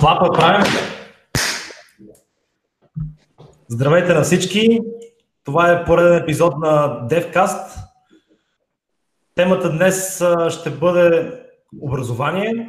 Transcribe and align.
Клапа 0.00 0.32
правим. 0.32 0.66
Здравейте 3.68 4.14
на 4.14 4.22
всички! 4.22 4.80
Това 5.44 5.72
е 5.72 5.84
пореден 5.84 6.18
епизод 6.18 6.58
на 6.58 7.06
DevCast. 7.08 7.78
Темата 9.34 9.70
днес 9.70 10.24
ще 10.48 10.70
бъде 10.70 11.32
образование 11.82 12.68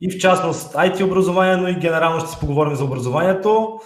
и 0.00 0.10
в 0.10 0.18
частност 0.18 0.72
IT 0.72 1.04
образование, 1.04 1.56
но 1.56 1.68
и 1.68 1.74
генерално 1.74 2.20
ще 2.20 2.30
си 2.30 2.36
поговорим 2.40 2.74
за 2.74 2.84
образованието. 2.84 3.80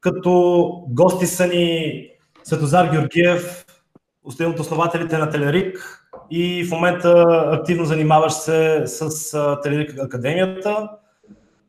Като 0.00 0.62
гости 0.88 1.26
са 1.26 1.46
ни 1.46 2.06
Светозар 2.44 2.86
Георгиев, 2.86 3.66
един 4.32 4.50
от 4.50 4.60
основателите 4.60 5.18
на 5.18 5.30
Телерик 5.30 6.06
и 6.30 6.64
в 6.64 6.70
момента 6.70 7.24
активно 7.52 7.84
занимаваш 7.84 8.32
се 8.32 8.82
с 8.86 9.58
Телерик 9.62 9.98
Академията 9.98 10.88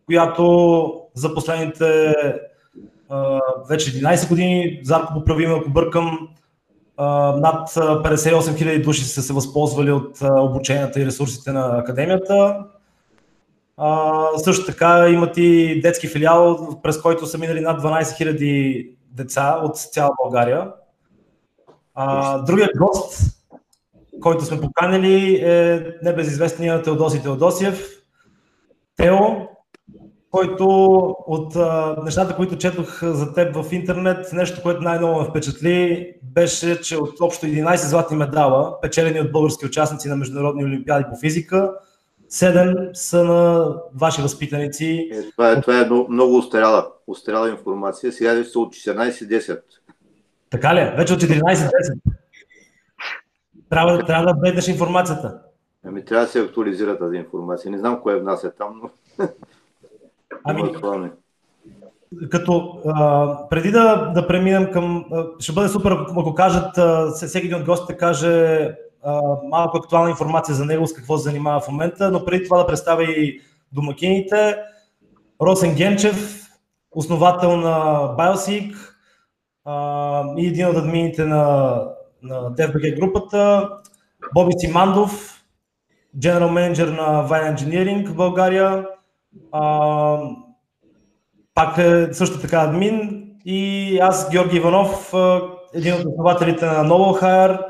която 0.05 1.01
за 1.13 1.33
последните 1.33 2.13
а, 3.09 3.39
вече 3.69 3.91
11 3.91 4.29
години, 4.29 4.79
Зарко 4.83 5.13
поправи 5.13 5.45
ако 5.45 5.69
бъркам, 5.69 6.29
а, 6.97 7.07
над 7.37 7.69
58 7.69 8.39
000 8.39 8.83
души 8.83 9.03
са 9.03 9.21
се 9.21 9.33
възползвали 9.33 9.91
от 9.91 10.17
обученията 10.21 11.01
и 11.01 11.05
ресурсите 11.05 11.51
на 11.51 11.77
академията. 11.77 12.65
А, 13.77 14.23
също 14.37 14.65
така 14.65 15.09
имат 15.09 15.37
и 15.37 15.81
детски 15.81 16.07
филиал, 16.07 16.69
през 16.83 17.01
който 17.01 17.25
са 17.25 17.37
минали 17.37 17.61
над 17.61 17.81
12 17.81 18.01
000 18.03 18.95
деца 19.11 19.59
от 19.63 19.77
цяла 19.77 20.11
България. 20.23 20.71
А, 21.95 22.37
другият 22.37 22.77
гост, 22.77 23.21
който 24.21 24.45
сме 24.45 24.61
поканили 24.61 25.35
е 25.35 25.85
небезизвестният 26.03 26.83
Теодоси 26.83 27.23
Теодосиев. 27.23 27.89
Тео, 28.95 29.17
който 30.33 30.65
от 31.27 31.55
а, 31.55 31.95
нещата, 32.03 32.35
които 32.35 32.57
четох 32.57 33.03
за 33.03 33.33
теб 33.33 33.55
в 33.55 33.73
интернет, 33.73 34.33
нещо, 34.33 34.61
което 34.61 34.81
най-много 34.81 35.21
ме 35.21 35.27
впечатли, 35.29 36.13
беше, 36.23 36.81
че 36.81 36.97
от 36.97 37.21
общо 37.21 37.45
11 37.45 37.75
златни 37.75 38.17
медала, 38.17 38.81
печелени 38.81 39.19
от 39.19 39.31
български 39.31 39.65
участници 39.65 40.09
на 40.09 40.15
международни 40.15 40.65
олимпиади 40.65 41.05
по 41.09 41.19
физика, 41.19 41.73
7 42.31 42.93
са 42.93 43.23
на 43.23 43.73
ваши 43.95 44.21
възпитаници. 44.21 45.09
Е, 45.13 45.31
това, 45.31 45.51
е, 45.51 45.61
това 45.61 45.79
е 45.79 45.89
много, 46.09 46.37
устаряла, 46.37 46.87
устаряла 47.07 47.49
информация. 47.49 48.11
Сега 48.11 48.33
вече 48.33 48.49
са 48.49 48.59
от 48.59 48.73
14-10. 48.73 49.61
Така 50.49 50.75
ли? 50.75 50.93
Вече 50.97 51.13
от 51.13 51.21
14-10. 51.21 51.69
Трябва, 53.69 54.05
трябва 54.05 54.25
да 54.25 54.33
беднеш 54.33 54.67
информацията. 54.67 55.39
Ами 55.85 56.05
трябва 56.05 56.25
да 56.25 56.31
се 56.31 56.39
актуализира 56.39 56.97
тази 56.97 57.17
информация. 57.17 57.71
Не 57.71 57.77
знам 57.77 58.01
кое 58.01 58.19
внася 58.19 58.51
там, 58.51 58.81
но 58.83 58.89
Ами, 60.43 60.63
като 62.31 62.81
а, 62.87 63.37
преди 63.49 63.71
да, 63.71 64.11
да 64.15 64.27
преминем 64.27 64.71
към... 64.71 65.05
А, 65.13 65.25
ще 65.39 65.51
бъде 65.51 65.69
супер, 65.69 65.91
ако 65.91 66.35
кажат, 66.35 66.77
а, 66.77 67.11
всеки 67.11 67.45
един 67.45 67.57
от 67.57 67.65
гостите 67.65 67.97
каже 67.97 68.59
а, 69.03 69.21
малко 69.49 69.77
актуална 69.77 70.09
информация 70.09 70.55
за 70.55 70.65
него, 70.65 70.87
с 70.87 70.93
какво 70.93 71.17
се 71.17 71.23
занимава 71.23 71.59
в 71.59 71.67
момента, 71.67 72.11
но 72.11 72.25
преди 72.25 72.43
това 72.43 72.57
да 72.57 72.67
представя 72.67 73.03
и 73.03 73.41
домакините. 73.71 74.57
Росен 75.41 75.75
Генчев, 75.75 76.47
основател 76.91 77.57
на 77.57 77.75
BioSeek 78.17 78.75
а, 79.65 80.23
и 80.37 80.47
един 80.47 80.67
от 80.67 80.77
админите 80.77 81.25
на, 81.25 81.73
на 82.23 82.35
DFBG 82.35 82.99
групата. 82.99 83.69
Боби 84.33 84.53
Симандов, 84.57 85.43
General 86.17 86.49
Manager 86.49 86.97
на 86.97 87.29
Vine 87.29 87.55
Engineering 87.55 88.07
в 88.07 88.15
България 88.15 88.85
пак 91.53 91.77
е 91.77 92.13
също 92.13 92.41
така 92.41 92.61
админ 92.61 93.29
и 93.45 93.97
аз, 93.99 94.29
Георги 94.31 94.57
Иванов, 94.57 95.13
един 95.73 95.93
от 95.93 96.05
основателите 96.05 96.65
на 96.65 96.89
NovoHire. 96.89 97.65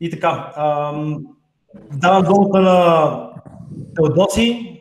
И 0.00 0.10
така, 0.10 0.52
давам 1.92 2.22
думата 2.24 2.60
на 2.60 3.30
Теодоси 3.94 4.72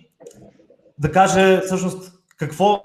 да 1.00 1.12
каже 1.12 1.62
всъщност 1.62 2.14
какво 2.38 2.82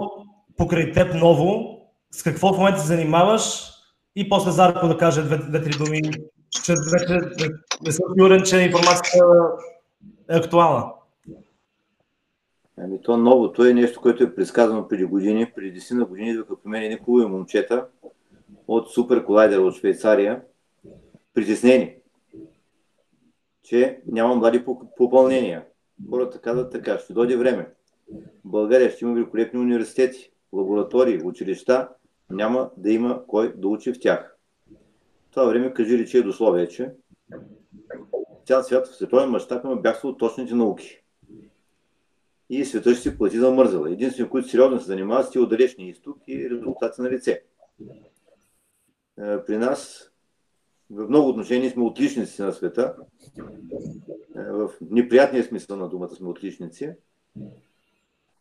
покрай 0.56 0.92
теб 0.92 1.14
ново, 1.14 1.80
с 2.10 2.22
какво 2.22 2.52
в 2.52 2.58
момента 2.58 2.80
се 2.80 2.86
занимаваш 2.86 3.70
и 4.16 4.28
после 4.28 4.50
Зарко 4.50 4.88
да 4.88 4.98
каже 4.98 5.22
две-три 5.22 5.70
думи, 5.70 6.00
че 6.50 6.74
вече 6.92 7.18
не 7.82 7.92
съм 7.92 8.04
сигурен, 8.14 8.42
че 8.42 8.58
информацията 8.58 9.24
е 10.30 10.36
актуална. 10.36 10.84
Ами 12.82 13.00
то 13.02 13.16
новото 13.16 13.64
е 13.64 13.72
нещо, 13.74 14.00
което 14.00 14.24
е 14.24 14.34
предсказано 14.34 14.88
преди 14.88 15.04
години. 15.04 15.52
Преди 15.54 15.80
10 15.80 15.94
на 15.94 16.04
години 16.04 16.30
идваха 16.30 16.56
при 16.62 16.70
мен 16.70 16.98
хубави 16.98 17.26
момчета 17.26 17.86
от 18.68 18.90
Супер 18.90 19.24
Колайдер 19.24 19.58
от 19.58 19.74
Швейцария, 19.74 20.42
притеснени, 21.34 21.96
че 23.62 24.00
няма 24.06 24.34
млади 24.34 24.64
попълнения. 24.96 25.64
Хората 26.10 26.40
казват 26.40 26.72
така, 26.72 26.98
ще 26.98 27.12
дойде 27.12 27.36
време. 27.36 27.68
В 28.44 28.50
България 28.50 28.90
ще 28.90 29.04
има 29.04 29.14
великолепни 29.14 29.60
университети, 29.60 30.30
лаборатории, 30.52 31.22
училища, 31.24 31.88
няма 32.30 32.70
да 32.76 32.92
има 32.92 33.26
кой 33.26 33.52
да 33.56 33.68
учи 33.68 33.92
в 33.92 34.00
тях. 34.00 34.36
В 35.26 35.30
това 35.30 35.44
време 35.44 35.74
кажи 35.74 35.98
рече 35.98 36.18
е 36.18 36.22
дословие, 36.22 36.68
че 36.68 36.90
цял 38.46 38.62
свят 38.62 38.86
в 38.86 38.96
световен 38.96 39.30
мащаб 39.30 39.64
има 39.64 39.76
бягство 39.76 40.08
от 40.08 40.18
точните 40.18 40.54
науки 40.54 41.00
и 42.50 42.64
света 42.64 42.94
ще 42.94 43.02
си 43.02 43.18
плати 43.18 43.38
за 43.38 43.50
мързала. 43.50 43.90
Единствено, 43.90 44.30
които 44.30 44.48
сериозно 44.48 44.80
се 44.80 44.86
занимават 44.86 45.26
с 45.26 45.30
тия 45.30 45.42
от 45.42 45.52
изток 45.78 46.18
и 46.26 46.50
резултати 46.50 47.00
на 47.02 47.10
лице. 47.10 47.42
Е, 49.20 49.44
при 49.44 49.56
нас 49.56 50.10
в 50.90 51.08
много 51.08 51.28
отношения 51.28 51.70
сме 51.70 51.82
отличници 51.82 52.42
на 52.42 52.52
света. 52.52 52.94
Е, 54.36 54.42
в 54.42 54.70
неприятния 54.90 55.44
смисъл 55.44 55.76
на 55.76 55.88
думата 55.88 56.08
сме 56.08 56.28
отличници, 56.28 56.92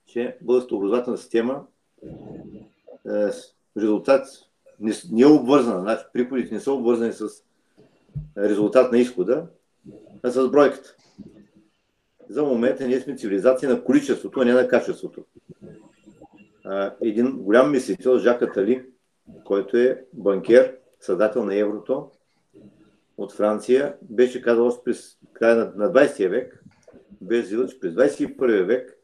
че 0.06 0.38
българската 0.42 0.76
образователна 0.76 1.18
система 1.18 1.66
е, 3.08 3.30
резултат 3.78 4.28
не, 4.80 5.22
е 5.22 5.26
обвързана, 5.26 5.82
значи 5.82 6.04
приходите 6.14 6.54
не 6.54 6.60
са 6.60 6.72
обвързани 6.72 7.14
с 7.14 7.28
резултат 8.38 8.92
на 8.92 8.98
изхода, 9.00 9.48
а 10.24 10.32
с 10.32 10.50
бройката 10.50 10.96
за 12.30 12.44
момента 12.44 12.88
ние 12.88 13.00
сме 13.00 13.16
цивилизация 13.16 13.70
на 13.70 13.84
количеството, 13.84 14.40
а 14.40 14.46
не 14.46 14.54
на 14.54 14.68
качеството. 14.68 15.26
Един 17.02 17.32
голям 17.32 17.72
мислител, 17.72 18.20
Жак 18.20 18.42
Атали, 18.42 18.86
който 19.44 19.78
е 19.78 20.06
банкер, 20.14 20.78
създател 21.00 21.46
на 21.46 21.56
еврото 21.56 22.12
от 23.18 23.32
Франция, 23.32 23.96
беше 24.02 24.42
казал 24.42 24.68
още 24.68 24.84
през 24.84 25.18
края 25.34 25.56
на 25.76 25.94
20 25.94 26.30
век, 26.30 26.64
без 27.22 27.50
че 27.50 27.80
през 27.80 27.94
21 27.94 28.64
век 28.64 28.98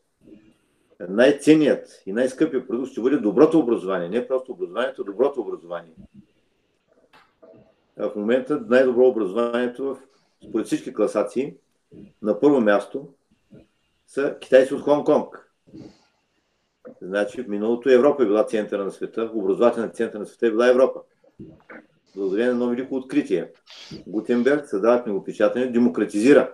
най-ценният 1.09 2.03
и 2.05 2.13
най-скъпият 2.13 2.67
продукт 2.67 2.91
ще 2.91 3.01
бъде 3.01 3.17
доброто 3.17 3.59
образование. 3.59 4.09
Не 4.09 4.27
просто 4.27 4.51
образованието, 4.51 5.01
а 5.01 5.05
доброто 5.05 5.41
образование. 5.41 5.93
В 7.97 8.11
момента 8.15 8.61
най-добро 8.67 9.07
образованието 9.07 9.97
според 10.49 10.65
всички 10.65 10.93
класации 10.93 11.57
на 12.22 12.39
първо 12.39 12.61
място 12.61 13.07
са 14.07 14.38
китайци 14.41 14.73
от 14.73 14.81
Хонг-Конг. 14.81 15.39
Значи 17.01 17.44
в 17.44 17.47
миналото 17.47 17.89
Европа 17.89 18.23
е 18.23 18.25
била 18.25 18.45
центъра 18.45 18.83
на 18.83 18.91
света, 18.91 19.31
образователният 19.33 19.95
център 19.95 20.19
на 20.19 20.25
света 20.25 20.47
е 20.47 20.51
била 20.51 20.69
Европа. 20.69 21.01
Благодарение 22.16 22.45
на 22.45 22.51
едно 22.51 22.69
велико 22.69 22.95
откритие. 22.95 23.51
Гутенберг 24.07 24.67
създава 24.67 25.03
книгопечатане, 25.03 25.72
демократизира. 25.72 26.53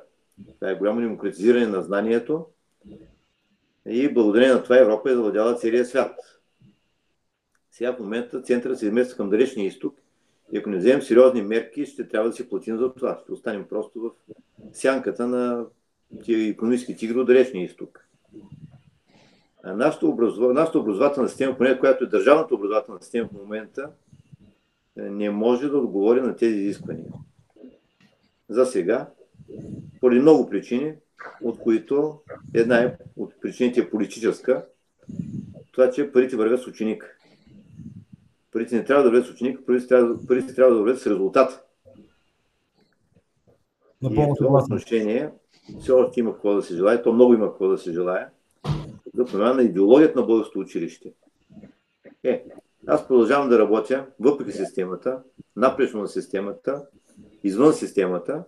Това 0.59 0.72
е 0.72 0.75
голямо 0.75 1.01
демократизиране 1.01 1.68
на 1.68 1.81
знанието 1.81 2.46
и 3.86 4.13
благодарение 4.13 4.54
на 4.54 4.63
това 4.63 4.77
Европа 4.77 5.12
е 5.12 5.15
завладяла 5.15 5.56
целия 5.56 5.86
свят. 5.86 6.42
Сега 7.71 7.94
в 7.94 8.00
момента 8.00 8.42
центъра 8.42 8.77
се 8.77 8.86
измества 8.86 9.18
към 9.18 9.30
далечния 9.30 9.68
изток 9.68 10.00
и 10.51 10.57
ако 10.57 10.69
не 10.69 10.77
вземем 10.77 11.01
сериозни 11.01 11.42
мерки, 11.42 11.86
ще 11.86 12.07
трябва 12.07 12.30
да 12.30 12.36
си 12.36 12.50
платим 12.50 12.77
за 12.77 12.94
това. 12.94 13.19
Ще 13.24 13.31
останем 13.31 13.65
просто 13.69 14.00
в 14.00 14.12
сянката 14.74 15.27
на 15.27 15.65
тия 16.24 16.50
економически 16.50 16.95
тигри 16.95 17.19
от 17.19 17.27
далечния 17.27 17.65
изток. 17.65 18.06
А 19.63 19.74
нашата, 19.74 20.07
образов... 20.07 20.53
нашата 20.53 20.80
образователна 20.80 21.30
система, 21.30 21.57
поне 21.57 21.80
която 21.80 22.03
е 22.03 22.07
държавната 22.07 22.56
образователна 22.56 23.01
система 23.01 23.30
в 23.30 23.42
момента, 23.44 23.89
е, 24.98 25.01
не 25.01 25.30
може 25.30 25.69
да 25.69 25.77
отговори 25.77 26.21
на 26.21 26.36
тези 26.36 26.56
изисквания. 26.56 27.06
За 28.50 28.65
сега, 28.65 29.09
поради 30.00 30.19
много 30.19 30.50
причини, 30.50 30.94
от 31.42 31.59
които 31.59 32.19
една 32.53 32.77
е 32.77 32.98
от 33.18 33.33
причините 33.42 33.80
е 33.80 33.89
политическа, 33.89 34.65
това, 35.71 35.92
че 35.92 36.12
парите 36.12 36.36
вървят 36.36 36.62
с 36.62 36.68
ученик. 36.68 37.18
Парите 38.51 38.75
не 38.75 38.86
трябва 38.86 39.03
да 39.03 39.09
вървят 39.09 39.27
с 39.27 39.31
ученик, 39.31 39.59
парите 39.65 39.88
трябва, 39.88 40.27
парите 40.27 40.56
трябва 40.56 40.74
да 40.74 40.80
вървят 40.80 41.00
с 41.00 41.07
резултат. 41.07 41.68
Напълно 44.01 44.30
и 44.30 44.31
в 44.31 44.38
това 44.38 44.59
отношение 44.63 45.30
все 45.80 45.92
още 45.92 46.19
има 46.19 46.33
какво 46.33 46.53
да 46.53 46.62
се 46.62 46.75
желая, 46.75 47.03
то 47.03 47.13
много 47.13 47.33
има 47.33 47.48
какво 47.48 47.68
да 47.68 47.77
се 47.77 47.92
желая, 47.92 48.30
за 49.13 49.25
промяна 49.25 49.53
на 49.53 49.63
идеологията 49.63 50.19
на 50.19 50.25
българското 50.25 50.59
училище. 50.59 51.13
Е, 52.24 52.45
аз 52.88 53.07
продължавам 53.07 53.50
да 53.50 53.59
работя 53.59 54.06
въпреки 54.19 54.51
системата, 54.51 55.19
напречно 55.56 56.01
на 56.01 56.07
системата, 56.07 56.86
извън 57.44 57.74
системата 57.74 58.44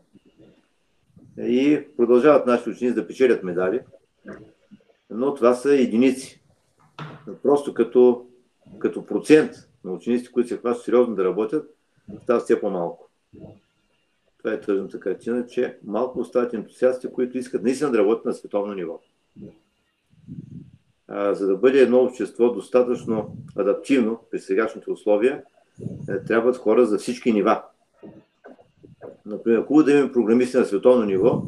и 1.37 1.87
продължават 1.97 2.47
нашите 2.47 2.69
ученици 2.69 2.95
да 2.95 3.07
печелят 3.07 3.43
медали, 3.43 3.79
но 5.09 5.33
това 5.33 5.53
са 5.53 5.75
единици. 5.75 6.43
Просто 7.43 7.73
като, 7.73 8.25
като 8.79 9.05
процент 9.05 9.51
на 9.83 9.91
учениците, 9.91 10.31
които 10.31 10.49
се 10.49 10.57
хващат 10.57 10.85
сериозно 10.85 11.15
да 11.15 11.23
работят, 11.23 11.75
става 12.23 12.39
все 12.39 12.61
по-малко. 12.61 13.09
Това 14.37 14.53
е 14.53 14.61
тъжната 14.61 14.99
картина, 14.99 15.47
че 15.47 15.77
малко 15.83 16.19
остават 16.19 16.53
ентусиастите, 16.53 17.13
които 17.13 17.37
искат 17.37 17.63
наистина 17.63 17.91
да 17.91 17.97
работят 17.97 18.25
на 18.25 18.33
световно 18.33 18.73
ниво. 18.73 18.99
А, 21.07 21.33
за 21.33 21.47
да 21.47 21.57
бъде 21.57 21.81
едно 21.81 21.97
общество 21.97 22.49
достатъчно 22.49 23.35
адаптивно 23.55 24.19
при 24.31 24.39
сегашните 24.39 24.91
условия, 24.91 25.43
е, 26.09 26.23
трябват 26.23 26.57
хора 26.57 26.85
за 26.85 26.97
всички 26.97 27.33
нива. 27.33 27.63
Например, 29.25 29.65
хубаво 29.65 29.83
да 29.83 29.91
имаме 29.91 30.11
програмисти 30.11 30.57
на 30.57 30.65
световно 30.65 31.05
ниво, 31.05 31.43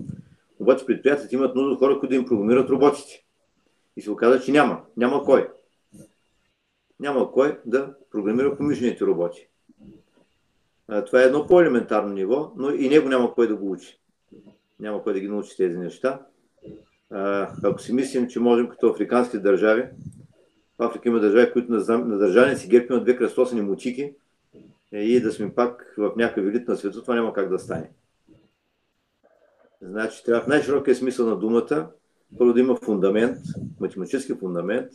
обаче 0.59 0.85
предприятията 0.85 1.35
имат 1.35 1.55
нужда 1.55 1.71
от 1.71 1.79
хора, 1.79 1.99
които 1.99 2.09
да 2.09 2.15
им 2.15 2.25
програмират 2.25 2.69
роботите. 2.69 3.23
И 3.97 4.01
се 4.01 4.11
оказа, 4.11 4.41
че 4.41 4.51
няма. 4.51 4.81
Няма 4.97 5.23
кой. 5.23 5.47
Няма 6.99 7.31
кой 7.31 7.59
да 7.65 7.93
програмира 8.11 8.57
помишлените 8.57 9.05
роботи. 9.05 9.49
Това 11.05 11.21
е 11.21 11.25
едно 11.25 11.47
по-елементарно 11.47 12.13
ниво, 12.13 12.51
но 12.57 12.69
и 12.69 12.89
него 12.89 13.09
няма 13.09 13.33
кой 13.33 13.47
да 13.47 13.55
го 13.55 13.71
учи. 13.71 13.99
Няма 14.79 15.03
кой 15.03 15.13
да 15.13 15.19
ги 15.19 15.27
научи 15.27 15.57
тези 15.57 15.77
неща. 15.77 16.21
Ако 17.63 17.81
си 17.81 17.93
мислим, 17.93 18.27
че 18.27 18.39
можем 18.39 18.69
като 18.69 18.87
африкански 18.87 19.39
държави, 19.39 19.87
в 20.79 20.83
Африка 20.83 21.09
има 21.09 21.19
държави, 21.19 21.51
които 21.51 21.71
на, 21.71 21.97
на 21.97 22.17
държавни 22.17 22.55
си 22.55 22.67
герб 22.67 22.89
имат 22.89 23.03
две 23.03 23.15
кръстосани 23.15 23.61
мутики 23.61 24.13
е, 24.91 24.99
и 24.99 25.21
да 25.21 25.31
сме 25.31 25.53
пак 25.53 25.95
в 25.97 26.13
някакъв 26.17 26.45
елит 26.45 26.67
на 26.67 26.75
света, 26.75 27.01
това 27.01 27.15
няма 27.15 27.33
как 27.33 27.49
да 27.49 27.59
стане. 27.59 27.89
Значи 29.81 30.23
трябва 30.23 30.43
в 30.43 30.47
най-широкия 30.47 30.95
смисъл 30.95 31.29
на 31.29 31.35
думата 31.35 31.89
първо 32.37 32.53
да 32.53 32.59
има 32.59 32.75
фундамент, 32.75 33.37
математически 33.79 34.33
фундамент, 34.33 34.91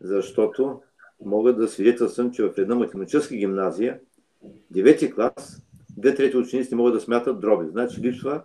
защото 0.00 0.80
мога 1.24 1.54
да 1.54 1.68
свидетелствам, 1.68 2.32
че 2.32 2.42
в 2.42 2.54
една 2.58 2.74
математическа 2.74 3.36
гимназия 3.36 4.00
девети 4.70 5.12
клас, 5.12 5.62
две 5.96 6.14
трети 6.14 6.36
ученици 6.36 6.74
не 6.74 6.76
могат 6.76 6.94
да 6.94 7.00
смятат 7.00 7.40
дроби. 7.40 7.68
Значи 7.70 8.00
липсва, 8.00 8.42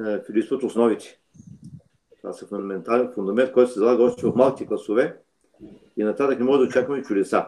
е, 0.00 0.18
основите. 0.62 1.20
Това 2.18 2.32
са 2.32 2.46
фундаментален 2.46 3.12
фундамент, 3.14 3.52
който 3.52 3.72
се 3.72 3.78
залага 3.78 4.02
още 4.02 4.26
в 4.26 4.32
малките 4.36 4.66
класове 4.66 5.18
и 5.96 6.04
нататък 6.04 6.38
не 6.38 6.44
може 6.44 6.58
да 6.58 6.64
очакваме 6.64 7.02
чудеса. 7.02 7.46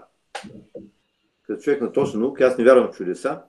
Като 1.43 1.63
човек 1.63 1.81
на 1.81 1.93
точна 1.93 2.21
наука, 2.21 2.45
аз 2.45 2.59
не 2.59 2.65
вярвам 2.65 2.93
в 2.93 2.97
чудеса, 2.97 3.43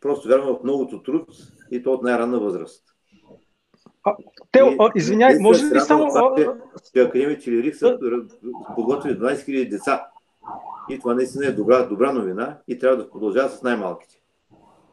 просто 0.00 0.28
вярвам 0.28 0.56
в 0.56 0.62
многото 0.64 1.02
труд 1.02 1.28
и 1.70 1.82
то 1.82 1.92
от 1.92 2.02
най-ранна 2.02 2.40
възраст. 2.40 2.91
А, 4.04 4.16
Тео, 4.52 4.68
извиняй, 4.94 5.38
може 5.38 5.64
ли 5.64 5.80
само... 5.80 6.10
Че 6.94 7.00
Академия 7.00 7.38
Чилирик 7.38 7.76
са 7.76 7.98
подготвили 8.74 9.18
12 9.18 9.34
000 9.34 9.68
деца 9.68 10.06
и 10.90 10.98
това 10.98 11.14
наистина 11.14 11.46
е 11.46 11.52
добра, 11.52 11.82
добра 11.82 12.12
новина 12.12 12.58
и 12.68 12.78
трябва 12.78 12.96
да 12.96 13.10
продължава 13.10 13.48
с 13.48 13.62
най-малките. 13.62 14.14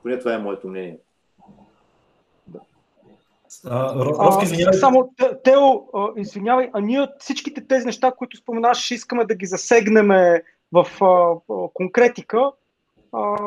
Поне 0.01 0.19
това 0.19 0.33
е 0.33 0.37
моето 0.37 0.67
мнение. 0.67 0.99
А, 3.65 4.73
само, 4.73 5.13
Тео, 5.43 5.81
извинявай, 6.17 6.69
а 6.73 6.81
ние 6.81 7.07
всичките 7.19 7.67
тези 7.67 7.85
неща, 7.85 8.11
които 8.11 8.37
споменаш, 8.37 8.91
искаме 8.91 9.25
да 9.25 9.35
ги 9.35 9.45
засегнем 9.45 10.07
в 10.71 10.87
а, 11.01 11.35
конкретика. 11.73 12.51
А, 13.13 13.37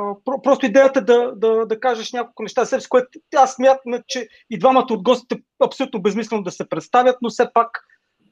просто 0.43 0.67
идеята 0.67 1.05
да, 1.05 1.33
да, 1.37 1.67
да 1.67 1.81
кажеш 1.81 2.13
няколко 2.13 2.43
неща 2.43 2.65
за 2.65 2.69
себе 2.69 2.81
си, 2.81 2.89
което 2.89 3.09
аз 3.37 3.55
смятам, 3.55 3.93
че 4.09 4.29
и 4.51 4.59
двамата 4.59 4.87
от 4.91 5.03
гостите 5.03 5.43
абсолютно 5.65 6.03
безмислено 6.03 6.43
да 6.43 6.51
се 6.51 6.69
представят, 6.69 7.17
но 7.23 7.31
все 7.31 7.47
пак 7.55 7.81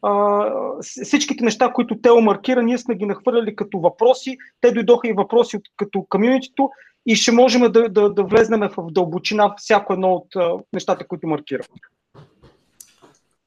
а, 0.03 0.44
всичките 0.81 1.44
неща, 1.44 1.73
които 1.73 2.00
Тео 2.00 2.21
маркира, 2.21 2.62
ние 2.62 2.79
сме 2.79 2.94
ги 2.94 3.06
нахвърляли 3.06 3.56
като 3.56 3.79
въпроси. 3.79 4.38
Те 4.61 4.73
дойдоха 4.73 5.09
и 5.09 5.12
въпроси 5.12 5.56
от, 5.56 5.62
като 5.77 6.06
комьюнитито 6.09 6.71
и 7.06 7.15
ще 7.15 7.33
можем 7.33 7.73
да, 7.73 7.88
да, 7.88 8.12
да 8.12 8.25
влезнем 8.25 8.61
в 8.61 8.93
дълбочина 8.93 9.55
всяко 9.56 9.93
едно 9.93 10.12
от 10.12 10.37
а, 10.37 10.53
нещата, 10.73 11.06
които 11.06 11.26
маркира. 11.26 11.62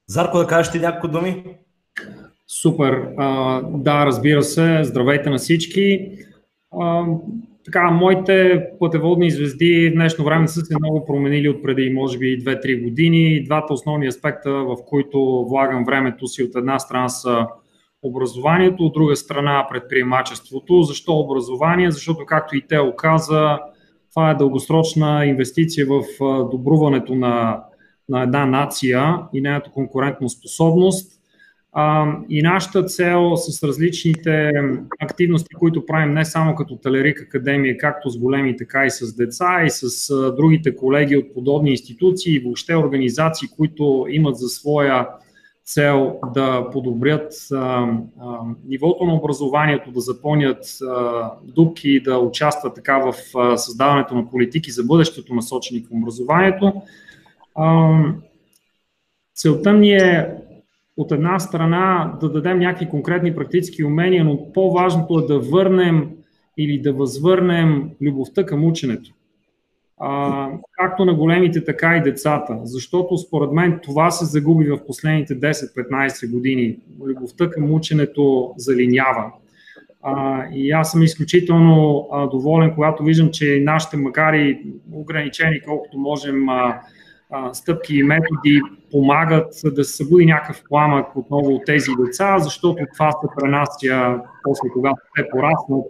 Зарко, 0.08 0.38
да 0.38 0.48
кажеш 0.48 0.72
ти 0.72 0.80
няколко 0.80 1.08
думи? 1.08 1.58
Супер. 2.62 3.08
А, 3.18 3.62
да, 3.62 4.06
разбира 4.06 4.44
се. 4.44 4.80
Здравейте 4.84 5.30
на 5.30 5.38
всички. 5.38 6.12
А, 6.82 7.06
така, 7.66 7.92
моите 7.92 8.66
пътеводни 8.80 9.32
звезди 9.32 9.90
в 9.90 9.94
днешно 9.94 10.26
време 10.26 10.48
са 10.48 10.62
се 10.62 10.76
много 10.80 11.06
променили 11.06 11.50
от 11.50 11.64
преди, 11.64 11.90
може 11.94 12.18
би, 12.18 12.44
2-3 12.44 12.84
години. 12.84 13.44
Двата 13.44 13.74
основни 13.74 14.08
аспекта, 14.08 14.52
в 14.52 14.76
които 14.86 15.46
влагам 15.50 15.86
времето 15.86 16.28
си 16.28 16.44
от 16.44 16.56
една 16.56 16.80
страна 16.80 17.10
са 17.10 17.48
образованието, 18.04 18.84
от 18.84 18.94
друга 18.94 19.16
страна 19.16 19.68
предприемачеството. 19.72 20.82
Защо 20.82 21.14
образование? 21.14 21.92
Защото, 21.92 22.26
както 22.26 22.58
и 22.58 22.62
те 22.68 22.80
оказа, 22.80 23.60
това 24.10 24.30
е 24.30 24.36
дългосрочна 24.36 25.26
инвестиция 25.26 25.86
в 25.86 26.04
добруването 26.52 27.16
на, 27.16 27.64
на 28.10 28.24
една 28.24 28.46
нация 28.46 29.18
и 29.34 29.42
нейната 29.42 29.72
конкурентна 29.72 30.30
способност. 30.30 31.13
И 32.30 32.42
нашата 32.42 32.84
цел 32.84 33.36
с 33.36 33.64
различните 33.64 34.52
активности, 35.00 35.56
които 35.56 35.86
правим 35.86 36.14
не 36.14 36.26
само 36.26 36.56
като 36.56 36.76
Талерик 36.76 37.22
Академия, 37.22 37.78
както 37.78 38.10
с 38.10 38.18
големи, 38.18 38.58
така 38.58 38.86
и 38.86 38.92
с 38.92 39.16
деца 39.16 39.64
и 39.66 39.70
с 39.70 40.14
другите 40.38 40.76
колеги 40.76 41.18
от 41.18 41.34
подобни 41.34 41.72
институции 41.72 42.36
и 42.36 42.40
въобще 42.40 42.76
организации, 42.76 43.48
които 43.58 44.06
имат 44.10 44.38
за 44.38 44.50
своя 44.50 45.08
цел 45.66 46.20
да 46.34 46.70
подобрят 46.72 47.34
а, 47.52 47.56
а, 47.58 47.90
нивото 48.66 49.06
на 49.06 49.14
образованието, 49.14 49.92
да 49.92 50.00
запълнят 50.00 50.66
дупки, 51.44 52.00
да 52.00 52.18
участват 52.18 52.76
така 52.76 52.98
в 52.98 53.14
а, 53.36 53.58
създаването 53.58 54.16
на 54.16 54.30
политики 54.30 54.72
за 54.72 54.84
бъдещето, 54.84 55.36
насочени 55.36 55.86
към 55.86 56.04
образованието. 56.04 56.74
А, 57.56 58.00
целта 59.36 59.74
ни 59.74 59.92
е 59.92 60.30
от 60.98 61.12
една 61.12 61.40
страна 61.40 62.14
да 62.22 62.30
дадем 62.30 62.60
някакви 62.60 62.90
конкретни 62.90 63.36
практически 63.36 63.84
умения, 63.84 64.24
но 64.24 64.54
по-важното 64.54 65.20
е 65.20 65.28
да 65.28 65.40
върнем 65.40 66.10
или 66.58 66.82
да 66.82 66.94
възвърнем 66.94 67.90
любовта 68.02 68.46
към 68.46 68.66
ученето. 68.66 69.12
А, 70.00 70.50
както 70.72 71.06
на 71.06 71.14
големите, 71.14 71.64
така 71.64 71.98
и 71.98 72.02
децата. 72.02 72.60
Защото 72.64 73.18
според 73.18 73.52
мен 73.52 73.80
това 73.84 74.12
се 74.12 74.26
загуби 74.26 74.70
в 74.70 74.86
последните 74.88 75.40
10-15 75.40 76.32
години. 76.32 76.78
Любовта 77.06 77.50
към 77.50 77.74
ученето 77.74 78.54
залинява. 78.58 79.32
А, 80.02 80.46
и 80.54 80.72
аз 80.72 80.92
съм 80.92 81.04
изключително 81.04 82.08
а, 82.12 82.28
доволен, 82.28 82.74
когато 82.76 83.04
виждам, 83.04 83.30
че 83.32 83.62
нашите, 83.64 83.98
макар 83.98 84.34
и 84.34 84.60
ограничени, 84.92 85.62
колкото 85.62 85.98
можем, 85.98 86.50
а, 86.50 86.82
стъпки 87.54 87.96
и 87.96 88.04
методи 88.04 88.62
помагат 88.94 89.54
да 89.66 89.84
се 89.84 89.96
събуди 89.96 90.26
някакъв 90.26 90.64
пламък 90.70 91.16
отново 91.16 91.56
от 91.56 91.66
тези 91.66 91.92
деца, 92.06 92.40
защото 92.40 92.86
това 92.94 93.12
се 93.12 93.28
пренася 93.38 94.20
после 94.44 94.70
когато 94.74 95.02
те 95.16 95.30
пораснат 95.30 95.86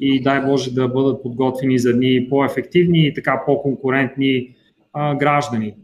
и 0.00 0.22
дай 0.22 0.40
Боже 0.40 0.74
да 0.74 0.88
бъдат 0.88 1.22
подготвени 1.22 1.78
за 1.78 1.92
дни 1.92 2.26
по-ефективни 2.30 3.06
и 3.06 3.14
така 3.14 3.42
по-конкурентни 3.46 4.54
а, 4.92 5.14
граждани. 5.14 5.74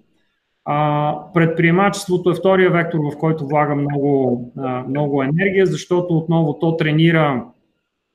А, 0.64 1.32
предприемачеството 1.34 2.30
е 2.30 2.34
втория 2.34 2.70
вектор, 2.70 2.98
в 2.98 3.18
който 3.18 3.46
влага 3.46 3.74
много, 3.74 4.52
а, 4.56 4.84
много 4.88 5.22
енергия, 5.22 5.66
защото 5.66 6.16
отново 6.16 6.58
то 6.58 6.76
тренира 6.76 7.44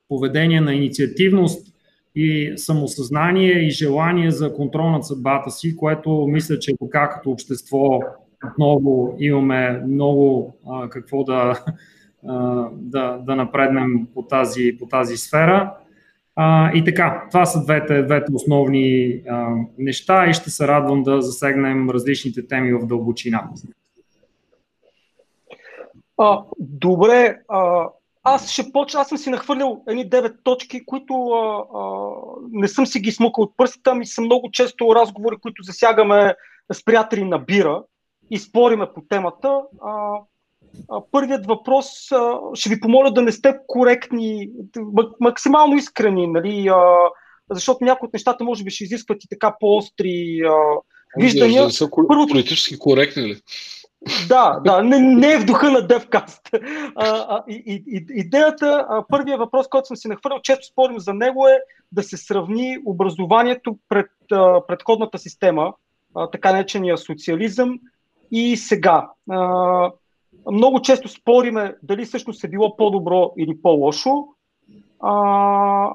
поведение 0.08 0.60
на 0.60 0.74
инициативност, 0.74 1.74
и 2.14 2.52
самосъзнание 2.56 3.52
и 3.52 3.70
желание 3.70 4.30
за 4.30 4.54
контрол 4.54 4.90
над 4.90 5.06
съдбата 5.06 5.50
си, 5.50 5.76
което 5.76 6.26
мисля, 6.28 6.58
че 6.58 6.74
така 6.80 7.08
като 7.08 7.30
общество 7.30 8.00
отново 8.52 9.16
имаме 9.18 9.82
много 9.88 10.54
а, 10.66 10.88
какво 10.88 11.24
да, 11.24 11.64
а, 12.28 12.66
да, 12.72 13.18
да 13.18 13.36
напреднем 13.36 14.06
по 14.14 14.22
тази, 14.22 14.76
по 14.78 14.86
тази 14.86 15.16
сфера. 15.16 15.74
А, 16.36 16.72
и 16.72 16.84
така, 16.84 17.24
това 17.30 17.46
са 17.46 17.64
двете, 17.64 18.02
двете 18.02 18.32
основни 18.32 19.22
а, 19.28 19.54
неща 19.78 20.26
и 20.26 20.34
ще 20.34 20.50
се 20.50 20.68
радвам 20.68 21.02
да 21.02 21.22
засегнем 21.22 21.90
различните 21.90 22.46
теми 22.46 22.72
в 22.72 22.86
дълбочина. 22.86 23.48
А, 26.18 26.42
добре, 26.58 27.38
а, 27.48 27.88
аз 28.24 28.50
ще 28.50 28.72
почна, 28.72 29.00
аз 29.00 29.08
съм 29.08 29.18
си 29.18 29.30
нахвърлял 29.30 29.82
едни 29.88 30.10
9 30.10 30.34
точки, 30.42 30.86
които 30.86 31.14
а, 31.14 31.64
а, 31.74 32.10
не 32.50 32.68
съм 32.68 32.86
си 32.86 33.00
ги 33.00 33.12
смукал 33.12 33.44
от 33.44 33.56
пръстите, 33.56 33.90
ами 33.90 34.06
са 34.06 34.20
много 34.20 34.50
често 34.50 34.94
разговори, 34.94 35.36
които 35.42 35.62
засягаме 35.62 36.34
с 36.72 36.84
приятели 36.84 37.24
на 37.24 37.38
бира 37.38 37.82
и 38.30 38.38
спориме 38.38 38.86
по 38.94 39.02
темата. 39.08 39.60
А, 39.82 40.18
а, 40.90 41.02
първият 41.12 41.46
въпрос, 41.46 42.12
а, 42.12 42.38
ще 42.54 42.68
ви 42.68 42.80
помоля 42.80 43.10
да 43.10 43.22
не 43.22 43.32
сте 43.32 43.56
коректни, 43.66 44.50
максимално 45.20 45.76
искрени, 45.76 46.26
нали, 46.26 46.68
а, 46.68 46.96
защото 47.50 47.84
някои 47.84 48.06
от 48.06 48.12
нещата 48.12 48.44
може 48.44 48.64
би 48.64 48.70
ще 48.70 48.84
изискват 48.84 49.24
и 49.24 49.28
така 49.28 49.56
по-остри 49.60 50.40
а, 50.46 50.52
виждания. 51.16 51.62
Да, 51.62 51.68
да 51.68 51.72
са 51.72 51.88
Първо... 52.08 52.26
политически 52.26 52.78
коректни 52.78 53.22
ли? 53.22 53.40
Да, 54.28 54.60
да, 54.64 54.82
не, 54.82 54.98
не 55.00 55.32
е 55.32 55.38
в 55.38 55.44
духа 55.44 55.70
на 55.70 55.78
DevCast. 55.78 56.60
А, 56.94 57.06
а, 57.06 57.44
и, 57.48 57.84
и, 57.86 58.06
идеята, 58.10 58.86
а, 58.88 59.04
първият 59.08 59.38
въпрос, 59.38 59.68
който 59.68 59.86
съм 59.86 59.96
си 59.96 60.08
нахвърлял, 60.08 60.40
често 60.42 60.66
спорим 60.66 60.98
за 60.98 61.14
него 61.14 61.48
е 61.48 61.58
да 61.92 62.02
се 62.02 62.16
сравни 62.16 62.78
образованието 62.86 63.78
пред 63.88 64.10
а, 64.32 64.66
предходната 64.66 65.18
система, 65.18 65.72
а, 66.16 66.30
така 66.30 66.52
наречения 66.52 66.98
социализъм 66.98 67.78
и 68.34 68.56
сега. 68.56 69.08
А, 69.30 69.90
много 70.52 70.82
често 70.82 71.08
спориме 71.08 71.74
дали 71.82 72.04
всъщност 72.04 72.44
е 72.44 72.48
било 72.48 72.76
по-добро 72.76 73.32
или 73.38 73.62
по-лошо. 73.62 74.26
А, 75.00 75.94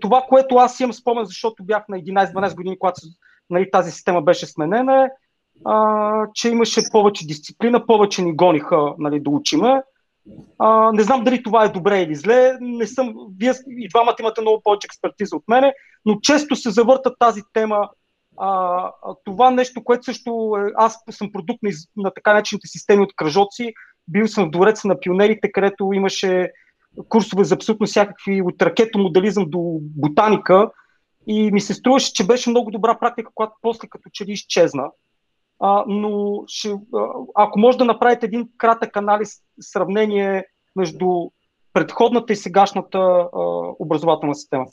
това, 0.00 0.22
което 0.28 0.56
аз 0.56 0.80
имам 0.80 0.92
спомен, 0.92 1.24
защото 1.24 1.64
бях 1.64 1.88
на 1.88 1.96
11-12 1.98 2.54
години, 2.54 2.78
когато 2.78 3.00
нали, 3.50 3.70
тази 3.70 3.90
система 3.90 4.22
беше 4.22 4.46
сменена, 4.46 5.04
е, 5.04 5.10
че 6.34 6.48
имаше 6.48 6.80
повече 6.92 7.26
дисциплина, 7.26 7.86
повече 7.86 8.22
ни 8.22 8.36
гониха 8.36 8.94
нали, 8.98 9.20
да 9.20 9.30
учиме. 9.30 9.82
А, 10.58 10.92
не 10.92 11.02
знам 11.02 11.24
дали 11.24 11.42
това 11.42 11.64
е 11.64 11.68
добре 11.68 12.02
или 12.02 12.14
зле. 12.14 12.58
Не 12.60 12.86
съм, 12.86 13.14
вие 13.38 13.52
и 13.68 13.88
двамата 13.88 14.16
имате 14.20 14.40
много 14.40 14.62
повече 14.64 14.86
експертиза 14.86 15.36
от 15.36 15.48
мене, 15.48 15.74
но 16.04 16.20
често 16.20 16.56
се 16.56 16.70
завърта 16.70 17.14
тази 17.18 17.42
тема. 17.52 17.88
А, 18.38 18.92
това 19.24 19.50
нещо, 19.50 19.84
което 19.84 20.04
също 20.04 20.56
е, 20.58 20.72
аз 20.76 20.98
съм 21.10 21.32
продукт 21.32 21.62
на, 21.62 21.70
на 21.96 22.10
така 22.14 22.32
наречените 22.32 22.68
системи 22.68 23.02
от 23.02 23.16
кръжоци. 23.16 23.72
Бил 24.08 24.28
съм 24.28 24.46
в 24.46 24.50
двореца 24.50 24.88
на 24.88 25.00
пионерите, 25.00 25.52
където 25.52 25.92
имаше 25.92 26.52
курсове 27.08 27.44
за 27.44 27.54
абсолютно 27.54 27.86
всякакви, 27.86 28.42
от 28.42 28.62
ракетомоделизъм 28.62 29.44
до 29.48 29.78
ботаника. 29.80 30.70
И 31.26 31.52
ми 31.52 31.60
се 31.60 31.74
струваше, 31.74 32.12
че 32.12 32.26
беше 32.26 32.50
много 32.50 32.70
добра 32.70 32.98
практика, 32.98 33.30
която 33.34 33.52
после 33.62 33.88
като 33.88 34.10
че 34.12 34.26
ли 34.26 34.32
изчезна. 34.32 34.84
А, 35.60 35.84
но 35.86 36.44
ще, 36.46 36.74
ако 37.34 37.58
може 37.58 37.78
да 37.78 37.84
направите 37.84 38.26
един 38.26 38.48
кратък 38.58 38.96
анализ, 38.96 39.30
сравнение 39.60 40.44
между 40.76 41.30
предходната 41.72 42.32
и 42.32 42.36
сегашната 42.36 42.98
а, 42.98 43.28
образователна 43.78 44.34
система. 44.34 44.66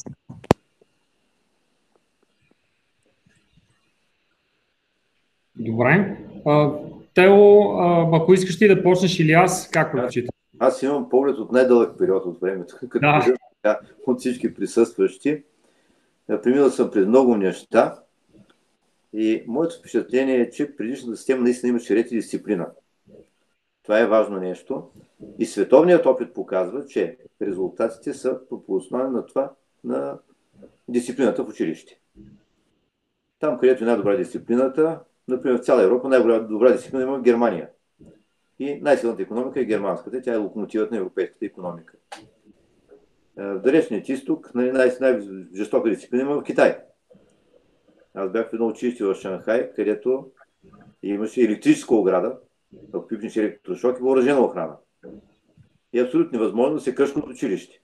Добре. 5.65 6.17
А, 6.46 6.72
Тео, 7.13 7.72
а, 7.77 8.10
ако 8.13 8.34
искаш 8.34 8.58
ти 8.58 8.67
да 8.67 8.84
почнеш 8.84 9.20
или 9.20 9.32
аз, 9.32 9.70
как 9.70 9.91
прочитам? 9.91 10.36
Аз 10.60 10.84
имам 10.84 11.10
поглед 11.10 11.38
от 11.38 11.51
най-дълъг 11.51 11.98
период 11.98 12.25
от 12.25 12.39
времето, 12.41 12.77
като 12.89 13.00
да. 13.63 13.79
от 14.08 14.20
всички 14.20 14.53
присъстващи. 14.53 15.43
Преминал 16.43 16.70
съм 16.70 16.91
през 16.91 17.08
много 17.08 17.38
неща 17.38 17.96
и 19.13 19.43
моето 19.48 19.79
впечатление 19.79 20.36
е, 20.36 20.50
че 20.50 20.75
предишната 20.75 21.17
система 21.17 21.41
наистина 21.41 21.70
имаше 21.70 21.96
ред 21.96 22.12
и 22.12 22.15
дисциплина. 22.15 22.67
Това 23.84 24.00
е 24.00 24.08
важно 24.08 24.38
нещо. 24.38 24.89
И 25.39 25.46
световният 25.46 26.05
опит 26.05 26.34
показва, 26.34 26.86
че 26.86 27.17
резултатите 27.41 28.13
са 28.13 28.39
пропорционални 28.50 29.15
на 29.15 29.25
това, 29.25 29.51
на 29.84 30.17
дисциплината 30.88 31.43
в 31.43 31.50
училище. 31.50 32.00
Там, 33.39 33.58
където 33.60 33.84
е 33.84 33.88
най-добра 33.88 34.15
дисциплината, 34.15 35.00
например 35.27 35.58
в 35.58 35.63
цяла 35.63 35.84
Европа 35.84 36.10
най-добра 36.10 36.72
дисциплина 36.72 37.03
има 37.03 37.18
в 37.18 37.22
Германия. 37.22 37.70
И 38.60 38.75
най-силната 38.82 39.22
економика 39.22 39.60
е 39.60 39.65
германската. 39.65 40.22
Тя 40.22 40.34
е 40.34 40.38
локомотивът 40.38 40.92
на 40.92 40.98
европейската 40.98 41.46
економика. 41.46 41.98
Е, 43.38 43.44
в 43.44 43.60
далечният 43.60 44.10
изток 44.10 44.56
нали, 44.56 44.72
най-жестока 44.72 45.89
дисциплина 45.89 46.24
има 46.24 46.36
в 46.36 46.44
Китай. 46.44 46.77
Аз 48.13 48.32
бях 48.32 48.50
в 48.50 48.53
едно 48.53 48.68
училище 48.68 49.06
в 49.06 49.15
Шанхай, 49.15 49.72
където 49.75 50.32
имаше 51.03 51.42
електрическа 51.42 51.96
ограда, 51.96 52.38
пипнеш 53.10 53.36
електрошок 53.36 54.00
и 54.00 54.01
въоръжена 54.01 54.42
охрана. 54.42 54.75
И 55.94 56.00
абсолютно 56.00 56.39
невъзможно 56.39 56.75
да 56.75 56.82
се 56.82 56.96
кръшка 56.96 57.20
от 57.20 57.30
училище. 57.30 57.82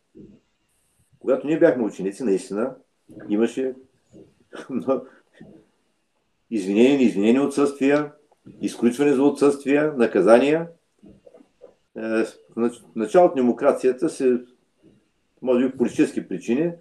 Когато 1.20 1.48
ние 1.48 1.60
бяхме 1.60 1.84
ученици, 1.84 2.24
наистина 2.24 2.76
имаше 3.30 3.76
извинени, 6.52 6.98
неизвинени 6.98 7.40
отсъствия, 7.40 8.12
изключване 8.62 9.14
за 9.14 9.24
отсъствия, 9.24 9.94
наказания. 9.98 10.68
Е, 11.98 12.24
в 12.56 12.72
началото 12.96 13.36
на 13.36 13.42
демокрацията 13.44 14.10
се, 14.10 14.42
може 15.42 15.66
би 15.66 15.78
политически 15.78 16.28
причини, 16.28 16.72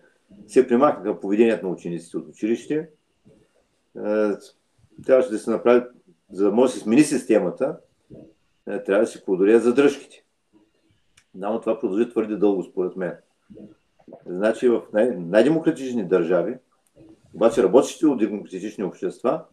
се 0.47 0.69
примахнаха 0.69 1.21
поведението 1.21 1.67
на 1.67 1.73
учениците 1.73 2.17
от 2.17 2.29
училище 2.29 2.89
е, 3.99 4.31
трябваше 5.07 5.31
да 5.31 5.39
се 5.39 5.51
направи, 5.51 5.83
за 6.33 6.45
да 6.45 6.53
може 6.53 6.73
да 6.73 6.79
се 6.79 6.85
смени 6.85 7.03
системата, 7.03 7.79
е, 8.69 8.83
трябва 8.83 9.05
да 9.05 9.11
се 9.11 9.25
подорят 9.25 9.63
задръжките. 9.63 10.25
Но 11.35 11.61
това 11.61 11.81
продължи 11.81 12.11
твърде 12.11 12.37
дълго, 12.37 12.63
според 12.63 12.97
мен. 12.97 13.15
Значи 14.27 14.69
в 14.69 14.83
най- 14.93 15.17
най-демократични 15.17 16.09
държави, 16.09 16.57
обаче 17.39 17.63
работещите 17.63 18.07
от 18.07 18.19
демократични 18.19 18.85
общества, 18.85 19.45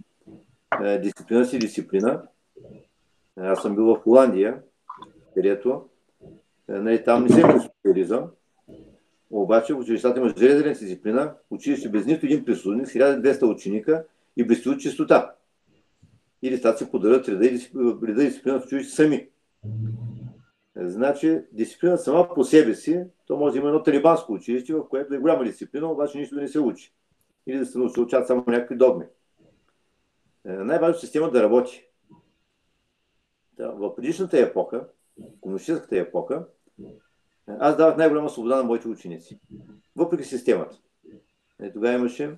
е, 0.84 1.00
дисциплина 1.00 1.46
си 1.46 1.60
дисциплина. 1.60 2.24
Аз 3.38 3.62
съм 3.62 3.76
бил 3.76 3.86
в 3.86 4.00
Холандия, 4.00 4.62
където 5.34 5.86
нали, 6.68 7.04
там 7.04 7.24
не 7.24 7.30
се 7.30 7.42
е 7.42 7.44
социализъм, 7.60 8.24
обаче 9.30 9.74
в 9.74 9.78
училищата 9.78 10.20
има 10.20 10.34
железна 10.38 10.70
дисциплина, 10.72 11.34
училище 11.50 11.90
без 11.90 12.06
нито 12.06 12.26
един 12.26 12.46
присъдник, 12.46 12.88
1200 12.88 13.54
ученика 13.54 14.06
и 14.38 14.48
блести 14.48 14.78
чистота. 14.78 15.36
И 16.42 16.50
децата 16.50 16.78
се 16.78 16.92
подарят 16.92 17.30
реда 17.30 17.46
и 17.46 17.52
дисциплина 17.52 18.60
в 18.60 18.66
училище 18.66 18.96
сами. 18.96 19.28
Значи, 20.76 21.42
дисциплина 21.52 21.98
сама 21.98 22.34
по 22.36 22.44
себе 22.44 22.76
си, 22.76 23.04
то 23.26 23.38
може 23.38 23.54
да 23.54 23.60
има 23.60 23.68
едно 23.68 23.84
талибанско 23.84 24.34
училище, 24.34 24.74
в 24.74 24.90
което 24.90 25.14
е 25.14 25.18
голяма 25.18 25.44
дисциплина, 25.44 25.92
обаче 25.92 26.18
нищо 26.18 26.36
да 26.36 26.42
не 26.42 26.48
се 26.48 26.60
учи. 26.60 26.92
Или 27.48 27.58
да 27.58 27.66
се 27.66 27.78
научат 27.78 28.28
само 28.28 28.44
някакви 28.48 28.76
догми. 28.76 29.06
Е, 30.46 30.52
най-важно 30.52 30.96
е 30.96 31.00
система 31.00 31.32
да 31.32 31.44
работи. 31.44 31.88
Да, 33.54 33.72
в 33.72 33.96
предишната 33.96 34.40
епоха, 34.40 34.88
комунистическата 35.42 35.98
епоха, 35.98 36.46
аз 37.48 37.78
давах 37.78 37.98
най-голяма 37.98 38.30
свобода 38.30 38.56
на 38.56 38.64
моите 38.64 38.88
ученици. 38.88 39.40
Въпреки 39.96 40.24
системата. 40.24 40.78
Е, 41.62 41.74
тогава 41.74 41.96
имаше 41.96 42.36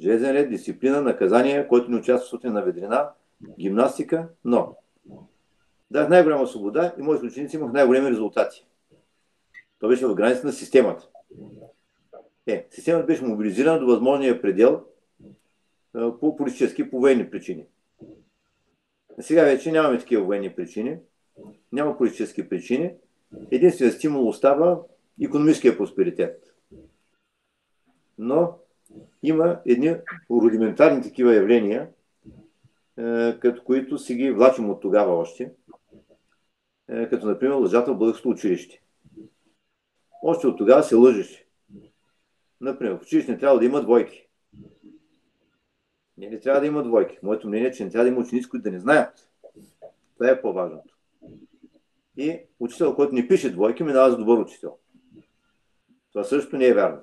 железен 0.00 0.32
ред, 0.32 0.50
дисциплина, 0.50 1.00
наказание, 1.00 1.68
който 1.68 1.90
не 1.90 1.96
участва 1.96 2.26
в 2.26 2.30
сутрин 2.30 2.52
на 2.52 2.62
ведрина, 2.62 3.10
гимнастика, 3.58 4.28
но 4.44 4.76
дах 5.90 6.08
най-голяма 6.08 6.46
свобода 6.46 6.94
и 6.98 7.02
моите 7.02 7.26
ученици 7.26 7.56
имах 7.56 7.72
най-големи 7.72 8.10
резултати. 8.10 8.66
Това 9.78 9.90
беше 9.90 10.06
в 10.06 10.14
границата 10.14 10.46
на 10.46 10.52
системата. 10.52 11.08
Е, 12.46 12.66
системата 12.70 13.06
беше 13.06 13.24
мобилизирана 13.24 13.78
до 13.78 13.86
възможния 13.86 14.42
предел 14.42 14.84
по 15.92 16.36
политически, 16.36 16.90
по 16.90 17.00
военни 17.00 17.30
причини. 17.30 17.66
Сега 19.20 19.42
вече 19.42 19.72
нямаме 19.72 19.98
такива 19.98 20.24
военни 20.24 20.54
причини, 20.54 20.98
няма 21.72 21.98
политически 21.98 22.48
причини. 22.48 22.94
Единственият 23.50 23.96
стимул 23.96 24.28
остава 24.28 24.80
економическия 25.22 25.76
просперитет. 25.76 26.54
Но 28.18 28.58
има 29.22 29.60
едни 29.66 29.96
рудиментарни 30.30 31.02
такива 31.02 31.34
явления, 31.34 31.90
като 33.40 33.64
които 33.64 33.98
си 33.98 34.14
ги 34.14 34.30
влачим 34.30 34.70
от 34.70 34.80
тогава 34.80 35.14
още, 35.14 35.52
като 36.86 37.26
например 37.26 37.54
лъжата 37.54 37.94
в 37.94 37.98
българското 37.98 38.28
училище. 38.28 38.82
Още 40.22 40.46
от 40.46 40.58
тогава 40.58 40.82
се 40.82 40.94
лъжеше. 40.94 41.46
Например, 42.62 42.98
в 42.98 43.02
училище 43.02 43.32
не 43.32 43.38
трябва 43.38 43.58
да 43.58 43.64
има 43.64 43.82
двойки. 43.82 44.28
Не, 46.18 46.28
не 46.30 46.40
трябва 46.40 46.60
да 46.60 46.66
има 46.66 46.82
двойки. 46.82 47.18
Моето 47.22 47.48
мнение 47.48 47.68
е, 47.68 47.72
че 47.72 47.84
не 47.84 47.90
трябва 47.90 48.04
да 48.04 48.10
има 48.10 48.20
ученици, 48.20 48.48
които 48.48 48.62
да 48.62 48.70
не 48.70 48.78
знаят. 48.78 49.30
Това 50.14 50.30
е 50.30 50.40
по-важното. 50.40 50.96
И 52.16 52.40
учител, 52.60 52.94
който 52.94 53.14
не 53.14 53.28
пише 53.28 53.52
двойки, 53.52 53.82
минава 53.82 54.10
за 54.10 54.16
добър 54.16 54.38
учител. 54.38 54.76
Това 56.12 56.24
също 56.24 56.56
не 56.56 56.66
е 56.66 56.74
вярно. 56.74 56.98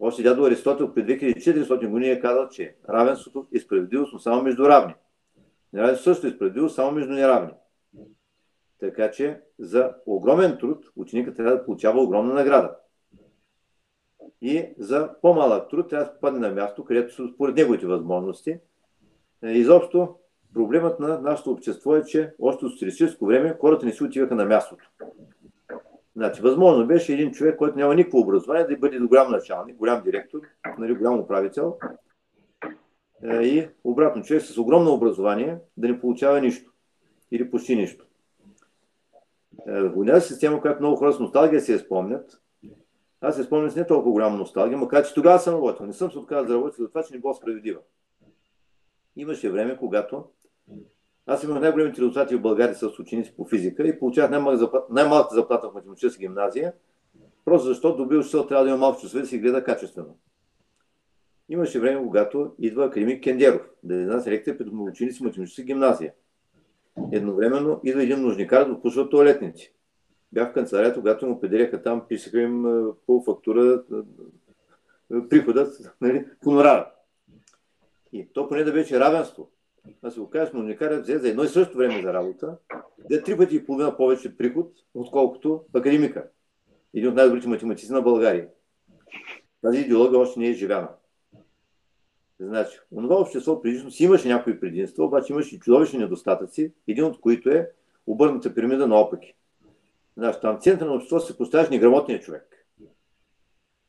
Още 0.00 0.22
дядо 0.22 0.44
Аристотел 0.44 0.94
пред 0.94 1.06
2400 1.06 1.88
години 1.88 2.10
е 2.10 2.20
казал, 2.20 2.48
че 2.48 2.76
равенството 2.88 3.46
е 3.54 3.58
справедливост, 3.58 4.12
но 4.12 4.18
само 4.18 4.42
между 4.42 4.64
равни. 4.64 4.94
Неравенството 5.72 6.14
също 6.14 6.26
е 6.26 6.30
справедливост, 6.30 6.74
само 6.74 6.92
между 6.92 7.12
неравни. 7.12 7.52
Така 8.80 9.10
че 9.10 9.40
за 9.58 9.94
огромен 10.06 10.58
труд 10.58 10.86
ученикът 10.96 11.36
трябва 11.36 11.56
да 11.56 11.64
получава 11.64 12.02
огромна 12.02 12.34
награда. 12.34 12.76
И 14.42 14.74
за 14.78 15.10
по-малък 15.22 15.70
труд 15.70 15.88
трябва 15.88 16.06
да 16.06 16.12
попадне 16.12 16.38
на 16.38 16.54
място, 16.54 16.84
където 16.84 17.14
са 17.14 17.28
според 17.34 17.56
неговите 17.56 17.86
възможности. 17.86 18.58
Е, 19.42 19.50
изобщо 19.50 20.14
проблемът 20.54 21.00
на 21.00 21.20
нашето 21.20 21.50
общество 21.50 21.96
е, 21.96 22.04
че 22.04 22.32
още 22.40 22.64
от 22.64 22.72
социалистическо 22.72 23.26
време 23.26 23.56
хората 23.60 23.86
не 23.86 23.92
си 23.92 24.04
отиваха 24.04 24.34
на 24.34 24.44
мястото. 24.44 24.90
Значи, 26.16 26.42
възможно 26.42 26.86
беше 26.86 27.12
един 27.12 27.32
човек, 27.32 27.56
който 27.56 27.78
няма 27.78 27.94
никакво 27.94 28.18
образование, 28.18 28.66
да 28.66 28.76
бъде 28.76 28.98
голям 28.98 29.30
началник, 29.30 29.76
голям 29.76 30.02
директор, 30.04 30.40
нали, 30.78 30.94
голям 30.94 31.20
управител. 31.20 31.76
Е, 33.22 33.42
и 33.42 33.68
обратно, 33.84 34.22
човек 34.22 34.42
с 34.42 34.58
огромно 34.58 34.94
образование 34.94 35.58
да 35.76 35.88
не 35.88 36.00
получава 36.00 36.40
нищо. 36.40 36.72
Или 37.32 37.50
почти 37.50 37.76
нищо. 37.76 38.06
Е, 39.68 39.72
една 39.72 40.20
система, 40.20 40.60
която 40.60 40.80
много 40.80 40.96
хора 40.96 41.12
с 41.12 41.20
носталгия 41.20 41.62
я 41.68 41.78
спомнят, 41.78 42.40
аз 43.20 43.36
се 43.36 43.44
спомням 43.44 43.70
с 43.70 43.76
не 43.76 43.86
толкова 43.86 44.12
голяма 44.12 44.36
носталгия, 44.36 44.78
макар 44.78 45.06
че 45.06 45.14
тогава 45.14 45.38
съм 45.38 45.54
работил. 45.54 45.86
Не 45.86 45.92
съм 45.92 46.10
се 46.10 46.18
отказал 46.18 46.46
да 46.46 46.54
работя 46.54 46.82
за 46.82 46.88
това, 46.88 47.02
че 47.02 47.14
не 47.14 47.20
било 47.20 47.34
справедлива. 47.34 47.80
Имаше 49.16 49.50
време, 49.50 49.76
когато 49.76 50.24
аз 51.26 51.44
имах 51.44 51.60
най-големите 51.60 52.00
резултати 52.00 52.36
в 52.36 52.40
България 52.40 52.74
с 52.74 52.98
ученици 52.98 53.34
по 53.36 53.44
физика 53.44 53.88
и 53.88 53.98
получавах 53.98 54.30
най-малката 54.30 54.64
заплата, 54.64 54.86
най-малката 54.90 55.34
заплата 55.34 55.70
в 55.70 55.74
математическа 55.74 56.20
гимназия, 56.20 56.72
просто 57.44 57.68
защото 57.68 57.96
добил 57.96 58.20
учител 58.20 58.46
трябва 58.46 58.64
да 58.64 58.70
има 58.70 58.78
малко 58.78 59.00
часове 59.00 59.20
да 59.20 59.26
си 59.28 59.38
гледа 59.38 59.64
качествено. 59.64 60.18
Имаше 61.48 61.80
време, 61.80 62.02
когато 62.02 62.54
идва 62.58 62.84
академик 62.84 63.22
Кендеров 63.22 63.70
да 63.82 63.94
изнася 63.94 64.30
лекция 64.30 64.58
пред 64.58 64.68
ученици 64.72 65.18
в 65.18 65.24
математическа 65.24 65.62
гимназия. 65.62 66.12
Едновременно 67.12 67.80
идва 67.84 68.02
един 68.02 68.22
нужникар 68.22 68.64
да 68.64 68.74
допусва 68.74 69.08
туалетници. 69.08 69.74
Бях 70.32 70.50
в 70.50 70.54
канцеларията, 70.54 71.00
когато 71.00 71.26
му 71.26 71.40
педеляха 71.40 71.82
там, 71.82 72.06
писаха 72.08 72.40
им 72.40 72.66
по 73.06 73.22
фактура 73.22 73.82
приходът, 75.30 75.96
нали, 76.00 76.26
хонорара. 76.44 76.92
И 78.12 78.28
то 78.32 78.48
поне 78.48 78.64
да 78.64 78.72
беше 78.72 79.00
равенство. 79.00 79.50
Аз 80.02 80.14
се 80.14 80.20
го 80.20 80.30
кажа, 80.30 80.50
нужникарят 80.54 81.02
взе 81.02 81.18
за 81.18 81.28
едно 81.28 81.44
и 81.44 81.48
също 81.48 81.76
време 81.76 82.02
за 82.02 82.12
работа, 82.12 82.56
да 83.10 83.22
три 83.22 83.36
пъти 83.36 83.56
и 83.56 83.64
половина 83.64 83.96
повече 83.96 84.36
приход, 84.36 84.72
отколкото 84.94 85.64
академика. 85.74 86.28
Един 86.94 87.08
от 87.08 87.14
най-добрите 87.14 87.48
математици 87.48 87.92
на 87.92 88.02
България. 88.02 88.48
Тази 89.62 89.80
идеология 89.80 90.18
още 90.18 90.40
не 90.40 90.48
е 90.48 90.52
живяна. 90.52 90.88
Значи, 92.40 92.80
онова 92.92 93.16
общество 93.16 93.62
предишно 93.62 93.90
си 93.90 94.04
имаше 94.04 94.28
някои 94.28 94.60
предимства, 94.60 95.04
обаче 95.04 95.32
имаше 95.32 95.56
и 95.56 95.58
чудовищни 95.58 95.98
недостатъци, 95.98 96.72
един 96.88 97.04
от 97.04 97.20
които 97.20 97.50
е 97.50 97.70
обърната 98.06 98.54
пирамида 98.54 98.86
на 98.86 99.00
опаки. 99.00 99.34
Значи, 100.18 100.38
там 100.42 100.58
център 100.60 100.86
на 100.86 100.94
обществото 100.94 101.26
се 101.26 101.38
поставяш 101.38 101.68
неграмотният 101.70 102.22
човек. 102.22 102.66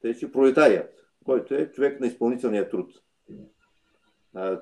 Тъй, 0.02 0.14
че 0.16 0.32
пролетарият, 0.32 0.94
който 1.26 1.54
е 1.54 1.72
човек 1.72 2.00
на 2.00 2.08
изпълнителния 2.08 2.70
труд. 2.70 2.92
А, 4.34 4.62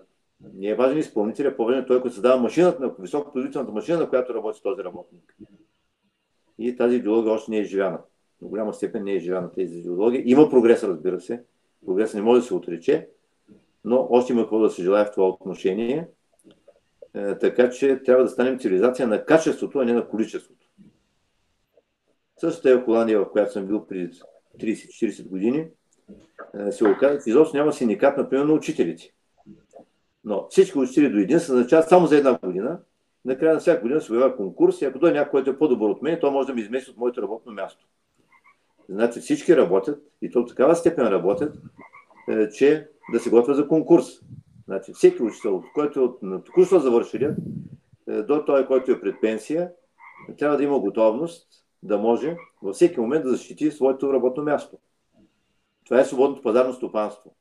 не 0.53 0.67
е 0.67 0.75
важен 0.75 0.97
изпълнителя, 0.97 1.55
по-важен 1.55 1.85
той, 1.87 2.01
който 2.01 2.13
създава 2.13 2.41
машината, 2.41 2.83
на 2.83 2.93
високопроизводителната 2.99 3.71
машина, 3.71 3.99
на 3.99 4.09
която 4.09 4.33
работи 4.33 4.63
този 4.63 4.83
работник. 4.83 5.35
И 6.57 6.75
тази 6.75 6.95
идеология 6.95 7.33
още 7.33 7.51
не 7.51 7.57
е 7.57 7.63
живяна. 7.63 7.99
В 8.41 8.47
голяма 8.47 8.73
степен 8.73 9.03
не 9.03 9.13
е 9.13 9.19
живяна 9.19 9.51
тази 9.51 9.79
идеология. 9.79 10.23
Има 10.25 10.49
прогрес, 10.49 10.83
разбира 10.83 11.21
се. 11.21 11.43
Прогрес 11.85 12.13
не 12.13 12.21
може 12.21 12.41
да 12.41 12.47
се 12.47 12.53
отрече, 12.53 13.09
но 13.85 14.07
още 14.09 14.33
има 14.33 14.41
какво 14.41 14.59
да 14.59 14.69
се 14.69 14.83
желая 14.83 15.05
в 15.05 15.11
това 15.11 15.27
отношение. 15.27 16.07
Е, 17.13 17.37
така 17.37 17.69
че 17.69 18.03
трябва 18.03 18.23
да 18.23 18.29
станем 18.29 18.59
цивилизация 18.59 19.07
на 19.07 19.25
качеството, 19.25 19.79
а 19.79 19.85
не 19.85 19.93
на 19.93 20.07
количеството. 20.07 20.56
Същата 22.37 22.71
е 22.71 22.81
Холандия, 22.81 23.19
в 23.19 23.31
която 23.31 23.51
съм 23.51 23.65
бил 23.65 23.85
преди 23.87 24.11
30-40 24.59 25.27
години, 25.27 25.67
е, 26.59 26.71
се 26.71 26.87
оказа, 26.87 27.23
че 27.23 27.29
изобщо 27.29 27.57
няма 27.57 27.73
синдикат, 27.73 28.17
например, 28.17 28.45
на 28.45 28.53
учителите. 28.53 29.13
Но 30.23 30.47
всички 30.49 30.77
учители 30.77 31.09
до 31.09 31.17
един 31.17 31.39
се 31.39 31.51
назначават 31.51 31.89
само 31.89 32.07
за 32.07 32.17
една 32.17 32.37
година. 32.43 32.79
Накрая 33.25 33.53
на 33.53 33.59
всяка 33.59 33.81
година 33.81 34.01
се 34.01 34.11
обявява 34.11 34.37
конкурс 34.37 34.81
и 34.81 34.85
ако 34.85 34.99
дойде 34.99 35.19
някой, 35.19 35.31
който 35.31 35.49
е 35.49 35.57
по-добър 35.57 35.89
от 35.89 36.01
мен, 36.01 36.17
то 36.21 36.31
може 36.31 36.47
да 36.47 36.53
ми 36.53 36.61
измести 36.61 36.91
от 36.91 36.97
моето 36.97 37.21
работно 37.21 37.53
място. 37.53 37.87
Значи 38.89 39.19
всички 39.19 39.57
работят 39.57 40.01
и 40.21 40.31
то 40.31 40.43
в 40.43 40.45
такава 40.45 40.75
степен 40.75 41.07
работят, 41.07 41.57
е, 42.29 42.49
че 42.49 42.87
да 43.13 43.19
се 43.19 43.29
готвя 43.29 43.53
за 43.53 43.67
конкурс. 43.67 44.05
Значи 44.67 44.93
всеки 44.93 45.23
учител, 45.23 45.63
който 45.73 46.17
е 46.23 46.27
току-що 46.45 46.79
завършили, 46.79 47.35
е, 48.07 48.21
до 48.21 48.45
той, 48.45 48.67
който 48.67 48.91
е 48.91 49.01
пред 49.01 49.15
пенсия, 49.21 49.71
трябва 50.37 50.57
да 50.57 50.63
има 50.63 50.79
готовност 50.79 51.66
да 51.83 51.97
може 51.97 52.37
във 52.61 52.75
всеки 52.75 52.99
момент 52.99 53.23
да 53.23 53.29
защити 53.29 53.71
своето 53.71 54.13
работно 54.13 54.43
място. 54.43 54.77
Това 55.85 55.99
е 55.99 56.05
свободното 56.05 56.41
пазарно 56.41 56.73
стопанство. 56.73 57.35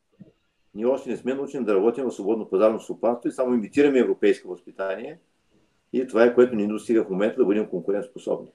Ние 0.75 0.87
още 0.87 1.11
не 1.11 1.17
сме 1.17 1.35
научени 1.35 1.65
да 1.65 1.75
работим 1.75 2.05
в 2.05 2.11
свободно 2.11 2.51
пазарно 2.51 2.81
стопанство 2.81 3.29
и 3.29 3.33
само 3.33 3.55
имитираме 3.55 3.99
европейско 3.99 4.49
възпитание. 4.49 5.19
И 5.93 6.07
това 6.07 6.25
е 6.25 6.35
което 6.35 6.55
ни 6.55 6.69
достига 6.69 7.05
в 7.05 7.11
момента 7.11 7.37
да 7.37 7.45
бъдем 7.45 7.67
конкурентоспособни. 7.67 8.49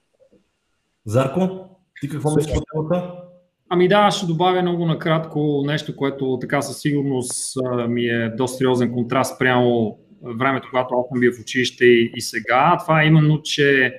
Зарко, 1.06 1.70
ти 2.02 2.10
какво 2.10 2.36
мислиш 2.36 2.54
по 2.54 2.62
темата? 2.74 3.22
Ами 3.70 3.88
да, 3.88 4.12
ще 4.12 4.26
добавя 4.26 4.62
много 4.62 4.86
накратко 4.86 5.64
нещо, 5.66 5.96
което 5.96 6.38
така 6.42 6.62
със 6.62 6.80
сигурност 6.80 7.58
ми 7.88 8.06
е 8.06 8.30
доста 8.30 8.58
сериозен 8.58 8.94
контраст 8.94 9.40
прямо 9.40 10.00
времето, 10.24 10.68
когато 10.72 10.96
аз 10.96 11.08
съм 11.08 11.20
бил 11.20 11.32
в 11.34 11.42
училище 11.42 11.86
и, 11.86 12.12
и 12.16 12.22
сега. 12.22 12.78
Това 12.82 13.04
е 13.04 13.06
именно, 13.08 13.42
че 13.42 13.98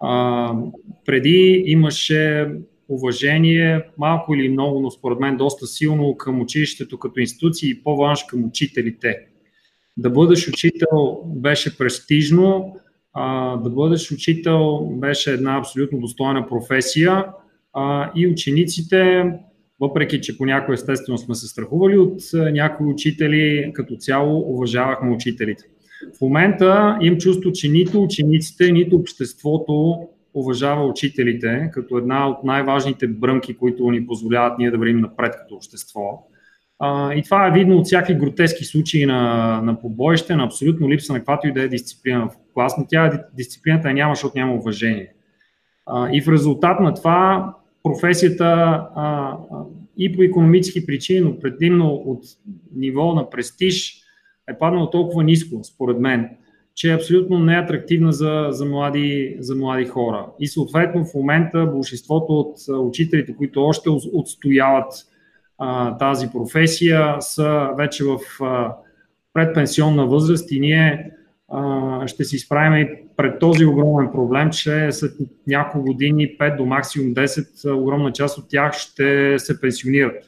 а, 0.00 0.54
преди 1.06 1.62
имаше 1.66 2.48
уважение, 2.88 3.82
малко 3.98 4.34
или 4.34 4.48
много, 4.48 4.80
но 4.80 4.90
според 4.90 5.20
мен 5.20 5.36
доста 5.36 5.66
силно 5.66 6.16
към 6.16 6.40
училището 6.40 6.98
като 6.98 7.20
институция 7.20 7.70
и 7.70 7.82
по-важно 7.82 8.26
към 8.28 8.44
учителите. 8.44 9.18
Да 9.96 10.10
бъдеш 10.10 10.48
учител 10.48 11.22
беше 11.24 11.78
престижно, 11.78 12.76
а, 13.12 13.56
да 13.56 13.70
бъдеш 13.70 14.12
учител 14.12 14.80
беше 14.92 15.32
една 15.32 15.58
абсолютно 15.58 16.00
достойна 16.00 16.48
професия 16.48 17.24
а, 17.72 18.10
и 18.16 18.26
учениците, 18.26 19.24
въпреки 19.80 20.20
че 20.20 20.38
понякога 20.38 20.74
естествено 20.74 21.18
сме 21.18 21.34
се 21.34 21.46
страхували 21.46 21.98
от 21.98 22.20
някои 22.34 22.86
учители, 22.86 23.70
като 23.74 23.96
цяло 23.96 24.54
уважавахме 24.54 25.14
учителите. 25.14 25.64
В 26.18 26.20
момента 26.20 26.98
им 27.02 27.18
чувство, 27.18 27.52
че 27.52 27.68
нито 27.68 28.02
учениците, 28.02 28.72
нито 28.72 28.96
обществото 28.96 29.98
уважава 30.36 30.86
учителите 30.86 31.70
като 31.72 31.98
една 31.98 32.28
от 32.28 32.44
най-важните 32.44 33.06
бръмки, 33.08 33.56
които 33.56 33.90
ни 33.90 34.06
позволяват 34.06 34.58
ние 34.58 34.70
да 34.70 34.78
вървим 34.78 35.00
напред 35.00 35.34
като 35.36 35.54
общество. 35.54 36.26
И 37.16 37.22
това 37.24 37.46
е 37.46 37.52
видно 37.52 37.76
от 37.76 37.86
всякакви 37.86 38.14
гротески 38.14 38.64
случаи 38.64 39.06
на, 39.06 39.60
на 39.64 39.80
побоище, 39.80 40.36
на 40.36 40.44
абсолютно 40.44 40.90
липса 40.90 41.12
на 41.12 41.18
каквато 41.18 41.48
и 41.48 41.52
да 41.52 41.62
е 41.62 41.68
дисциплина 41.68 42.28
в 42.28 42.52
клас, 42.54 42.74
но 42.78 42.86
тя 42.88 43.24
дисциплината 43.36 43.92
няма, 43.92 44.14
защото 44.14 44.38
няма 44.38 44.54
уважение. 44.54 45.12
И 46.12 46.22
в 46.22 46.28
резултат 46.28 46.80
на 46.80 46.94
това 46.94 47.54
професията 47.82 48.80
и 49.96 50.16
по 50.16 50.22
економически 50.22 50.86
причини, 50.86 51.20
но 51.20 51.38
предимно 51.38 51.94
от 51.94 52.24
ниво 52.76 53.14
на 53.14 53.30
престиж 53.30 54.02
е 54.50 54.58
паднало 54.58 54.90
толкова 54.90 55.24
ниско, 55.24 55.64
според 55.64 55.98
мен, 55.98 56.30
че 56.76 56.90
е 56.90 56.94
абсолютно 56.94 57.38
неатрактивна 57.38 58.12
за, 58.12 58.46
за, 58.50 58.64
млади, 58.64 59.36
за 59.38 59.54
млади 59.54 59.84
хора. 59.84 60.26
И 60.40 60.48
съответно 60.48 61.04
в 61.04 61.14
момента 61.14 61.66
большинството 61.66 62.32
от 62.32 62.56
учителите, 62.68 63.36
които 63.36 63.64
още 63.64 63.90
отстояват 64.12 64.92
а, 65.58 65.98
тази 65.98 66.28
професия, 66.32 67.16
са 67.20 67.68
вече 67.76 68.04
в 68.04 68.44
а, 68.44 68.76
предпенсионна 69.32 70.06
възраст 70.06 70.52
и 70.52 70.60
ние 70.60 71.10
а, 71.48 72.08
ще 72.08 72.24
се 72.24 72.36
изправим 72.36 72.82
и 72.82 72.88
пред 73.16 73.38
този 73.38 73.64
огромен 73.64 74.12
проблем, 74.12 74.50
че 74.50 74.92
след 74.92 75.12
няколко 75.46 75.86
години, 75.86 76.38
5 76.38 76.56
до 76.56 76.66
максимум 76.66 77.14
10, 77.14 77.74
огромна 77.74 78.12
част 78.12 78.38
от 78.38 78.48
тях 78.48 78.72
ще 78.72 79.38
се 79.38 79.60
пенсионират. 79.60 80.24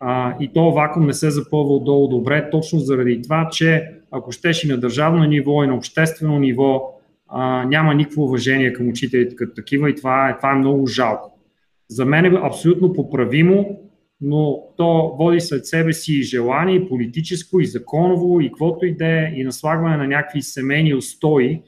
А, 0.00 0.36
и 0.40 0.52
то 0.52 0.72
вакуум 0.72 1.06
не 1.06 1.12
се 1.12 1.30
запълва 1.30 1.74
отдолу 1.74 2.08
добре, 2.08 2.50
точно 2.50 2.78
заради 2.78 3.22
това, 3.22 3.48
че 3.52 3.90
ако 4.10 4.32
щеш 4.32 4.64
и 4.64 4.68
на 4.68 4.76
държавно 4.76 5.24
ниво 5.24 5.64
и 5.64 5.66
на 5.66 5.74
обществено 5.74 6.38
ниво, 6.38 7.00
а, 7.28 7.64
няма 7.64 7.94
никакво 7.94 8.22
уважение 8.22 8.72
към 8.72 8.88
учителите 8.88 9.36
като 9.36 9.54
такива 9.54 9.90
и 9.90 9.94
това 9.94 10.28
е, 10.28 10.36
това 10.36 10.52
е 10.52 10.58
много 10.58 10.86
жалко. 10.86 11.38
За 11.88 12.06
мен 12.06 12.24
е 12.24 12.40
абсолютно 12.42 12.92
поправимо, 12.92 13.80
но 14.20 14.62
то 14.76 15.16
води 15.18 15.40
след 15.40 15.66
себе 15.66 15.92
си 15.92 16.14
и 16.14 16.22
желание, 16.22 16.76
и 16.76 16.88
политическо, 16.88 17.60
и 17.60 17.66
законово, 17.66 18.40
и 18.40 18.48
каквото 18.48 18.86
и 18.86 18.96
да 18.96 19.06
е, 19.06 19.32
и 19.36 19.44
наслагване 19.44 19.96
на 19.96 20.06
някакви 20.06 20.42
семейни 20.42 20.94
устои, 20.94 21.62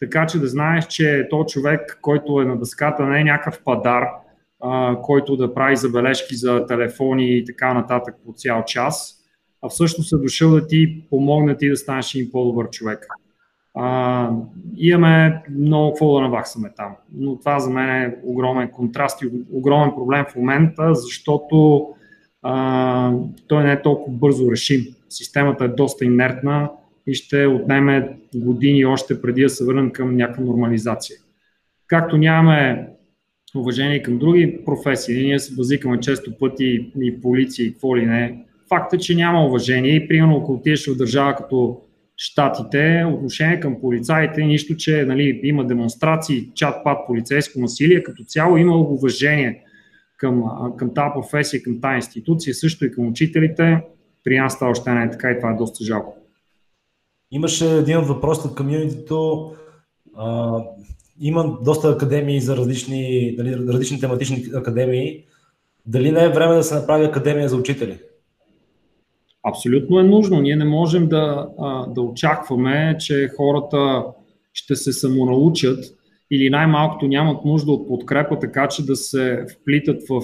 така 0.00 0.26
че 0.26 0.38
да 0.38 0.48
знаеш, 0.48 0.86
че 0.86 1.26
то 1.30 1.44
човек, 1.44 1.98
който 2.02 2.40
е 2.40 2.44
на 2.44 2.58
дъската, 2.58 3.06
не 3.06 3.20
е 3.20 3.24
някакъв 3.24 3.62
падар, 3.64 4.04
който 5.02 5.36
да 5.36 5.54
прави 5.54 5.76
забележки 5.76 6.36
за 6.36 6.66
телефони 6.66 7.38
и 7.38 7.44
така 7.44 7.74
нататък 7.74 8.14
по 8.26 8.32
цял 8.32 8.64
час, 8.64 9.14
а 9.62 9.68
всъщност 9.68 10.12
е 10.12 10.16
дошъл 10.16 10.50
да 10.50 10.66
ти 10.66 11.04
помогне 11.10 11.56
ти 11.56 11.68
да 11.68 11.76
станеш 11.76 12.14
един 12.14 12.30
по-добър 12.30 12.70
човек. 12.70 13.06
А, 13.74 14.30
имаме 14.76 15.42
много 15.50 15.92
какво 15.92 16.14
да 16.14 16.20
наваксаме 16.20 16.72
там. 16.76 16.96
Но 17.14 17.38
това 17.38 17.58
за 17.58 17.70
мен 17.70 17.88
е 17.88 18.16
огромен 18.24 18.70
контраст 18.70 19.22
и 19.22 19.30
огромен 19.52 19.94
проблем 19.94 20.24
в 20.28 20.36
момента, 20.36 20.94
защото 20.94 21.86
а, 22.42 23.12
той 23.46 23.64
не 23.64 23.72
е 23.72 23.82
толкова 23.82 24.16
бързо 24.16 24.50
решим. 24.50 24.80
Системата 25.08 25.64
е 25.64 25.68
доста 25.68 26.04
инертна 26.04 26.70
и 27.06 27.14
ще 27.14 27.46
отнеме 27.46 28.18
години 28.34 28.84
още 28.84 29.22
преди 29.22 29.42
да 29.42 29.48
се 29.48 29.64
върнем 29.64 29.90
към 29.90 30.16
някаква 30.16 30.44
нормализация. 30.44 31.16
Както 31.86 32.16
нямаме 32.16 32.88
уважение 33.54 34.02
към 34.02 34.18
други 34.18 34.58
професии, 34.64 35.26
ние 35.26 35.38
се 35.38 35.54
базикаме 35.54 36.00
често 36.00 36.38
пъти 36.38 36.90
и 37.00 37.20
полиция 37.20 37.66
и 37.66 37.72
какво 37.72 37.96
ли 37.96 38.06
не. 38.06 38.44
Факт 38.68 38.92
е, 38.92 38.98
че 38.98 39.14
няма 39.14 39.46
уважение 39.46 39.90
и 39.90 40.08
примерно 40.08 40.36
ако 40.36 40.52
отидеш 40.52 40.86
в 40.86 40.96
държава 40.96 41.34
като 41.34 41.80
Штатите, 42.20 43.04
отношение 43.14 43.60
към 43.60 43.80
полицаите, 43.80 44.44
нищо, 44.44 44.76
че 44.76 45.04
нали, 45.04 45.40
има 45.42 45.66
демонстрации, 45.66 46.50
чат-пат, 46.54 47.06
полицейско 47.06 47.60
насилие, 47.60 48.02
като 48.02 48.24
цяло 48.24 48.56
има 48.56 48.76
уважение 48.76 49.64
към, 50.16 50.44
към 50.76 50.94
тази 50.94 51.12
професия, 51.14 51.62
към 51.62 51.80
тази 51.80 51.96
институция, 51.96 52.54
също 52.54 52.84
и 52.84 52.92
към 52.92 53.06
учителите. 53.06 53.80
При 54.24 54.38
нас 54.38 54.58
това 54.58 54.70
още 54.70 54.90
не 54.90 55.04
е 55.04 55.10
така 55.10 55.30
и 55.30 55.36
това 55.36 55.50
е 55.50 55.56
доста 55.56 55.84
жалко. 55.84 56.16
Имаше 57.30 57.76
един 57.76 58.00
въпрос 58.00 58.44
от 58.44 58.54
комьюнитито. 58.54 59.52
Има 61.20 61.58
доста 61.64 61.88
академии 61.88 62.40
за 62.40 62.56
различни, 62.56 63.34
нали, 63.38 63.56
различни 63.56 64.00
тематични 64.00 64.44
академии. 64.54 65.24
Дали 65.86 66.12
не 66.12 66.24
е 66.24 66.28
време 66.28 66.54
да 66.54 66.62
се 66.62 66.74
направи 66.74 67.04
академия 67.04 67.48
за 67.48 67.56
учители? 67.56 67.98
Абсолютно 69.48 69.98
е 69.98 70.02
нужно. 70.02 70.40
Ние 70.40 70.56
не 70.56 70.64
можем 70.64 71.08
да, 71.08 71.48
да 71.88 72.02
очакваме, 72.02 72.96
че 73.00 73.28
хората 73.36 74.04
ще 74.52 74.76
се 74.76 74.92
самонаучат 74.92 75.84
или 76.30 76.50
най-малкото 76.50 77.06
нямат 77.06 77.44
нужда 77.44 77.72
от 77.72 77.88
подкрепа, 77.88 78.38
така 78.38 78.68
че 78.68 78.86
да 78.86 78.96
се 78.96 79.46
вплитат 79.52 80.02
в, 80.08 80.22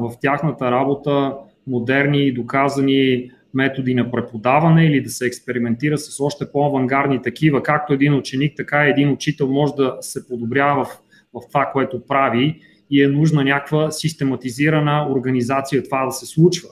в 0.00 0.12
тяхната 0.20 0.70
работа 0.70 1.34
модерни 1.66 2.26
и 2.26 2.34
доказани 2.34 3.30
методи 3.56 3.94
на 3.94 4.10
преподаване 4.10 4.86
или 4.86 5.00
да 5.00 5.10
се 5.10 5.26
експериментира 5.26 5.98
с 5.98 6.20
още 6.20 6.52
по-авангардни 6.52 7.22
такива. 7.22 7.62
Както 7.62 7.92
един 7.92 8.14
ученик, 8.14 8.56
така 8.56 8.86
и 8.86 8.90
един 8.90 9.10
учител 9.10 9.48
може 9.48 9.72
да 9.74 9.96
се 10.00 10.28
подобрява 10.28 10.84
в, 10.84 10.88
в 11.34 11.48
това, 11.48 11.70
което 11.72 12.06
прави 12.06 12.60
и 12.90 13.02
е 13.02 13.08
нужна 13.08 13.44
някаква 13.44 13.90
систематизирана 13.90 15.08
организация 15.10 15.82
това 15.82 16.04
да 16.04 16.12
се 16.12 16.26
случва. 16.26 16.68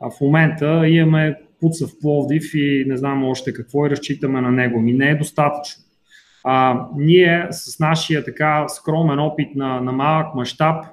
А 0.00 0.10
в 0.10 0.20
момента 0.20 0.88
имаме 0.88 1.36
пуца 1.60 1.86
в 1.86 1.98
Пловдив 2.00 2.54
и 2.54 2.84
не 2.88 2.96
знам 2.96 3.24
още 3.24 3.52
какво 3.52 3.86
и 3.86 3.90
разчитаме 3.90 4.40
на 4.40 4.50
него. 4.50 4.80
Ми 4.80 4.92
не 4.92 5.10
е 5.10 5.14
достатъчно. 5.14 5.84
А, 6.44 6.86
ние 6.96 7.46
с 7.50 7.80
нашия 7.80 8.24
така 8.24 8.68
скромен 8.68 9.18
опит 9.18 9.54
на, 9.54 9.80
на 9.80 9.92
малък 9.92 10.34
мащаб 10.34 10.84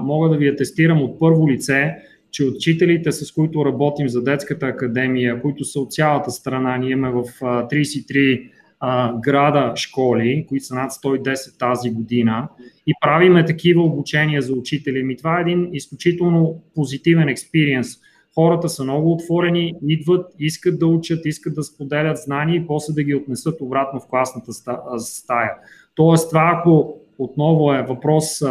мога 0.00 0.28
да 0.28 0.36
ви 0.36 0.48
атестирам 0.48 1.02
от 1.02 1.18
първо 1.18 1.48
лице, 1.48 1.96
че 2.32 2.44
учителите, 2.44 3.12
с 3.12 3.32
които 3.32 3.64
работим 3.64 4.08
за 4.08 4.22
детската 4.22 4.66
академия, 4.66 5.42
които 5.42 5.64
са 5.64 5.80
от 5.80 5.92
цялата 5.92 6.30
страна, 6.30 6.76
ние 6.76 6.90
имаме 6.90 7.22
в 7.22 7.24
33 7.40 8.50
а, 8.80 9.20
града 9.20 9.72
школи, 9.76 10.46
които 10.48 10.64
са 10.64 10.74
над 10.74 10.90
110 10.90 11.58
тази 11.58 11.90
година 11.90 12.48
и 12.86 12.92
правиме 13.00 13.44
такива 13.44 13.82
обучения 13.82 14.42
за 14.42 14.52
учители. 14.52 15.02
Ми 15.02 15.16
това 15.16 15.38
е 15.38 15.40
един 15.40 15.68
изключително 15.72 16.62
позитивен 16.74 17.28
експириенс 17.28 17.88
хората 18.34 18.68
са 18.68 18.84
много 18.84 19.12
отворени, 19.12 19.74
идват, 19.88 20.34
искат 20.38 20.78
да 20.78 20.86
учат, 20.86 21.26
искат 21.26 21.54
да 21.54 21.62
споделят 21.62 22.18
знания 22.18 22.56
и 22.56 22.66
после 22.66 22.94
да 22.94 23.02
ги 23.02 23.14
отнесат 23.14 23.60
обратно 23.60 24.00
в 24.00 24.06
класната 24.06 24.52
стая. 24.98 25.50
Тоест, 25.94 26.28
това 26.28 26.52
ако 26.58 26.96
отново 27.18 27.72
е 27.72 27.82
въпрос 27.82 28.42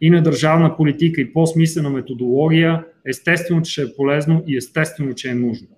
и 0.00 0.10
на 0.10 0.22
държавна 0.22 0.76
политика 0.76 1.20
и 1.20 1.32
по-смислена 1.32 1.90
методология, 1.90 2.86
естествено, 3.06 3.62
че 3.62 3.82
е 3.82 3.96
полезно 3.96 4.42
и 4.46 4.56
естествено, 4.56 5.14
че 5.14 5.30
е 5.30 5.34
нужно. 5.34 5.68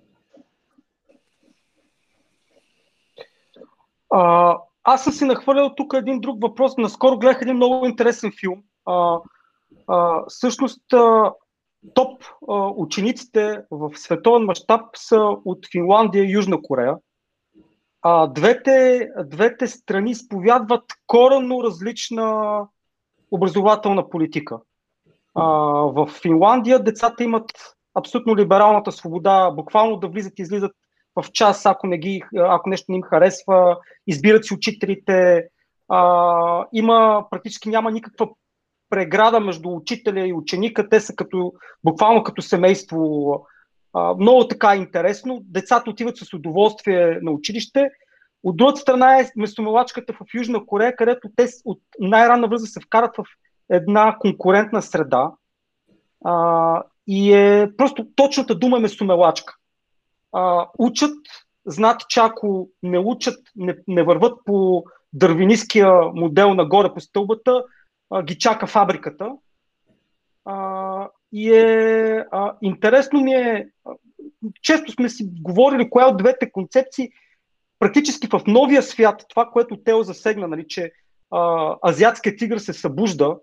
А, 4.09 4.57
аз 4.83 5.03
съм 5.03 5.13
си 5.13 5.25
нахвърлял 5.25 5.75
тук 5.75 5.93
един 5.93 6.19
друг 6.19 6.41
въпрос. 6.41 6.77
Наскоро 6.77 7.17
гледах 7.17 7.41
един 7.41 7.55
много 7.55 7.85
интересен 7.85 8.31
филм. 8.39 8.63
А, 8.85 9.17
а, 9.87 10.23
всъщност, 10.27 10.93
а, 10.93 11.33
топ 11.93 12.23
а, 12.49 12.53
учениците 12.75 13.61
в 13.71 13.91
световен 13.95 14.45
мащаб 14.45 14.81
са 14.95 15.19
от 15.45 15.67
Финландия 15.71 16.23
и 16.23 16.31
Южна 16.31 16.61
Корея. 16.61 16.95
А, 18.01 18.27
двете, 18.27 19.07
двете 19.25 19.67
страни 19.67 20.11
изповядват 20.11 20.83
коренно 21.07 21.63
различна 21.63 22.59
образователна 23.31 24.09
политика. 24.09 24.59
А, 25.35 25.43
в 25.81 26.07
Финландия 26.21 26.83
децата 26.83 27.23
имат 27.23 27.51
абсолютно 27.95 28.35
либералната 28.35 28.91
свобода, 28.91 29.51
буквално 29.51 29.97
да 29.97 30.07
влизат 30.07 30.39
и 30.39 30.41
излизат 30.41 30.71
в 31.15 31.31
час, 31.31 31.65
ако, 31.65 31.87
не 31.87 31.97
ги, 31.97 32.23
ако 32.37 32.69
нещо 32.69 32.91
не 32.91 32.95
им 32.95 33.03
харесва, 33.03 33.77
избират 34.07 34.45
си 34.45 34.53
учителите, 34.53 35.47
а, 35.89 36.65
има, 36.73 37.25
практически 37.31 37.69
няма 37.69 37.91
никаква 37.91 38.29
преграда 38.89 39.39
между 39.39 39.69
учителя 39.69 40.27
и 40.27 40.33
ученика. 40.33 40.89
Те 40.89 40.99
са 40.99 41.15
като, 41.15 41.53
буквално 41.83 42.23
като 42.23 42.41
семейство. 42.41 43.31
А, 43.93 44.13
много 44.13 44.47
така 44.47 44.75
интересно. 44.75 45.39
Децата 45.43 45.89
отиват 45.89 46.17
с 46.17 46.33
удоволствие 46.33 47.19
на 47.21 47.31
училище. 47.31 47.89
От 48.43 48.57
другата 48.57 48.79
страна 48.79 49.19
е 49.19 49.29
местомалачката 49.35 50.13
в 50.13 50.19
Южна 50.33 50.65
Корея, 50.65 50.95
където 50.95 51.29
те 51.35 51.47
от 51.65 51.81
най-ранна 51.99 52.47
възраст 52.47 52.73
се 52.73 52.79
вкарат 52.79 53.15
в 53.17 53.23
една 53.69 54.17
конкурентна 54.19 54.81
среда. 54.81 55.31
А, 56.25 56.83
и 57.07 57.33
е 57.33 57.69
просто 57.77 58.07
точната 58.15 58.55
дума 58.55 58.77
е 58.77 58.79
местомелачка. 58.79 59.55
А, 60.31 60.67
учат, 60.77 61.17
знаят, 61.65 62.01
че 62.09 62.19
ако 62.19 62.69
не 62.83 62.99
учат, 62.99 63.39
не, 63.55 63.75
не 63.87 64.03
върват 64.03 64.39
по 64.45 64.83
дървиниския 65.13 65.93
модел 66.13 66.53
нагоре 66.53 66.93
по 66.93 66.99
стълбата, 66.99 67.63
а, 68.09 68.23
ги 68.23 68.37
чака 68.37 68.67
фабриката. 68.67 69.31
А, 70.45 71.09
и 71.31 71.53
е 71.53 72.25
а, 72.31 72.53
интересно 72.61 73.21
ми 73.21 73.33
е, 73.33 73.69
често 74.61 74.91
сме 74.91 75.09
си 75.09 75.29
говорили 75.41 75.89
коя 75.89 76.07
от 76.07 76.17
двете 76.17 76.51
концепции, 76.51 77.09
практически 77.79 78.27
в 78.27 78.41
новия 78.47 78.83
свят, 78.83 79.25
това, 79.29 79.45
което 79.45 79.77
Тео 79.77 80.03
засегна, 80.03 80.47
нали, 80.47 80.65
че 80.67 80.91
а, 81.31 81.75
азиатският 81.87 82.39
тигър 82.39 82.57
се 82.57 82.73
събужда, 82.73 83.37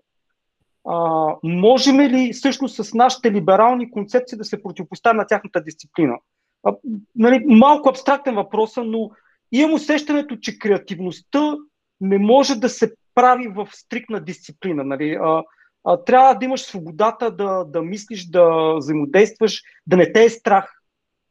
а, 0.89 1.27
можем 1.43 1.99
ли 1.99 2.33
всъщност 2.33 2.85
с 2.85 2.93
нашите 2.93 3.31
либерални 3.31 3.91
концепции 3.91 4.37
да 4.37 4.45
се 4.45 4.63
противопоставим 4.63 5.17
на 5.17 5.27
тяхната 5.27 5.61
дисциплина? 5.61 6.17
А, 6.63 6.75
нали, 7.15 7.45
малко 7.47 7.89
абстрактен 7.89 8.35
въпрос, 8.35 8.73
но 8.77 9.11
имам 9.51 9.73
усещането, 9.73 10.37
че 10.37 10.59
креативността 10.59 11.55
не 12.01 12.17
може 12.17 12.55
да 12.55 12.69
се 12.69 12.93
прави 13.15 13.47
в 13.47 13.67
стрикна 13.71 14.19
дисциплина. 14.19 14.83
Нали? 14.83 15.17
А, 15.21 15.43
а, 15.83 16.03
трябва 16.03 16.33
да 16.33 16.45
имаш 16.45 16.61
свободата 16.61 17.31
да, 17.31 17.63
да 17.63 17.81
мислиш, 17.81 18.25
да 18.25 18.75
взаимодействаш, 18.77 19.61
да 19.87 19.97
не 19.97 20.13
те 20.13 20.23
е 20.23 20.29
страх, 20.29 20.76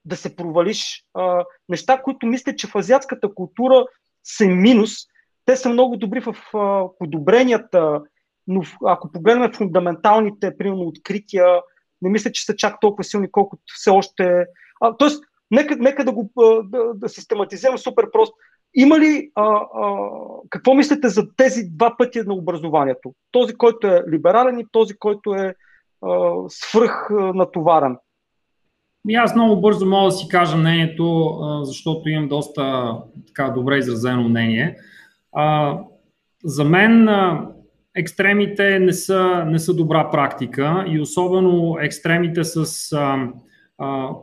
да 0.06 0.16
се 0.16 0.36
провалиш. 0.36 1.04
А, 1.14 1.44
неща, 1.68 2.02
които 2.02 2.26
мисля, 2.26 2.56
че 2.56 2.66
в 2.66 2.76
азиатската 2.76 3.34
култура 3.34 3.86
са 4.24 4.46
минус. 4.46 4.90
Те 5.44 5.56
са 5.56 5.68
много 5.68 5.96
добри 5.96 6.20
в 6.20 6.36
а, 6.54 6.88
подобренията, 6.98 8.02
но 8.46 8.62
ако 8.84 9.12
погледнем 9.12 9.52
фундаменталните, 9.52 10.56
примерно, 10.58 10.82
открития, 10.82 11.46
не 12.02 12.10
мисля, 12.10 12.32
че 12.32 12.44
са 12.44 12.56
чак 12.56 12.80
толкова 12.80 13.04
силни, 13.04 13.30
колкото 13.30 13.62
все 13.66 13.90
още. 13.90 14.44
А, 14.80 14.96
тоест, 14.96 15.24
нека, 15.50 15.76
нека 15.76 16.04
да 16.04 16.12
го 16.12 16.30
да, 16.64 16.94
да 16.94 17.08
систематизирам 17.08 17.78
супер 17.78 18.10
просто. 18.12 18.34
Има 18.74 18.98
ли, 18.98 19.30
а, 19.34 19.42
а, 19.42 19.96
какво 20.50 20.74
мислите 20.74 21.08
за 21.08 21.26
тези 21.36 21.64
два 21.70 21.96
пъти 21.96 22.22
на 22.22 22.34
образованието? 22.34 23.14
Този, 23.30 23.54
който 23.54 23.86
е 23.86 24.04
либерален 24.10 24.58
и 24.58 24.66
този, 24.72 24.96
който 24.96 25.34
е 25.34 25.54
а, 26.02 26.34
свръх 26.48 27.08
натоварен? 27.10 27.96
Аз 29.14 29.34
много 29.34 29.60
бързо 29.60 29.86
мога 29.86 30.04
да 30.04 30.12
си 30.12 30.28
кажа 30.28 30.56
мнението, 30.56 31.38
защото 31.62 32.08
имам 32.08 32.28
доста 32.28 32.94
така 33.26 33.50
добре 33.50 33.78
изразено 33.78 34.28
мнение. 34.28 34.76
За 36.44 36.64
мен 36.64 37.08
екстремите 37.96 38.78
не 38.78 38.92
са, 38.92 39.44
не 39.46 39.58
са 39.58 39.74
добра 39.74 40.10
практика 40.10 40.84
и 40.88 41.00
особено 41.00 41.76
екстремите 41.80 42.44
с 42.44 42.88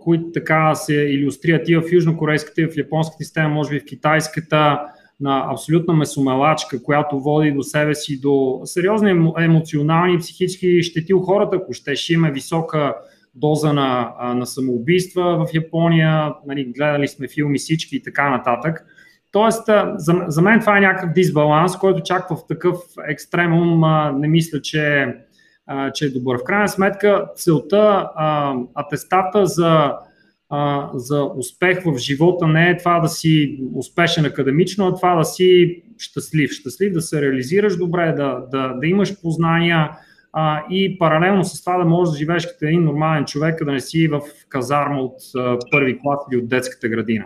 които 0.01 0.31
така 0.33 0.75
се 0.75 0.93
иллюстрират 0.93 1.69
и 1.69 1.75
в 1.75 1.83
южнокорейската, 1.91 2.61
и 2.61 2.67
в 2.67 2.77
японската 2.77 3.23
система, 3.23 3.49
може 3.49 3.69
би 3.69 3.79
в 3.79 3.85
китайската, 3.85 4.79
на 5.19 5.47
абсолютна 5.51 5.93
месомелачка, 5.93 6.83
която 6.83 7.19
води 7.19 7.51
до 7.51 7.63
себе 7.63 7.95
си 7.95 8.21
до 8.21 8.61
сериозни 8.65 9.09
емоционални 9.39 10.13
и 10.13 10.17
психически 10.17 10.83
щети 10.83 11.13
у 11.13 11.19
хората, 11.19 11.55
ако 11.55 11.73
ще, 11.73 11.95
ще 11.95 12.13
има 12.13 12.29
висока 12.29 12.95
доза 13.35 13.73
на, 13.73 14.13
на 14.35 14.45
самоубийства 14.45 15.45
в 15.45 15.53
Япония, 15.53 16.33
нали, 16.47 16.65
гледали 16.65 17.07
сме 17.07 17.27
филми 17.27 17.57
всички 17.57 17.95
и 17.95 18.03
така 18.03 18.29
нататък. 18.29 18.85
Тоест, 19.31 19.65
за, 19.95 20.25
за 20.27 20.41
мен 20.41 20.59
това 20.59 20.77
е 20.77 20.81
някакъв 20.81 21.13
дисбаланс, 21.13 21.77
който 21.77 22.03
чак 22.03 22.29
в 22.29 22.37
такъв 22.47 22.77
екстремум 23.09 23.83
не 24.19 24.27
мисля, 24.27 24.61
че, 24.61 25.13
че 25.93 26.05
е 26.05 26.09
добър. 26.09 26.37
В 26.37 26.43
крайна 26.43 26.67
сметка, 26.67 27.25
целта, 27.35 28.09
а, 28.15 28.55
атестата 28.73 29.45
за, 29.45 29.93
за 30.93 31.23
успех 31.23 31.83
в 31.85 31.97
живота 31.97 32.47
не 32.47 32.69
е 32.69 32.77
това 32.77 32.99
да 32.99 33.07
си 33.07 33.59
успешен 33.75 34.25
академично, 34.25 34.87
а 34.87 34.95
това 34.95 35.15
да 35.15 35.25
си 35.25 35.81
щастлив. 35.97 36.51
Щастлив 36.51 36.93
да 36.93 37.01
се 37.01 37.21
реализираш 37.21 37.77
добре, 37.77 38.13
да, 38.17 38.45
да, 38.51 38.73
да 38.73 38.87
имаш 38.87 39.21
познания, 39.21 39.89
а, 40.33 40.63
и 40.69 40.97
паралелно 40.99 41.43
с 41.43 41.63
това 41.63 41.77
да 41.77 41.85
можеш 41.85 42.11
да 42.11 42.17
живееш 42.17 42.47
като 42.47 42.65
един 42.65 42.83
нормален 42.83 43.25
човек, 43.25 43.65
да 43.65 43.71
не 43.71 43.79
си 43.79 44.07
в 44.07 44.21
казарма 44.49 45.01
от 45.01 45.15
а, 45.35 45.57
първи 45.71 45.99
клас 45.99 46.19
или 46.31 46.39
от 46.39 46.49
детската 46.49 46.89
градина. 46.89 47.25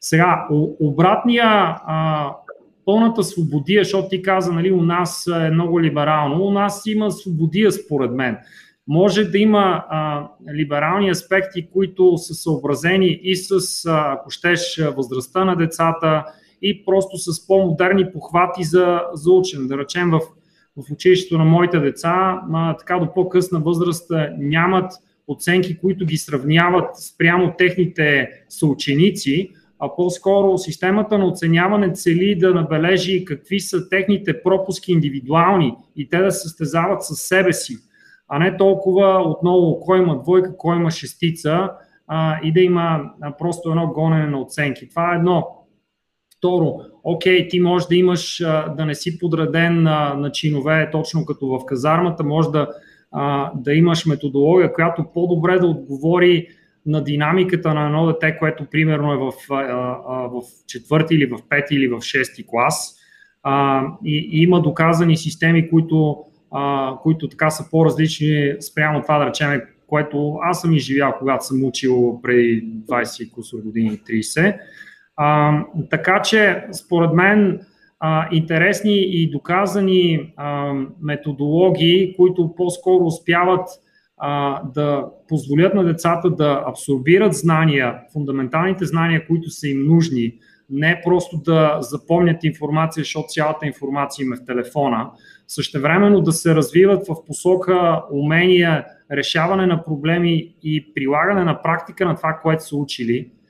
Сега, 0.00 0.46
обратния, 0.80 1.46
а, 1.46 2.30
пълната 2.84 3.24
свободия, 3.24 3.84
защото 3.84 4.08
ти 4.08 4.22
каза, 4.22 4.52
нали, 4.52 4.72
у 4.72 4.82
нас 4.82 5.26
е 5.26 5.50
много 5.50 5.80
либерално, 5.80 6.44
у 6.44 6.50
нас 6.50 6.82
има 6.86 7.10
свободия 7.10 7.72
според 7.72 8.10
мен. 8.10 8.38
Може 8.88 9.24
да 9.24 9.38
има 9.38 9.84
а, 9.88 10.28
либерални 10.54 11.10
аспекти, 11.10 11.68
които 11.72 12.18
са 12.18 12.34
съобразени 12.34 13.20
и 13.22 13.36
с, 13.36 13.50
а, 13.86 14.12
ако 14.12 14.30
щеш, 14.30 14.82
възрастта 14.96 15.44
на 15.44 15.56
децата 15.56 16.24
и 16.62 16.84
просто 16.84 17.16
с 17.16 17.46
по-модерни 17.46 18.12
похвати 18.12 18.64
за, 18.64 19.02
за 19.12 19.32
учене. 19.32 19.66
Да 19.66 19.78
речем 19.78 20.10
в 20.10 20.20
в 20.76 20.92
училището 20.92 21.38
на 21.38 21.44
моите 21.44 21.78
деца, 21.78 22.40
а, 22.52 22.76
така 22.76 22.98
до 22.98 23.14
по-късна 23.14 23.60
възраст 23.60 24.10
нямат 24.38 24.92
оценки, 25.28 25.78
които 25.78 26.06
ги 26.06 26.16
сравняват 26.16 26.96
спрямо 26.96 27.54
техните 27.58 28.30
съученици, 28.48 29.50
а 29.78 29.96
по-скоро 29.96 30.58
системата 30.58 31.18
на 31.18 31.26
оценяване 31.26 31.92
цели 31.92 32.38
да 32.38 32.54
набележи 32.54 33.24
какви 33.24 33.60
са 33.60 33.88
техните 33.88 34.42
пропуски 34.42 34.92
индивидуални 34.92 35.76
и 35.96 36.08
те 36.08 36.18
да 36.18 36.32
състезават 36.32 37.02
с 37.02 37.14
себе 37.16 37.52
си, 37.52 37.76
а 38.28 38.38
не 38.38 38.56
толкова 38.56 39.22
отново 39.26 39.80
кой 39.80 39.98
има 39.98 40.22
двойка, 40.22 40.56
кой 40.56 40.76
има 40.76 40.90
шестица 40.90 41.70
а, 42.06 42.40
и 42.42 42.52
да 42.52 42.60
има 42.60 43.12
а, 43.20 43.36
просто 43.36 43.68
едно 43.68 43.86
гонене 43.86 44.26
на 44.26 44.40
оценки. 44.40 44.88
Това 44.88 45.12
е 45.12 45.16
едно. 45.16 45.63
Второ, 46.44 46.80
окей, 47.04 47.48
ти 47.48 47.60
можеш 47.60 47.88
да 47.88 47.96
имаш, 47.96 48.42
да 48.76 48.84
не 48.86 48.94
си 48.94 49.18
подреден 49.18 49.82
на, 49.82 50.14
на 50.14 50.32
чинове, 50.32 50.88
точно 50.92 51.26
като 51.26 51.46
в 51.46 51.66
казармата, 51.66 52.24
може 52.24 52.48
да, 52.48 52.68
да 53.54 53.74
имаш 53.74 54.06
методология, 54.06 54.72
която 54.72 55.04
по-добре 55.14 55.58
да 55.58 55.66
отговори 55.66 56.48
на 56.86 57.04
динамиката 57.04 57.74
на 57.74 57.86
едно 57.86 58.06
дете, 58.06 58.38
което 58.38 58.64
примерно 58.70 59.12
е 59.12 59.16
в, 59.16 59.32
в 60.30 60.42
четвърти 60.66 61.14
или 61.14 61.26
в 61.26 61.38
пети 61.48 61.74
или 61.74 61.88
в 61.88 62.00
шести 62.00 62.44
клас. 62.46 62.96
И, 64.04 64.28
и 64.32 64.42
има 64.42 64.62
доказани 64.62 65.16
системи, 65.16 65.70
които, 65.70 66.16
които 67.02 67.28
така 67.28 67.50
са 67.50 67.70
по-различни 67.70 68.54
спрямо 68.60 69.02
това, 69.02 69.18
да 69.18 69.26
речем, 69.26 69.62
което 69.86 70.38
аз 70.42 70.60
съм 70.60 70.74
изживял, 70.74 71.14
когато 71.18 71.46
съм 71.46 71.64
учил 71.64 72.20
преди 72.22 72.64
20 72.88 73.62
години, 73.62 73.90
30. 73.90 74.56
А, 75.16 75.58
така 75.90 76.22
че, 76.22 76.66
според 76.72 77.12
мен, 77.12 77.60
а, 78.00 78.28
интересни 78.32 78.96
и 78.96 79.30
доказани 79.30 80.32
а, 80.36 80.72
методологии, 81.02 82.16
които 82.16 82.54
по-скоро 82.56 83.04
успяват 83.04 83.68
а, 84.16 84.62
да 84.74 85.06
позволят 85.28 85.74
на 85.74 85.84
децата 85.84 86.30
да 86.30 86.64
абсорбират 86.66 87.34
знания, 87.34 88.00
фундаменталните 88.12 88.84
знания, 88.84 89.26
които 89.26 89.50
са 89.50 89.68
им 89.68 89.86
нужни, 89.86 90.34
не 90.70 91.02
просто 91.04 91.36
да 91.36 91.78
запомнят 91.80 92.44
информация, 92.44 93.00
защото 93.00 93.26
цялата 93.28 93.66
информация 93.66 94.24
им 94.24 94.32
е 94.32 94.36
в 94.36 94.44
телефона, 94.44 95.10
същевременно 95.48 96.20
да 96.20 96.32
се 96.32 96.54
развиват 96.54 97.06
в 97.08 97.24
посока 97.26 98.02
умения, 98.12 98.84
решаване 99.12 99.66
на 99.66 99.84
проблеми 99.84 100.54
и 100.62 100.94
прилагане 100.94 101.44
на 101.44 101.62
практика 101.62 102.06
на 102.06 102.16
това, 102.16 102.40
което 102.42 102.64
са 102.64 102.76
учили– 102.76 103.30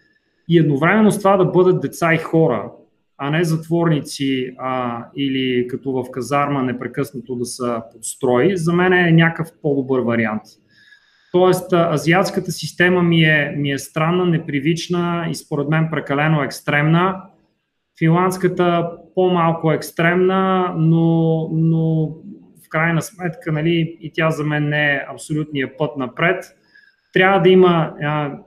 и 0.48 0.59
едновременно 0.59 1.11
с 1.11 1.18
това 1.18 1.37
да 1.37 1.44
бъдат 1.44 1.80
деца 1.80 2.14
и 2.14 2.18
хора, 2.18 2.72
а 3.18 3.30
не 3.30 3.44
затворници 3.44 4.54
а, 4.59 5.04
или 5.16 5.68
като 5.68 5.92
в 5.92 6.04
казарма 6.11 6.62
непрекъснато 6.62 7.35
да 7.35 7.44
са 7.44 7.83
подстрои, 7.92 8.57
за 8.57 8.72
мен 8.72 8.92
е 8.92 9.12
някакъв 9.12 9.48
по-добър 9.62 10.00
вариант. 10.00 10.42
Тоест, 11.33 11.72
азиатската 11.72 12.52
система 12.52 13.02
ми 13.02 13.24
е, 13.24 13.54
ми 13.57 13.70
е 13.70 13.78
странна, 13.78 14.26
непривична 14.26 15.26
и 15.30 15.35
според 15.35 15.68
мен 15.68 15.88
прекалено 15.90 16.42
екстремна. 16.42 17.22
Финландската 17.98 18.90
по-малко 19.14 19.72
екстремна, 19.72 20.74
но, 20.76 21.48
но 21.52 22.07
в 22.66 22.68
крайна 22.68 23.02
сметка 23.02 23.52
нали, 23.52 23.98
и 24.00 24.11
тя 24.14 24.30
за 24.30 24.44
мен 24.44 24.68
не 24.68 24.92
е 24.92 25.04
абсолютния 25.12 25.76
път 25.76 25.96
напред 25.96 26.44
трябва 27.14 27.40
да 27.40 27.48
има, 27.48 27.94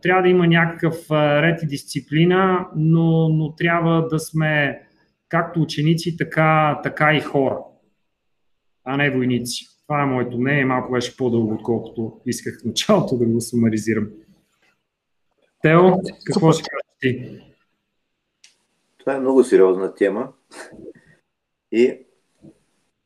трябва 0.01 0.21
да 0.21 0.30
има 0.30 0.47
някакъв 0.47 1.12
ред 1.12 1.63
и 1.63 1.67
дисциплина, 1.67 2.67
но, 2.75 3.30
но 3.30 3.56
трябва 3.56 4.08
да 4.08 4.19
сме 4.19 4.82
както 5.30 5.62
ученици, 5.62 6.17
така, 6.17 6.80
така 6.84 7.15
и 7.15 7.21
хора, 7.21 7.58
а 8.84 8.97
не 8.97 9.10
войници. 9.10 9.65
Това 9.84 10.03
е 10.03 10.06
моето 10.06 10.38
мнение. 10.38 10.65
Малко 10.65 10.91
беше 10.91 11.17
по-дълго, 11.17 11.53
отколкото 11.53 12.21
исках 12.25 12.62
в 12.62 12.65
началото 12.65 13.17
да 13.17 13.25
го 13.25 13.41
сумаризирам. 13.41 14.08
Тео, 15.62 15.82
какво 16.25 16.51
ще 16.51 16.63
кажеш 16.63 16.97
ти? 16.99 17.41
Това 18.97 19.15
е 19.15 19.19
много 19.19 19.43
сериозна 19.43 19.95
тема. 19.95 20.34
И 21.71 21.99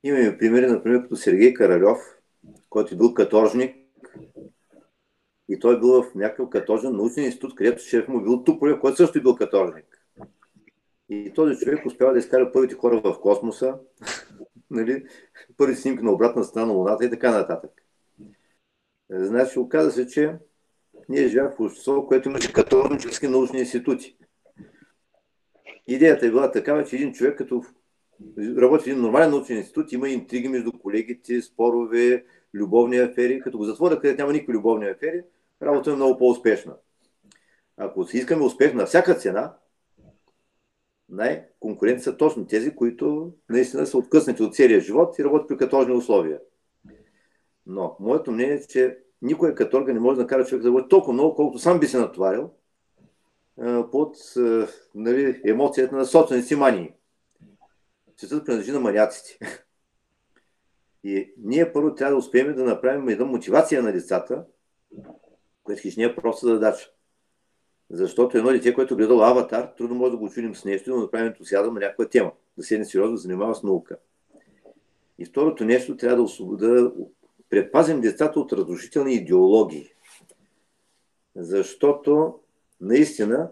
имаме 0.04 0.38
примери, 0.38 0.68
например, 0.68 1.02
като 1.02 1.16
Сергей 1.16 1.54
Каралев, 1.54 1.98
който 2.70 2.94
е 2.94 2.98
бил 2.98 3.14
каторжник 3.14 3.81
и 5.50 5.60
той 5.60 5.76
е 5.76 5.80
бил 5.80 6.04
в 6.04 6.16
някакъв 6.16 6.50
катожен 6.50 6.96
научен 6.96 7.24
институт, 7.24 7.56
където 7.56 7.84
шеф 7.84 8.08
му 8.08 8.22
бил 8.24 8.44
Туполев, 8.44 8.80
който 8.80 8.98
също 8.98 9.20
е 9.20 9.22
бил 9.22 9.36
каторжник. 9.36 10.02
И 11.10 11.34
този 11.36 11.58
човек 11.58 11.86
успява 11.86 12.14
да 12.14 12.20
изкара 12.20 12.52
първите 12.52 12.76
хора 12.76 13.02
в 13.04 13.20
космоса, 13.22 13.80
нали, 14.70 15.06
първи 15.58 15.76
снимки 15.76 16.04
на 16.04 16.12
обратна 16.12 16.44
страна 16.44 16.66
на 16.66 16.74
Луната 16.74 17.06
и 17.06 17.10
така 17.10 17.32
нататък. 17.32 17.72
Значи, 19.10 19.60
оказа 19.60 19.92
се, 19.92 20.08
че 20.08 20.36
ние 21.10 21.28
живеем 21.28 21.52
в 21.58 21.60
общество, 21.60 22.08
което 22.08 22.30
имаше 22.30 22.54
каторжнически 22.54 23.28
научни 23.28 23.60
институти. 23.60 24.18
Идеята 25.88 26.26
е 26.26 26.30
била 26.30 26.52
такава, 26.52 26.86
че 26.86 26.96
един 26.96 27.14
човек, 27.14 27.38
като 27.38 27.64
работи 28.38 28.84
в 28.84 28.88
един 28.88 29.02
нормален 29.02 29.30
научен 29.30 29.58
институт, 29.58 29.92
има 29.92 30.10
интриги 30.10 30.48
между 30.48 30.72
колегите, 30.72 31.42
спорове, 31.42 32.26
любовни 32.54 32.98
афери. 32.98 33.42
Като 33.42 33.58
го 33.58 33.66
затворят, 33.66 34.02
където 34.02 34.22
няма 34.22 34.34
никакви 34.34 34.54
любовни 34.54 34.90
афери, 34.90 35.24
работа 35.62 35.92
е 35.92 35.96
много 35.96 36.18
по-успешна. 36.18 36.76
Ако 37.78 38.06
си 38.06 38.18
искаме 38.18 38.46
успех 38.46 38.74
на 38.74 38.86
всяка 38.86 39.16
цена, 39.16 39.54
най-конкуренти 41.10 42.04
са 42.04 42.18
точно 42.18 42.48
тези, 42.48 42.76
които 42.76 43.34
наистина 43.50 43.86
са 43.86 43.98
откъснати 43.98 44.44
от 44.44 44.56
целия 44.56 44.82
живот 44.82 45.20
и 45.20 45.24
работят 45.24 45.48
при 45.48 45.58
каторжни 45.58 45.94
условия. 45.94 46.40
Но 47.66 47.96
моето 48.00 48.32
мнение 48.32 48.54
е, 48.54 48.68
че 48.68 48.98
никой 49.22 49.56
каторга 49.56 49.94
не 49.94 50.00
може 50.00 50.20
да 50.20 50.28
кара 50.28 50.46
човек 50.46 50.62
да 50.62 50.68
работи 50.68 50.90
толкова 50.90 51.14
много, 51.14 51.36
колкото 51.36 51.60
сам 51.60 51.80
би 51.80 51.88
се 51.88 51.98
натоварил 51.98 52.52
под 53.92 54.16
нали, 54.96 55.42
емоцията 55.46 55.96
на 55.96 56.06
собствените 56.06 56.48
си 56.48 56.56
мании. 56.56 56.94
Светът 58.18 58.46
принадлежи 58.46 58.72
на 58.72 58.80
маняците. 58.80 59.38
И 61.04 61.34
ние 61.38 61.74
първо 61.74 61.96
трябва 61.96 62.12
да 62.12 62.18
успеем 62.18 62.56
да 62.56 62.64
направим 62.64 63.10
една 63.10 63.26
мотивация 63.26 63.84
на 63.84 63.92
децата, 63.92 64.46
което 65.64 65.82
хищ 65.82 65.98
не 65.98 66.04
е 66.04 66.16
просто 66.16 66.46
задача. 66.46 66.92
Защото 67.90 68.38
едно 68.38 68.52
дете, 68.52 68.74
което 68.74 68.94
е 68.94 68.98
гледало 68.98 69.22
аватар, 69.22 69.74
трудно 69.78 69.96
може 69.96 70.12
да 70.12 70.18
го 70.18 70.30
чудим 70.30 70.56
с 70.56 70.66
нещо, 70.66 70.90
но 70.90 70.96
да 70.96 71.02
направим 71.02 71.28
ентусиазъм 71.28 71.74
на 71.74 71.80
някаква 71.80 72.10
тема, 72.10 72.32
да 72.58 72.64
седне 72.64 72.86
сериозно 72.86 73.16
да 73.16 73.22
занимава 73.22 73.56
с 73.56 73.64
наука. 73.64 73.98
И 75.20 75.26
второто 75.26 75.66
нещо 75.66 75.98
трябва 75.98 76.28
да, 76.40 76.58
да 76.58 76.92
предпазим 77.50 78.02
децата 78.02 78.40
от 78.40 78.54
разрушителни 78.54 79.14
идеологии. 79.14 79.94
Защото 81.36 82.40
наистина 82.82 83.52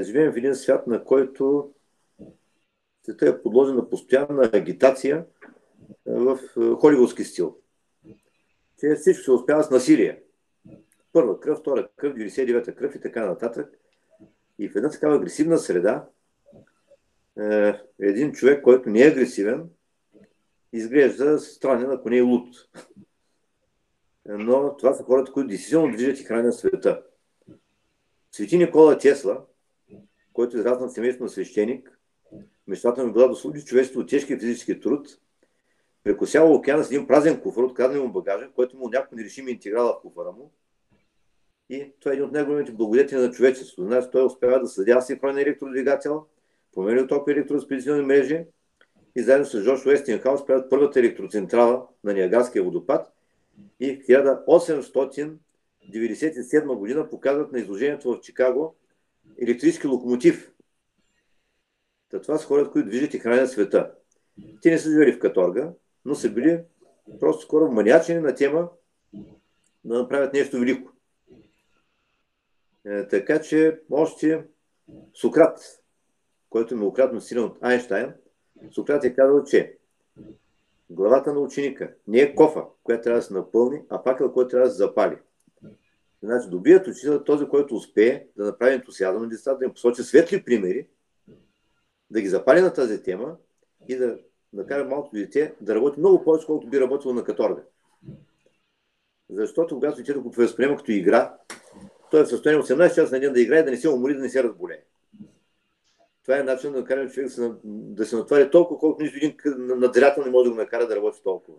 живеем 0.00 0.32
в 0.32 0.36
един 0.36 0.54
свят, 0.54 0.86
на 0.86 1.04
който 1.04 1.72
света 3.02 3.28
е 3.28 3.42
подложен 3.42 3.76
на 3.76 3.88
постоянна 3.90 4.50
агитация 4.52 5.24
в 6.06 6.38
холивудски 6.80 7.24
стил. 7.24 7.56
Че 8.80 8.94
всичко 8.94 9.24
се 9.24 9.32
успява 9.32 9.64
с 9.64 9.70
насилие 9.70 10.22
първа 11.12 11.40
кръв, 11.40 11.58
втора 11.58 11.88
кръв, 11.96 12.14
99-та 12.14 12.74
кръв 12.74 12.94
и 12.94 13.00
така 13.00 13.26
нататък. 13.26 13.78
И 14.58 14.68
в 14.68 14.76
една 14.76 14.90
такава 14.90 15.16
агресивна 15.16 15.58
среда, 15.58 16.08
е, 17.40 17.72
един 18.00 18.32
човек, 18.32 18.62
който 18.62 18.90
не 18.90 19.02
е 19.02 19.08
агресивен, 19.08 19.70
изглежда 20.72 21.38
странен, 21.38 21.90
ако 21.90 22.10
не 22.10 22.18
е 22.18 22.22
луд. 22.22 22.48
Но 24.26 24.76
това 24.76 24.94
са 24.94 25.02
хората, 25.02 25.32
които 25.32 25.48
действително 25.48 25.96
движат 25.96 26.20
и 26.20 26.24
хранят 26.24 26.54
света. 26.54 27.02
Свети 28.32 28.58
Никола 28.58 28.98
Тесла, 28.98 29.44
който 30.32 30.56
е 30.56 30.60
израснал 30.60 30.88
в 30.88 30.92
семейство 30.92 31.24
на 31.24 31.30
свещеник, 31.30 32.00
мечтата 32.66 33.06
му 33.06 33.12
била 33.12 33.28
да 33.28 33.34
служи 33.34 33.64
човечеството 33.64 34.00
от 34.00 34.08
тежки 34.08 34.38
физически 34.38 34.80
труд, 34.80 35.08
прекосява 36.08 36.54
океана 36.54 36.84
с 36.84 36.90
един 36.90 37.06
празен 37.06 37.40
куфър, 37.40 37.62
откраден 37.62 38.02
му 38.02 38.12
багажа, 38.12 38.48
който 38.54 38.76
му 38.76 38.88
някакво 38.88 39.16
нерешими 39.16 39.50
интеграла 39.50 39.92
в 39.92 40.00
куфара 40.00 40.32
му. 40.32 40.52
И 41.70 41.92
това 42.00 42.12
е 42.12 42.14
един 42.14 42.26
от 42.26 42.32
най-големите 42.32 42.72
благодетели 42.72 43.20
на 43.20 43.30
човечеството. 43.30 43.88
Значи 43.88 44.08
той 44.12 44.24
успява 44.24 44.60
да 44.60 44.66
съдя 44.66 45.00
синхронен 45.00 45.38
електродвигател, 45.38 46.26
промени 46.74 47.06
ток 47.06 47.28
електроразпределителни 47.28 48.02
мрежи 48.02 48.44
и 49.16 49.22
заедно 49.22 49.46
с 49.46 49.64
Джош 49.64 49.86
Уестингхаус 49.86 50.46
правят 50.46 50.70
първата 50.70 51.00
електроцентрала 51.00 51.86
на 52.04 52.14
Ниагарския 52.14 52.62
водопад 52.62 53.12
и 53.80 53.96
в 53.96 54.06
1897 54.06 56.74
година 56.74 57.08
показват 57.08 57.52
на 57.52 57.58
изложението 57.58 58.12
в 58.12 58.20
Чикаго 58.20 58.76
електрически 59.42 59.86
локомотив. 59.86 60.52
Та 62.10 62.20
това 62.20 62.38
са 62.38 62.46
хората, 62.46 62.70
които 62.70 62.88
движат 62.88 63.14
и 63.14 63.18
хранят 63.18 63.50
света. 63.50 63.92
Те 64.62 64.70
не 64.70 64.78
са 64.78 64.90
живели 64.90 65.12
в 65.12 65.18
Каторга, 65.18 65.72
но 66.08 66.14
са 66.14 66.30
били 66.30 66.60
просто 67.20 67.42
скоро 67.42 67.72
маниачени 67.72 68.20
на 68.20 68.34
тема 68.34 68.68
да 69.84 69.98
направят 69.98 70.32
нещо 70.32 70.58
велико. 70.58 70.92
Е, 72.86 73.08
така 73.08 73.40
че 73.40 73.80
още 73.90 74.44
Сократ, 75.14 75.58
който 76.50 76.74
е 76.74 76.76
многократно 76.76 77.20
силен 77.20 77.44
от 77.44 77.58
Айнштайн, 77.60 78.14
Сократ 78.74 79.04
е 79.04 79.14
казал, 79.14 79.44
че 79.44 79.76
главата 80.90 81.34
на 81.34 81.40
ученика 81.40 81.94
не 82.06 82.18
е 82.18 82.34
кофа, 82.34 82.64
която 82.82 83.02
трябва 83.02 83.18
да 83.18 83.26
се 83.26 83.34
напълни, 83.34 83.82
а 83.88 84.02
факел, 84.02 84.32
който 84.32 84.50
трябва 84.50 84.66
да 84.66 84.72
се 84.72 84.78
запали. 84.78 85.16
Значи, 86.22 86.48
добият 86.48 86.86
учител 86.86 87.12
е 87.12 87.24
този, 87.24 87.46
който 87.46 87.74
успее 87.74 88.26
да 88.36 88.44
направи 88.44 88.74
ентусиазъм 88.74 89.22
на 89.22 89.28
децата, 89.28 89.58
да 89.58 89.64
им 89.64 89.72
посочи 89.72 90.02
светли 90.02 90.44
примери, 90.44 90.88
да 92.10 92.20
ги 92.20 92.28
запали 92.28 92.60
на 92.60 92.72
тази 92.72 93.02
тема 93.02 93.36
и 93.88 93.96
да 93.96 94.18
накара 94.52 94.84
малко 94.84 95.10
дете 95.14 95.54
да 95.60 95.74
работи 95.74 96.00
много 96.00 96.24
повече, 96.24 96.46
колкото 96.46 96.70
би 96.70 96.80
работило 96.80 97.14
на 97.14 97.24
каторга. 97.24 97.62
Защото 99.30 99.74
когато 99.74 99.96
детето 99.96 100.22
го 100.22 100.30
възприема 100.30 100.76
като 100.76 100.92
игра, 100.92 101.34
той 102.10 102.20
е 102.20 102.24
в 102.24 102.28
състояние 102.28 102.62
18 102.62 102.94
часа 102.94 103.14
на 103.14 103.20
ден 103.20 103.32
да 103.32 103.40
играе, 103.40 103.62
да 103.62 103.70
не 103.70 103.76
се 103.76 103.88
умори, 103.88 104.14
да 104.14 104.20
не 104.20 104.28
се 104.28 104.42
разболее. 104.42 104.82
Това 106.22 106.38
е 106.38 106.42
начин 106.42 106.72
да 106.72 106.78
накараме 106.78 107.10
човек 107.10 107.30
да 107.64 108.06
се 108.06 108.16
натвари 108.16 108.50
толкова, 108.50 108.80
колкото 108.80 109.02
нищо 109.02 109.16
един 109.16 109.36
надзирател 109.80 110.24
не 110.24 110.30
може 110.30 110.44
да 110.44 110.50
го 110.50 110.56
накара 110.56 110.86
да 110.86 110.96
работи 110.96 111.22
толкова. 111.22 111.58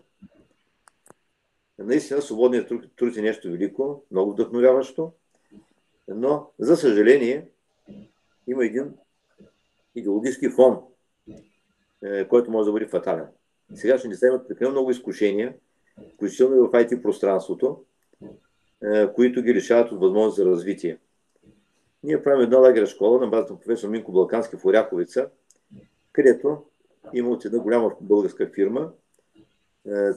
Наистина, 1.78 2.22
свободният 2.22 2.68
труд, 2.68 2.84
труд 2.96 3.16
е 3.16 3.22
нещо 3.22 3.50
велико, 3.50 4.04
много 4.10 4.32
вдъхновяващо, 4.32 5.12
но, 6.08 6.50
за 6.58 6.76
съжаление, 6.76 7.48
има 8.46 8.64
един 8.64 8.94
идеологически 9.94 10.50
фон, 10.50 10.82
е, 12.04 12.28
който 12.28 12.50
може 12.50 12.66
да 12.66 12.72
бъде 12.72 12.86
фатален. 12.86 13.26
Сега 13.74 13.98
ще 13.98 14.08
ни 14.08 14.14
се 14.14 14.26
имат 14.26 14.48
прекалено 14.48 14.72
много 14.72 14.90
изкушения, 14.90 15.54
включително 16.14 16.56
и 16.56 16.58
в 16.58 16.70
IT 16.70 17.02
пространството, 17.02 17.84
е, 18.84 19.12
които 19.12 19.42
ги 19.42 19.54
лишават 19.54 19.92
от 19.92 20.00
възможност 20.00 20.36
за 20.36 20.44
развитие. 20.44 20.98
Ние 22.02 22.22
правим 22.22 22.42
една 22.42 22.58
лагера 22.58 22.86
школа 22.86 23.20
на 23.20 23.26
базата 23.26 23.52
на 23.52 23.60
професор 23.60 23.88
Минко 23.88 24.12
Балкански 24.12 24.56
в 24.56 24.64
Оряховица, 24.64 25.28
където 26.12 26.62
има 27.12 27.30
от 27.30 27.44
една 27.44 27.58
голяма 27.58 27.92
българска 28.00 28.50
фирма, 28.54 28.90
е, 29.86 30.10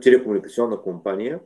телекомуникационна 0.00 0.82
компания. 0.82 1.40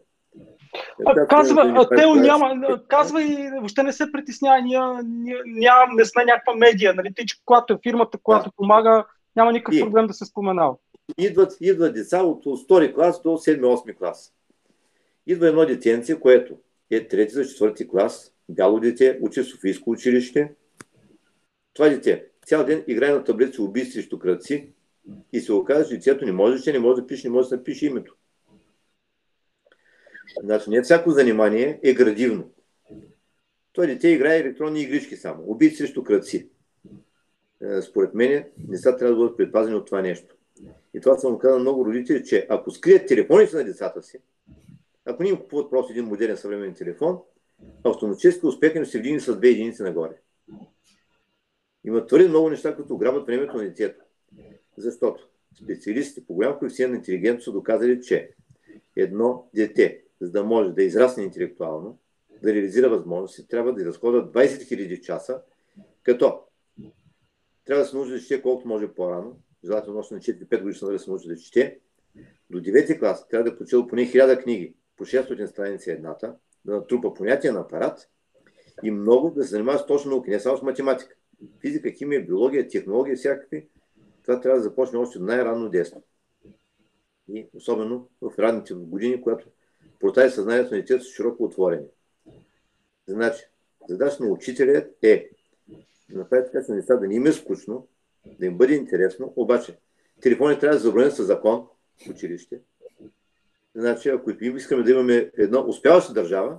А, 1.07 1.27
казва, 1.27 1.75
а, 1.77 1.97
Тео 1.97 2.15
няма, 2.15 2.79
казва 2.89 3.23
и 3.23 3.51
въобще 3.59 3.83
не 3.83 3.93
се 3.93 4.13
притеснява, 4.13 4.63
ние, 4.63 4.81
ние, 5.05 5.37
няма, 5.47 5.95
не 5.95 6.05
сме 6.05 6.25
някаква 6.25 6.55
медия, 6.55 6.95
нали, 6.95 7.15
тъй, 7.15 7.27
че 7.27 7.37
когато 7.45 7.75
е 7.75 7.79
фирмата, 7.83 8.19
която 8.23 8.51
да. 8.51 8.57
помага, 8.57 9.05
няма 9.37 9.53
никакъв 9.53 9.75
и, 9.75 9.81
проблем 9.81 10.07
да 10.07 10.15
се 10.15 10.25
споменава. 10.25 10.77
Идват, 11.19 11.57
идват 11.61 11.95
деца 11.95 12.23
от, 12.23 12.47
от 12.47 12.69
2 12.69 12.95
клас 12.95 13.23
до 13.23 13.29
7-8 13.29 13.97
клас. 13.97 14.33
Идва 15.27 15.49
едно 15.49 15.67
детенце, 15.67 16.21
което 16.21 16.59
е 16.91 17.09
трети 17.09 17.35
за 17.35 17.49
четвърти 17.49 17.89
клас, 17.89 18.35
бяло 18.49 18.81
дете, 18.81 19.19
учи 19.23 19.43
в 19.43 19.47
Софийско 19.47 19.91
училище. 19.91 20.55
Това 21.75 21.89
дете 21.89 22.27
цял 22.47 22.65
ден 22.65 22.85
играе 22.87 23.13
на 23.13 23.25
таблица 23.25 23.63
убийстви 23.63 23.93
срещу 23.93 24.19
кръци 24.19 24.73
и 25.33 25.41
се 25.41 25.53
оказа, 25.53 25.89
че 25.89 25.95
детето 25.95 26.25
не 26.25 26.33
може, 26.33 26.63
че 26.63 26.73
не 26.73 26.79
може 26.79 27.01
да 27.01 27.07
пише, 27.07 27.29
не 27.29 27.33
може 27.33 27.49
да 27.49 27.57
напише 27.57 27.87
името. 27.87 28.17
Значи 30.43 30.71
не 30.71 30.83
всяко 30.83 31.11
занимание 31.11 31.81
е 31.83 31.95
градивно. 31.95 32.51
Той 33.73 33.87
дете 33.87 34.09
играе 34.09 34.39
електронни 34.39 34.81
игрички 34.81 35.17
само. 35.17 35.43
Убийци 35.47 35.77
срещу 35.77 36.05
кръци. 36.05 36.49
Е, 37.63 37.83
според 37.83 38.15
мен, 38.15 38.45
децата 38.59 38.99
трябва 38.99 39.15
да 39.15 39.23
бъдат 39.23 39.37
предпазени 39.37 39.77
от 39.77 39.87
това 39.87 40.03
нещо. 40.03 40.37
И 40.95 41.01
това 41.01 41.19
съм 41.19 41.39
казал 41.39 41.59
много 41.59 41.85
родители, 41.85 42.25
че 42.25 42.47
ако 42.51 42.71
скрият 42.71 43.09
телефоните 43.09 43.57
на 43.57 43.65
децата 43.65 44.03
си, 44.03 44.19
ако 45.05 45.23
не 45.23 45.29
им 45.29 45.37
купуват 45.37 45.71
просто 45.71 45.93
един 45.93 46.05
модерен 46.05 46.37
съвременен 46.37 46.75
телефон, 46.75 47.19
автоматически 47.85 48.47
успехът 48.47 48.89
се 48.89 48.99
вдигне 48.99 49.21
с 49.21 49.37
две 49.37 49.49
единици 49.49 49.83
нагоре. 49.83 50.21
Има 51.85 52.07
твърде 52.07 52.29
много 52.29 52.51
неща, 52.51 52.77
които 52.77 52.99
грабят 52.99 53.27
времето 53.27 53.57
на 53.57 53.63
детето. 53.63 54.05
Защото 54.77 55.29
специалистите 55.63 56.27
по 56.27 56.35
голям 56.35 56.59
коефициент 56.59 56.91
на 56.91 56.97
интелигентност 56.97 57.45
са 57.45 57.53
доказали, 57.53 58.03
че 58.03 58.31
едно 58.97 59.49
дете, 59.55 60.03
за 60.21 60.31
да 60.31 60.45
може 60.45 60.71
да 60.71 60.83
израсне 60.83 61.23
интелектуално, 61.23 61.99
да 62.43 62.55
реализира 62.55 62.89
възможности, 62.89 63.49
трябва 63.49 63.75
да 63.75 63.81
изразходва 63.81 64.33
20 64.33 64.47
000 64.47 65.01
часа, 65.01 65.43
като 66.03 66.41
трябва 67.65 67.83
да 67.83 67.89
се 67.89 67.97
научи 67.97 68.13
да 68.13 68.21
чете 68.21 68.43
колкото 68.43 68.69
може 68.69 68.95
по-рано, 68.95 69.37
желателно 69.65 69.99
още 69.99 70.15
на 70.15 70.21
4-5 70.21 70.63
годишна 70.63 70.89
да 70.89 70.99
се 70.99 71.11
научи 71.11 71.29
да 71.29 71.37
чете. 71.37 71.79
До 72.51 72.59
9 72.59 72.99
клас 72.99 73.29
трябва 73.29 73.51
да 73.51 73.59
почива 73.59 73.89
поне 73.89 74.03
1000 74.03 74.43
книги, 74.43 74.75
по 74.97 75.05
600 75.05 75.47
страници 75.47 75.91
едната, 75.91 76.35
да 76.65 76.73
натрупа 76.73 77.15
понятия 77.15 77.53
на 77.53 77.61
апарат 77.61 78.11
и 78.83 78.91
много 78.91 79.31
да 79.31 79.43
се 79.45 79.51
занимава 79.51 79.79
с 79.79 79.87
точно 79.87 80.11
науки, 80.11 80.31
не 80.31 80.41
само 80.41 80.57
с 80.57 80.63
математика. 80.63 81.17
Физика, 81.61 81.91
химия, 81.91 82.27
биология, 82.27 82.69
технология, 82.69 83.17
всякакви. 83.17 83.69
Това 84.23 84.41
трябва 84.41 84.59
да 84.59 84.63
започне 84.63 84.99
още 84.99 85.19
от 85.19 85.25
най-ранно 85.25 85.69
детство. 85.69 86.03
И 87.29 87.47
особено 87.55 88.09
в 88.21 88.39
ранните 88.39 88.75
години, 88.75 89.23
когато 89.23 89.47
порта 90.01 90.27
и 90.27 90.31
съзнанието 90.31 90.75
на 90.75 90.81
детето 90.81 91.05
широко 91.05 91.45
отворени. 91.45 91.87
Значи, 93.07 93.45
задача 93.89 94.25
на 94.25 94.31
учителя 94.31 94.87
е 95.03 95.31
да 96.11 96.19
направи 96.19 96.45
така, 96.45 96.65
че 96.67 96.73
децата 96.73 97.01
да 97.01 97.09
не 97.09 97.15
им 97.15 97.27
е 97.27 97.33
скучно, 97.33 97.89
да 98.39 98.47
им 98.47 98.57
бъде 98.57 98.75
интересно, 98.75 99.33
обаче 99.37 99.79
телефони 100.21 100.59
трябва 100.59 100.77
да 100.77 100.83
забранят 100.83 101.17
със 101.17 101.27
закон 101.27 101.67
в 102.07 102.11
училище. 102.11 102.61
Значи, 103.75 104.09
ако 104.09 104.31
искаме 104.31 104.83
да 104.83 104.91
имаме 104.91 105.31
една 105.37 105.67
успяваща 105.67 106.13
държава, 106.13 106.59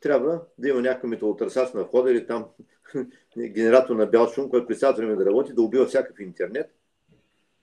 трябва 0.00 0.42
да 0.58 0.68
има 0.68 0.80
някакъв 0.80 1.10
металотърсач 1.10 1.72
на 1.72 1.82
входа 1.82 2.10
или 2.10 2.26
там 2.26 2.46
генератор 3.38 3.96
на 3.96 4.06
бял 4.06 4.26
шум, 4.28 4.50
който 4.50 4.66
през 4.66 4.78
цялото 4.78 5.00
време 5.00 5.16
да 5.16 5.26
работи, 5.26 5.52
да 5.52 5.62
убива 5.62 5.86
всякакъв 5.86 6.20
интернет. 6.20 6.70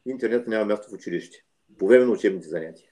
Интернет 0.06 0.48
няма 0.48 0.66
място 0.66 0.90
в 0.90 0.94
училище. 0.94 1.44
По 1.78 1.88
време 1.88 2.06
на 2.06 2.12
учебните 2.12 2.48
занятия. 2.48 2.90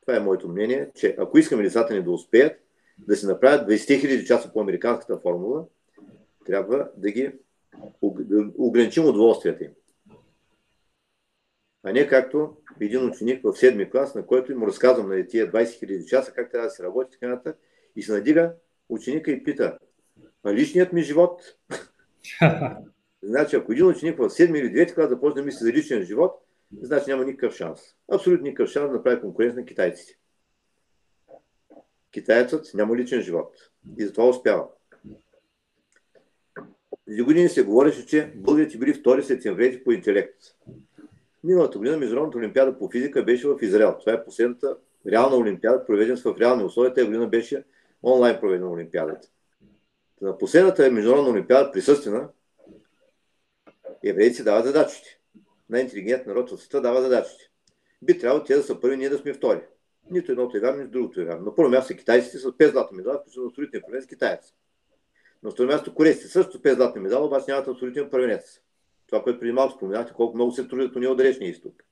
Това 0.00 0.16
е 0.16 0.20
моето 0.20 0.48
мнение, 0.48 0.90
че 0.94 1.16
ако 1.18 1.38
искаме 1.38 1.62
децата 1.62 1.94
ни 1.94 2.02
да 2.02 2.10
успеят 2.10 2.60
да 2.98 3.16
се 3.16 3.26
направят 3.26 3.68
20 3.68 3.74
000 3.74 4.24
часа 4.24 4.52
по 4.52 4.60
американската 4.60 5.18
формула, 5.18 5.66
трябва 6.48 6.90
да 6.96 7.10
ги 7.10 7.32
да 8.02 8.50
ограничим 8.58 9.04
удоволствията 9.04 9.64
им. 9.64 9.70
А 11.82 11.92
не 11.92 12.06
както 12.06 12.56
един 12.80 13.08
ученик 13.08 13.42
в 13.42 13.56
седми 13.56 13.90
клас, 13.90 14.14
на 14.14 14.26
който 14.26 14.58
му 14.58 14.66
разказвам 14.66 15.08
на 15.08 15.26
тия 15.26 15.52
20 15.52 15.62
000 15.62 16.04
часа 16.04 16.32
как 16.32 16.50
трябва 16.50 16.66
да 16.66 16.70
се 16.70 16.82
работи, 16.82 17.10
така 17.10 17.28
нататък, 17.28 17.58
и 17.96 18.02
се 18.02 18.12
надига 18.12 18.54
ученика 18.88 19.30
и 19.30 19.44
пита, 19.44 19.78
а 20.44 20.54
личният 20.54 20.92
ми 20.92 21.02
живот? 21.02 21.42
значи, 23.22 23.56
ако 23.56 23.72
един 23.72 23.86
ученик 23.86 24.18
в 24.18 24.30
седми 24.30 24.58
или 24.58 24.70
девети 24.70 24.94
клас 24.94 25.08
започне 25.08 25.40
да 25.40 25.46
мисли 25.46 25.64
за 25.64 25.72
личен 25.72 26.02
живот, 26.02 26.32
значи 26.82 27.10
няма 27.10 27.24
никакъв 27.24 27.56
шанс. 27.56 27.80
Абсолютно 28.12 28.44
никакъв 28.44 28.70
шанс 28.70 28.90
да 28.90 28.96
направи 28.96 29.20
конкуренция 29.20 29.60
на 29.60 29.66
китайците. 29.66 30.18
Китайцът 32.10 32.74
няма 32.74 32.96
личен 32.96 33.20
живот. 33.20 33.54
И 33.98 34.06
затова 34.06 34.28
успява. 34.28 34.68
Преди 37.08 37.22
години 37.22 37.48
се 37.48 37.62
говореше, 37.62 38.06
че 38.06 38.32
българите 38.36 38.78
били 38.78 38.94
втори 38.94 39.22
след 39.22 39.46
евреите 39.46 39.84
по 39.84 39.92
интелект. 39.92 40.36
Миналата 41.44 41.78
година 41.78 41.96
Международната 41.96 42.38
олимпиада 42.38 42.78
по 42.78 42.90
физика 42.90 43.24
беше 43.24 43.48
в 43.48 43.58
Израел. 43.62 43.96
Това 44.00 44.12
е 44.12 44.24
последната 44.24 44.76
реална 45.06 45.36
олимпиада, 45.36 45.86
проведена 45.86 46.16
в 46.16 46.40
реални 46.40 46.64
условия. 46.64 46.94
Тази 46.94 47.06
година 47.06 47.26
беше 47.26 47.64
онлайн 48.02 48.40
проведена 48.40 48.70
олимпиадата. 48.70 49.28
На 50.20 50.38
последната 50.38 50.90
Международна 50.90 51.30
олимпиада, 51.30 51.72
присъствена, 51.72 52.28
еврейци 54.04 54.44
дават 54.44 54.66
задачите. 54.66 55.18
Най-интелигентен 55.70 56.28
народ 56.28 56.50
от 56.50 56.60
света 56.60 56.80
дава 56.80 57.02
задачите. 57.02 57.50
Би 58.02 58.18
трябвало 58.18 58.44
те 58.44 58.56
да 58.56 58.62
са 58.62 58.80
първи, 58.80 58.96
ние 58.96 59.08
да 59.08 59.18
сме 59.18 59.32
втори. 59.32 59.60
Нито 60.10 60.32
едното 60.32 60.56
е 60.56 60.60
вярно, 60.60 60.78
нито 60.78 60.90
другото 60.90 61.20
е 61.20 61.24
вярно. 61.24 61.44
На 61.44 61.54
първо 61.54 61.70
място 61.70 61.96
китайците 61.96 62.38
с 62.38 62.44
5 62.44 62.70
златни 62.70 62.96
медали, 62.96 63.18
включително 63.20 63.50
строителни 63.50 63.82
проблем 63.82 64.02
с 64.02 64.06
китайци. 64.06 64.54
На 65.42 65.50
второ 65.50 65.66
място 65.66 65.94
корейците 65.94 66.28
също 66.28 66.62
пет 66.62 66.76
златни 66.76 67.00
медала, 67.00 67.26
обаче 67.26 67.44
нямат 67.48 67.68
абсолютен 67.68 68.10
първенец. 68.10 68.60
Това, 69.06 69.22
което 69.22 69.40
преди 69.40 69.52
малко 69.52 69.74
споменахте, 69.74 70.12
колко 70.12 70.34
много 70.34 70.52
се 70.52 70.68
трудят 70.68 70.96
у 70.96 71.00
него 71.00 71.14
далечния 71.14 71.50
изток. 71.50 71.84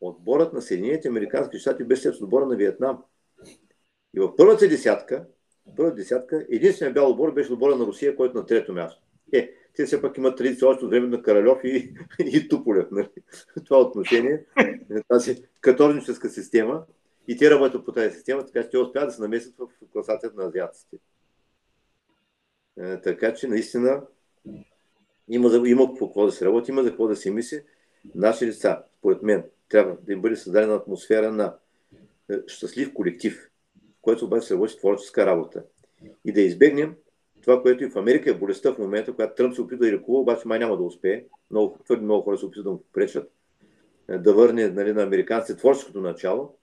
Отборът 0.00 0.52
на 0.52 0.62
Съединените 0.62 1.08
Американски 1.08 1.58
щати 1.58 1.84
беше 1.84 2.02
след 2.02 2.20
отбора 2.20 2.46
на 2.46 2.56
Виетнам. 2.56 3.02
И 4.16 4.20
в 4.20 4.36
първата 4.36 4.68
десятка, 4.68 5.26
първата 5.76 5.96
десятка, 5.96 6.46
единственият 6.50 6.94
бял 6.94 7.10
отбор 7.10 7.32
беше 7.32 7.52
отбора 7.52 7.76
на 7.76 7.86
Русия, 7.86 8.16
който 8.16 8.38
е 8.38 8.40
на 8.40 8.46
трето 8.46 8.72
място. 8.72 9.02
Е, 9.32 9.52
те 9.74 9.86
все 9.86 10.02
пак 10.02 10.18
имат 10.18 10.36
традиция 10.38 10.68
още 10.68 10.84
от 10.84 10.90
време 10.90 11.06
на 11.06 11.22
Каралев 11.22 11.58
и, 11.64 11.94
и 12.18 12.48
Туполев. 12.48 12.86
Нали? 12.90 13.08
Това 13.64 13.80
отношение, 13.80 14.44
тази 15.08 15.44
каторническа 15.60 16.28
система, 16.28 16.84
и 17.28 17.36
те 17.36 17.50
работят 17.50 17.84
по 17.84 17.92
тази 17.92 18.14
система, 18.14 18.46
така 18.46 18.62
че 18.62 18.70
те 18.70 18.78
успяват 18.78 19.08
да 19.08 19.14
се 19.14 19.22
намесят 19.22 19.54
в 19.58 19.68
класацията 19.92 20.40
на 20.40 20.48
азиатците. 20.48 20.96
Е, 22.80 23.00
така 23.00 23.34
че 23.34 23.48
наистина 23.48 24.02
има, 25.28 25.68
има 25.68 25.98
какво 25.98 26.26
да 26.26 26.32
се 26.32 26.44
работи, 26.44 26.70
има 26.70 26.82
за 26.82 26.88
какво 26.88 27.08
да 27.08 27.16
се 27.16 27.30
мисли. 27.30 27.62
Наши 28.14 28.46
деца, 28.46 28.84
според 28.98 29.22
мен, 29.22 29.44
трябва 29.68 29.96
да 30.02 30.12
им 30.12 30.20
бъде 30.20 30.36
създадена 30.36 30.74
атмосфера 30.74 31.32
на 31.32 31.56
е, 32.30 32.34
щастлив 32.46 32.94
колектив, 32.94 33.50
в 33.76 34.02
който 34.02 34.24
обаче 34.24 34.46
се 34.46 34.54
работи 34.54 34.78
творческа 34.78 35.26
работа. 35.26 35.64
И 36.24 36.32
да 36.32 36.40
избегнем 36.40 36.96
това, 37.42 37.62
което 37.62 37.84
и 37.84 37.90
в 37.90 37.96
Америка 37.96 38.30
е 38.30 38.34
болестта 38.34 38.72
в 38.72 38.78
момента, 38.78 39.12
когато 39.12 39.34
Тръмп 39.34 39.54
се 39.54 39.60
опитва 39.60 39.86
да 39.86 39.92
рекува, 39.92 40.20
обаче 40.20 40.48
май 40.48 40.58
няма 40.58 40.76
да 40.76 40.82
успее. 40.82 41.24
Много, 41.50 41.78
твърде 41.84 42.04
много 42.04 42.22
хора 42.22 42.38
се 42.38 42.46
опитват 42.46 42.64
да 42.64 42.70
му 42.70 42.84
пречат 42.92 43.32
е, 44.08 44.18
да 44.18 44.34
върне 44.34 44.68
нали, 44.68 44.92
на 44.92 45.02
американците 45.02 45.58
творческото 45.58 46.00
начало, 46.00 46.54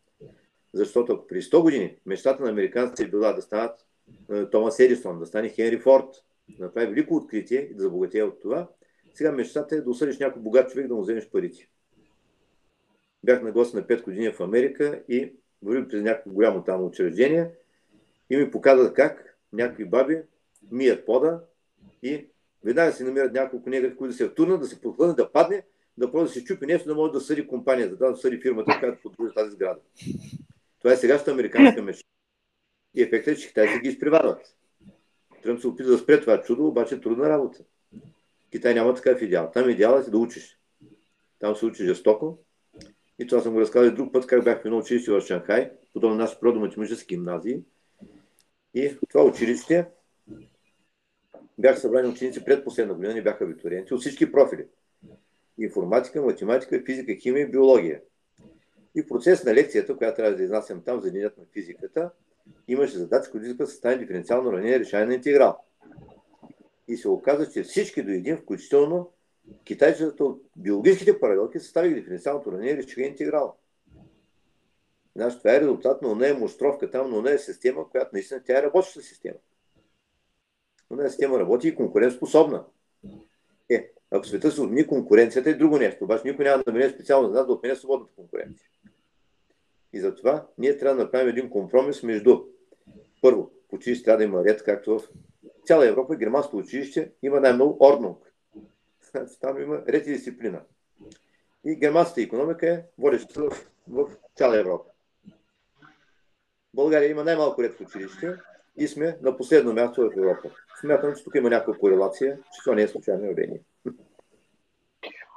защото 0.73 1.13
ако 1.13 1.27
при 1.27 1.41
100 1.41 1.61
години 1.61 1.97
мечтата 2.05 2.43
на 2.43 2.49
американците 2.49 3.03
е 3.03 3.07
била 3.07 3.33
да 3.33 3.41
станат 3.41 3.85
Томас 4.51 4.79
Едисон, 4.79 5.19
да 5.19 5.25
стане 5.25 5.49
Хенри 5.49 5.79
Форд, 5.79 6.09
да 6.57 6.63
направи 6.63 6.87
велико 6.87 7.15
откритие 7.15 7.59
и 7.59 7.73
да 7.73 7.83
забогатее 7.83 8.23
от 8.23 8.41
това, 8.41 8.67
сега 9.13 9.31
мечтата 9.31 9.75
е 9.75 9.81
да 9.81 9.89
осъдиш 9.89 10.19
някой 10.19 10.41
богат 10.41 10.71
човек 10.71 10.87
да 10.87 10.95
му 10.95 11.01
вземеш 11.01 11.29
парите. 11.29 11.69
Бях 13.23 13.41
на 13.41 13.51
гост 13.51 13.73
на 13.73 13.83
5 13.83 14.03
години 14.03 14.31
в 14.31 14.39
Америка 14.39 15.03
и 15.09 15.33
върви 15.63 15.87
през 15.87 16.01
някакво 16.01 16.31
голямо 16.31 16.63
там 16.63 16.85
учреждение 16.85 17.51
и 18.29 18.37
ми 18.37 18.51
показват 18.51 18.93
как 18.93 19.37
някакви 19.53 19.85
баби 19.85 20.21
мият 20.71 21.05
пода 21.05 21.43
и 22.03 22.27
веднага 22.63 22.91
си 22.91 23.03
намират 23.03 23.33
няколко 23.33 23.69
негри, 23.69 23.95
които 23.95 24.11
да 24.11 24.17
се 24.17 24.29
втурнат, 24.29 24.61
да 24.61 24.67
се 24.67 24.81
подхлънат, 24.81 25.17
да 25.17 25.31
падне, 25.31 25.63
да 25.97 26.07
може 26.07 26.25
да 26.25 26.39
се 26.39 26.43
чупи 26.43 26.65
нещо, 26.65 26.87
да 26.87 26.95
може 26.95 27.13
да 27.13 27.21
съди 27.21 27.47
компанията, 27.47 27.95
да 27.95 28.15
съди 28.15 28.41
фирмата, 28.41 28.77
която 28.79 29.01
поддържа 29.01 29.33
тази 29.33 29.51
сграда. 29.51 29.79
Това 30.81 30.93
е 30.93 30.97
сегашната 30.97 31.31
американска 31.31 31.81
мечта. 31.81 32.14
И 32.95 33.01
ефектът 33.01 33.37
е, 33.37 33.37
че 33.37 33.47
китайците 33.47 33.79
ги 33.79 33.89
изпреварват. 33.89 34.55
Тръмп 35.43 35.61
се 35.61 35.67
опита 35.67 35.89
да 35.89 35.97
спре 35.97 36.21
това 36.21 36.41
чудо, 36.41 36.67
обаче 36.67 37.01
трудна 37.01 37.29
работа. 37.29 37.63
Китай 38.51 38.73
няма 38.73 38.93
такъв 38.93 39.21
идеал. 39.21 39.51
Там 39.53 39.69
идеалът 39.69 40.07
е 40.07 40.11
да 40.11 40.17
учиш. 40.17 40.59
Там 41.39 41.55
се 41.55 41.65
учи 41.65 41.85
жестоко. 41.85 42.39
И 43.19 43.27
това 43.27 43.41
съм 43.41 43.53
го 43.53 43.61
разказал 43.61 43.95
друг 43.95 44.13
път, 44.13 44.27
как 44.27 44.43
бях 44.43 44.61
в 44.61 44.65
едно 44.65 44.77
училище 44.77 45.11
в 45.11 45.21
Шанхай, 45.21 45.71
подобно 45.93 46.15
наши 46.15 46.35
природо-математически 46.35 47.07
гимназии. 47.07 47.61
И 48.73 48.91
това 49.09 49.23
училище 49.23 49.85
бяха 51.57 51.79
събрани 51.79 52.07
ученици 52.09 52.45
пред 52.45 52.63
последна 52.63 52.93
година, 52.93 53.13
не 53.13 53.21
бяха 53.21 53.43
абитуриенти, 53.43 53.93
от 53.93 54.01
всички 54.01 54.31
профили. 54.31 54.67
Информатика, 55.57 56.21
математика, 56.21 56.83
физика, 56.85 57.15
химия 57.15 57.43
и 57.43 57.51
биология. 57.51 58.01
И 58.95 59.07
процес 59.07 59.43
на 59.43 59.53
лекцията, 59.53 59.97
която 59.97 60.15
трябва 60.15 60.35
да 60.35 60.43
изнасям 60.43 60.83
там 60.83 61.01
за 61.01 61.11
денят 61.11 61.37
на 61.37 61.43
физиката, 61.53 62.11
имаше 62.67 62.97
задача, 62.97 63.31
които 63.31 63.45
изискват 63.45 63.69
съставен 63.69 63.99
диференциално 63.99 64.49
уравнение 64.49 64.79
решение 64.79 65.05
на 65.05 65.13
интеграл. 65.13 65.63
И 66.87 66.97
се 66.97 67.09
оказа, 67.09 67.51
че 67.51 67.63
всички 67.63 68.03
до 68.03 68.11
един, 68.11 68.37
включително 68.37 69.11
китайците 69.63 70.23
от 70.23 70.41
биологическите 70.55 71.19
паралелки, 71.19 71.59
съставили 71.59 71.93
диференциалното 71.95 72.49
уравнение 72.49 72.77
решение 72.77 73.09
интеграл. 73.09 73.55
Значи, 75.15 75.37
това 75.37 75.55
е 75.55 75.61
резултат 75.61 76.01
на 76.01 76.15
нея 76.15 76.35
мощровка 76.35 76.91
там, 76.91 77.11
но 77.11 77.21
нея 77.21 77.39
система, 77.39 77.89
която 77.89 78.09
наистина 78.13 78.41
тя 78.45 78.59
е 78.59 78.63
работеща 78.63 79.01
система. 79.01 79.37
Но 80.89 80.97
нея 80.97 81.09
система 81.09 81.39
работи 81.39 81.67
и 81.67 81.75
конкурентоспособна. 81.75 82.65
Е, 83.69 83.91
ако 84.11 84.27
света 84.27 84.51
се 84.51 84.61
отмени 84.61 84.87
конкуренцията 84.87 85.49
е 85.49 85.53
друго 85.53 85.77
нещо, 85.77 86.03
обаче 86.03 86.27
никой 86.27 86.45
няма 86.45 86.63
да 86.63 86.71
намери 86.71 86.93
специално 86.93 87.29
за 87.29 87.33
нас 87.35 87.47
да 87.47 87.53
отменя 87.53 87.75
свободната 87.75 88.15
конкуренция. 88.15 88.67
И 89.95 89.99
затова 89.99 90.47
ние 90.57 90.77
трябва 90.77 90.97
да 90.97 91.03
направим 91.03 91.27
един 91.27 91.49
компромис 91.49 92.03
между 92.03 92.43
първо, 93.21 93.51
в 93.69 93.73
училище 93.73 94.03
трябва 94.03 94.17
да 94.17 94.23
има 94.23 94.43
ред, 94.43 94.63
както 94.63 94.99
в 94.99 95.07
цяла 95.65 95.87
Европа, 95.87 96.15
германското 96.15 96.57
училище 96.57 97.11
има 97.23 97.39
най-много 97.39 97.77
орднунг. 97.79 98.33
Там 99.41 99.61
има 99.61 99.83
ред 99.87 100.07
и 100.07 100.11
дисциплина. 100.11 100.61
И 101.65 101.75
германската 101.75 102.21
економика 102.21 102.69
е 102.69 102.83
водеща 102.97 103.41
в, 103.41 103.71
в 103.87 104.09
цяла 104.35 104.59
Европа. 104.59 104.89
България 106.73 107.09
има 107.09 107.23
най-малко 107.23 107.63
ред 107.63 107.75
в 107.75 107.81
училище 107.81 108.35
и 108.77 108.87
сме 108.87 109.17
на 109.21 109.37
последно 109.37 109.73
място 109.73 110.01
в 110.01 110.17
Европа. 110.17 110.49
Смятам, 110.81 111.15
че 111.15 111.23
тук 111.23 111.35
има 111.35 111.49
някаква 111.49 111.73
корелация, 111.73 112.37
че 112.37 112.61
това 112.63 112.75
не 112.75 112.81
е 112.81 112.87
случайно 112.87 113.25
явление. 113.25 113.61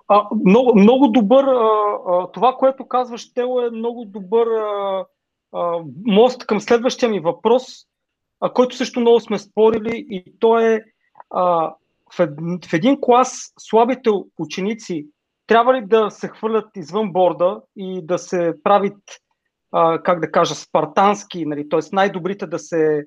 А, 0.08 0.28
много, 0.44 0.78
много 0.78 1.08
добър, 1.08 1.44
а, 1.44 1.98
а, 2.08 2.30
това, 2.32 2.56
което 2.58 2.88
казваш, 2.88 3.32
Тело, 3.32 3.60
е 3.60 3.70
много 3.70 4.04
добър 4.04 4.46
а, 4.46 5.04
а, 5.52 5.78
мост 6.06 6.46
към 6.46 6.60
следващия 6.60 7.08
ми 7.08 7.20
въпрос, 7.20 7.64
а, 8.40 8.52
който 8.52 8.76
също 8.76 9.00
много 9.00 9.20
сме 9.20 9.38
спорили 9.38 10.06
и 10.10 10.24
то 10.40 10.58
е 10.58 10.84
а, 11.30 11.74
в, 12.14 12.20
ед, 12.20 12.30
в 12.70 12.72
един 12.72 12.98
клас 13.00 13.52
слабите 13.58 14.10
ученици 14.38 15.06
трябва 15.48 15.74
ли 15.74 15.86
да 15.86 16.10
се 16.10 16.28
хвърлят 16.28 16.76
извън 16.76 17.12
борда 17.12 17.60
и 17.76 18.06
да 18.06 18.18
се 18.18 18.54
правят, 18.62 19.02
а, 19.72 20.02
как 20.02 20.20
да 20.20 20.30
кажа, 20.30 20.54
спартански, 20.54 21.46
нали, 21.46 21.68
т.е. 21.68 21.80
най-добрите 21.92 22.46
да 22.46 22.58
се, 22.58 23.06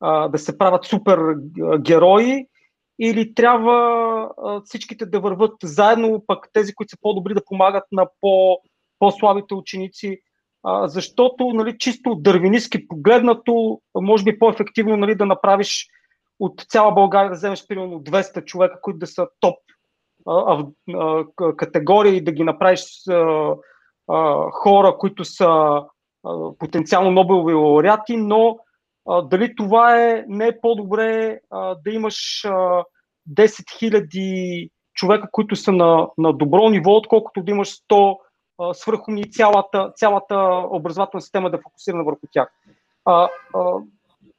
а, 0.00 0.28
да 0.28 0.38
се 0.38 0.58
правят 0.58 0.84
супер 0.84 1.18
герои 1.78 2.46
или 3.00 3.34
трябва 3.34 4.28
всичките 4.64 5.06
да 5.06 5.20
върват 5.20 5.54
заедно, 5.62 6.24
пък 6.26 6.48
тези, 6.52 6.74
които 6.74 6.90
са 6.90 6.96
по-добри 7.00 7.34
да 7.34 7.44
помагат 7.44 7.84
на 7.92 8.06
по, 8.20 8.58
по-слабите 8.98 9.54
ученици, 9.54 10.20
защото 10.84 11.52
нали, 11.52 11.78
чисто 11.78 12.14
дървинистки 12.14 12.88
погледнато, 12.88 13.80
може 13.94 14.24
би 14.24 14.38
по-ефективно 14.38 14.96
нали, 14.96 15.14
да 15.14 15.26
направиш 15.26 15.86
от 16.40 16.60
цяла 16.68 16.92
България 16.92 17.30
да 17.30 17.36
вземеш 17.36 17.66
примерно 17.66 18.00
200 18.00 18.44
човека, 18.44 18.80
които 18.80 18.98
да 18.98 19.06
са 19.06 19.28
топ 19.40 19.56
а, 20.28 20.66
а, 20.94 21.24
категории 21.56 22.16
и 22.16 22.24
да 22.24 22.32
ги 22.32 22.44
направиш 22.44 23.08
а, 23.08 23.54
а, 24.08 24.50
хора, 24.50 24.96
които 24.98 25.24
са 25.24 25.48
а, 25.48 25.84
потенциално 26.58 27.10
Нобелови 27.10 27.54
лауреати, 27.54 28.16
но 28.16 28.58
а, 29.10 29.22
дали 29.22 29.54
това 29.54 30.02
е 30.02 30.24
не 30.28 30.46
е 30.46 30.60
по-добре 30.60 31.40
а, 31.50 31.74
да 31.74 31.90
имаш 31.90 32.44
а, 32.44 32.50
10 32.50 32.84
000 33.28 34.70
човека, 34.94 35.28
които 35.32 35.56
са 35.56 35.72
на, 35.72 36.08
на 36.18 36.32
добро 36.32 36.68
ниво, 36.70 36.90
отколкото 36.90 37.42
да 37.42 37.50
имаш 37.50 37.68
100 37.68 38.18
а, 38.58 38.74
свърхумни 38.74 39.20
и 39.20 39.30
цялата, 39.30 39.92
цялата 39.96 40.64
образователна 40.70 41.22
система 41.22 41.50
да 41.50 41.56
е 41.56 41.60
фокусирана 41.62 42.04
върху 42.04 42.26
тях. 42.32 42.52
А, 43.04 43.28
а, 43.54 43.72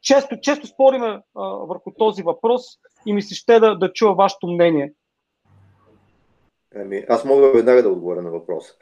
често, 0.02 0.40
често 0.42 0.68
спориме 0.68 1.22
а, 1.36 1.42
върху 1.44 1.92
този 1.92 2.24
въпрос 2.24 2.62
и 3.06 3.14
ми 3.14 3.22
се 3.22 3.36
ще 3.36 3.60
да, 3.60 3.78
да 3.78 3.94
чуя 3.94 4.14
вашето 4.14 4.48
мнение. 4.48 4.94
Ами, 6.76 7.06
аз 7.10 7.26
мога 7.26 7.52
веднага 7.52 7.84
да 7.84 7.90
отговоря 7.90 8.22
на 8.22 8.32
въпроса. 8.32 8.74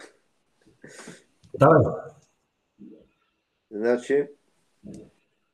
Да. 1.54 1.96
Значи, 3.72 4.28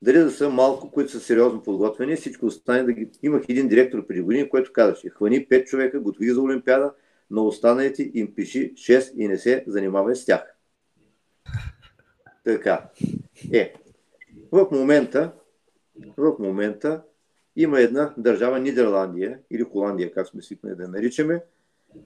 дали 0.06 0.18
да 0.18 0.30
са 0.30 0.50
малко, 0.50 0.90
които 0.90 1.10
са 1.10 1.20
сериозно 1.20 1.62
подготвени, 1.62 2.16
всичко 2.16 2.46
остане 2.46 2.82
да 2.82 2.92
ги... 2.92 3.10
Имах 3.22 3.42
един 3.48 3.68
директор 3.68 4.06
преди 4.06 4.20
години, 4.20 4.48
който 4.48 4.72
казаше, 4.72 5.10
хвани 5.10 5.48
5 5.48 5.64
човека, 5.64 6.00
готови 6.00 6.30
за 6.30 6.40
Олимпиада, 6.42 6.92
но 7.30 7.46
останалите 7.46 8.10
им 8.14 8.34
пиши 8.34 8.74
6 8.74 9.14
и 9.16 9.28
не 9.28 9.38
се 9.38 9.64
занимавай 9.66 10.14
с 10.14 10.26
тях. 10.26 10.56
Така. 12.44 12.90
Е, 13.52 13.74
в 14.52 14.68
момента, 14.72 15.32
в 16.16 16.36
момента 16.38 17.02
има 17.56 17.80
една 17.80 18.14
държава 18.16 18.58
Нидерландия 18.60 19.38
или 19.50 19.62
Холандия, 19.62 20.12
как 20.12 20.26
сме 20.26 20.42
свикнали 20.42 20.74
да 20.74 20.88
наричаме, 20.88 21.42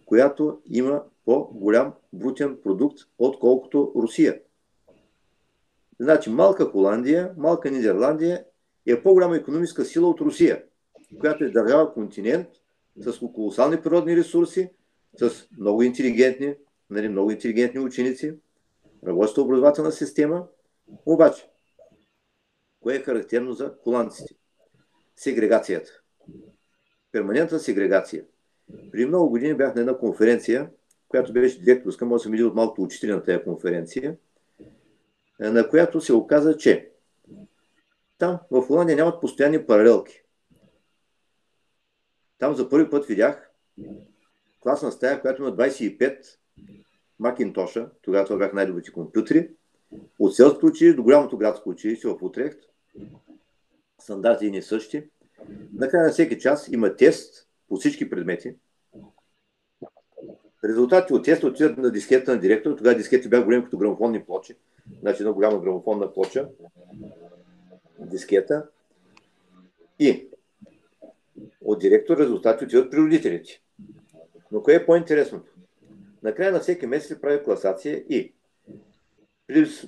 която 0.06 0.60
има 0.66 1.02
по-голям 1.24 1.92
брутен 2.12 2.56
продукт, 2.62 2.98
отколкото 3.18 3.92
Русия. 3.96 4.40
Значи 6.00 6.30
малка 6.30 6.64
Холандия, 6.64 7.34
малка 7.36 7.70
Нидерландия 7.70 8.44
е 8.86 9.02
по-голяма 9.02 9.36
економическа 9.36 9.84
сила 9.84 10.08
от 10.08 10.20
Русия, 10.20 10.64
която 11.20 11.44
е 11.44 11.50
държава 11.50 11.94
континент 11.94 12.48
с 12.96 13.18
колосални 13.18 13.82
природни 13.82 14.16
ресурси, 14.16 14.70
с 15.20 15.48
много 15.58 15.82
интелигентни, 15.82 16.54
нали, 16.90 17.08
много 17.08 17.30
интелигентни 17.30 17.80
ученици, 17.80 18.34
работеща 19.06 19.42
образователна 19.42 19.92
система. 19.92 20.46
Обаче, 21.06 21.48
кое 22.80 22.94
е 22.94 23.02
характерно 23.02 23.52
за 23.52 23.74
холандците? 23.84 24.34
сегрегацията. 25.16 25.90
Перманентна 27.12 27.58
сегрегация. 27.58 28.24
При 28.92 29.06
много 29.06 29.30
години 29.30 29.54
бях 29.54 29.74
на 29.74 29.80
една 29.80 29.98
конференция, 29.98 30.70
която 31.08 31.32
беше 31.32 31.60
директорска, 31.60 32.06
може 32.06 32.20
да 32.20 32.22
съм 32.22 32.34
един 32.34 32.46
от 32.46 32.54
малкото 32.54 32.82
учители 32.82 33.10
на 33.10 33.22
тази 33.22 33.44
конференция, 33.44 34.16
на 35.40 35.68
която 35.68 36.00
се 36.00 36.12
оказа, 36.12 36.56
че 36.56 36.90
там 38.18 38.38
в 38.50 38.62
Холандия 38.62 38.96
нямат 38.96 39.20
постоянни 39.20 39.66
паралелки. 39.66 40.22
Там 42.38 42.54
за 42.54 42.68
първи 42.68 42.90
път 42.90 43.06
видях 43.06 43.50
класна 44.60 44.92
стая, 44.92 45.20
която 45.20 45.42
има 45.42 45.56
25 45.56 46.24
Макинтоша, 47.18 47.90
тогава 48.02 48.24
това 48.24 48.38
бях 48.38 48.52
най-добрите 48.52 48.92
компютри, 48.92 49.50
от 50.18 50.34
селското 50.34 50.66
училище 50.66 50.96
до 50.96 51.02
голямото 51.02 51.38
градско 51.38 51.68
училище 51.70 52.08
в 52.08 52.22
Утрехт, 52.22 52.58
стандарти 54.00 54.46
и 54.46 54.62
същи. 54.62 55.10
Накрая 55.72 56.04
на 56.04 56.12
всеки 56.12 56.38
час 56.38 56.68
има 56.68 56.96
тест 56.96 57.48
по 57.68 57.76
всички 57.76 58.10
предмети. 58.10 58.56
Резултатите 60.64 61.14
от 61.14 61.24
теста 61.24 61.46
отиват 61.46 61.78
на 61.78 61.90
дискета 61.90 62.34
на 62.34 62.40
директора. 62.40 62.76
Тогава 62.76 62.96
дискетите 62.96 63.28
бяха 63.28 63.44
големи 63.44 63.64
като 63.64 63.78
грамофонни 63.78 64.24
плочи. 64.24 64.54
Значи 65.00 65.22
една 65.22 65.32
голяма 65.32 65.60
грамофонна 65.60 66.12
плоча. 66.12 66.48
Дискета. 67.98 68.68
И 69.98 70.28
от 71.64 71.80
директор 71.80 72.18
резултати 72.18 72.64
отиват 72.64 72.90
при 72.90 72.98
родителите. 72.98 73.62
Но 74.52 74.62
кое 74.62 74.74
е 74.74 74.86
по-интересното? 74.86 75.52
Накрая 76.22 76.52
на 76.52 76.60
всеки 76.60 76.86
месец 76.86 77.08
се 77.08 77.20
прави 77.20 77.42
класация 77.44 77.96
и 77.96 78.32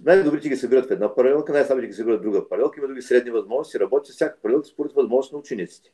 най-добрите 0.05 0.49
ги 0.49 0.57
събират 0.57 0.89
в 0.89 0.91
една 0.91 1.14
паралелка, 1.14 1.53
най-слабите 1.53 1.87
ги 1.87 1.93
събират 1.93 2.20
в 2.20 2.23
друга 2.23 2.49
паралелка, 2.49 2.81
има 2.81 2.89
други 2.89 3.03
средни 3.03 3.31
възможности, 3.31 3.81
работи 3.81 4.12
всяка 4.12 4.39
паралелка 4.43 4.68
според 4.68 4.93
възможност 4.93 5.33
на 5.33 5.39
учениците. 5.39 5.93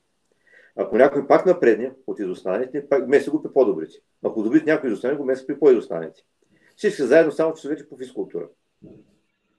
Ако 0.81 0.97
някой 0.97 1.27
пак 1.27 1.47
напредне 1.47 1.93
от 2.07 2.19
изостаналите, 2.19 2.89
пак 2.89 3.09
меси 3.09 3.31
го 3.31 3.43
при 3.43 3.53
по-добрите. 3.53 3.99
Ако 4.25 4.43
добрите 4.43 4.71
някой 4.71 4.91
изостане, 4.91 5.15
го 5.15 5.25
меси 5.25 5.47
при 5.47 5.59
по-изостаналите. 5.59 6.23
Всички 6.77 7.03
заедно, 7.03 7.33
само 7.33 7.55
че 7.55 7.63
са 7.63 7.69
вече 7.69 7.89
по 7.89 7.97
физкултура. 7.97 8.49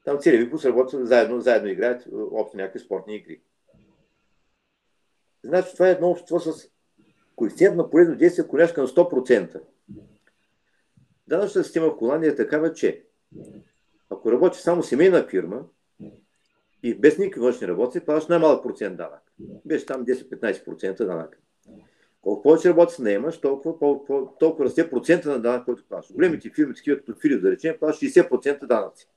Там 0.05 0.19
целият 0.19 0.43
випуск 0.43 0.65
работят 0.65 1.07
заедно, 1.07 1.41
заедно 1.41 1.69
играят 1.69 2.07
общо 2.31 2.57
някакви 2.57 2.79
спортни 2.79 3.15
игри. 3.15 3.41
Значи 5.43 5.73
това 5.73 5.87
е 5.87 5.91
едно 5.91 6.09
общество 6.09 6.39
с 6.39 6.69
коефициент 7.35 7.75
на 7.75 7.89
полезно 7.89 8.15
действие 8.15 8.47
колежка 8.47 8.81
на 8.81 8.87
100%. 8.87 9.61
Данъчната 11.27 11.63
система 11.63 11.87
в 11.87 11.97
Холандия 11.97 12.31
е 12.31 12.35
такава, 12.35 12.73
че 12.73 13.03
ако 14.09 14.31
работи 14.31 14.59
само 14.59 14.83
семейна 14.83 15.27
фирма 15.27 15.65
и 16.83 16.95
без 16.95 17.17
никакви 17.17 17.41
външни 17.41 17.67
работи, 17.67 17.99
плащаш 17.99 18.27
най-малък 18.27 18.63
процент 18.63 18.97
данък. 18.97 19.28
Беше 19.65 19.85
там 19.85 20.05
10-15% 20.05 21.05
данък. 21.05 21.39
Колко 22.21 22.41
повече 22.41 22.69
работи 22.69 22.93
с 22.93 22.99
наемаш, 22.99 23.41
толкова, 23.41 23.79
толкова, 23.79 24.27
толкова 24.39 24.65
расте 24.65 24.89
процента 24.89 25.29
на 25.29 25.39
данък, 25.39 25.65
който 25.65 25.83
плащаш. 25.89 26.15
Големите 26.15 26.49
фирми, 26.55 26.75
такива 26.75 26.97
като 26.97 27.15
Филип, 27.21 27.41
да 27.41 27.51
речем, 27.51 27.75
плащат 27.79 28.09
60% 28.09 28.67
данъци. 28.67 29.07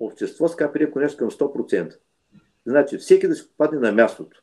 Общество 0.00 0.48
с 0.48 0.56
КПД 0.56 0.90
конеш 0.90 1.16
към 1.16 1.30
100%. 1.30 1.98
Значи 2.66 2.98
всеки 2.98 3.28
да 3.28 3.34
се 3.34 3.48
попадне 3.48 3.78
на 3.78 3.92
мястото. 3.92 4.42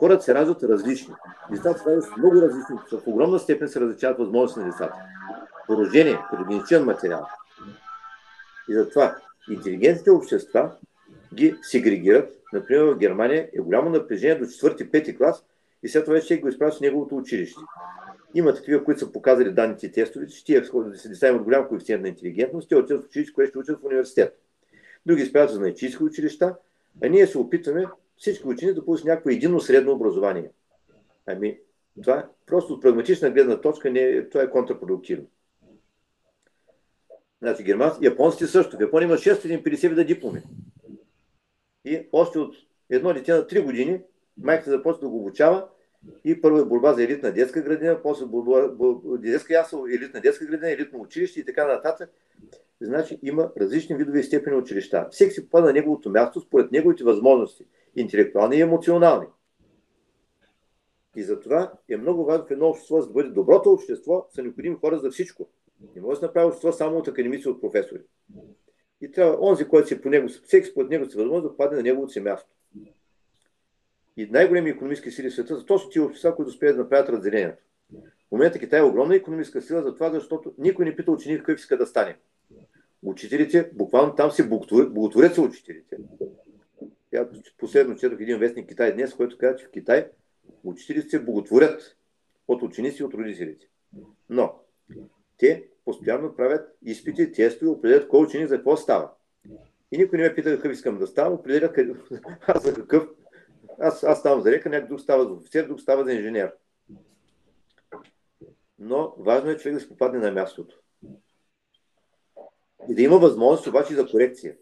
Хората 0.00 0.24
се 0.24 0.34
раждат 0.34 0.62
различни. 0.62 1.14
Децата 1.50 1.78
се 1.78 1.90
раждат 1.90 2.16
много 2.16 2.42
различни. 2.42 2.76
В 2.92 3.06
огромна 3.06 3.38
степен 3.38 3.68
се 3.68 3.80
различават 3.80 4.18
възможности 4.18 4.60
на 4.60 4.66
децата. 4.66 4.94
Порождение, 5.66 6.18
като 6.30 6.44
генетичен 6.44 6.84
материал. 6.84 7.26
И 8.68 8.74
затова 8.74 9.16
интелигентните 9.50 10.10
общества 10.10 10.76
ги 11.34 11.56
сегрегират. 11.62 12.32
Например, 12.54 12.82
в 12.82 12.98
Германия 12.98 13.50
е 13.52 13.60
голямо 13.60 13.90
напрежение 13.90 14.38
до 14.38 14.44
4-5 14.44 15.16
клас 15.16 15.44
и 15.82 15.88
след 15.88 16.04
това 16.04 16.14
вече 16.14 16.40
го 16.40 16.48
изпраща 16.48 16.78
в 16.78 16.80
неговото 16.80 17.16
училище. 17.16 17.60
Има 18.34 18.54
такива, 18.54 18.84
които 18.84 19.00
са 19.00 19.12
показали 19.12 19.52
данните 19.52 19.92
тестовете, 19.92 20.32
че 20.32 20.44
тия 20.44 20.62
деца 21.08 21.28
имат 21.28 21.42
голям 21.42 21.68
коефициент 21.68 22.02
на 22.02 22.08
интелигентност, 22.08 22.68
те 22.68 22.76
отиват 22.76 23.02
в 23.02 23.06
училище, 23.06 23.32
което 23.32 23.50
ще 23.50 23.58
учат 23.58 23.80
в 23.80 23.84
университет. 23.84 24.40
Други 25.06 25.22
изпращат 25.22 25.54
за 25.54 25.60
наичийски 25.60 26.02
училища, 26.02 26.56
а 27.04 27.08
ние 27.08 27.26
се 27.26 27.38
опитваме 27.38 27.86
всички 28.16 28.48
ученици 28.48 28.74
да 28.74 28.84
получат 28.84 29.06
някакво 29.06 29.30
едино 29.30 29.60
средно 29.60 29.92
образование. 29.92 30.50
Ами, 31.26 31.58
това 32.02 32.28
просто 32.46 32.72
от 32.72 32.82
прагматична 32.82 33.30
гледна 33.30 33.60
точка 33.60 33.90
не 33.90 34.00
е, 34.00 34.28
това 34.28 34.44
е 34.44 34.50
контрапродуктивно. 34.50 35.26
Значи 37.42 37.62
германци, 37.62 37.98
японците 38.02 38.46
също. 38.46 38.76
В 38.76 38.80
Япония 38.80 39.06
има 39.06 39.16
650 39.16 39.88
вида 39.88 40.04
дипломи. 40.04 40.42
И 41.84 42.08
още 42.12 42.38
от 42.38 42.54
едно 42.90 43.14
дете 43.14 43.32
на 43.32 43.46
3 43.46 43.64
години 43.64 44.02
майката 44.38 44.70
започва 44.70 45.00
да 45.00 45.08
го 45.08 45.18
обучава 45.18 45.68
и 46.24 46.40
първо 46.40 46.58
е 46.58 46.64
борба 46.64 46.92
за 46.92 47.04
елитна 47.04 47.32
детска 47.32 47.62
градина, 47.62 48.02
после 48.02 48.26
борба, 48.26 48.74
детска 49.18 49.54
ясел, 49.54 49.86
елитна 49.88 50.20
детска 50.20 50.46
градина, 50.46 50.70
елитно 50.70 51.00
училище 51.00 51.40
и 51.40 51.44
така 51.44 51.66
нататък. 51.66 52.10
Значи 52.80 53.18
има 53.22 53.52
различни 53.60 53.96
видове 53.96 54.20
и 54.20 54.22
степени 54.22 54.56
училища. 54.56 55.08
Всеки 55.10 55.34
си 55.34 55.44
попада 55.44 55.66
на 55.66 55.72
неговото 55.72 56.10
място 56.10 56.40
според 56.40 56.72
неговите 56.72 57.04
възможности, 57.04 57.66
интелектуални 57.96 58.56
и 58.56 58.60
емоционални. 58.60 59.26
И 61.16 61.22
затова 61.22 61.72
е 61.88 61.96
много 61.96 62.24
важно 62.24 62.46
в 62.46 62.50
едно 62.50 62.68
общество, 62.68 63.00
за 63.00 63.06
да 63.06 63.12
бъде 63.12 63.28
доброто 63.28 63.70
общество, 63.70 64.26
са 64.30 64.42
необходими 64.42 64.76
хора 64.76 64.98
за 64.98 65.10
всичко. 65.10 65.48
Не 65.96 66.02
може 66.02 66.20
да 66.20 66.26
направи 66.26 66.46
общество 66.46 66.72
само 66.72 66.98
от 66.98 67.08
академици, 67.08 67.48
от 67.48 67.60
професори. 67.60 68.00
И 69.04 69.10
трябва 69.10 69.38
онзи, 69.40 69.64
който 69.64 69.88
си 69.88 70.00
по 70.00 70.08
него, 70.08 70.28
всеки 70.28 70.66
според 70.66 70.90
него 70.90 71.10
си 71.10 71.16
възможно 71.16 71.48
да 71.48 71.56
падне 71.56 71.76
на 71.76 71.82
неговото 71.82 72.12
си 72.12 72.20
място. 72.20 72.50
И 74.16 74.26
най-големи 74.26 74.70
економически 74.70 75.10
сили 75.10 75.30
в 75.30 75.34
света 75.34 75.60
са 75.60 75.66
точно 75.66 75.90
тези 75.90 76.00
общества, 76.00 76.36
които 76.36 76.48
успеят 76.48 76.76
да 76.76 76.82
направят 76.82 77.08
разделението. 77.08 77.62
В 78.28 78.32
момента 78.32 78.58
Китай 78.58 78.80
е 78.80 78.82
огромна 78.82 79.16
економическа 79.16 79.62
сила, 79.62 79.82
затова, 79.82 80.10
защото 80.10 80.54
никой 80.58 80.84
не 80.84 80.96
пита 80.96 81.10
ученик 81.10 81.38
какъв 81.38 81.58
иска 81.58 81.76
да 81.76 81.86
стане. 81.86 82.16
Учителите, 83.02 83.70
буквално 83.74 84.14
там 84.14 84.30
се 84.30 84.48
боготворят 84.48 85.34
са 85.34 85.42
учителите. 85.42 85.96
Я 87.12 87.28
последно 87.58 87.96
четох 87.96 88.20
един 88.20 88.38
вестник 88.38 88.68
Китай 88.68 88.92
днес, 88.94 89.14
който 89.14 89.38
казва, 89.38 89.56
че 89.56 89.66
в 89.66 89.70
Китай 89.70 90.08
учителите 90.64 91.08
се 91.08 91.24
боготворят 91.24 91.96
от 92.48 92.62
ученици 92.62 93.02
и 93.02 93.04
от 93.04 93.14
родителите. 93.14 93.68
Но 94.28 94.54
те 95.38 95.64
постоянно 95.84 96.36
правят 96.36 96.76
изпити, 96.82 97.32
тестове, 97.32 97.70
определят 97.70 98.08
кой 98.08 98.24
ученик 98.24 98.48
за 98.48 98.56
какво 98.56 98.76
става. 98.76 99.10
И 99.92 99.98
никой 99.98 100.18
не 100.18 100.28
ме 100.28 100.34
пита 100.34 100.56
какъв 100.56 100.72
искам 100.72 100.98
да 100.98 101.06
ставам, 101.06 101.32
определят 101.32 101.72
къде... 101.72 101.94
аз 102.46 102.62
за 102.62 102.74
какъв. 102.74 103.08
Аз, 103.80 104.04
аз 104.04 104.18
ставам 104.18 104.40
за 104.40 104.50
река, 104.50 104.68
някой 104.68 104.88
друг 104.88 105.00
става 105.00 105.24
за 105.24 105.32
офицер, 105.32 105.66
друг 105.66 105.80
става 105.80 106.04
за 106.04 106.12
инженер. 106.12 106.52
Но 108.78 109.14
важно 109.18 109.50
е 109.50 109.56
човек 109.56 109.74
да 109.74 109.80
се 109.80 109.88
попадне 109.88 110.18
на 110.18 110.32
мястото. 110.32 110.76
И 112.88 112.94
да 112.94 113.02
има 113.02 113.18
възможност 113.18 113.66
обаче 113.66 113.94
за 113.94 114.06
корекция. 114.06 114.54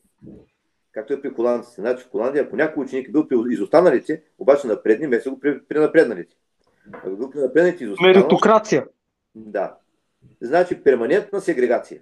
Както 0.92 1.12
е 1.12 1.22
при 1.22 1.30
холандците. 1.30 1.80
Значи 1.80 2.04
в 2.04 2.10
Холандия, 2.10 2.44
ако 2.44 2.56
някой 2.56 2.84
ученик 2.84 3.08
е 3.08 3.12
бил 3.12 3.28
при 3.28 3.36
изостаналите, 3.52 4.22
обаче 4.38 4.66
напредни, 4.66 5.06
месо 5.06 5.30
го 5.30 5.40
при, 5.40 5.64
при 5.64 5.78
напредналите. 5.78 6.36
Ако 6.92 7.16
бил 7.16 7.30
при 7.30 7.38
напредналите 7.38 7.84
изостаналите... 7.84 8.18
Меритокрация. 8.18 8.86
Да. 9.34 9.76
Значи 10.40 10.82
перманентна 10.82 11.40
сегрегация. 11.40 12.00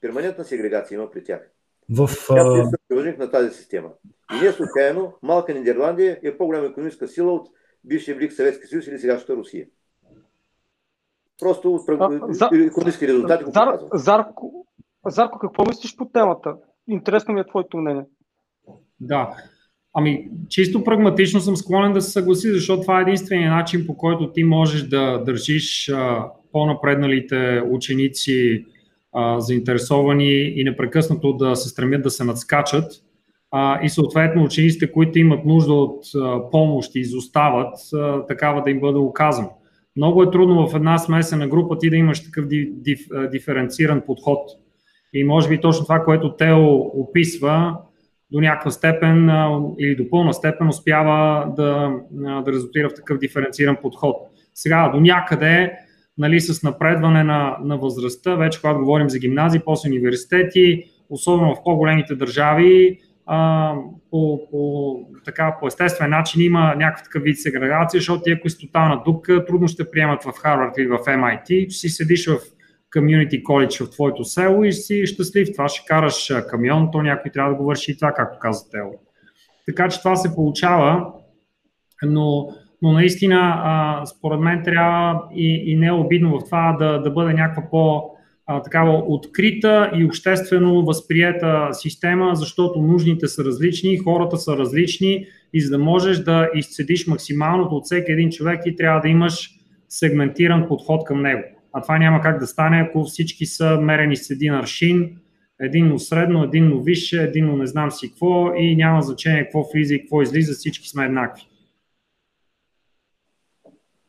Перманентна 0.00 0.44
сегрегация 0.44 0.96
има 0.96 1.10
при 1.10 1.24
тях. 1.24 1.50
В, 1.90 2.10
Тя 2.28 3.08
е 3.08 3.16
на 3.18 3.30
тази 3.30 3.56
система. 3.56 3.88
И 4.32 4.44
не 4.44 4.52
случайно 4.52 5.12
малка 5.22 5.54
Нидерландия 5.54 6.20
е 6.22 6.36
по-голяма 6.36 6.66
економическа 6.66 7.08
сила 7.08 7.32
от 7.32 7.48
бившия 7.84 8.14
Велик 8.14 8.32
Съветски 8.32 8.66
съюз 8.66 8.86
или 8.86 8.98
сегашната 8.98 9.36
Русия. 9.36 9.66
Просто 11.40 11.74
от 11.74 11.88
економически 12.52 13.08
резултати 13.08 13.44
го 13.44 13.50
Зар, 13.50 13.78
Зарко, 13.94 14.66
Зарко, 15.06 15.38
какво 15.38 15.64
мислиш 15.64 15.96
по 15.96 16.04
темата? 16.04 16.54
Интересно 16.88 17.34
ми 17.34 17.40
е 17.40 17.46
твоето 17.46 17.76
мнение. 17.76 18.04
Да. 19.00 19.36
Ами, 19.94 20.30
чисто 20.48 20.84
прагматично 20.84 21.40
съм 21.40 21.56
склонен 21.56 21.92
да 21.92 22.00
се 22.00 22.10
съгласи, 22.10 22.52
защото 22.52 22.82
това 22.82 22.98
е 22.98 23.02
единствения 23.02 23.50
начин, 23.50 23.86
по 23.86 23.96
който 23.96 24.32
ти 24.32 24.44
можеш 24.44 24.82
да 24.82 25.18
държиш 25.18 25.88
а, 25.88 26.30
по-напредналите 26.52 27.62
ученици 27.70 28.64
а, 29.12 29.40
заинтересовани 29.40 30.60
и 30.60 30.64
непрекъснато 30.64 31.32
да 31.32 31.56
се 31.56 31.68
стремят 31.68 32.02
да 32.02 32.10
се 32.10 32.24
надскачат. 32.24 32.92
А, 33.50 33.80
и 33.82 33.88
съответно 33.88 34.44
учениците, 34.44 34.92
които 34.92 35.18
имат 35.18 35.44
нужда 35.44 35.72
от 35.72 36.04
а, 36.16 36.50
помощ 36.50 36.94
и 36.94 37.00
изостават, 37.00 37.74
а, 37.94 38.26
такава 38.26 38.62
да 38.62 38.70
им 38.70 38.80
бъде 38.80 38.98
оказана. 38.98 39.48
Много 39.96 40.22
е 40.22 40.30
трудно 40.30 40.68
в 40.68 40.74
една 40.74 40.98
смесена 40.98 41.48
група 41.48 41.78
ти 41.78 41.90
да 41.90 41.96
имаш 41.96 42.24
такъв 42.24 42.46
диф, 42.46 42.68
диф, 42.72 43.00
диференциран 43.30 44.02
подход. 44.06 44.50
И 45.14 45.24
може 45.24 45.48
би 45.48 45.60
точно 45.60 45.84
това, 45.84 46.04
което 46.04 46.36
Тео 46.36 46.74
описва, 46.74 47.76
до 48.32 48.40
някаква 48.40 48.70
степен 48.70 49.30
или 49.78 49.96
до 49.96 50.10
пълна 50.10 50.34
степен 50.34 50.68
успява 50.68 51.46
да, 51.56 51.92
да 52.44 52.52
резултира 52.52 52.88
в 52.88 52.94
такъв 52.94 53.18
диференциран 53.18 53.76
подход. 53.82 54.16
Сега, 54.54 54.88
до 54.88 55.00
някъде 55.00 55.72
нали, 56.18 56.40
с 56.40 56.62
напредване 56.62 57.24
на, 57.24 57.56
на 57.64 57.78
възрастта, 57.78 58.34
вече 58.34 58.60
когато 58.60 58.78
говорим 58.78 59.10
за 59.10 59.18
гимназии, 59.18 59.60
после 59.64 59.88
университети, 59.88 60.84
особено 61.10 61.54
в 61.54 61.64
по-големите 61.64 62.14
държави, 62.14 62.98
а, 63.26 63.74
по, 64.10 64.48
по, 64.50 64.94
така, 65.24 65.56
по 65.60 65.66
естествен 65.66 66.10
начин 66.10 66.42
има 66.42 66.74
някакъв 66.74 67.04
такъв 67.04 67.22
вид 67.22 67.38
сегрегация, 67.38 67.98
защото 67.98 68.22
тия, 68.22 68.40
които 68.40 68.54
са 68.54 68.66
тотална 68.66 69.02
дупка, 69.04 69.44
трудно 69.44 69.68
ще 69.68 69.90
приемат 69.90 70.22
в 70.24 70.32
Харвард 70.32 70.78
или 70.78 70.86
в 70.86 70.98
MIT, 70.98 71.68
си 71.68 71.88
седиш 71.88 72.26
в 72.26 72.38
community 72.96 73.42
college 73.42 73.84
в 73.84 73.90
твоето 73.90 74.24
село 74.24 74.64
и 74.64 74.72
си 74.72 75.06
щастлив. 75.06 75.48
Това 75.52 75.68
ще 75.68 75.86
караш 75.86 76.32
камион, 76.50 76.88
то 76.92 77.02
някой 77.02 77.30
трябва 77.30 77.50
да 77.50 77.56
го 77.56 77.64
върши 77.64 77.92
и 77.92 77.96
това, 77.96 78.12
както 78.12 78.38
каза 78.38 78.70
Тело. 78.70 78.92
Така 79.66 79.88
че 79.88 79.98
това 79.98 80.16
се 80.16 80.34
получава, 80.34 81.12
но, 82.02 82.48
но 82.82 82.92
наистина, 82.92 83.54
а, 83.64 84.06
според 84.06 84.40
мен, 84.40 84.62
трябва 84.64 85.22
и, 85.34 85.62
и 85.66 85.76
не 85.76 85.86
е 85.86 85.92
обидно 85.92 86.38
в 86.38 86.44
това 86.44 86.76
да, 86.78 86.98
да 86.98 87.10
бъде 87.10 87.34
някаква 87.34 87.70
по- 87.70 88.10
а, 88.46 88.62
такава 88.62 89.04
открита 89.06 89.90
и 89.94 90.04
обществено 90.04 90.84
възприета 90.84 91.68
система, 91.72 92.30
защото 92.34 92.82
нужните 92.82 93.28
са 93.28 93.44
различни, 93.44 93.98
хората 93.98 94.36
са 94.36 94.56
различни 94.56 95.26
и 95.52 95.60
за 95.60 95.70
да 95.70 95.78
можеш 95.78 96.18
да 96.18 96.50
изцедиш 96.54 97.06
максималното 97.06 97.76
от 97.76 97.84
всеки 97.84 98.12
един 98.12 98.30
човек 98.30 98.60
и 98.66 98.76
трябва 98.76 99.00
да 99.00 99.08
имаш 99.08 99.50
сегментиран 99.88 100.68
подход 100.68 101.04
към 101.04 101.22
него. 101.22 101.42
А 101.72 101.82
това 101.82 101.98
няма 101.98 102.20
как 102.20 102.38
да 102.38 102.46
стане, 102.46 102.86
ако 102.88 103.04
всички 103.04 103.46
са 103.46 103.80
мерени 103.80 104.16
с 104.16 104.30
един 104.30 104.54
аршин, 104.54 105.10
единно 105.60 105.98
средно, 105.98 106.44
единно 106.44 106.80
висше, 106.80 107.22
единно 107.22 107.56
не 107.56 107.66
знам 107.66 107.90
си 107.90 108.08
какво 108.08 108.54
и 108.54 108.76
няма 108.76 109.02
значение 109.02 109.42
какво 109.42 109.62
влиза 109.74 109.94
и 109.94 110.00
какво 110.00 110.22
излиза, 110.22 110.52
всички 110.52 110.88
сме 110.88 111.04
еднакви. 111.04 111.42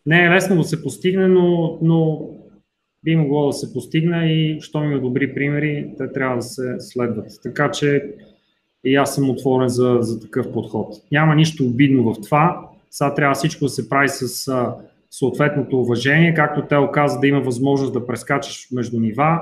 Не 0.05 0.25
е 0.25 0.29
лесно 0.29 0.55
да 0.55 0.63
се 0.63 0.83
постигне, 0.83 1.27
но, 1.27 1.77
но 1.81 2.29
би 3.03 3.15
могло 3.15 3.47
да 3.47 3.53
се 3.53 3.73
постигне 3.73 4.33
и 4.33 4.61
що 4.61 4.83
има 4.83 4.99
добри 4.99 5.33
примери, 5.33 5.89
те 5.97 6.11
трябва 6.11 6.35
да 6.35 6.41
се 6.41 6.75
следват. 6.79 7.27
Така 7.43 7.71
че 7.71 8.15
и 8.83 8.95
аз 8.95 9.15
съм 9.15 9.29
отворен 9.29 9.69
за, 9.69 9.97
за 10.01 10.19
такъв 10.19 10.51
подход. 10.51 10.95
Няма 11.11 11.35
нищо 11.35 11.65
обидно 11.65 12.13
в 12.13 12.21
това. 12.21 12.69
Сега 12.91 13.13
трябва 13.13 13.35
всичко 13.35 13.65
да 13.65 13.69
се 13.69 13.89
прави 13.89 14.09
с 14.09 14.47
а, 14.47 14.75
съответното 15.11 15.79
уважение, 15.79 16.33
както 16.33 16.67
те 16.67 16.75
оказа 16.75 17.19
да 17.19 17.27
има 17.27 17.41
възможност 17.41 17.93
да 17.93 18.07
прескачаш 18.07 18.67
между 18.71 18.99
нива, 18.99 19.41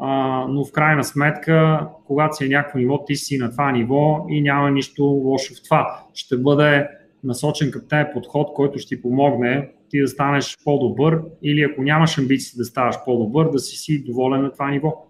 а, 0.00 0.44
но 0.48 0.64
в 0.64 0.72
крайна 0.72 1.04
сметка, 1.04 1.86
когато 2.06 2.36
си 2.36 2.44
е 2.44 2.48
някакво 2.48 2.78
ниво, 2.78 3.04
ти 3.04 3.16
си 3.16 3.38
на 3.38 3.50
това 3.50 3.72
ниво 3.72 4.26
и 4.28 4.40
няма 4.40 4.70
нищо 4.70 5.04
лошо 5.04 5.54
в 5.54 5.62
това. 5.64 6.00
Ще 6.14 6.36
бъде 6.36 6.88
насочен 7.24 7.70
към 7.70 7.82
тези 7.90 8.08
подход, 8.14 8.54
който 8.54 8.78
ще 8.78 8.96
ти 8.96 9.02
помогне 9.02 9.70
ти 9.88 10.00
да 10.00 10.08
станеш 10.08 10.56
по-добър 10.64 11.22
или 11.42 11.62
ако 11.62 11.82
нямаш 11.82 12.18
амбиции 12.18 12.58
да 12.58 12.64
ставаш 12.64 12.96
по-добър, 13.04 13.50
да 13.50 13.58
си 13.58 13.76
си 13.76 14.04
доволен 14.04 14.42
на 14.42 14.52
това 14.52 14.70
ниво. 14.70 15.06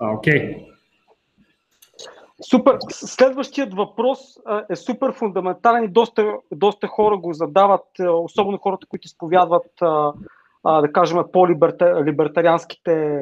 окей. 0.00 0.40
Okay. 0.40 0.66
Супер. 2.50 2.78
Следващият 2.90 3.74
въпрос 3.74 4.18
е 4.70 4.76
супер 4.76 5.12
фундаментален 5.12 5.84
и 5.84 5.88
доста, 5.88 6.34
доста 6.52 6.86
хора 6.86 7.16
го 7.16 7.32
задават, 7.32 7.86
особено 8.08 8.58
хората, 8.58 8.86
които 8.86 9.06
изповядват, 9.06 9.66
да 10.64 10.92
кажем, 10.92 11.24
по-либертарианските 11.32 13.20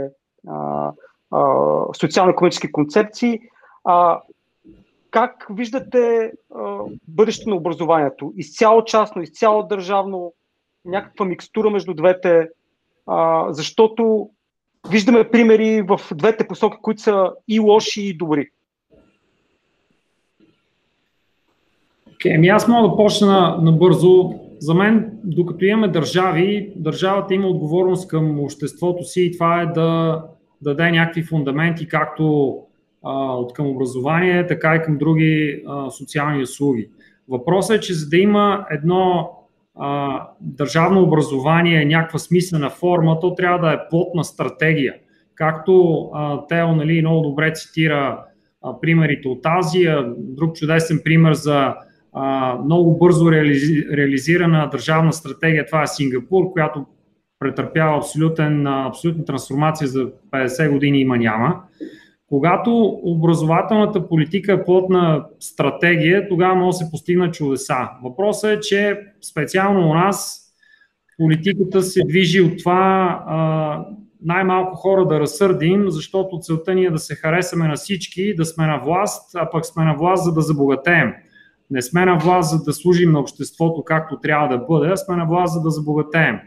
социално-економически 1.96 2.72
концепции. 2.72 3.40
Как 5.10 5.46
виждате 5.50 6.32
бъдещето 7.08 7.50
на 7.50 7.56
образованието? 7.56 8.32
Изцяло 8.36 8.84
частно, 8.84 9.22
изцяло 9.22 9.62
държавно, 9.62 10.32
някаква 10.84 11.24
микстура 11.24 11.70
между 11.70 11.94
двете, 11.94 12.48
защото 13.48 14.30
виждаме 14.90 15.30
примери 15.30 15.82
в 15.82 16.00
двете 16.14 16.48
посоки, 16.48 16.76
които 16.82 17.02
са 17.02 17.32
и 17.48 17.60
лоши, 17.60 18.02
и 18.02 18.16
добри. 18.16 18.50
Okay, 22.24 22.36
ами 22.36 22.48
аз 22.48 22.68
мога 22.68 22.88
да 22.88 22.96
почна 22.96 23.58
набързо. 23.62 24.40
За 24.58 24.74
мен, 24.74 25.18
докато 25.24 25.64
имаме 25.64 25.88
държави, 25.88 26.72
държавата 26.76 27.34
има 27.34 27.48
отговорност 27.48 28.08
към 28.08 28.40
обществото 28.40 29.04
си 29.04 29.22
и 29.22 29.32
това 29.32 29.60
е 29.60 29.66
да 29.66 30.22
даде 30.62 30.90
някакви 30.90 31.22
фундаменти, 31.22 31.88
както 31.88 32.58
а, 33.02 33.32
от 33.32 33.52
към 33.52 33.66
образование, 33.66 34.46
така 34.46 34.74
и 34.74 34.82
към 34.82 34.98
други 34.98 35.62
а, 35.66 35.90
социални 35.90 36.42
услуги. 36.42 36.88
Въпросът 37.28 37.76
е, 37.76 37.80
че 37.80 37.94
за 37.94 38.08
да 38.08 38.16
има 38.16 38.66
едно 38.70 39.30
държавно 40.40 41.02
образование, 41.02 41.84
някаква 41.84 42.18
смислена 42.18 42.70
форма, 42.70 43.20
то 43.20 43.34
трябва 43.34 43.58
да 43.58 43.72
е 43.72 43.88
плотна 43.90 44.24
стратегия. 44.24 44.94
Както 45.34 46.04
а, 46.14 46.46
Тео 46.46 46.74
нали, 46.74 47.00
много 47.00 47.28
добре 47.28 47.52
цитира 47.54 48.24
а, 48.62 48.80
примерите 48.80 49.28
от 49.28 49.40
Азия, 49.46 50.04
друг 50.18 50.56
чудесен 50.56 51.00
пример 51.04 51.32
за 51.32 51.74
а, 52.12 52.54
много 52.64 52.98
бързо 52.98 53.32
реализи, 53.32 53.86
реализирана 53.92 54.68
държавна 54.72 55.12
стратегия, 55.12 55.66
това 55.66 55.82
е 55.82 55.86
Сингапур, 55.86 56.52
която 56.52 56.86
претърпява 57.38 57.96
абсолютен, 57.96 58.66
абсолютна 58.66 59.24
трансформация 59.24 59.88
за 59.88 60.10
50 60.32 60.72
години 60.72 61.00
има 61.00 61.16
няма. 61.16 61.62
Когато 62.34 63.00
образователната 63.02 64.08
политика 64.08 64.52
е 64.52 64.64
плотна 64.64 65.24
стратегия, 65.40 66.28
тогава 66.28 66.54
може 66.54 66.74
да 66.74 66.84
се 66.84 66.90
постигнат 66.90 67.34
чудеса. 67.34 67.88
Въпросът 68.04 68.50
е, 68.50 68.60
че 68.60 69.00
специално 69.30 69.90
у 69.90 69.94
нас 69.94 70.44
политиката 71.18 71.82
се 71.82 72.02
движи 72.08 72.40
от 72.40 72.58
това 72.58 73.86
най-малко 74.22 74.76
хора 74.76 75.06
да 75.06 75.20
разсърдим, 75.20 75.84
защото 75.88 76.38
целта 76.40 76.74
ни 76.74 76.84
е 76.84 76.90
да 76.90 76.98
се 76.98 77.14
харесаме 77.14 77.68
на 77.68 77.74
всички, 77.74 78.34
да 78.36 78.44
сме 78.44 78.66
на 78.66 78.78
власт, 78.78 79.30
а 79.34 79.50
пък 79.50 79.66
сме 79.66 79.84
на 79.84 79.94
власт 79.94 80.24
за 80.24 80.32
да 80.32 80.40
забогатеем. 80.40 81.12
Не 81.70 81.82
сме 81.82 82.04
на 82.04 82.18
власт 82.18 82.50
за 82.50 82.64
да 82.64 82.72
служим 82.72 83.12
на 83.12 83.20
обществото 83.20 83.84
както 83.84 84.20
трябва 84.20 84.48
да 84.48 84.58
бъде, 84.58 84.92
а 84.92 84.96
сме 84.96 85.16
на 85.16 85.26
власт 85.26 85.54
за 85.54 85.60
да 85.60 85.70
забогатеем. 85.70 86.38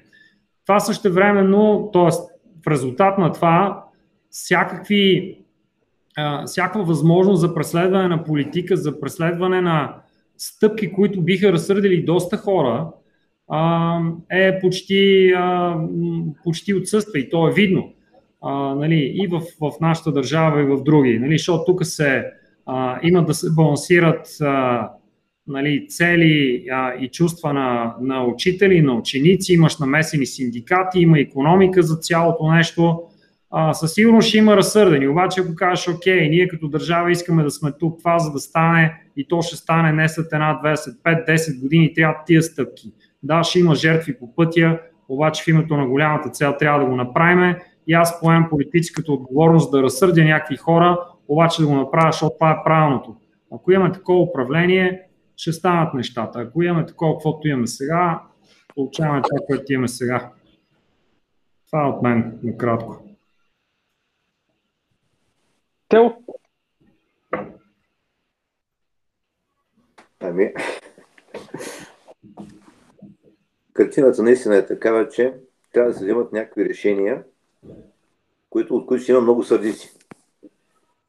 Това 0.65 0.79
също 0.79 1.13
времено, 1.13 1.89
т.е. 1.93 2.09
в 2.63 2.67
резултат 2.67 3.17
на 3.17 3.31
това, 3.31 3.83
всякакви, 4.29 5.37
всякаква 6.45 6.83
възможност 6.83 7.41
за 7.41 7.55
преследване 7.55 8.07
на 8.07 8.23
политика, 8.23 8.77
за 8.77 8.99
преследване 8.99 9.61
на 9.61 9.95
стъпки, 10.37 10.91
които 10.91 11.21
биха 11.21 11.51
разсърдили 11.51 12.05
доста 12.05 12.37
хора, 12.37 12.87
е 14.31 14.59
почти, 14.59 15.33
почти 16.43 16.73
отсъства 16.73 17.19
и 17.19 17.29
то 17.29 17.47
е 17.47 17.53
видно. 17.53 17.93
А, 18.41 18.75
нали, 18.75 19.11
и 19.15 19.27
в, 19.27 19.41
в 19.61 19.71
нашата 19.81 20.11
държава, 20.11 20.61
и 20.61 20.65
в 20.65 20.83
други. 20.83 21.19
Нали, 21.19 21.37
защото 21.37 21.65
тук 21.65 21.85
се 21.85 22.25
а, 22.65 22.99
има 23.03 23.25
да 23.25 23.33
се 23.33 23.47
балансират 23.55 24.27
а, 24.41 24.89
нали, 25.47 25.87
цели 25.87 26.65
а, 26.71 26.93
и 26.93 27.07
чувства 27.07 27.53
на, 27.53 27.95
на 28.01 28.23
учители, 28.25 28.81
на 28.81 28.93
ученици, 28.93 29.53
имаш 29.53 29.77
намесени 29.77 30.25
синдикати, 30.25 30.99
има 30.99 31.19
економика 31.19 31.83
за 31.83 31.95
цялото 31.95 32.51
нещо. 32.51 33.01
А, 33.51 33.73
със 33.73 33.93
сигурност 33.93 34.27
ще 34.27 34.37
има 34.37 34.57
разсърдени, 34.57 35.07
обаче 35.07 35.41
ако 35.41 35.55
кажеш, 35.55 35.87
окей, 35.87 36.29
ние 36.29 36.47
като 36.47 36.67
държава 36.67 37.11
искаме 37.11 37.43
да 37.43 37.51
сме 37.51 37.71
тук, 37.79 37.99
това 37.99 38.19
за 38.19 38.31
да 38.31 38.39
стане 38.39 39.01
и 39.17 39.27
то 39.27 39.41
ще 39.41 39.55
стане 39.55 39.91
не 39.91 40.09
след 40.09 40.25
една, 40.33 40.59
25, 40.63 41.27
10 41.29 41.61
години, 41.61 41.93
трябва 41.93 42.15
тия 42.25 42.43
стъпки. 42.43 42.93
Да, 43.23 43.43
ще 43.43 43.59
има 43.59 43.75
жертви 43.75 44.19
по 44.19 44.35
пътя, 44.35 44.79
обаче 45.09 45.43
в 45.43 45.47
името 45.47 45.77
на 45.77 45.87
голямата 45.87 46.29
цел 46.29 46.55
трябва 46.59 46.79
да 46.79 46.85
го 46.85 46.95
направим 46.95 47.55
и 47.87 47.93
аз 47.93 48.19
поемам 48.19 48.49
политическата 48.49 49.11
отговорност 49.11 49.71
да 49.71 49.83
разсърдя 49.83 50.23
някакви 50.23 50.57
хора, 50.57 50.99
обаче 51.27 51.61
да 51.61 51.67
го 51.67 51.75
направя, 51.75 52.11
защото 52.11 52.33
това 52.33 52.51
е 52.51 52.63
правилното. 52.63 53.15
Ако 53.51 53.71
имаме 53.71 53.91
такова 53.91 54.19
управление, 54.19 55.01
ще 55.37 55.51
станат 55.51 55.93
нещата. 55.93 56.39
Ако 56.39 56.63
имаме 56.63 56.85
такова, 56.85 57.13
каквото 57.13 57.47
имаме 57.47 57.67
сега, 57.67 58.21
получаваме 58.75 59.21
това, 59.21 59.45
което 59.47 59.73
имаме 59.73 59.87
сега. 59.87 60.31
Това 61.67 61.83
е 61.83 61.89
от 61.89 62.01
мен, 62.01 62.39
накратко. 62.43 63.06
Тео? 65.89 66.09
Ами, 70.19 70.53
картината 73.73 74.23
наистина 74.23 74.55
е 74.55 74.65
такава, 74.65 75.09
че 75.09 75.33
трябва 75.73 75.91
да 75.91 75.97
се 75.97 76.03
вземат 76.03 76.33
някакви 76.33 76.65
решения, 76.65 77.23
които, 78.49 78.75
от 78.75 78.85
които 78.85 79.03
ще 79.03 79.11
има 79.11 79.21
много 79.21 79.43
сърдици. 79.43 79.97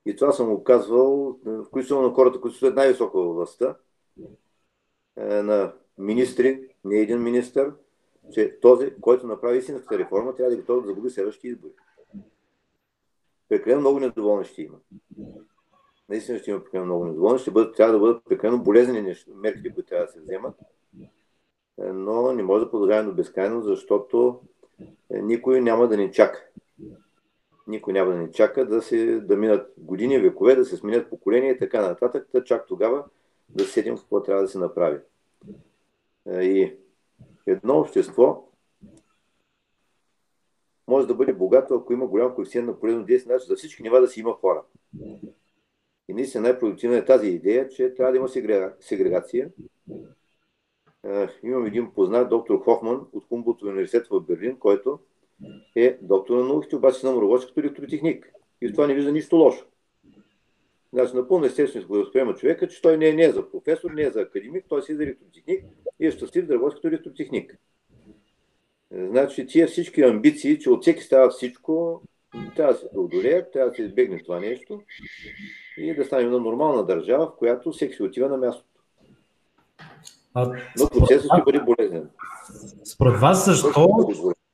И 0.06 0.16
това 0.16 0.32
съм 0.32 0.46
го 0.48 0.64
казвал, 0.64 1.38
включително 1.66 2.08
на 2.08 2.14
хората, 2.14 2.40
които 2.40 2.56
са 2.56 2.70
най-високо 2.70 3.18
във 3.18 3.34
властта, 3.34 3.76
е, 5.16 5.42
на 5.42 5.72
министри, 5.98 6.68
не 6.84 6.96
един 6.96 7.22
министър, 7.22 7.72
че 8.32 8.60
този, 8.60 8.92
който 9.00 9.26
направи 9.26 9.58
истинската 9.58 9.98
реформа, 9.98 10.34
трябва 10.34 10.50
да 10.50 10.56
е 10.56 10.60
готов 10.60 10.80
да 10.80 10.86
загуби 10.86 11.10
следващите 11.10 11.48
избори. 11.48 11.72
Прекалено 13.48 13.80
много 13.80 14.00
недоволни 14.00 14.44
ще 14.44 14.62
има. 14.62 14.78
Наистина 16.08 16.38
ще 16.38 16.50
има 16.50 16.64
прекалено 16.64 16.86
много 16.86 17.04
недоволни, 17.04 17.38
ще 17.38 17.50
бъдат, 17.50 17.76
трябва 17.76 17.92
да 17.92 17.98
бъдат 17.98 18.24
прекалено 18.24 18.62
болезнени 18.62 19.14
мерките, 19.34 19.74
които 19.74 19.88
трябва 19.88 20.06
да 20.06 20.12
се 20.12 20.20
вземат, 20.20 20.54
е, 21.78 21.92
но 21.92 22.32
не 22.32 22.42
може 22.42 22.64
да 22.64 22.70
продължаваме 22.70 23.08
до 23.08 23.14
безкрайно, 23.14 23.62
защото 23.62 24.40
е, 25.10 25.22
никой 25.22 25.60
няма 25.60 25.88
да 25.88 25.96
ни 25.96 26.12
чака. 26.12 26.44
никой 27.66 27.92
няма 27.92 28.12
да 28.12 28.18
ни 28.18 28.32
чака 28.32 28.66
да, 28.66 28.82
се, 28.82 29.20
да 29.20 29.36
минат 29.36 29.72
години, 29.78 30.18
векове, 30.18 30.54
да 30.54 30.64
се 30.64 30.76
сменят 30.76 31.10
поколения 31.10 31.54
и 31.54 31.58
така 31.58 31.88
нататък, 31.88 32.28
да 32.32 32.44
чак 32.44 32.66
тогава 32.66 33.04
да 33.48 33.64
седим 33.64 33.96
какво 33.96 34.22
трябва 34.22 34.42
да 34.42 34.48
се 34.48 34.58
направи. 34.58 34.98
И 36.26 36.76
едно 37.46 37.78
общество 37.78 38.47
може 40.88 41.06
да 41.06 41.14
бъде 41.14 41.32
богато, 41.32 41.74
ако 41.74 41.92
има 41.92 42.06
голям 42.06 42.34
коефициент 42.34 42.66
на 42.66 42.80
полезно 42.80 43.04
действие, 43.04 43.32
значи 43.32 43.46
за 43.48 43.56
всички 43.56 43.82
нива 43.82 44.00
да 44.00 44.08
си 44.08 44.20
има 44.20 44.32
хора. 44.32 44.62
И 46.08 46.14
наистина 46.14 46.42
най-продуктивна 46.42 46.96
е 46.96 47.04
тази 47.04 47.28
идея, 47.28 47.68
че 47.68 47.94
трябва 47.94 48.12
да 48.12 48.18
има 48.18 48.28
сегрегация. 48.80 49.50
Имам 51.42 51.66
един 51.66 51.90
познат, 51.94 52.30
доктор 52.30 52.64
Хофман 52.64 53.06
от 53.12 53.24
Хумболт 53.28 53.62
университет 53.62 54.06
в 54.10 54.20
Берлин, 54.20 54.58
който 54.58 54.98
е 55.76 55.98
доктор 56.02 56.38
на 56.38 56.44
науките, 56.44 56.76
обаче 56.76 57.06
на 57.06 57.12
моролоз 57.12 57.46
като 57.46 57.60
електротехник. 57.60 58.32
И 58.62 58.68
в 58.68 58.72
това 58.72 58.86
не 58.86 58.94
вижда 58.94 59.12
нищо 59.12 59.36
лошо. 59.36 59.66
Значи 60.92 61.16
напълно 61.16 61.46
естествено 61.46 61.88
го 61.88 61.94
възприема 61.94 62.34
човека, 62.34 62.68
че 62.68 62.82
той 62.82 62.96
не 62.96 63.08
е, 63.08 63.14
не 63.14 63.24
е 63.24 63.32
за 63.32 63.50
професор, 63.50 63.90
не 63.90 64.02
е 64.02 64.10
за 64.10 64.20
академик, 64.20 64.64
той 64.68 64.82
си 64.82 64.92
е 64.92 64.94
за 64.94 65.02
електротехник 65.02 65.64
и 66.00 66.06
е 66.06 66.10
щастлив 66.10 66.46
да 66.46 66.54
работи 66.54 66.74
като 66.74 66.88
електротехник. 66.88 67.58
Значи 68.92 69.46
тия 69.46 69.66
всички 69.66 70.02
амбиции, 70.02 70.58
че 70.58 70.70
от 70.70 70.82
всеки 70.82 71.02
става 71.02 71.30
всичко, 71.30 72.02
трябва 72.56 72.72
да 72.72 72.78
се 72.78 72.90
преодолеят, 72.90 73.52
трябва 73.52 73.70
да 73.70 73.76
се 73.76 73.82
избегне 73.82 74.22
това 74.22 74.40
нещо 74.40 74.82
и 75.78 75.94
да 75.94 76.04
станем 76.04 76.30
на 76.30 76.38
нормална 76.40 76.86
държава, 76.86 77.26
в 77.26 77.36
която 77.38 77.72
всеки 77.72 77.94
се 77.94 78.02
отива 78.02 78.28
на 78.28 78.36
мястото. 78.36 78.68
А, 80.34 80.52
Но 80.78 80.88
процесът 80.88 81.30
ще 81.34 81.42
бъде 81.44 81.60
болезнен. 81.60 82.08
Според 82.84 83.20
вас 83.20 83.44
защо 83.44 83.88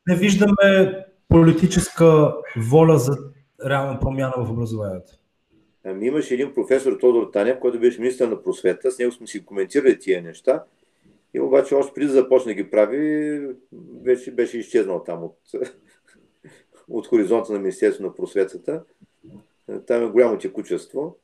не 0.06 0.16
виждаме 0.16 1.04
политическа 1.28 2.34
воля 2.70 2.98
за 2.98 3.18
реална 3.66 4.00
промяна 4.00 4.32
в 4.36 4.50
образованието? 4.50 5.12
Ами 5.84 6.06
имаше 6.06 6.34
един 6.34 6.54
професор 6.54 6.92
Тодор 6.92 7.30
Танев, 7.32 7.58
който 7.60 7.80
беше 7.80 8.00
министър 8.00 8.28
на 8.28 8.42
просвета, 8.42 8.90
с 8.90 8.98
него 8.98 9.12
сме 9.12 9.26
си 9.26 9.44
коментирали 9.44 9.98
тия 9.98 10.22
неща. 10.22 10.64
И 11.34 11.40
обаче 11.40 11.74
още 11.74 11.94
преди 11.94 12.06
да 12.06 12.12
започне 12.12 12.54
да 12.54 12.62
ги 12.62 12.70
прави, 12.70 13.40
вече 14.02 14.34
беше 14.34 14.58
изчезнал 14.58 15.04
там 15.04 15.24
от, 15.24 15.38
от 16.88 17.06
хоризонта 17.06 17.52
на 17.52 17.58
Министерството 17.58 18.08
на 18.08 18.14
просветата. 18.14 18.84
Там 19.86 20.04
е 20.04 20.10
голямо 20.10 20.38
текучество. 20.38 21.16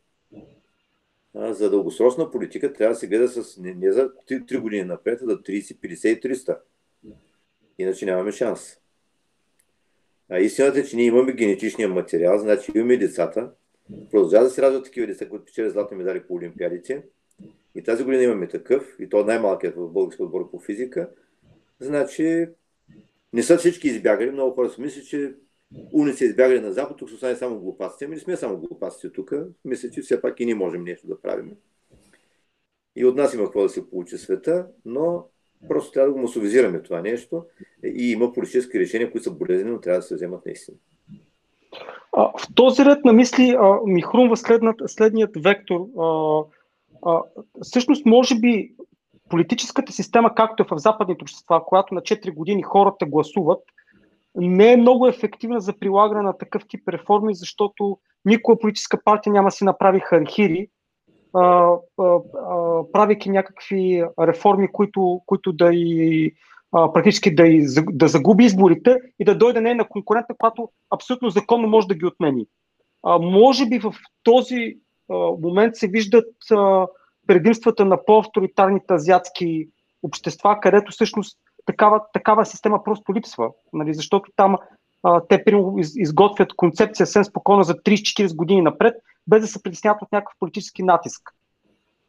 За 1.34 1.70
дългосрочна 1.70 2.30
политика 2.30 2.72
трябва 2.72 2.94
да 2.94 2.98
се 2.98 3.08
гледа 3.08 3.28
с 3.28 3.58
не, 3.58 3.74
не 3.74 3.92
за 3.92 4.08
3, 4.08 4.44
3 4.44 4.58
години 4.58 4.84
напред, 4.84 5.20
а 5.22 5.26
за 5.26 5.42
30, 5.42 5.76
50 5.76 6.08
и 6.08 6.20
300. 6.20 6.58
Иначе 7.78 8.06
нямаме 8.06 8.32
шанс. 8.32 8.76
А 10.28 10.38
истината 10.38 10.78
е, 10.78 10.84
че 10.84 10.96
ние 10.96 11.04
имаме 11.04 11.32
генетичния 11.32 11.88
материал, 11.88 12.38
значи 12.38 12.72
имаме 12.74 12.96
децата, 12.96 13.50
продължават 14.10 14.46
да 14.46 14.50
се 14.50 14.62
раждат 14.62 14.84
такива 14.84 15.06
деца, 15.06 15.28
които 15.28 15.44
печелят 15.44 15.72
златни 15.72 15.96
медали 15.96 16.22
по 16.26 16.34
Олимпиадите. 16.34 17.02
И 17.74 17.82
тази 17.82 18.04
година 18.04 18.22
имаме 18.22 18.48
такъв, 18.48 18.96
и 18.98 19.08
то 19.08 19.24
най-малкият 19.24 19.76
в 19.76 19.88
българския 19.88 20.26
отбор 20.26 20.50
по 20.50 20.58
физика. 20.60 21.10
Значи, 21.80 22.48
не 23.32 23.42
са 23.42 23.58
всички 23.58 23.88
избягали. 23.88 24.30
Много 24.30 24.54
хора 24.54 24.70
си 24.70 24.80
мислят, 24.80 25.06
че 25.06 25.34
са 26.14 26.24
избягали 26.24 26.60
на 26.60 26.72
Запад, 26.72 26.96
тук 26.96 27.08
са 27.08 27.14
останали 27.14 27.36
само 27.36 27.60
глупаците. 27.60 28.04
Ами 28.04 28.14
не 28.14 28.20
сме 28.20 28.36
само 28.36 28.56
глупаците 28.56 29.12
тук. 29.12 29.32
Мисля, 29.64 29.90
че 29.90 30.02
все 30.02 30.20
пак 30.20 30.40
и 30.40 30.46
ние 30.46 30.54
можем 30.54 30.84
нещо 30.84 31.06
да 31.06 31.20
правим. 31.20 31.50
И 32.96 33.04
от 33.04 33.16
нас 33.16 33.34
има 33.34 33.44
какво 33.44 33.62
да 33.62 33.68
се 33.68 33.90
получи 33.90 34.18
света, 34.18 34.66
но 34.84 35.26
просто 35.68 35.92
трябва 35.92 36.08
да 36.08 36.14
го 36.14 36.20
масовизираме 36.20 36.82
това 36.82 37.00
нещо. 37.00 37.44
И 37.84 38.12
има 38.12 38.32
политически 38.32 38.80
решения, 38.80 39.10
които 39.10 39.24
са 39.24 39.30
болезнени, 39.30 39.70
но 39.70 39.80
трябва 39.80 39.98
да 39.98 40.02
се 40.02 40.14
вземат 40.14 40.46
наистина. 40.46 40.76
В 42.12 42.54
този 42.54 42.84
ред 42.84 43.04
на 43.04 43.12
мисли 43.12 43.56
ми 43.86 44.02
хрумва 44.02 44.36
следният 44.86 45.30
вектор. 45.36 45.86
Всъщност, 47.62 48.06
може 48.06 48.34
би, 48.34 48.72
политическата 49.28 49.92
система, 49.92 50.34
както 50.34 50.62
е 50.62 50.66
в 50.70 50.78
западните 50.78 51.22
общества, 51.22 51.64
която 51.66 51.94
на 51.94 52.00
4 52.00 52.34
години 52.34 52.62
хората 52.62 53.06
гласуват, 53.06 53.62
не 54.34 54.72
е 54.72 54.76
много 54.76 55.06
ефективна 55.06 55.60
за 55.60 55.78
прилагане 55.78 56.22
на 56.22 56.38
такъв 56.38 56.62
тип 56.68 56.88
реформи, 56.88 57.34
защото 57.34 57.98
никоя 58.24 58.58
политическа 58.58 58.98
партия 59.04 59.32
няма 59.32 59.50
си 59.50 59.64
направи 59.64 60.00
хархири, 60.00 60.68
правейки 62.92 63.30
някакви 63.30 64.04
реформи, 64.20 64.68
които, 64.72 65.20
които 65.26 65.52
да 65.52 65.70
и 65.72 66.32
а, 66.72 66.92
практически 66.92 67.34
да, 67.34 67.46
и, 67.46 67.66
да 67.90 68.08
загуби 68.08 68.44
изборите 68.44 68.98
и 69.18 69.24
да 69.24 69.38
дойде 69.38 69.60
не 69.60 69.74
на 69.74 69.88
конкурента, 69.88 70.34
която 70.38 70.68
абсолютно 70.90 71.30
законно 71.30 71.68
може 71.68 71.86
да 71.86 71.94
ги 71.94 72.06
отмени. 72.06 72.46
А, 73.02 73.18
може 73.18 73.66
би 73.66 73.78
в 73.78 73.94
този 74.22 74.78
а, 75.10 75.14
момент 75.14 75.76
се 75.76 75.88
виждат 75.88 76.34
предимствата 77.26 77.84
на 77.84 78.04
по-авторитарните 78.04 78.94
азиатски 78.94 79.68
общества, 80.02 80.58
където 80.60 80.92
всъщност 80.92 81.38
такава, 81.66 82.00
такава 82.12 82.46
система 82.46 82.84
просто 82.84 83.14
липсва. 83.14 83.50
Нали? 83.72 83.94
Защото 83.94 84.30
там 84.36 84.56
а, 85.02 85.20
те 85.28 85.44
примерно 85.44 85.78
из, 85.78 85.96
изготвят 85.96 86.54
концепция 86.54 87.06
съвсем 87.06 87.24
спокойно 87.24 87.62
за 87.62 87.74
30-40 87.74 88.36
години 88.36 88.62
напред, 88.62 88.94
без 89.26 89.40
да 89.40 89.46
се 89.46 89.62
притесняват 89.62 90.02
от 90.02 90.12
някакъв 90.12 90.34
политически 90.40 90.82
натиск. 90.82 91.34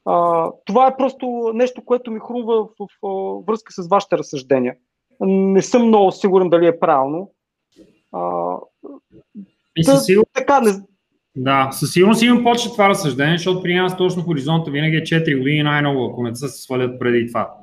А, 0.05 0.47
това 0.65 0.87
е 0.87 0.97
просто 0.97 1.51
нещо, 1.53 1.85
което 1.85 2.11
ми 2.11 2.19
хрумва 2.19 2.63
в, 2.63 2.67
в, 2.79 2.87
в 3.01 3.43
връзка 3.47 3.73
с 3.73 3.87
вашите 3.87 4.17
разсъждения. 4.17 4.75
Не 5.19 5.61
съм 5.61 5.87
много 5.87 6.11
сигурен 6.11 6.49
дали 6.49 6.67
е 6.67 6.79
правилно. 6.79 7.31
А, 8.11 8.55
и 9.77 9.83
със 9.83 10.05
сигурност, 10.05 10.31
така, 10.33 10.61
не... 10.61 10.71
Да, 11.35 11.69
със 11.71 11.93
сигурност 11.93 12.21
имам 12.21 12.43
почти 12.43 12.69
това 12.71 12.89
разсъждение, 12.89 13.37
защото 13.37 13.63
при 13.63 13.75
нас 13.75 13.97
точно 13.97 14.23
хоризонта 14.23 14.71
винаги 14.71 14.95
е 14.95 15.01
4 15.01 15.37
години 15.37 15.63
най-много, 15.63 16.05
ако 16.05 16.23
не 16.23 16.35
се 16.35 16.47
свалят 16.47 16.99
преди 16.99 17.27
това. 17.27 17.53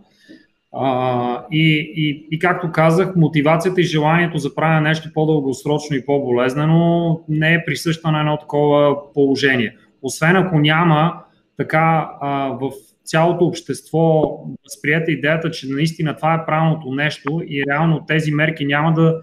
А, 0.73 1.47
и, 1.53 1.93
и, 1.97 2.29
и 2.31 2.39
както 2.39 2.73
казах, 2.73 3.17
мотивацията 3.17 3.81
и 3.81 3.85
желанието 3.85 4.39
за 4.39 4.55
правене 4.55 4.89
нещо 4.89 5.11
по-дългосрочно 5.15 5.97
и 5.97 6.07
по-болезнено 6.07 7.21
не 7.29 7.55
е 7.55 7.65
присъща 7.65 8.11
на 8.11 8.21
едно 8.21 8.37
такова 8.37 8.97
положение. 9.13 9.77
Освен 10.03 10.37
ако 10.37 10.59
няма 10.59 11.15
така 11.57 12.11
а, 12.21 12.49
в 12.61 12.73
цялото 13.05 13.45
общество 13.45 14.25
възприета 14.65 15.13
идеята, 15.13 15.51
че 15.51 15.69
наистина 15.69 16.17
това 16.17 16.35
е 16.35 16.47
правилното 16.47 16.93
нещо 16.93 17.43
и 17.49 17.65
реално 17.71 18.05
тези 18.07 18.31
мерки 18.31 18.65
няма 18.65 18.93
да 18.93 19.21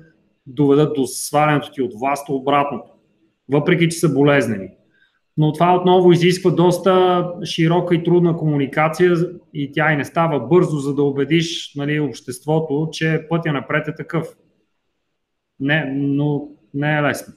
доведат 0.48 0.96
до 0.96 1.08
свалянето 1.08 1.72
ти 1.72 1.82
от 1.82 1.92
власт, 2.00 2.30
обратното, 2.30 2.95
въпреки 3.50 3.90
че 3.90 3.98
са 3.98 4.14
болезнени. 4.14 4.70
Но 5.38 5.54
това 5.54 5.76
отново 5.76 6.12
изисква 6.12 6.52
доста 6.52 7.26
широка 7.44 7.96
и 7.96 8.04
трудна 8.04 8.38
комуникация 8.38 9.16
и 9.54 9.72
тя 9.72 9.94
и 9.94 9.98
не 9.98 10.06
става 10.06 10.40
бързо, 10.40 10.78
за 10.78 10.96
да 10.96 11.04
убедиш 11.04 11.74
нали, 11.76 12.00
обществото, 12.00 12.90
че 12.92 13.26
пътя 13.30 13.54
напред 13.54 13.88
е 13.88 13.96
такъв. 13.96 14.28
Не, 15.60 15.94
но 15.96 16.48
не 16.74 16.98
е 16.98 17.02
лесно. 17.02 17.34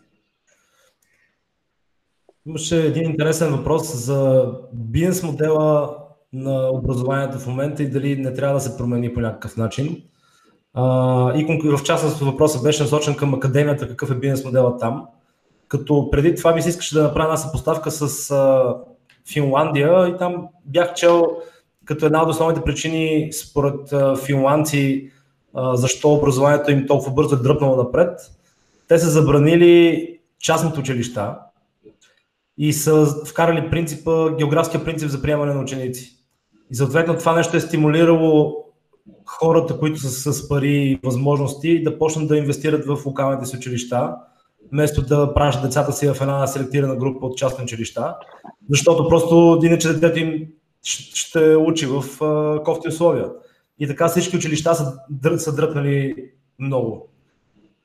Имаше 2.46 2.86
един 2.86 3.10
интересен 3.10 3.56
въпрос 3.56 3.96
за 3.96 4.52
бизнес 4.72 5.22
модела 5.22 5.96
на 6.32 6.68
образованието 6.72 7.38
в 7.38 7.46
момента 7.46 7.82
и 7.82 7.90
дали 7.90 8.16
не 8.16 8.34
трябва 8.34 8.54
да 8.54 8.60
се 8.60 8.76
промени 8.76 9.14
по 9.14 9.20
някакъв 9.20 9.56
начин. 9.56 10.02
А, 10.74 11.38
и 11.38 11.60
в 11.64 11.82
частност 11.84 12.18
въпросът 12.18 12.62
беше 12.62 12.82
насочен 12.82 13.16
към 13.16 13.34
академията, 13.34 13.88
какъв 13.88 14.10
е 14.10 14.14
бизнес 14.14 14.44
модела 14.44 14.76
там. 14.76 15.06
Като 15.68 16.10
преди 16.10 16.34
това 16.34 16.54
ми 16.54 16.62
се 16.62 16.68
искаше 16.68 16.94
да 16.94 17.02
направя 17.02 17.24
една 17.24 17.36
съпоставка 17.36 17.90
с 17.90 18.30
а, 18.30 18.74
Финландия 19.32 20.08
и 20.08 20.18
там 20.18 20.48
бях 20.64 20.94
чел 20.94 21.26
като 21.84 22.06
една 22.06 22.22
от 22.22 22.30
основните 22.30 22.64
причини 22.64 23.32
според 23.32 23.92
а, 23.92 24.16
финландци 24.16 25.10
а, 25.54 25.76
защо 25.76 26.12
образованието 26.12 26.70
им 26.70 26.86
толкова 26.86 27.12
бързо 27.12 27.36
е 27.36 27.38
дръпнало 27.38 27.76
напред. 27.76 28.20
Те 28.88 28.98
са 28.98 29.10
забранили 29.10 30.18
частните 30.40 30.80
училища, 30.80 31.36
и 32.58 32.72
са 32.72 33.06
вкарали 33.26 33.70
принципа, 33.70 34.30
географския 34.38 34.84
принцип 34.84 35.08
за 35.08 35.22
приемане 35.22 35.54
на 35.54 35.60
ученици. 35.60 36.16
И 36.70 36.74
съответно 36.74 37.18
това 37.18 37.36
нещо 37.36 37.56
е 37.56 37.60
стимулирало 37.60 38.56
хората, 39.24 39.78
които 39.78 40.00
са 40.00 40.32
с 40.32 40.48
пари 40.48 40.76
и 40.76 41.00
възможности, 41.04 41.82
да 41.82 41.98
почнат 41.98 42.28
да 42.28 42.36
инвестират 42.36 42.86
в 42.86 43.06
локалните 43.06 43.46
си 43.46 43.56
училища, 43.56 44.14
вместо 44.72 45.02
да 45.02 45.34
пращат 45.34 45.62
децата 45.62 45.92
си 45.92 46.08
в 46.08 46.20
една 46.20 46.46
селектирана 46.46 46.96
група 46.96 47.26
от 47.26 47.36
частни 47.36 47.64
училища, 47.64 48.16
защото 48.70 49.08
просто 49.08 49.60
иначе 49.64 49.92
детето 49.92 50.18
им 50.18 50.46
ще 50.82 51.56
учи 51.56 51.86
в 51.86 52.04
кофти 52.64 52.88
условия. 52.88 53.26
И 53.78 53.86
така 53.86 54.08
всички 54.08 54.36
училища 54.36 54.74
са, 54.74 54.92
са 55.38 55.56
дръпнали 55.56 56.14
много. 56.58 57.08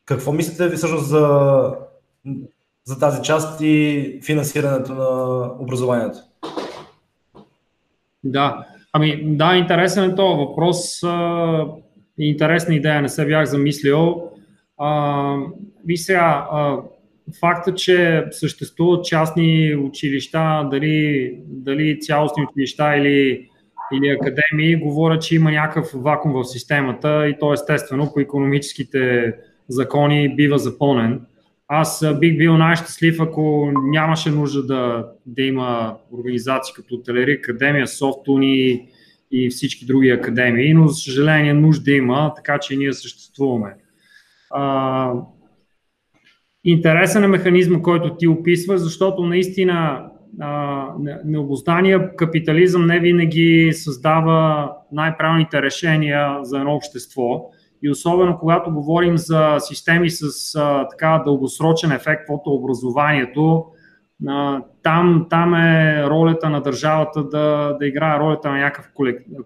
Какво 0.05 0.31
мислите 0.31 0.69
ви 0.69 0.75
всъщност 0.75 1.07
за 1.07 1.75
за 2.85 2.99
тази 2.99 3.21
част 3.21 3.61
и 3.61 4.19
финансирането 4.25 4.93
на 4.93 5.41
образованието. 5.59 6.19
Да, 8.23 8.65
ами 8.93 9.35
да, 9.35 9.55
интересен 9.55 10.03
е 10.03 10.15
този 10.15 10.37
въпрос. 10.37 11.01
Интересна 12.19 12.75
идея, 12.75 13.01
не 13.01 13.09
се 13.09 13.25
бях 13.25 13.49
замислил. 13.49 14.31
Ви 15.85 15.97
сега, 15.97 16.47
факта, 17.39 17.75
че 17.75 18.25
съществуват 18.31 19.05
частни 19.05 19.75
училища, 19.75 20.67
дали, 20.71 21.33
дали 21.47 21.99
цялостни 21.99 22.43
училища 22.49 22.97
или, 22.97 23.49
или 23.93 24.09
академии, 24.09 24.75
говорят, 24.75 25.21
че 25.21 25.35
има 25.35 25.51
някакъв 25.51 25.91
вакуум 25.93 26.33
в 26.33 26.43
системата 26.43 27.27
и 27.27 27.39
то 27.39 27.53
естествено 27.53 28.11
по 28.13 28.19
економическите 28.19 29.33
закони 29.67 30.35
бива 30.35 30.57
запълнен. 30.57 31.21
Аз 31.67 32.05
бих 32.19 32.37
бил 32.37 32.57
най-щастлив, 32.57 33.19
ако 33.19 33.71
нямаше 33.83 34.29
нужда 34.29 34.65
да, 34.65 35.07
да 35.25 35.41
има 35.41 35.97
организации 36.11 36.73
като 36.75 36.97
Телери, 36.97 37.31
Академия, 37.31 37.87
Софтуни 37.87 38.87
и 39.31 39.49
всички 39.49 39.85
други 39.85 40.09
академии, 40.09 40.73
но 40.73 40.87
за 40.87 40.95
съжаление 40.95 41.53
нужда 41.53 41.91
има, 41.91 42.33
така 42.35 42.59
че 42.59 42.75
ние 42.75 42.93
съществуваме. 42.93 43.75
Интересен 46.63 47.23
е 47.23 47.27
механизма, 47.27 47.81
който 47.81 48.15
ти 48.15 48.27
описваш, 48.27 48.79
защото 48.79 49.25
наистина 49.25 50.05
необоздания 51.25 52.15
капитализъм 52.15 52.85
не 52.85 52.99
винаги 52.99 53.69
създава 53.73 54.71
най-правилните 54.91 55.61
решения 55.61 56.39
за 56.41 56.57
едно 56.57 56.75
общество. 56.75 57.49
И 57.83 57.89
особено 57.89 58.37
когато 58.39 58.71
говорим 58.71 59.17
за 59.17 59.55
системи 59.59 60.09
с 60.09 60.55
а, 60.55 60.87
така 60.87 61.21
дългосрочен 61.25 61.91
ефект, 61.91 62.19
каквото 62.19 62.49
образованието, 62.49 63.65
а, 64.27 64.61
там, 64.83 65.27
там 65.29 65.55
е 65.55 66.03
ролята 66.09 66.49
на 66.49 66.61
държавата 66.61 67.23
да, 67.23 67.77
да 67.79 67.87
играе 67.87 68.19
ролята 68.19 68.51
на 68.51 68.57
някакъв 68.57 68.91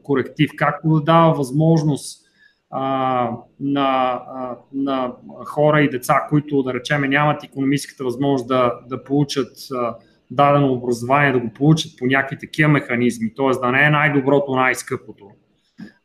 коректив, 0.03 0.49
както 0.57 0.89
да 0.89 1.01
дава 1.01 1.33
възможност 1.33 2.26
а, 2.69 3.31
на, 3.59 4.21
а, 4.27 4.55
на 4.73 5.11
хора 5.45 5.81
и 5.81 5.89
деца, 5.89 6.25
които, 6.29 6.63
да 6.63 6.73
речем, 6.73 7.01
нямат 7.01 7.43
економическата 7.43 8.03
възможност 8.03 8.47
да, 8.47 8.73
да 8.89 9.03
получат 9.03 9.51
а, 9.73 9.95
дадено 10.31 10.73
образование, 10.73 11.31
да 11.31 11.39
го 11.39 11.53
получат 11.53 11.91
по 11.99 12.05
някакви 12.05 12.37
такива 12.37 12.69
механизми, 12.69 13.33
т.е. 13.35 13.59
да 13.59 13.71
не 13.71 13.85
е 13.85 13.89
най-доброто, 13.89 14.55
най-скъпото. 14.55 15.25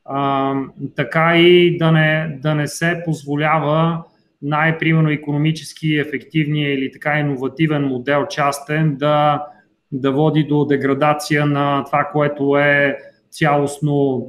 А, 0.04 0.54
така 0.96 1.36
и 1.36 1.78
да 1.78 1.92
не, 1.92 2.38
да 2.42 2.54
не 2.54 2.66
се 2.66 3.02
позволява 3.04 4.04
най-примерно 4.42 5.10
економически 5.10 5.96
ефективния 5.96 6.74
или 6.74 6.92
така 6.92 7.18
иновативен 7.18 7.82
модел 7.82 8.26
частен 8.26 8.96
да, 8.96 9.46
да 9.92 10.12
води 10.12 10.44
до 10.44 10.64
деградация 10.64 11.46
на 11.46 11.84
това, 11.84 12.10
което 12.12 12.56
е 12.56 12.98
цялостно 13.30 14.26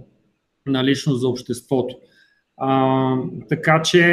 налично 0.65 1.13
за 1.13 1.27
обществото. 1.27 1.95
А, 2.65 3.17
така 3.49 3.81
че, 3.81 4.03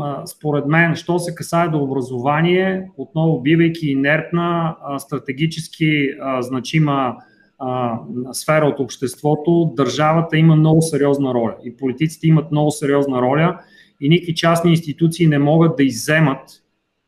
а, 0.00 0.26
според 0.26 0.66
мен, 0.66 0.94
що 0.94 1.18
се 1.18 1.34
касае 1.34 1.68
до 1.68 1.82
образование, 1.82 2.90
отново 2.96 3.40
бивайки 3.40 3.86
инертна, 3.86 4.76
а, 4.82 4.98
стратегически 4.98 6.10
а, 6.20 6.42
значима 6.42 7.16
а, 7.58 7.98
сфера 8.32 8.66
от 8.66 8.80
обществото, 8.80 9.72
държавата 9.76 10.36
има 10.36 10.56
много 10.56 10.82
сериозна 10.82 11.34
роля 11.34 11.54
и 11.64 11.76
политиците 11.76 12.28
имат 12.28 12.50
много 12.50 12.70
сериозна 12.70 13.22
роля 13.22 13.58
и 14.00 14.08
никакви 14.08 14.34
частни 14.34 14.70
институции 14.70 15.26
не 15.26 15.38
могат 15.38 15.76
да 15.76 15.84
изземат 15.84 16.62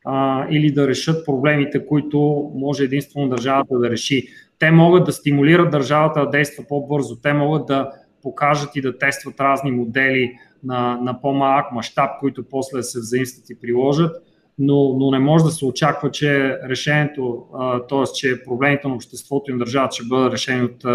а, 0.05 0.47
или 0.49 0.71
да 0.71 0.87
решат 0.87 1.25
проблемите, 1.25 1.85
които 1.85 2.51
може 2.55 2.83
единствено 2.83 3.29
държавата 3.29 3.79
да 3.79 3.89
реши. 3.89 4.27
Те 4.59 4.71
могат 4.71 5.05
да 5.05 5.11
стимулират 5.11 5.71
държавата 5.71 6.19
да 6.19 6.29
действа 6.29 6.63
по-бързо, 6.69 7.15
те 7.15 7.33
могат 7.33 7.65
да 7.65 7.91
покажат 8.27 8.75
и 8.75 8.81
да 8.81 8.97
тестват 8.97 9.39
разни 9.39 9.71
модели 9.71 10.33
на, 10.63 10.99
на 11.01 11.21
по-малък 11.21 11.71
мащаб, 11.71 12.09
които 12.19 12.43
после 12.49 12.83
се 12.83 12.99
взаимстват 12.99 13.49
и 13.49 13.59
приложат, 13.59 14.15
но, 14.59 14.97
но 14.99 15.11
не 15.11 15.19
може 15.19 15.43
да 15.43 15.51
се 15.51 15.65
очаква, 15.65 16.11
че 16.11 16.59
решението, 16.69 17.43
т.е. 17.89 18.03
че 18.15 18.43
проблемите 18.43 18.87
на 18.87 18.95
обществото 18.95 19.51
и 19.51 19.53
на 19.53 19.59
държавата 19.59 19.95
ще 19.95 20.07
бъдат 20.07 20.33
решени 20.33 20.63
от 20.63 20.85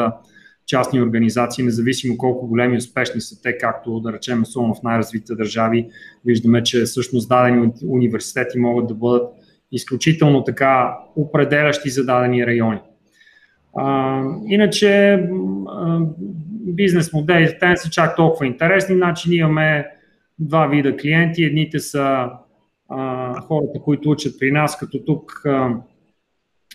частни 0.66 1.02
организации, 1.02 1.64
независимо 1.64 2.18
колко 2.18 2.46
големи 2.46 2.74
и 2.74 2.78
успешни 2.78 3.20
са 3.20 3.42
те, 3.42 3.58
както 3.58 4.00
да 4.00 4.12
речем, 4.12 4.42
особено 4.42 4.74
в 4.74 4.82
най-развитите 4.82 5.34
държави, 5.34 5.88
виждаме, 6.24 6.62
че 6.62 6.82
всъщност 6.82 7.28
дадени 7.28 7.72
университети 7.88 8.58
могат 8.58 8.86
да 8.86 8.94
бъдат 8.94 9.32
изключително 9.72 10.44
така 10.44 10.98
определящи 11.16 11.90
за 11.90 12.04
дадени 12.04 12.46
райони. 12.46 12.80
А, 13.76 14.22
иначе 14.46 15.12
а, 15.68 16.00
бизнес 16.62 17.12
моделите 17.12 17.58
те 17.58 17.68
не 17.68 17.76
са 17.76 17.90
чак 17.90 18.16
толкова 18.16 18.46
интересни, 18.46 18.96
значи 18.96 19.34
имаме 19.34 19.86
два 20.38 20.66
вида 20.66 20.96
клиенти. 20.96 21.44
Едните 21.44 21.78
са 21.78 22.30
а, 22.88 23.40
хората, 23.40 23.80
които 23.84 24.10
учат 24.10 24.38
при 24.38 24.52
нас, 24.52 24.78
като 24.78 25.04
тук 25.04 25.42
а, 25.46 25.76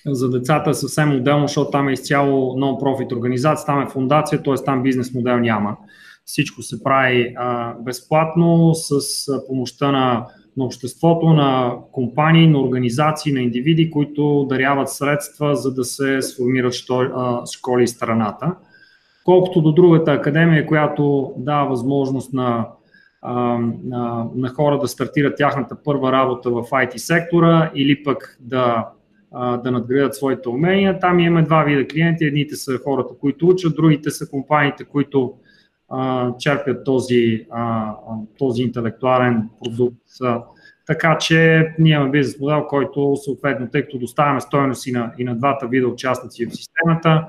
за 0.06 0.30
децата 0.30 0.70
е 0.70 0.74
съвсем 0.74 1.16
отделно, 1.16 1.48
защото 1.48 1.72
там 1.72 1.90
е 1.90 1.94
изцяло 1.94 2.60
нон-профит 2.60 3.16
организация, 3.16 3.66
там 3.66 3.84
е 3.84 3.90
фундация, 3.90 4.44
т.е. 4.44 4.54
там 4.66 4.84
бизнес 4.84 5.14
модел 5.14 5.38
няма. 5.38 5.78
Всичко 6.26 6.62
се 6.62 6.84
прави 6.84 7.34
а, 7.38 7.74
безплатно 7.74 8.74
с 8.74 8.92
а, 9.28 9.48
помощта 9.48 9.92
на, 9.92 10.26
на 10.58 10.66
обществото, 10.66 11.26
на 11.26 11.76
компании, 11.92 12.48
на 12.48 12.62
организации, 12.62 13.34
на 13.34 13.40
индивиди, 13.40 13.92
които 13.92 14.46
даряват 14.50 14.90
средства, 14.90 15.56
за 15.56 15.74
да 15.74 15.84
се 15.84 16.22
сформират 16.22 16.74
школи 17.54 17.84
и 17.84 17.88
страната. 17.88 18.56
Колкото 19.28 19.62
до 19.62 19.72
другата 19.72 20.12
академия, 20.12 20.66
която 20.66 21.34
дава 21.38 21.70
възможност 21.70 22.34
на, 22.34 22.68
на, 23.84 24.26
на 24.36 24.50
хора 24.50 24.80
да 24.80 24.88
стартират 24.88 25.38
тяхната 25.38 25.76
първа 25.84 26.12
работа 26.12 26.50
в 26.50 26.64
IT 26.64 26.98
сектора 26.98 27.72
или 27.76 28.04
пък 28.04 28.38
да, 28.40 28.90
да 29.64 29.72
надградят 29.72 30.16
своите 30.16 30.50
умения, 30.50 31.00
там 31.00 31.20
имаме 31.20 31.42
два 31.42 31.64
вида 31.64 31.88
клиенти. 31.88 32.26
Едните 32.26 32.56
са 32.56 32.78
хората, 32.84 33.14
които 33.20 33.48
учат, 33.48 33.76
другите 33.76 34.12
са 34.12 34.30
компаниите, 34.30 34.84
които 34.84 35.34
а, 35.90 36.32
черпят 36.38 36.84
този, 36.86 37.46
а, 37.52 37.94
този 38.38 38.64
интелектуален 38.64 39.50
продукт. 39.64 39.98
Така 40.86 41.18
че 41.18 41.68
ние 41.80 41.94
имаме 41.94 42.12
бизнес 42.12 42.40
модел, 42.40 42.66
който 42.68 43.16
съответно, 43.16 43.68
тъй 43.72 43.82
като 43.82 43.98
доставяме 43.98 44.42
стоеност 44.42 44.88
и 44.88 44.92
на, 44.92 45.12
и 45.18 45.24
на 45.24 45.36
двата 45.36 45.68
вида 45.68 45.88
участници 45.88 46.46
в 46.46 46.56
системата, 46.56 47.28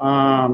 а, 0.00 0.48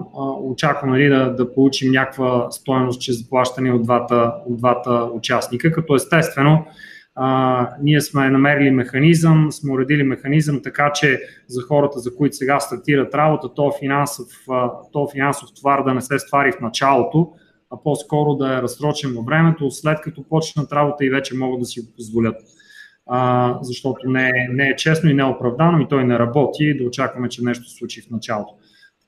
а, 0.63 0.87
нали, 0.87 1.09
да, 1.09 1.35
да 1.35 1.55
получим 1.55 1.93
някаква 1.93 2.51
стоеност 2.51 3.01
чрез 3.01 3.19
заплащане 3.19 3.73
от 3.73 3.83
двата, 3.83 4.33
от 4.47 4.57
двата 4.59 5.11
участника, 5.15 5.73
като 5.73 5.95
естествено 5.95 6.67
а, 7.19 7.69
ние 7.83 8.01
сме 8.01 8.31
намерили 8.31 8.71
механизъм, 8.71 9.53
сме 9.53 9.73
уредили 9.73 10.03
механизъм 10.03 10.63
така, 10.63 10.93
че 10.93 11.21
за 11.47 11.63
хората, 11.63 11.99
за 11.99 12.17
които 12.17 12.37
сега 12.37 12.61
стартират 12.61 13.15
работа, 13.15 13.55
то 13.55 13.73
финансов, 13.79 14.27
то 14.93 15.09
финансов 15.13 15.49
товар 15.61 15.85
да 15.85 15.95
не 15.95 16.01
се 16.01 16.19
ствари 16.19 16.53
в 16.53 16.61
началото, 16.61 17.33
а 17.71 17.83
по-скоро 17.85 18.35
да 18.35 18.55
е 18.55 18.63
разсрочен 18.63 19.15
във 19.15 19.25
времето, 19.25 19.71
след 19.71 20.01
като 20.01 20.29
почнат 20.29 20.73
работа 20.73 21.05
и 21.05 21.11
вече 21.11 21.37
могат 21.37 21.61
да 21.61 21.67
си 21.67 21.81
го 21.81 21.87
позволят. 21.97 22.37
А, 23.07 23.59
защото 23.63 24.09
не 24.09 24.29
е, 24.29 24.49
не 24.53 24.69
е 24.69 24.77
честно 24.77 25.11
и 25.11 25.15
не 25.15 25.23
е 25.23 25.27
оправдано 25.27 25.81
и 25.81 25.89
той 25.89 26.05
не 26.05 26.19
работи 26.19 26.79
да 26.79 26.85
очакваме, 26.85 27.29
че 27.29 27.45
нещо 27.45 27.65
се 27.65 27.77
случи 27.77 28.03
в 28.03 28.11
началото. 28.11 28.55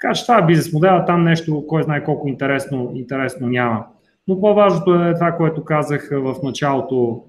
Така 0.00 0.14
че 0.14 0.22
това 0.22 0.38
е 0.38 0.46
бизнес 0.46 0.72
модела, 0.72 1.04
там 1.04 1.24
нещо, 1.24 1.64
кой 1.66 1.82
знае 1.82 2.04
колко 2.04 2.28
интересно, 2.28 2.92
интересно 2.94 3.48
няма. 3.48 3.86
Но 4.28 4.40
по-важното 4.40 4.94
е 4.94 5.14
това, 5.14 5.32
което 5.32 5.64
казах 5.64 6.08
в 6.12 6.36
началото. 6.42 7.24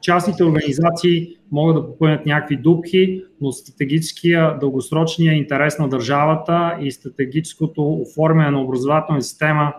Частните 0.00 0.44
организации 0.44 1.36
могат 1.52 1.76
да 1.76 1.86
попълнят 1.86 2.26
някакви 2.26 2.56
дупки, 2.56 3.24
но 3.40 3.52
стратегическия, 3.52 4.58
дългосрочния 4.58 5.34
интерес 5.34 5.78
на 5.78 5.88
държавата 5.88 6.76
и 6.80 6.92
стратегическото 6.92 7.92
оформяне 7.92 8.50
на 8.50 8.62
образователна 8.62 9.22
система 9.22 9.74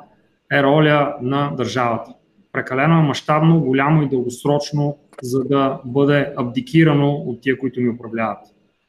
е 0.52 0.64
роля 0.64 1.16
на 1.22 1.54
държавата. 1.58 2.14
Прекалено 2.52 3.02
мащабно, 3.02 3.62
голямо 3.62 4.04
и 4.04 4.10
дългосрочно, 4.10 4.98
за 5.22 5.44
да 5.44 5.82
бъде 5.86 6.34
абдикирано 6.38 7.12
от 7.12 7.42
тия, 7.42 7.58
които 7.58 7.82
ни 7.82 7.90
управляват. 7.90 8.40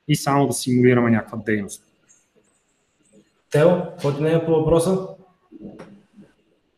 И 0.08 0.16
само 0.16 0.46
да 0.46 0.52
симулираме 0.52 1.10
някаква 1.10 1.38
дейност. 1.46 1.93
Тео, 3.54 3.68
какво 3.90 4.12
ти 4.12 4.22
не 4.22 4.32
е 4.32 4.44
по 4.44 4.50
въпроса? 4.50 5.08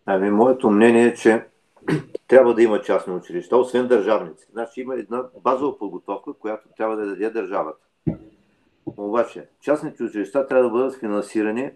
Ами, 0.06 0.30
моето 0.30 0.70
мнение 0.70 1.06
е, 1.06 1.14
че 1.14 1.46
трябва 2.28 2.54
да 2.54 2.62
има 2.62 2.82
частни 2.82 3.14
училища, 3.14 3.56
освен 3.56 3.88
държавници. 3.88 4.46
Значи 4.52 4.80
има 4.80 4.94
една 4.94 5.24
базова 5.42 5.78
подготовка, 5.78 6.32
която 6.32 6.68
трябва 6.76 6.96
да 6.96 7.06
даде 7.06 7.30
държавата. 7.30 7.86
Обаче, 8.86 9.48
частните 9.60 10.02
училища 10.02 10.46
трябва 10.46 10.64
да 10.64 10.70
бъдат 10.70 11.00
финансирани 11.00 11.62
е, 11.62 11.72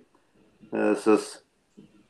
с... 0.94 1.18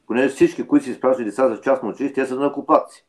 Понеже 0.07 0.29
всички, 0.29 0.67
които 0.67 0.85
си 0.85 0.91
изпращат 0.91 1.27
деца 1.27 1.49
за 1.49 1.61
частно 1.61 1.89
училище, 1.89 2.21
те 2.21 2.27
са 2.27 2.37
накопаци. 2.37 3.07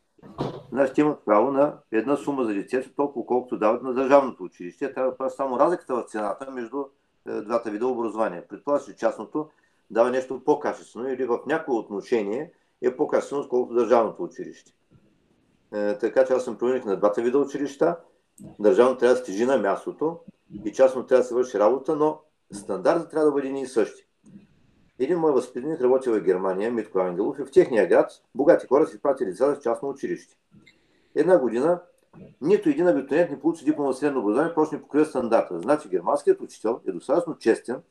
Значи, 0.72 1.00
имат 1.00 1.24
право 1.24 1.50
на 1.50 1.74
една 1.92 2.16
сума 2.16 2.44
за 2.44 2.54
детето, 2.54 2.94
толкова 2.96 3.26
колкото 3.26 3.58
дават 3.58 3.82
на 3.82 3.94
държавното 3.94 4.44
училище. 4.44 4.94
Трябва 4.94 5.10
да 5.10 5.16
правят 5.16 5.34
само 5.34 5.58
разликата 5.58 5.94
в 5.94 6.04
цената 6.08 6.50
между 6.50 6.84
е, 7.28 7.40
двата 7.40 7.70
вида 7.70 7.86
образование. 7.86 8.42
Предполага, 8.48 8.84
че 8.84 8.96
частното 8.96 9.48
дава 9.92 10.10
нещо 10.10 10.44
по-качествено 10.44 11.08
или 11.08 11.24
в 11.24 11.40
някое 11.46 11.74
отношение 11.74 12.52
е 12.82 12.96
по-качествено, 12.96 13.42
отколкото 13.42 13.74
държавното 13.74 14.22
училище. 14.22 14.72
Е, 15.74 15.98
така 15.98 16.24
че 16.24 16.32
аз 16.32 16.44
съм 16.44 16.58
промених 16.58 16.84
на 16.84 16.96
двата 16.96 17.22
вида 17.22 17.38
училища 17.38 17.96
държавно 18.58 18.96
трябва 18.96 19.14
да 19.14 19.20
стежи 19.20 19.44
на 19.44 19.58
мястото 19.58 20.18
и 20.64 20.72
частно 20.72 21.06
трябва 21.06 21.22
да 21.22 21.28
се 21.28 21.34
върши 21.34 21.58
работа, 21.58 21.96
но 21.96 22.20
стандартът 22.52 23.10
трябва 23.10 23.26
да 23.26 23.32
бъде 23.32 23.48
и 23.48 23.66
същи. 23.66 24.06
Един 24.98 25.18
мой 25.18 25.32
възпитаник 25.32 25.80
работи 25.80 26.10
в 26.10 26.20
Германия, 26.20 26.72
Митко 26.72 26.98
Ангелов, 26.98 27.38
и 27.38 27.44
в 27.44 27.50
техния 27.50 27.88
град 27.88 28.10
богати 28.34 28.66
хора 28.66 28.86
си 28.86 29.02
пратили 29.02 29.28
деца 29.28 29.46
в 29.46 29.60
частно 29.60 29.88
училище. 29.88 30.36
Една 31.14 31.38
година 31.38 31.80
нито 32.40 32.68
един 32.68 32.88
абитуриент 32.88 33.30
не 33.30 33.40
получи 33.40 33.64
диплома 33.64 33.92
средно 33.92 34.20
образование, 34.20 34.54
просто 34.54 34.74
не 34.74 34.82
покрива 34.82 35.04
стандарта. 35.04 35.60
Значи 35.60 35.88
германският 35.88 36.40
учител 36.40 36.80
е 36.88 36.92
достатъчно 36.92 37.38
честен 37.38 37.82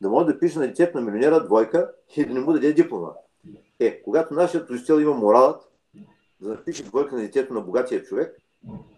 да 0.00 0.08
може 0.08 0.26
да 0.26 0.38
пише 0.38 0.58
на 0.58 0.66
детето 0.66 1.00
на 1.00 1.04
милионера 1.04 1.44
двойка 1.44 1.92
и 2.16 2.24
да 2.24 2.34
не 2.34 2.40
му 2.40 2.52
даде 2.52 2.72
диплома. 2.72 3.08
Е, 3.80 4.02
когато 4.02 4.34
нашият 4.34 4.70
учител 4.70 5.00
има 5.00 5.14
моралът 5.14 5.68
да 6.40 6.48
напише 6.48 6.82
двойка 6.82 7.14
на 7.14 7.20
детето 7.20 7.54
на 7.54 7.60
богатия 7.60 8.02
човек, 8.02 8.36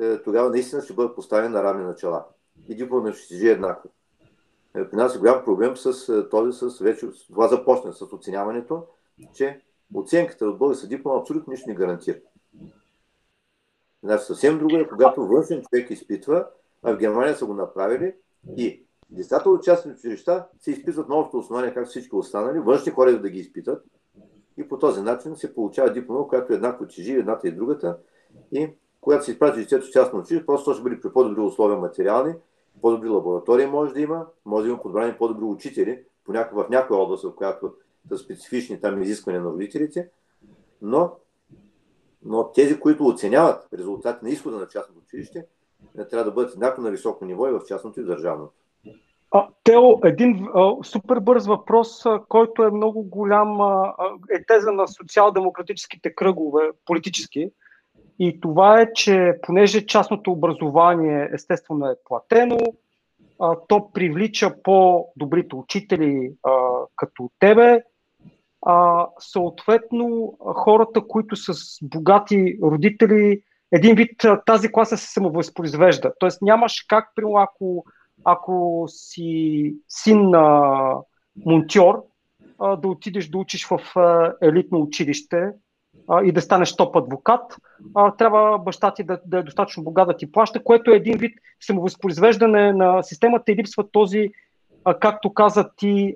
е, 0.00 0.18
тогава 0.22 0.50
наистина 0.50 0.82
ще 0.82 0.92
бъдат 0.92 1.14
поставени 1.14 1.48
на 1.48 1.62
равни 1.62 1.84
начала. 1.84 2.24
И 2.68 2.74
диплома 2.74 3.12
ще 3.12 3.34
си 3.34 3.48
еднакво. 3.48 3.90
Е, 4.76 4.90
при 4.90 4.96
нас 4.96 5.16
е 5.16 5.18
голям 5.18 5.44
проблем 5.44 5.76
с 5.76 6.08
е, 6.08 6.28
този, 6.28 6.58
с 6.58 6.78
вече, 6.78 7.06
това 7.26 7.48
започна 7.48 7.92
с 7.92 8.02
оценяването, 8.02 8.86
че 9.34 9.60
оценката 9.94 10.46
от 10.46 10.58
българска 10.58 10.86
диплома 10.86 11.20
абсолютно 11.20 11.50
нищо 11.50 11.68
не 11.68 11.74
гарантира. 11.74 12.18
Значи 14.02 14.24
съвсем 14.24 14.58
друго 14.58 14.76
е, 14.76 14.88
когато 14.88 15.26
външен 15.26 15.62
човек 15.62 15.90
изпитва, 15.90 16.46
а 16.82 16.92
в 16.92 16.98
Германия 16.98 17.36
са 17.36 17.46
го 17.46 17.54
направили 17.54 18.14
и 18.56 18.82
децата 19.10 19.50
от 19.50 19.62
частни 19.62 19.92
училища 19.92 20.46
се 20.60 20.70
изпитват 20.70 21.08
на 21.08 21.16
общото 21.16 21.38
основание, 21.38 21.74
както 21.74 21.90
всички 21.90 22.14
останали, 22.14 22.58
външни 22.58 22.92
хора 22.92 23.20
да 23.20 23.30
ги 23.30 23.38
изпитат 23.38 23.84
и 24.56 24.68
по 24.68 24.78
този 24.78 25.02
начин 25.02 25.36
се 25.36 25.54
получава 25.54 25.92
диплома, 25.92 26.28
която 26.28 26.52
еднакво 26.52 26.86
тежи 26.86 27.12
едната 27.12 27.48
и 27.48 27.52
другата 27.52 27.98
и 28.52 28.70
когато 29.00 29.24
се 29.24 29.30
изпрати 29.30 29.60
детето 29.60 29.86
в 29.86 29.90
частно 29.90 30.18
училище, 30.18 30.46
просто 30.46 30.74
ще 30.74 30.82
бъде 30.82 31.00
при 31.00 31.12
по-добри 31.12 31.40
условия 31.40 31.78
материални, 31.78 32.34
по-добри 32.82 33.08
лаборатории 33.08 33.66
може 33.66 33.94
да 33.94 34.00
има, 34.00 34.26
може 34.44 34.64
да 34.64 34.70
има 34.70 34.82
подбрани 34.82 35.14
по-добри 35.18 35.44
учители 35.44 36.04
в 36.26 36.66
някоя 36.70 37.00
област, 37.00 37.24
в 37.24 37.34
която 37.34 37.74
са 38.08 38.18
специфични 38.18 38.80
там 38.80 39.02
изисквания 39.02 39.42
на 39.42 39.50
родителите, 39.50 40.10
но, 40.82 41.12
но 42.24 42.52
тези, 42.52 42.80
които 42.80 43.06
оценяват 43.06 43.68
резултати 43.74 44.24
на 44.24 44.30
изхода 44.30 44.56
на 44.56 44.68
частното 44.68 45.00
училище, 45.00 45.46
трябва 46.10 46.24
да 46.24 46.30
бъдат 46.30 46.52
еднакво 46.52 46.82
на 46.82 46.90
високо 46.90 47.24
ниво 47.24 47.48
и 47.48 47.52
в 47.52 47.64
частното 47.68 48.00
и 48.00 48.04
държавното. 48.04 48.52
А, 49.30 49.48
Тео, 49.64 49.98
един 50.04 50.48
а, 50.54 50.74
супер 50.84 51.20
бърз 51.20 51.46
въпрос, 51.46 52.06
а, 52.06 52.20
който 52.28 52.62
е 52.62 52.70
много 52.70 53.02
голям, 53.02 53.60
а, 53.60 53.94
е 54.30 54.44
теза 54.44 54.72
на 54.72 54.88
социал-демократическите 54.88 56.14
кръгове, 56.14 56.70
политически. 56.84 57.50
И 58.18 58.40
това 58.40 58.80
е, 58.80 58.92
че 58.92 59.34
понеже 59.42 59.86
частното 59.86 60.32
образование 60.32 61.30
естествено 61.34 61.86
е 61.86 61.96
платено, 62.04 62.58
а, 63.40 63.56
то 63.68 63.92
привлича 63.92 64.62
по-добрите 64.62 65.56
учители 65.56 66.32
а, 66.42 66.50
като 66.96 67.30
тебе, 67.38 67.82
а, 68.66 69.06
съответно 69.18 70.38
хората, 70.40 71.00
които 71.08 71.36
са 71.36 71.54
с 71.54 71.78
богати 71.82 72.58
родители, 72.62 73.42
един 73.72 73.96
вид 73.96 74.24
тази 74.46 74.72
класа 74.72 74.96
се 74.96 75.12
самовъзпроизвежда. 75.12 76.12
Тоест 76.18 76.42
нямаш 76.42 76.84
как, 76.88 77.12
примерно, 77.14 77.36
ако, 77.36 77.84
ако 78.24 78.84
си 78.88 79.74
син 79.88 80.30
на 80.30 80.94
монтьор, 81.46 82.02
да 82.60 82.88
отидеш 82.88 83.28
да 83.28 83.38
учиш 83.38 83.66
в 83.66 83.80
елитно 84.42 84.80
училище 84.80 85.50
и 86.24 86.32
да 86.32 86.40
станеш 86.40 86.76
топ 86.76 86.96
адвокат, 86.96 87.56
трябва 88.18 88.58
баща 88.58 88.94
ти 88.94 89.04
да, 89.04 89.20
да 89.26 89.38
е 89.38 89.42
достатъчно 89.42 89.82
богат 89.82 90.08
да 90.08 90.16
ти 90.16 90.32
плаща, 90.32 90.64
което 90.64 90.90
е 90.90 90.96
един 90.96 91.18
вид 91.18 91.38
самовъзпроизвеждане 91.60 92.72
на 92.72 93.02
системата 93.02 93.52
и 93.52 93.56
липсва 93.56 93.90
този, 93.90 94.30
както 95.00 95.34
каза 95.34 95.70
ти, 95.76 96.14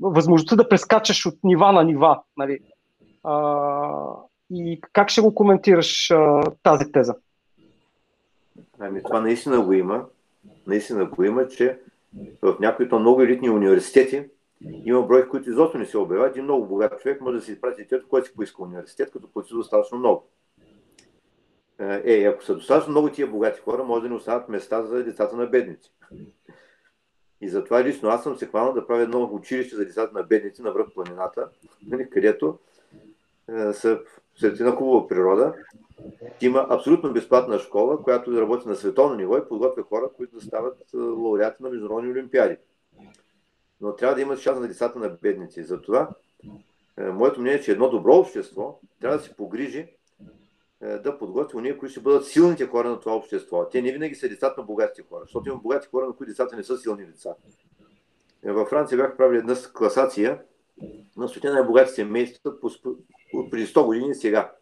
възможността 0.00 0.56
да 0.56 0.68
прескачаш 0.68 1.26
от 1.26 1.34
нива 1.44 1.72
на 1.72 1.84
нива. 1.84 2.20
Нали? 2.36 2.58
И 4.50 4.80
как 4.92 5.08
ще 5.08 5.20
го 5.20 5.34
коментираш 5.34 6.12
тази 6.62 6.92
теза? 6.92 7.14
Ами 8.80 9.02
това 9.02 9.20
наистина 9.20 9.60
го 9.60 9.72
има. 9.72 10.04
Наистина 10.68 11.04
го 11.04 11.24
има, 11.24 11.48
че 11.48 11.78
в 12.42 12.56
някои 12.60 12.88
то 12.88 12.98
много 12.98 13.22
елитни 13.22 13.50
университети 13.50 14.24
има 14.84 15.02
брой, 15.02 15.28
които 15.28 15.50
изобщо 15.50 15.78
не 15.78 15.86
се 15.86 15.98
обявяват. 15.98 16.30
Един 16.30 16.44
много 16.44 16.66
богат 16.66 17.00
човек 17.00 17.20
може 17.20 17.38
да 17.38 17.44
се 17.44 17.52
изпрати 17.52 17.82
детето, 17.82 18.08
който 18.08 18.26
си 18.26 18.34
поиска 18.34 18.62
университет, 18.62 19.10
като 19.10 19.32
плати 19.32 19.54
достатъчно 19.54 19.98
много. 19.98 20.28
Е, 21.78 22.24
ако 22.24 22.44
са 22.44 22.54
достатъчно 22.54 22.90
много 22.90 23.10
тия 23.10 23.26
богати 23.26 23.60
хора, 23.60 23.84
може 23.84 24.02
да 24.02 24.08
не 24.08 24.14
останат 24.14 24.48
места 24.48 24.82
за 24.82 25.04
децата 25.04 25.36
на 25.36 25.46
бедници. 25.46 25.92
И 27.40 27.48
затова 27.48 27.84
лично 27.84 28.08
аз 28.08 28.22
съм 28.22 28.36
се 28.36 28.46
хванал 28.46 28.72
да 28.72 28.86
правя 28.86 29.02
едно 29.02 29.30
училище 29.32 29.76
за 29.76 29.84
децата 29.84 30.14
на 30.14 30.22
бедници 30.22 30.62
на 30.62 30.72
връх 30.72 30.86
планината, 30.94 31.48
нали, 31.86 32.10
където 32.10 32.58
е, 32.58 32.77
са 33.72 34.00
сред 34.36 34.60
една 34.60 34.72
хубава 34.72 35.08
природа. 35.08 35.54
Има 36.40 36.66
абсолютно 36.70 37.12
безплатна 37.12 37.58
школа, 37.58 38.02
която 38.02 38.40
работи 38.40 38.68
на 38.68 38.76
световно 38.76 39.16
ниво 39.16 39.38
и 39.38 39.48
подготвя 39.48 39.82
хора, 39.82 40.08
които 40.16 40.34
да 40.34 40.40
стават 40.40 40.78
е, 40.94 40.96
лауреати 40.96 41.62
на 41.62 41.70
международни 41.70 42.10
олимпиади 42.10 42.56
но 43.80 43.96
трябва 43.96 44.14
да 44.14 44.20
има 44.20 44.36
шанс 44.36 44.60
на 44.60 44.68
децата 44.68 44.98
на 44.98 45.08
бедници. 45.08 45.62
Затова 45.62 46.08
е, 46.98 47.02
моето 47.02 47.40
мнение 47.40 47.58
е, 47.58 47.62
че 47.62 47.72
едно 47.72 47.90
добро 47.90 48.14
общество 48.14 48.80
трябва 49.00 49.16
да 49.16 49.24
се 49.24 49.36
погрижи 49.36 49.86
е, 50.80 50.98
да 50.98 51.18
подготви 51.18 51.58
уния, 51.58 51.78
които 51.78 51.92
ще 51.92 52.00
бъдат 52.00 52.26
силните 52.26 52.66
хора 52.66 52.90
на 52.90 53.00
това 53.00 53.16
общество. 53.16 53.68
Те 53.68 53.82
не 53.82 53.92
винаги 53.92 54.14
са 54.14 54.28
децата 54.28 54.60
на 54.60 54.66
богатите 54.66 55.08
хора, 55.08 55.20
защото 55.24 55.48
има 55.48 55.58
богати 55.58 55.88
хора, 55.88 56.06
на 56.06 56.12
които 56.12 56.30
децата 56.30 56.56
не 56.56 56.64
са 56.64 56.78
силни 56.78 57.06
деца. 57.06 57.34
Е, 58.44 58.52
във 58.52 58.68
Франция 58.68 58.98
бях 58.98 59.16
правили 59.16 59.38
една 59.38 59.54
класация 59.72 60.42
на 61.16 61.28
стоте 61.28 61.50
най-богати 61.50 61.92
семейства 61.92 62.60
преди 63.50 63.66
100 63.66 63.84
години 63.84 64.14
сега. 64.14 64.52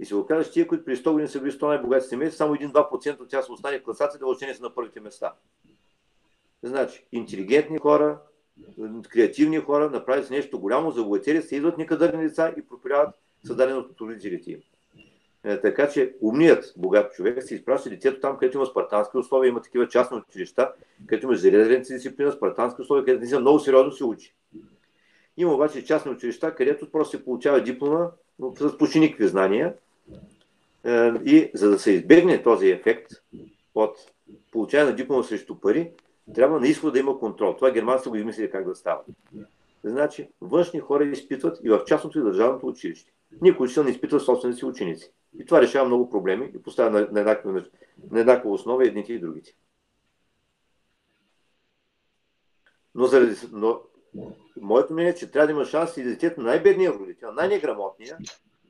И 0.00 0.04
се 0.04 0.14
окаже, 0.14 0.44
че 0.44 0.52
тия, 0.52 0.66
които 0.66 0.84
преди 0.84 1.02
100 1.02 1.12
години 1.12 1.28
са 1.28 1.40
били 1.40 1.52
100 1.52 1.66
най-богати 1.66 2.06
семейства, 2.06 2.36
само 2.36 2.54
1-2% 2.54 3.20
от 3.20 3.28
тях 3.28 3.44
са 3.44 3.52
останали 3.52 3.80
в 3.80 3.82
класацията, 3.82 4.24
въобще 4.24 4.46
не 4.46 4.54
са 4.54 4.62
на 4.62 4.74
първите 4.74 5.00
места. 5.00 5.32
Значи, 6.62 7.06
интелигентни 7.12 7.78
хора, 7.78 8.18
креативни 9.08 9.58
хора 9.58 9.90
направят 9.90 10.30
нещо 10.30 10.60
голямо, 10.60 10.90
забогатели 10.90 11.42
се 11.42 11.56
идват 11.56 11.78
некадърни 11.78 12.28
деца 12.28 12.54
и 12.56 12.62
пропиляват 12.62 13.14
създаденото 13.44 13.90
от 13.90 14.00
родителите 14.00 14.50
им. 14.52 14.60
Е, 15.44 15.60
така 15.60 15.88
че 15.88 16.14
умният 16.20 16.74
богат 16.76 17.12
човек 17.12 17.42
се 17.42 17.54
изпраща 17.54 17.90
детето 17.90 18.20
там, 18.20 18.38
където 18.38 18.58
има 18.58 18.66
спартански 18.66 19.16
условия, 19.16 19.48
има 19.48 19.62
такива 19.62 19.88
частни 19.88 20.16
училища, 20.16 20.72
където 21.06 21.26
има 21.26 21.34
железна 21.34 21.96
дисциплина, 21.96 22.32
спартански 22.32 22.82
условия, 22.82 23.04
където 23.04 23.20
не 23.20 23.28
са 23.28 23.40
много 23.40 23.58
сериозно 23.58 23.92
се 23.92 24.04
учи. 24.04 24.34
Има 25.36 25.54
обаче 25.54 25.84
частни 25.84 26.12
училища, 26.12 26.54
където 26.54 26.90
просто 26.90 27.16
се 27.16 27.24
получава 27.24 27.62
диплома 27.62 28.10
с 28.58 28.78
почти 28.78 29.00
никакви 29.00 29.28
знания. 29.28 29.74
Е, 30.84 31.12
и 31.24 31.50
за 31.54 31.70
да 31.70 31.78
се 31.78 31.90
избегне 31.90 32.42
този 32.42 32.68
ефект 32.68 33.12
от 33.74 33.96
получаване 34.52 34.90
на 34.90 34.96
диплома 34.96 35.22
срещу 35.22 35.60
пари, 35.60 35.92
трябва 36.34 36.60
на 36.60 36.68
изхода 36.68 36.92
да 36.92 36.98
има 36.98 37.18
контрол. 37.18 37.56
Това 37.56 37.70
германците 37.70 38.10
го 38.10 38.16
измислили 38.16 38.50
как 38.50 38.66
да 38.66 38.74
става. 38.74 39.00
Значи, 39.84 40.28
външни 40.40 40.80
хора 40.80 41.04
изпитват 41.04 41.58
и 41.64 41.68
в 41.68 41.84
частното 41.86 42.18
и 42.18 42.22
държавното 42.22 42.66
училище. 42.66 43.12
Никой 43.42 43.64
учител 43.64 43.84
не 43.84 43.90
изпитва 43.90 44.20
собствените 44.20 44.58
си 44.58 44.64
ученици. 44.64 45.10
И 45.38 45.46
това 45.46 45.62
решава 45.62 45.86
много 45.86 46.10
проблеми 46.10 46.50
и 46.54 46.62
поставя 46.62 46.90
на, 46.90 47.08
на, 47.12 47.20
еднаква, 47.20 47.64
на 48.10 48.20
еднаква 48.20 48.50
основа 48.50 48.86
едните 48.86 49.12
и 49.12 49.18
другите. 49.18 49.56
Но, 52.94 53.06
заради, 53.06 53.36
но 53.52 53.80
моето 54.60 54.92
мнение 54.92 55.10
е, 55.10 55.14
че 55.14 55.30
трябва 55.30 55.46
да 55.46 55.52
има 55.52 55.64
шанс 55.64 55.96
и 55.96 56.02
детето 56.02 56.40
на 56.40 56.46
най-бедния 56.46 56.92
родител, 56.92 57.32
най-неграмотния, 57.32 58.18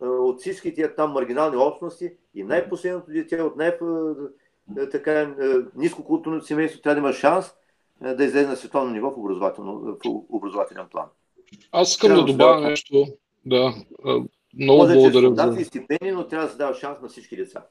от 0.01 0.41
всички 0.41 0.75
тия 0.75 0.95
там 0.95 1.13
маргинални 1.13 1.57
общности 1.57 2.13
и 2.35 2.43
най-последното 2.43 3.11
дете 3.11 3.43
от 3.43 3.57
най- 3.57 3.79
така 4.91 5.21
е, 5.21 5.29
ниско 5.77 6.05
културното 6.05 6.47
семейство 6.47 6.81
трябва 6.81 6.95
да 6.95 7.01
има 7.01 7.13
шанс 7.13 7.55
да 8.01 8.25
излезе 8.25 8.47
на 8.47 8.57
световно 8.57 8.91
ниво 8.91 9.11
в, 9.11 9.19
образователно, 9.19 9.81
в 9.81 9.97
образователен 10.29 10.87
план. 10.91 11.07
Аз 11.73 11.91
искам 11.91 12.09
трябва 12.09 12.23
да 12.25 12.33
добавя 12.33 12.61
да 12.61 12.69
нещо. 12.69 13.07
Да, 13.47 13.75
много 14.59 14.83
Може, 14.83 14.95
благодаря. 14.95 15.55
Че 15.55 15.61
и 15.61 15.65
стипендии, 15.65 16.13
но 16.13 16.29
трябва 16.29 16.47
да 16.47 16.53
се 16.53 16.59
дава 16.59 16.75
шанс 16.75 16.99
на 17.03 17.09
всички 17.09 17.37
деца. 17.37 17.63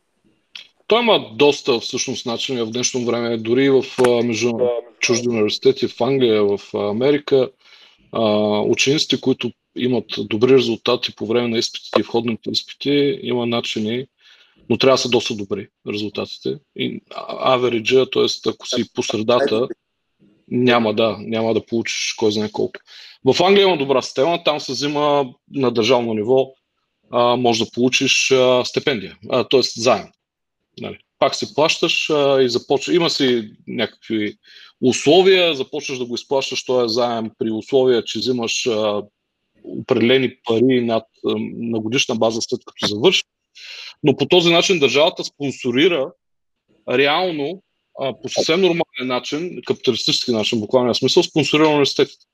Той 0.87 1.01
има 1.01 1.29
доста 1.35 1.79
всъщност 1.79 2.25
начини 2.25 2.61
в 2.61 2.71
днешно 2.71 3.05
време, 3.05 3.37
дори 3.37 3.69
в 3.69 3.83
между 4.23 4.51
чужди 4.99 5.29
университети, 5.29 5.87
в 5.87 6.01
Англия, 6.01 6.43
в 6.43 6.59
Америка, 6.73 7.49
учениците, 8.67 9.21
които 9.21 9.51
имат 9.75 10.05
добри 10.17 10.53
резултати 10.53 11.15
по 11.15 11.25
време 11.25 11.47
на 11.47 11.57
изпитите 11.57 11.99
и 11.99 12.03
входните 12.03 12.49
изпити, 12.49 13.19
има 13.23 13.45
начини 13.45 14.05
но 14.69 14.77
трябва 14.77 14.93
да 14.93 14.97
са 14.97 15.09
доста 15.09 15.35
добри 15.35 15.67
резултатите. 15.87 16.57
И 16.75 17.01
авериджа, 17.39 18.09
т.е. 18.09 18.49
ако 18.49 18.67
си 18.67 18.93
по 18.93 19.03
средата, 19.03 19.67
няма 20.47 20.93
да, 20.93 21.17
няма 21.19 21.53
да 21.53 21.65
получиш 21.65 22.13
кой 22.17 22.31
знае 22.31 22.51
колко. 22.51 22.79
В 23.25 23.43
Англия 23.43 23.63
има 23.63 23.77
добра 23.77 24.01
система, 24.01 24.43
там 24.43 24.59
се 24.59 24.71
взима 24.71 25.25
на 25.51 25.71
държавно 25.71 26.13
ниво, 26.13 26.53
а, 27.11 27.35
може 27.35 27.65
да 27.65 27.71
получиш 27.71 28.31
а, 28.31 28.65
стипендия, 28.65 29.17
т.е. 29.29 29.61
заем. 29.61 30.07
Нали. 30.79 30.97
пак 31.19 31.35
си 31.35 31.53
плащаш 31.55 32.09
а, 32.09 32.41
и 32.41 32.49
започва. 32.49 32.93
Има 32.93 33.09
си 33.09 33.51
някакви 33.67 34.35
условия, 34.83 35.55
започваш 35.55 35.97
да 35.97 36.05
го 36.05 36.15
изплащаш 36.15 36.65
този 36.65 36.93
заем 36.93 37.31
при 37.39 37.51
условия, 37.51 38.03
че 38.03 38.19
взимаш 38.19 38.65
а, 38.65 39.03
определени 39.63 40.35
пари 40.45 40.81
над, 40.81 41.03
а, 41.27 41.35
на 41.53 41.79
годишна 41.79 42.15
база 42.15 42.41
след 42.41 42.59
като 42.65 42.87
завършиш. 42.87 43.23
Но 44.03 44.15
по 44.15 44.25
този 44.25 44.53
начин 44.53 44.79
държавата 44.79 45.23
спонсорира 45.23 46.11
реално 46.89 47.63
а, 47.99 48.13
по 48.21 48.29
съвсем 48.29 48.61
нормален 48.61 49.07
начин, 49.07 49.61
капиталистически 49.65 50.31
начин, 50.31 50.59
буквалния 50.59 50.95
смисъл, 50.95 51.23
спонсорира 51.23 51.67
университетите. 51.67 52.25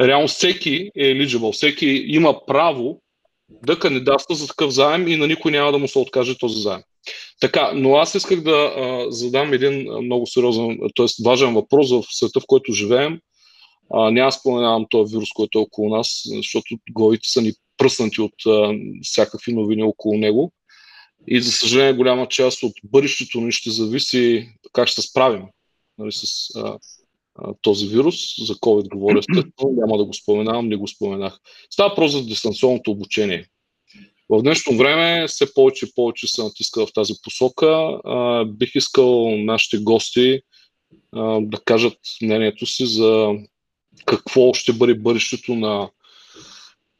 Реално 0.00 0.28
всеки 0.28 0.90
е 0.96 1.04
eligible, 1.04 1.52
всеки 1.52 1.86
има 1.86 2.46
право 2.46 3.00
да 3.66 3.78
кандидатства 3.78 4.34
за 4.34 4.46
такъв 4.46 4.70
заем 4.70 5.08
и 5.08 5.16
на 5.16 5.26
никой 5.26 5.52
няма 5.52 5.72
да 5.72 5.78
му 5.78 5.88
се 5.88 5.98
откаже 5.98 6.38
този 6.38 6.60
заем. 6.60 6.82
Така, 7.40 7.72
но 7.74 7.96
аз 7.96 8.14
исках 8.14 8.40
да 8.40 8.50
а, 8.76 9.10
задам 9.10 9.52
един 9.52 9.92
много 10.02 10.26
сериозен, 10.26 10.78
т.е. 10.96 11.06
важен 11.24 11.54
въпрос 11.54 11.90
в 11.90 12.04
света, 12.10 12.40
в 12.40 12.44
който 12.46 12.72
живеем. 12.72 13.20
А, 13.94 14.10
няма 14.10 14.32
споменавам 14.32 14.86
този 14.90 15.16
вирус, 15.16 15.28
който 15.34 15.58
е 15.58 15.62
около 15.62 15.96
нас, 15.96 16.22
защото 16.36 16.76
главите 16.90 17.28
са 17.28 17.42
ни 17.42 17.52
пръснати 17.76 18.20
от 18.20 18.46
а, 18.46 18.74
всякакви 19.02 19.52
новини 19.52 19.82
около 19.82 20.18
него. 20.18 20.52
И 21.28 21.40
за 21.40 21.52
съжаление, 21.52 21.92
голяма 21.92 22.28
част 22.28 22.62
от 22.62 22.72
бъдещето 22.84 23.40
ни 23.40 23.52
ще 23.52 23.70
зависи 23.70 24.48
как 24.72 24.88
ще 24.88 25.02
се 25.02 25.08
справим 25.08 25.42
нали, 25.98 26.12
с 26.12 26.22
а, 26.56 26.78
този 27.62 27.88
вирус. 27.88 28.46
За 28.46 28.54
COVID 28.54 28.88
говоря 28.88 29.18
естествено, 29.18 29.72
няма 29.72 29.98
да 29.98 30.04
го 30.04 30.14
споменавам, 30.14 30.68
не 30.68 30.76
го 30.76 30.88
споменах. 30.88 31.38
Става 31.70 31.94
просто 31.94 32.18
за 32.18 32.24
дистанционното 32.24 32.90
обучение. 32.90 33.46
В 34.28 34.42
днешно 34.42 34.76
време 34.76 35.28
все 35.28 35.54
повече 35.54 35.86
и 35.86 35.92
повече 35.94 36.26
се 36.26 36.42
натиска 36.42 36.86
в 36.86 36.92
тази 36.92 37.12
посока. 37.22 37.98
Бих 38.46 38.74
искал 38.74 39.36
нашите 39.36 39.78
гости 39.78 40.40
да 41.40 41.58
кажат 41.64 41.98
мнението 42.22 42.66
си 42.66 42.86
за 42.86 43.30
какво 44.06 44.54
ще 44.54 44.72
бъде 44.72 44.94
бъдещето 44.94 45.54
на 45.54 45.90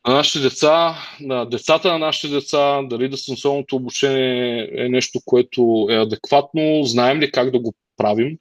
нашите 0.09 0.39
деца, 0.39 0.97
на 1.21 1.45
децата 1.45 1.93
на 1.93 1.99
нашите 1.99 2.29
деца, 2.29 2.83
дали 2.83 3.09
дистанционното 3.09 3.77
обучение 3.77 4.69
е 4.73 4.89
нещо, 4.89 5.21
което 5.25 5.87
е 5.91 5.95
адекватно, 5.95 6.85
знаем 6.85 7.21
ли 7.21 7.31
как 7.31 7.51
да 7.51 7.59
го 7.59 7.75
правим. 7.97 8.39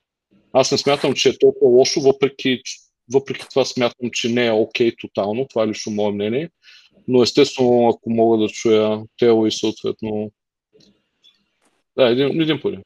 Аз 0.54 0.72
не 0.72 0.78
смятам, 0.78 1.14
че 1.14 1.30
е 1.30 1.38
толкова 1.38 1.72
лошо, 1.72 2.02
въпреки, 2.02 2.62
въпреки 3.14 3.46
това 3.50 3.66
смятам, 3.66 4.10
че 4.12 4.30
не 4.30 4.46
е 4.46 4.52
окей 4.52 4.92
okay, 4.92 5.02
тотално, 5.02 5.48
това 5.48 5.64
е 5.64 5.68
лично 5.68 5.92
мое 5.92 6.12
мнение 6.12 6.50
но 7.10 7.24
естествено, 7.24 7.90
ако 7.90 8.10
мога 8.10 8.38
да 8.38 8.48
чуя 8.48 9.04
тело 9.18 9.46
и 9.46 9.52
съответно... 9.52 10.32
Да, 11.98 12.10
един, 12.10 12.42
един 12.42 12.62
по 12.62 12.68
един. 12.68 12.84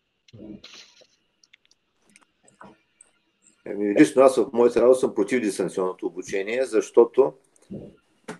Еми, 3.66 3.96
лично 4.00 4.22
аз 4.22 4.36
в 4.36 4.50
моята 4.54 4.82
работа 4.82 5.00
съм 5.00 5.16
против 5.16 5.42
дистанционното 5.42 6.06
обучение, 6.06 6.66
защото 6.66 7.34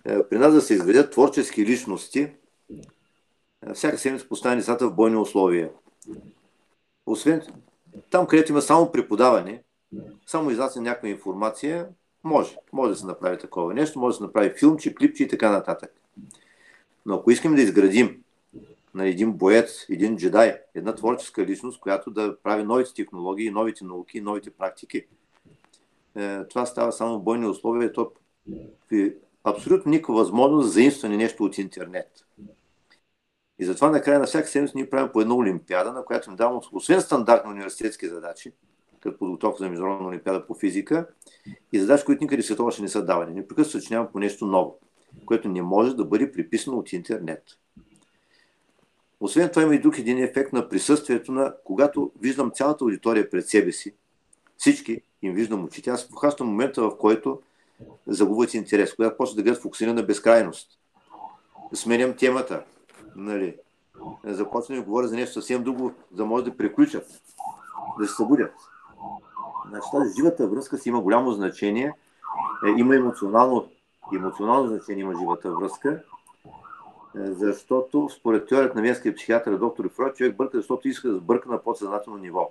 е, 0.06 0.28
при 0.30 0.38
нас 0.38 0.54
да 0.54 0.60
се 0.60 0.74
изведят 0.74 1.12
творчески 1.12 1.66
личности, 1.66 2.20
е, 2.20 3.74
всяка 3.74 3.98
седмица 3.98 4.28
поставя 4.28 4.56
децата 4.56 4.88
в 4.88 4.94
бойни 4.94 5.16
условия. 5.16 5.70
Освен 7.06 7.42
там, 8.10 8.26
където 8.26 8.52
има 8.52 8.62
само 8.62 8.92
преподаване, 8.92 9.62
само 10.26 10.50
изнася 10.50 10.80
някаква 10.80 11.08
информация, 11.08 11.88
може. 12.24 12.56
Може 12.72 12.92
да 12.92 12.96
се 12.96 13.06
направи 13.06 13.38
такова 13.38 13.74
нещо, 13.74 13.98
може 13.98 14.14
да 14.14 14.16
се 14.16 14.22
направи 14.22 14.54
филмче, 14.58 14.94
клипче 14.94 15.22
и 15.24 15.28
така 15.28 15.50
нататък. 15.50 15.92
Но 17.06 17.14
ако 17.14 17.30
искаме 17.30 17.56
да 17.56 17.62
изградим 17.62 18.22
на 18.94 19.06
един 19.06 19.32
боец, 19.32 19.86
един 19.90 20.16
джедай, 20.16 20.58
една 20.74 20.94
творческа 20.94 21.46
личност, 21.46 21.80
която 21.80 22.10
да 22.10 22.36
прави 22.42 22.62
новите 22.62 22.94
технологии, 22.94 23.50
новите 23.50 23.84
науки, 23.84 24.20
новите 24.20 24.50
практики, 24.50 25.06
е, 26.16 26.44
това 26.44 26.66
става 26.66 26.92
само 26.92 27.20
бойни 27.20 27.46
условия. 27.46 27.92
То 27.92 28.12
абсолютно 29.44 29.90
никаква 29.90 30.14
възможност 30.14 30.66
за 30.66 30.72
заимстване 30.72 31.16
нещо 31.16 31.44
от 31.44 31.58
интернет. 31.58 32.26
И 33.58 33.64
затова 33.64 33.90
накрая 33.90 34.18
на 34.18 34.26
всяка 34.26 34.48
седмица 34.48 34.72
ние 34.76 34.90
правим 34.90 35.12
по 35.12 35.20
една 35.20 35.34
олимпиада, 35.34 35.92
на 35.92 36.04
която 36.04 36.30
им 36.30 36.36
давам, 36.36 36.60
освен 36.72 37.00
стандартни 37.00 37.52
университетски 37.52 38.08
задачи, 38.08 38.52
като 39.00 39.18
подготовка 39.18 39.58
за 39.58 39.70
Международна 39.70 40.08
олимпиада 40.08 40.46
по 40.46 40.54
физика 40.54 41.06
и 41.72 41.80
задачи, 41.80 42.04
които 42.04 42.24
никъде 42.24 42.42
в 42.42 42.46
света 42.46 42.64
още 42.64 42.82
не 42.82 42.88
са 42.88 43.04
давани. 43.04 43.34
Непрекъснато 43.34 43.70
съчинявам 43.70 44.08
по 44.12 44.18
нещо 44.18 44.46
ново, 44.46 44.78
което 45.26 45.48
не 45.48 45.62
може 45.62 45.96
да 45.96 46.04
бъде 46.04 46.32
приписано 46.32 46.78
от 46.78 46.92
интернет. 46.92 47.42
Освен 49.20 49.48
това 49.48 49.62
има 49.62 49.74
и 49.74 49.78
друг 49.78 49.98
един 49.98 50.18
ефект 50.18 50.52
на 50.52 50.68
присъствието 50.68 51.32
на, 51.32 51.54
когато 51.64 52.12
виждам 52.20 52.50
цялата 52.54 52.84
аудитория 52.84 53.30
пред 53.30 53.48
себе 53.48 53.72
си, 53.72 53.94
всички 54.56 55.00
им 55.22 55.34
виждам 55.34 55.64
очите, 55.64 55.90
аз 55.90 56.08
похащам 56.08 56.46
момента, 56.46 56.82
в 56.82 56.98
който 56.98 57.40
загубват 58.06 58.54
интерес, 58.54 58.94
когато 58.94 59.16
почва 59.16 59.36
да 59.36 59.42
гледат 59.42 59.62
фокусирана 59.62 60.02
безкрайност. 60.02 60.78
Сменям 61.72 62.16
темата. 62.16 62.64
Нали? 63.16 63.56
Започвам 64.24 64.78
да 64.78 64.84
говоря 64.84 65.08
за 65.08 65.16
нещо 65.16 65.34
съвсем 65.34 65.62
друго, 65.62 65.92
за 66.10 66.16
да 66.16 66.24
може 66.24 66.44
да 66.44 66.56
приключат, 66.56 67.06
да 67.98 68.06
се 68.06 68.14
събудят. 68.14 68.54
Значи 69.68 69.88
тази 69.92 70.14
живата 70.16 70.46
връзка 70.46 70.78
си 70.78 70.88
има 70.88 71.00
голямо 71.00 71.32
значение. 71.32 71.92
Е, 72.66 72.70
има 72.80 72.96
емоционално, 72.96 73.68
емоционално 74.14 74.68
значение 74.68 75.02
има 75.02 75.18
живата 75.18 75.52
връзка, 75.52 76.02
е, 77.16 77.32
защото 77.32 78.08
според 78.18 78.48
теорията 78.48 78.74
на 78.74 78.82
венския 78.82 79.14
психиатър 79.14 79.56
доктор 79.56 79.88
Фройд, 79.88 80.16
човек 80.16 80.36
бърка, 80.36 80.58
защото 80.58 80.88
иска 80.88 81.08
да 81.08 81.18
сбърка 81.18 81.48
на 81.48 81.62
подсъзнателно 81.62 82.18
ниво. 82.18 82.50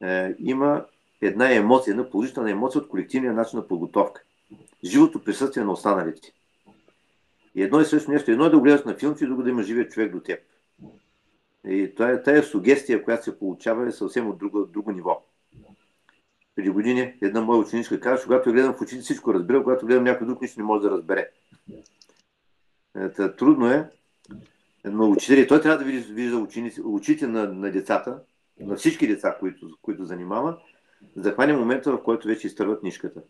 Е, 0.00 0.34
има 0.38 0.84
една 1.20 1.54
емоция, 1.54 1.92
една 1.92 2.10
положителна 2.10 2.50
емоция 2.50 2.82
от 2.82 2.88
колективния 2.88 3.32
начин 3.32 3.58
на 3.58 3.68
подготовка. 3.68 4.22
Живото 4.84 5.24
присъствие 5.24 5.64
на 5.64 5.72
останалите. 5.72 6.32
И 7.58 7.62
едно 7.62 7.80
и 7.80 7.84
също 7.84 8.10
нещо. 8.10 8.30
Едно 8.30 8.44
е 8.44 8.50
да 8.50 8.60
гледаш 8.60 8.84
на 8.84 8.94
филм, 8.94 9.14
и 9.20 9.26
друго 9.26 9.42
да 9.42 9.50
има 9.50 9.62
живия 9.62 9.88
човек 9.88 10.12
до 10.12 10.20
теб. 10.20 10.40
И 11.68 11.94
това, 11.96 12.22
тая 12.22 12.42
сугестия, 12.42 13.04
която 13.04 13.24
се 13.24 13.38
получава, 13.38 13.88
е 13.88 13.92
съвсем 13.92 14.28
от 14.30 14.38
друго, 14.38 14.66
друго 14.66 14.92
ниво 14.92 15.22
преди 16.58 16.70
години 16.70 17.14
една 17.22 17.40
моя 17.40 17.58
ученичка 17.58 18.00
казва, 18.00 18.24
когато 18.24 18.52
гледам 18.52 18.74
в 18.74 18.80
очите 18.80 19.02
всичко 19.02 19.34
разбира, 19.34 19.62
когато 19.62 19.86
гледам 19.86 20.04
някой 20.04 20.26
друг 20.26 20.42
нищо 20.42 20.60
не 20.60 20.66
може 20.66 20.82
да 20.82 20.90
разбере. 20.90 21.30
Ета, 22.96 23.36
трудно 23.36 23.70
е, 23.70 23.90
но 24.84 25.10
учители, 25.10 25.46
той 25.46 25.60
трябва 25.60 25.78
да 25.78 25.90
вижда 25.90 26.36
ученици, 26.36 26.80
очите 26.84 27.26
на, 27.26 27.52
на 27.52 27.70
децата, 27.72 28.22
на 28.60 28.76
всички 28.76 29.06
деца, 29.06 29.36
които, 29.40 29.78
които 29.82 30.04
занимава, 30.04 30.58
за 31.16 31.22
да 31.22 31.32
хване 31.32 31.52
момента, 31.52 31.92
в 31.92 32.02
който 32.02 32.28
вече 32.28 32.46
изтърват 32.46 32.82
нишката. 32.82 33.22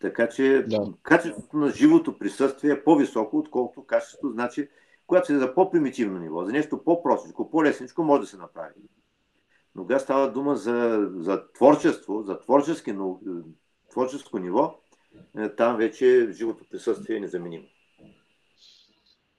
Така 0.00 0.28
че 0.28 0.64
да. 0.68 0.92
качеството 1.02 1.56
на 1.56 1.70
живото 1.70 2.18
присъствие 2.18 2.72
е 2.72 2.84
по-високо, 2.84 3.38
отколкото 3.38 3.86
качеството, 3.86 4.32
значи, 4.32 4.68
когато 5.06 5.26
се 5.26 5.34
е 5.34 5.38
за 5.38 5.54
по-примитивно 5.54 6.18
ниво, 6.18 6.44
за 6.44 6.52
нещо 6.52 6.84
по-простичко, 6.84 7.50
по-лесничко, 7.50 8.02
може 8.02 8.20
да 8.20 8.26
се 8.26 8.36
направи. 8.36 8.74
Но 9.74 9.82
когато 9.82 10.04
става 10.04 10.32
дума 10.32 10.56
за, 10.56 11.08
за 11.16 11.42
творчество, 11.52 12.22
за 12.22 12.40
творчески, 12.40 12.92
но, 12.92 13.20
творческо 13.90 14.38
ниво, 14.38 14.74
е, 15.38 15.48
там 15.48 15.76
вече 15.76 16.28
живото 16.32 16.64
присъствие 16.70 17.16
е 17.16 17.20
незаменимо. 17.20 17.64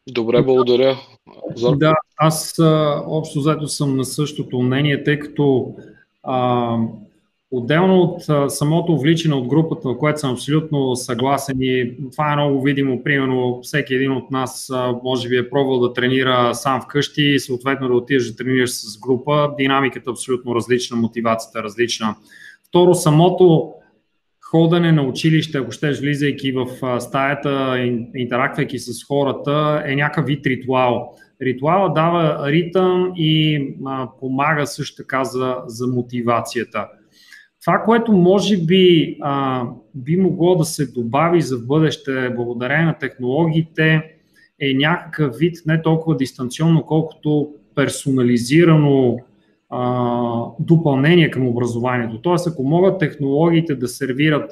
Добре, 0.07 0.41
благодаря. 0.41 0.97
За... 1.55 1.71
Да, 1.71 1.93
аз 2.17 2.59
а, 2.59 3.03
общо 3.07 3.39
заедно 3.39 3.67
съм 3.67 3.97
на 3.97 4.05
същото 4.05 4.61
мнение, 4.61 5.03
тъй 5.03 5.19
като 5.19 5.75
а, 6.23 6.77
Отделно 7.51 8.01
от 8.01 8.51
самото 8.51 8.93
увличане 8.93 9.35
от 9.35 9.47
групата, 9.47 9.87
на 9.87 9.97
което 9.97 10.19
съм 10.19 10.31
абсолютно 10.31 10.95
съгласен 10.95 11.57
и 11.59 11.95
това 12.11 12.33
е 12.33 12.35
много 12.35 12.61
видимо, 12.61 13.03
примерно 13.03 13.59
всеки 13.63 13.95
един 13.95 14.11
от 14.11 14.31
нас 14.31 14.71
може 15.03 15.29
би 15.29 15.37
е 15.37 15.49
пробвал 15.49 15.79
да 15.79 15.93
тренира 15.93 16.53
сам 16.53 16.81
вкъщи 16.81 17.23
и 17.23 17.39
съответно 17.39 17.87
да 17.87 17.93
отидеш 17.93 18.29
да 18.29 18.35
тренираш 18.35 18.69
с 18.69 18.99
група, 18.99 19.51
динамиката 19.57 20.09
е 20.09 20.11
абсолютно 20.11 20.55
различна, 20.55 20.97
мотивацията 20.97 21.59
е 21.59 21.63
различна. 21.63 22.15
Второ, 22.67 22.93
самото 22.93 23.73
ходене 24.41 24.91
на 24.91 25.01
училище, 25.03 25.57
ако 25.57 25.71
щеш 25.71 25.99
влизайки 25.99 26.51
в 26.51 26.67
стаята, 27.01 27.77
интерактвайки 28.15 28.79
с 28.79 29.03
хората, 29.07 29.83
е 29.85 29.95
някакъв 29.95 30.25
вид 30.25 30.45
ритуал. 30.45 31.15
Ритуала 31.41 31.93
дава 31.93 32.51
ритъм 32.51 33.11
и 33.15 33.63
а, 33.85 34.09
помага 34.19 34.67
също 34.67 34.95
така 34.95 35.23
за, 35.23 35.55
за 35.67 35.87
мотивацията. 35.87 36.87
Това, 37.61 37.81
което 37.85 38.11
може 38.11 38.57
би 38.57 39.17
а, 39.21 39.63
би 39.95 40.17
могло 40.17 40.55
да 40.55 40.65
се 40.65 40.91
добави 40.91 41.41
за 41.41 41.57
бъдеще 41.57 42.29
благодарение 42.35 42.85
на 42.85 42.97
технологиите, 42.97 44.03
е 44.61 44.73
някакъв 44.73 45.35
вид 45.37 45.57
не 45.65 45.81
толкова 45.81 46.17
дистанционно, 46.17 46.83
колкото 46.85 47.53
персонализирано 47.75 49.17
а, 49.69 50.43
допълнение 50.59 51.31
към 51.31 51.47
образованието. 51.47 52.21
Тоест, 52.21 52.47
ако 52.47 52.63
могат 52.63 52.99
технологиите 52.99 53.75
да 53.75 53.87
сервират 53.87 54.51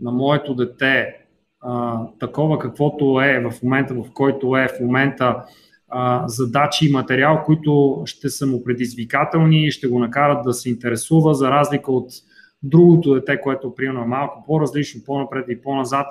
на 0.00 0.10
моето 0.10 0.54
дете 0.54 1.16
а, 1.60 2.00
такова 2.20 2.58
каквото 2.58 3.20
е 3.20 3.40
в 3.50 3.62
момента, 3.62 3.94
в 3.94 4.04
който 4.14 4.56
е 4.56 4.68
в 4.68 4.80
момента, 4.80 5.44
а, 5.88 6.28
задачи 6.28 6.86
и 6.86 6.92
материал, 6.92 7.42
които 7.46 8.02
ще 8.04 8.28
са 8.28 8.46
му 8.46 8.64
предизвикателни 8.64 9.66
и 9.66 9.70
ще 9.70 9.88
го 9.88 9.98
накарат 9.98 10.44
да 10.44 10.52
се 10.52 10.70
интересува, 10.70 11.34
за 11.34 11.50
разлика 11.50 11.92
от 11.92 12.10
другото 12.68 13.14
дете, 13.14 13.40
което 13.40 13.74
примерно 13.74 14.02
е 14.02 14.06
малко 14.06 14.44
по-различно, 14.46 15.00
по-напред 15.06 15.44
и 15.48 15.60
по-назад. 15.60 16.06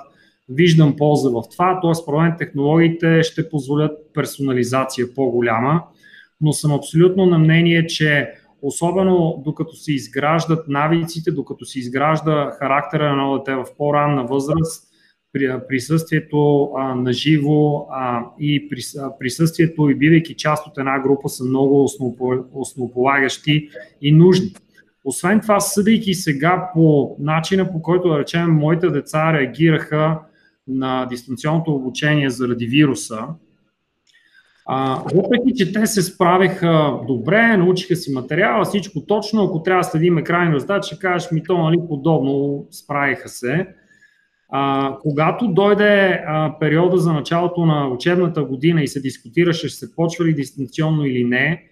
Виждам 0.48 0.96
полза 0.96 1.30
в 1.30 1.42
това, 1.50 1.80
т.е. 1.80 1.94
според 1.94 2.20
мен 2.20 2.34
технологиите 2.38 3.22
ще 3.22 3.48
позволят 3.48 3.98
персонализация 4.14 5.14
по-голяма, 5.14 5.82
но 6.40 6.52
съм 6.52 6.72
абсолютно 6.72 7.26
на 7.26 7.38
мнение, 7.38 7.86
че 7.86 8.32
особено 8.62 9.42
докато 9.44 9.76
се 9.76 9.92
изграждат 9.92 10.68
навиците, 10.68 11.30
докато 11.30 11.64
се 11.64 11.78
изгражда 11.78 12.50
характера 12.58 13.04
на 13.04 13.10
едно 13.10 13.38
дете 13.38 13.54
в 13.54 13.64
по-ранна 13.78 14.24
възраст, 14.24 14.86
присъствието 15.68 16.70
а, 16.76 16.94
на 16.94 17.12
живо 17.12 17.86
а, 17.90 18.24
и 18.40 18.68
присъствието 19.20 19.90
и 19.90 19.94
бивайки 19.94 20.34
част 20.34 20.66
от 20.66 20.78
една 20.78 21.00
група 21.00 21.28
са 21.28 21.44
много 21.44 21.88
основополагащи 22.52 23.68
и 24.02 24.12
нужни. 24.12 24.52
Освен 25.08 25.40
това, 25.40 25.60
съдейки 25.60 26.14
сега 26.14 26.70
по 26.74 27.16
начина 27.18 27.72
по 27.72 27.82
който, 27.82 28.08
да 28.08 28.18
речем, 28.18 28.50
моите 28.50 28.90
деца 28.90 29.32
реагираха 29.32 30.18
на 30.68 31.06
дистанционното 31.06 31.74
обучение 31.74 32.30
заради 32.30 32.66
вируса, 32.66 33.18
а, 34.68 35.02
въпреки, 35.14 35.54
че 35.56 35.72
те 35.72 35.86
се 35.86 36.02
справиха 36.02 37.00
добре, 37.06 37.56
научиха 37.56 37.96
си 37.96 38.12
материала, 38.12 38.64
всичко 38.64 39.06
точно, 39.06 39.44
ако 39.44 39.62
трябва 39.62 39.80
да 39.80 39.84
следим 39.84 40.24
крайни 40.24 40.54
резултати, 40.54 40.86
ще 40.86 40.98
кажеш 40.98 41.30
ми 41.30 41.42
то, 41.42 41.58
нали, 41.58 41.78
подобно, 41.88 42.66
справиха 42.70 43.28
се. 43.28 43.66
А, 44.48 44.92
когато 45.02 45.48
дойде 45.48 46.22
а, 46.26 46.58
периода 46.60 46.98
за 46.98 47.12
началото 47.12 47.66
на 47.66 47.88
учебната 47.88 48.44
година 48.44 48.82
и 48.82 48.88
се 48.88 49.00
дискутираше, 49.00 49.68
ще 49.68 49.78
се 49.78 49.94
почва 49.94 50.24
ли 50.24 50.34
дистанционно 50.34 51.04
или 51.04 51.24
не, 51.24 51.62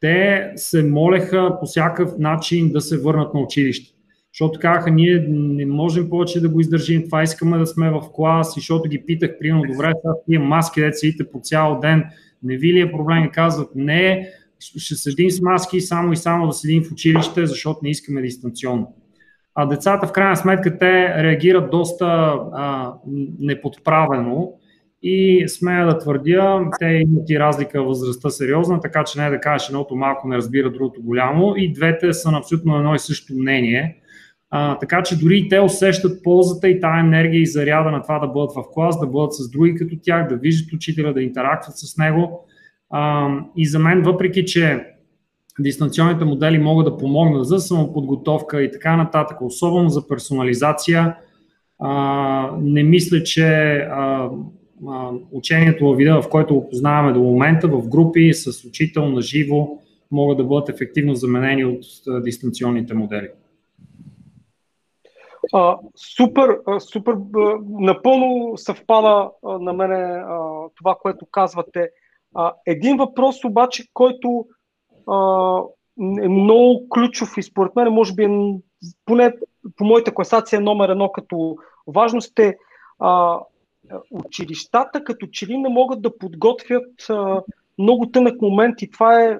те 0.00 0.52
се 0.56 0.82
молеха 0.82 1.56
по 1.60 1.66
всякакъв 1.66 2.18
начин 2.18 2.72
да 2.72 2.80
се 2.80 2.98
върнат 2.98 3.34
на 3.34 3.40
училище. 3.40 3.94
Защото 4.32 4.60
казаха, 4.60 4.90
ние 4.90 5.26
не 5.28 5.66
можем 5.66 6.10
повече 6.10 6.40
да 6.40 6.48
го 6.48 6.60
издържим, 6.60 7.04
това 7.04 7.22
искаме 7.22 7.58
да 7.58 7.66
сме 7.66 7.90
в 7.90 8.02
клас, 8.14 8.56
и 8.56 8.60
защото 8.60 8.88
ги 8.88 9.06
питах, 9.06 9.38
примерно, 9.40 9.62
добре, 9.72 9.92
сега 10.02 10.14
тия 10.26 10.40
маски, 10.40 10.80
деца 10.80 11.24
по 11.32 11.40
цял 11.42 11.80
ден, 11.80 12.04
не 12.42 12.56
ви 12.56 12.72
ли 12.72 12.80
е 12.80 12.92
проблем? 12.92 13.24
И 13.24 13.30
казват, 13.30 13.70
не, 13.74 14.28
ще 14.58 14.94
седим 14.94 15.30
с 15.30 15.40
маски 15.40 15.80
само 15.80 16.12
и 16.12 16.16
само 16.16 16.46
да 16.46 16.52
седим 16.52 16.84
в 16.84 16.92
училище, 16.92 17.46
защото 17.46 17.80
не 17.82 17.90
искаме 17.90 18.22
дистанционно. 18.22 18.94
А 19.54 19.66
децата, 19.66 20.06
в 20.06 20.12
крайна 20.12 20.36
сметка, 20.36 20.78
те 20.78 21.22
реагират 21.22 21.70
доста 21.70 22.06
а, 22.06 22.92
неподправено 23.38 24.52
и 25.02 25.44
смея 25.48 25.86
да 25.86 25.98
твърдя, 25.98 26.70
те 26.78 26.86
имат 26.86 27.30
и 27.30 27.38
разлика 27.38 27.82
в 27.82 27.86
възрастта 27.86 28.30
сериозна, 28.30 28.80
така 28.80 29.04
че 29.04 29.20
не 29.20 29.26
е 29.26 29.30
да 29.30 29.40
кажеш 29.40 29.68
едното 29.68 29.96
малко 29.96 30.28
не 30.28 30.36
разбира 30.36 30.70
другото 30.70 31.02
голямо 31.02 31.54
и 31.56 31.72
двете 31.72 32.12
са 32.12 32.30
на 32.30 32.38
абсолютно 32.38 32.76
едно 32.76 32.94
и 32.94 32.98
също 32.98 33.34
мнение. 33.34 33.96
А, 34.50 34.78
така 34.78 35.02
че 35.02 35.18
дори 35.18 35.38
и 35.38 35.48
те 35.48 35.60
усещат 35.60 36.22
ползата 36.22 36.68
и 36.68 36.80
тази 36.80 37.00
енергия 37.00 37.40
и 37.40 37.46
заряда 37.46 37.90
на 37.90 38.02
това 38.02 38.18
да 38.18 38.26
бъдат 38.26 38.50
в 38.56 38.64
клас, 38.72 39.00
да 39.00 39.06
бъдат 39.06 39.34
с 39.34 39.50
други 39.50 39.74
като 39.74 39.96
тях, 40.02 40.28
да 40.28 40.36
виждат 40.36 40.72
учителя, 40.72 41.14
да 41.14 41.22
интерактват 41.22 41.78
с 41.78 41.96
него. 41.96 42.46
А, 42.90 43.28
и 43.56 43.66
за 43.66 43.78
мен, 43.78 44.02
въпреки 44.02 44.44
че 44.44 44.84
дистанционните 45.60 46.24
модели 46.24 46.58
могат 46.58 46.86
да 46.86 46.96
помогнат 46.96 47.46
за 47.46 47.58
самоподготовка 47.58 48.62
и 48.62 48.72
така 48.72 48.96
нататък, 48.96 49.40
особено 49.40 49.88
за 49.88 50.08
персонализация, 50.08 51.16
а, 51.78 52.50
не 52.60 52.82
мисля, 52.82 53.22
че 53.22 53.76
а, 53.76 54.30
учението 55.32 55.86
във 55.86 55.96
вида, 55.96 56.22
в 56.22 56.28
който 56.28 56.54
го 56.54 56.68
познаваме 56.68 57.12
до 57.12 57.20
момента, 57.20 57.68
в 57.68 57.88
групи 57.88 58.34
с 58.34 58.64
учител 58.64 59.08
на 59.08 59.20
живо, 59.20 59.68
могат 60.10 60.38
да 60.38 60.44
бъдат 60.44 60.68
ефективно 60.68 61.14
заменени 61.14 61.64
от 61.64 61.84
дистанционните 62.24 62.94
модели. 62.94 63.28
А, 65.52 65.78
супер, 66.16 66.58
супер, 66.78 67.14
напълно 67.68 68.56
съвпада 68.56 69.30
на 69.42 69.72
мене 69.72 69.94
а, 69.94 70.38
това, 70.74 70.96
което 71.02 71.26
казвате. 71.30 71.90
А, 72.34 72.52
един 72.66 72.96
въпрос 72.96 73.44
обаче, 73.44 73.84
който 73.94 74.46
а, 75.10 75.60
е 76.22 76.28
много 76.28 76.88
ключов 76.88 77.28
и 77.36 77.42
според 77.42 77.76
мен 77.76 77.92
може 77.92 78.14
би 78.14 78.24
е, 78.24 78.58
поне 79.04 79.32
по 79.76 79.84
моята 79.84 80.14
класация 80.14 80.56
е 80.56 80.60
номер 80.60 80.88
едно 80.88 81.12
като 81.12 81.56
важност 81.86 82.38
е 82.38 82.56
а, 82.98 83.40
училищата 84.10 85.04
като 85.04 85.26
че 85.26 85.46
ли 85.46 85.58
не 85.58 85.68
могат 85.68 86.02
да 86.02 86.18
подготвят 86.18 87.06
много 87.78 88.10
тънък 88.10 88.42
момент 88.42 88.82
и 88.82 88.90
това 88.90 89.22
е 89.22 89.38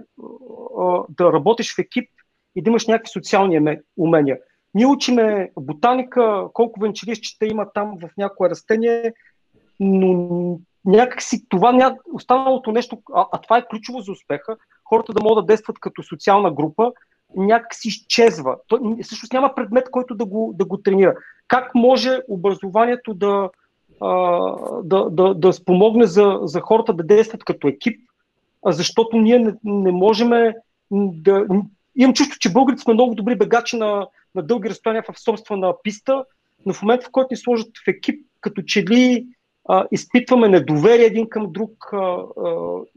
да 1.09 1.33
работиш 1.33 1.75
в 1.75 1.79
екип 1.79 2.11
и 2.57 2.63
да 2.63 2.71
имаш 2.71 2.87
някакви 2.87 3.11
социални 3.11 3.79
умения. 3.97 4.39
Ние 4.75 4.87
учиме 4.87 5.51
ботаника, 5.61 6.45
колко 6.53 6.81
венчелищчета 6.81 7.47
има 7.47 7.73
там 7.75 7.99
в 8.03 8.11
някое 8.17 8.51
растение, 8.51 9.13
но 9.81 10.59
някакси 10.85 11.49
това, 11.49 11.97
останалото 12.13 12.73
нещо, 12.73 13.03
а, 13.15 13.27
а 13.33 13.41
това 13.41 13.59
е 13.59 13.67
ключово 13.71 14.01
за 14.01 14.13
успеха, 14.13 14.57
хората 14.85 15.13
да 15.13 15.23
могат 15.23 15.47
да 15.47 15.47
действат 15.47 15.79
като 15.81 16.03
социална 16.03 16.51
група, 16.51 16.93
някак 17.37 17.75
си 17.75 17.89
изчезва. 17.89 18.57
То, 18.69 18.97
всъщност 19.03 19.33
няма 19.33 19.55
предмет, 19.55 19.91
който 19.91 20.15
да 20.15 20.25
го, 20.25 20.55
да 20.55 20.65
го 20.65 20.79
тренира. 20.79 21.15
Как 21.49 21.75
може 21.75 22.21
образованието 22.29 23.15
да, 23.15 23.51
да, 24.85 25.11
да, 25.11 25.35
да 25.35 25.53
спомогне 25.53 26.07
за, 26.07 26.39
за 26.43 26.61
хората 26.61 26.93
да 26.93 27.03
действат 27.03 27.45
като 27.45 27.69
екип, 27.69 28.01
защото 28.67 29.17
ние 29.17 29.39
не, 29.39 29.55
не 29.65 29.93
можем 29.93 30.53
да... 30.91 31.47
Имам 31.97 32.15
чувство, 32.15 32.39
че 32.39 32.53
българите 32.53 32.83
сме 32.83 32.95
много 32.95 33.15
добри 33.15 33.37
бегачи 33.37 33.77
на, 33.77 34.07
на 34.35 34.43
дълги 34.43 34.71
разстояния 34.71 35.05
в 35.13 35.21
собствена 35.21 35.75
писта, 35.83 36.25
но 36.67 36.73
в 36.73 36.83
момента, 36.83 37.07
в 37.07 37.11
който 37.11 37.29
ни 37.31 37.37
сложат 37.37 37.69
в 37.85 37.89
екип, 37.89 38.27
като 38.41 38.63
че 38.63 38.83
ли 38.83 39.27
а, 39.69 39.87
изпитваме 39.91 40.49
недоверие 40.49 41.07
един 41.07 41.29
към 41.29 41.53
друг, 41.53 41.71
а, 41.93 41.97
а, 41.97 42.23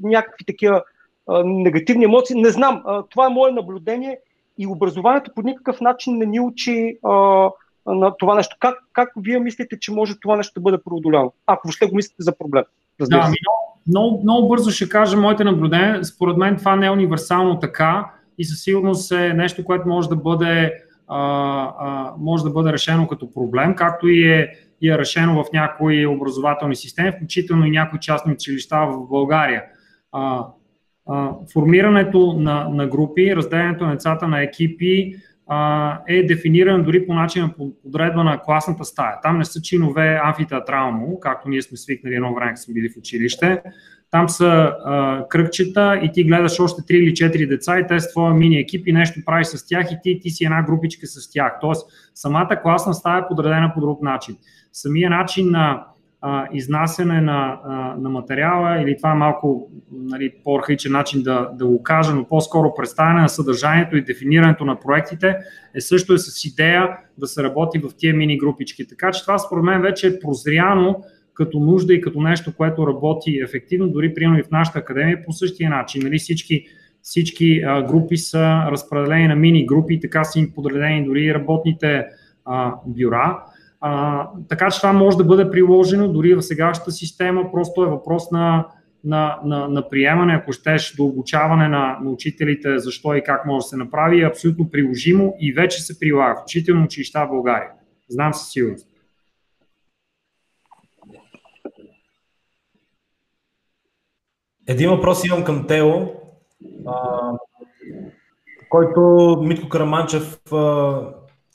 някакви 0.03 0.45
такива 0.45 0.84
а, 1.28 1.44
негативни 1.44 2.06
емоции. 2.06 2.41
Не 2.41 2.49
знам, 2.49 2.82
а, 2.86 3.03
това 3.03 3.26
е 3.26 3.30
мое 3.30 3.52
наблюдение 3.52 4.19
и 4.57 4.68
образованието 4.68 5.32
по 5.36 5.41
никакъв 5.41 5.82
начин 5.82 6.18
не 6.18 6.26
ни 6.26 6.40
учи 6.40 6.98
а, 7.03 7.49
на 7.85 8.17
това 8.17 8.35
нещо. 8.35 8.55
Как, 8.59 8.75
как 8.93 9.09
вие 9.17 9.39
мислите, 9.39 9.79
че 9.79 9.91
може 9.91 10.19
това 10.19 10.35
нещо 10.35 10.53
да 10.55 10.61
бъде 10.61 10.77
преодоляно? 10.85 11.33
Ако 11.47 11.67
въобще 11.67 11.85
го 11.85 11.95
мислите 11.95 12.23
за 12.23 12.37
проблем. 12.37 12.63
Да, 12.99 13.21
ами 13.23 13.35
много, 13.87 14.21
много 14.23 14.47
бързо 14.47 14.71
ще 14.71 14.89
кажа 14.89 15.17
моите 15.17 15.43
наблюдения. 15.43 16.05
Според 16.05 16.37
мен 16.37 16.57
това 16.57 16.75
не 16.75 16.85
е 16.85 16.91
универсално 16.91 17.59
така 17.59 18.11
и 18.37 18.45
със 18.45 18.63
сигурност 18.63 19.11
е 19.11 19.33
нещо, 19.33 19.65
което 19.65 19.87
може 19.87 20.09
да 20.09 20.15
бъде, 20.15 20.73
а, 21.07 21.19
а, 21.79 22.13
може 22.17 22.43
да 22.43 22.49
бъде 22.49 22.73
решено 22.73 23.07
като 23.07 23.33
проблем, 23.33 23.75
както 23.75 24.07
и 24.07 24.31
е, 24.31 24.53
и 24.81 24.89
е 24.89 24.97
решено 24.97 25.43
в 25.43 25.47
някои 25.53 26.05
образователни 26.05 26.75
системи, 26.75 27.11
включително 27.11 27.65
и 27.65 27.71
някои 27.71 27.99
частни 27.99 28.33
училища 28.33 28.77
в 28.77 29.07
България. 29.09 29.63
А, 30.11 30.45
а, 31.09 31.31
формирането 31.53 32.33
на, 32.33 32.69
на 32.69 32.87
групи, 32.87 33.35
разделянето 33.35 33.85
на 33.85 33.91
децата 33.91 34.27
на 34.27 34.41
екипи, 34.41 35.15
е 36.07 36.23
дефиниран 36.23 36.84
дори 36.84 37.06
по 37.06 37.14
начина 37.14 37.53
по 37.57 37.73
подредба 37.84 38.23
на 38.23 38.41
класната 38.41 38.86
стая. 38.86 39.19
Там 39.23 39.38
не 39.38 39.45
са 39.45 39.61
чинове 39.61 40.19
амфитеатрално, 40.23 41.19
както 41.19 41.49
ние 41.49 41.61
сме 41.61 41.78
свикнали 41.78 42.15
едно 42.15 42.34
време, 42.34 42.57
сме 42.57 42.73
били 42.73 42.90
в 42.90 42.98
училище. 42.98 43.61
Там 44.11 44.30
са 44.30 44.45
а, 44.86 45.26
кръгчета 45.30 45.99
и 46.03 46.11
ти 46.11 46.23
гледаш 46.23 46.60
още 46.60 46.82
3 46.82 46.91
или 46.91 47.11
4 47.11 47.48
деца 47.48 47.80
и 47.80 47.88
те 47.88 47.99
с 47.99 48.11
твоя 48.11 48.34
мини 48.34 48.60
екип 48.60 48.88
и 48.88 48.94
нещо 48.94 49.22
правиш 49.26 49.48
с 49.48 49.68
тях 49.68 49.91
и 49.91 49.98
ти, 50.03 50.19
ти 50.19 50.30
си 50.30 50.45
една 50.45 50.64
групичка 50.64 51.07
с 51.07 51.32
тях. 51.32 51.57
Тоест, 51.61 51.88
самата 52.15 52.61
класна 52.61 52.94
стая 52.94 53.19
е 53.19 53.28
подредена 53.28 53.72
по 53.73 53.82
друг 53.82 54.02
начин. 54.02 54.38
Самия 54.73 55.10
начин 55.10 55.52
на 55.52 55.86
изнасяне 56.53 57.22
на, 57.22 57.60
на 57.98 58.10
материала 58.10 58.81
или 58.81 58.98
това 58.98 59.11
е 59.11 59.15
малко 59.15 59.72
нали, 59.91 60.34
по-архаичен 60.43 60.91
начин 60.91 61.23
да, 61.23 61.49
да 61.53 61.65
го 61.65 61.84
кажа, 61.84 62.15
но 62.15 62.27
по-скоро 62.27 62.73
представяне 62.73 63.22
на 63.22 63.30
съдържанието 63.30 63.98
и 63.98 64.03
дефинирането 64.03 64.65
на 64.65 64.80
проектите 64.80 65.35
е 65.76 65.81
също 65.81 66.14
е 66.14 66.18
с 66.18 66.45
идея 66.45 66.89
да 67.18 67.27
се 67.27 67.43
работи 67.43 67.80
в 67.80 67.89
тия 67.98 68.14
мини 68.14 68.38
групички. 68.38 68.88
Така 68.88 69.11
че 69.11 69.22
това 69.22 69.38
според 69.38 69.64
мен 69.64 69.81
вече 69.81 70.07
е 70.07 70.19
прозряно 70.19 71.03
като 71.34 71.60
нужда 71.60 71.93
и 71.93 72.02
като 72.02 72.22
нещо, 72.22 72.56
което 72.56 72.88
работи 72.88 73.39
ефективно, 73.43 73.89
дори 73.89 74.14
примерно 74.14 74.39
и 74.39 74.43
в 74.43 74.52
нашата 74.52 74.80
академия 74.80 75.26
по 75.26 75.31
същия 75.31 75.69
начин. 75.69 76.03
Нали, 76.03 76.18
всички 76.18 76.65
всички 77.02 77.61
групи 77.88 78.18
са 78.18 78.65
разпределени 78.72 79.27
на 79.27 79.35
мини 79.35 79.65
групи, 79.65 79.99
така 79.99 80.23
са 80.23 80.39
им 80.39 80.52
подредени 80.56 81.06
дори 81.06 81.34
работните 81.34 82.06
а, 82.45 82.73
бюра. 82.85 83.43
А, 83.81 84.27
така 84.49 84.71
че 84.71 84.79
това 84.79 84.93
може 84.93 85.17
да 85.17 85.23
бъде 85.23 85.51
приложено 85.51 86.07
дори 86.07 86.35
в 86.35 86.41
сегашната 86.41 86.91
система, 86.91 87.51
просто 87.51 87.83
е 87.83 87.89
въпрос 87.89 88.31
на, 88.31 88.67
на, 89.03 89.39
на, 89.45 89.67
на 89.67 89.89
приемане, 89.89 90.33
ако 90.33 90.51
щеш, 90.51 90.95
до 90.95 91.05
обучаване 91.05 91.67
на, 91.67 91.97
на 92.01 92.09
учителите, 92.09 92.79
защо 92.79 93.15
и 93.15 93.23
как 93.23 93.45
може 93.45 93.63
да 93.63 93.67
се 93.67 93.77
направи, 93.77 94.21
е 94.21 94.27
абсолютно 94.27 94.69
приложимо 94.69 95.35
и 95.39 95.53
вече 95.53 95.81
се 95.81 95.99
прилага, 95.99 96.35
включително 96.41 96.83
училища 96.83 97.25
в 97.25 97.29
България. 97.29 97.69
Знам 98.09 98.33
със 98.33 98.51
сигурност. 98.51 98.87
Един 104.67 104.89
въпрос 104.89 105.25
имам 105.25 105.43
към 105.43 105.67
Тео, 105.67 105.91
а, 106.87 107.31
който 108.69 109.37
Митко 109.43 109.69
Караманчев, 109.69 110.41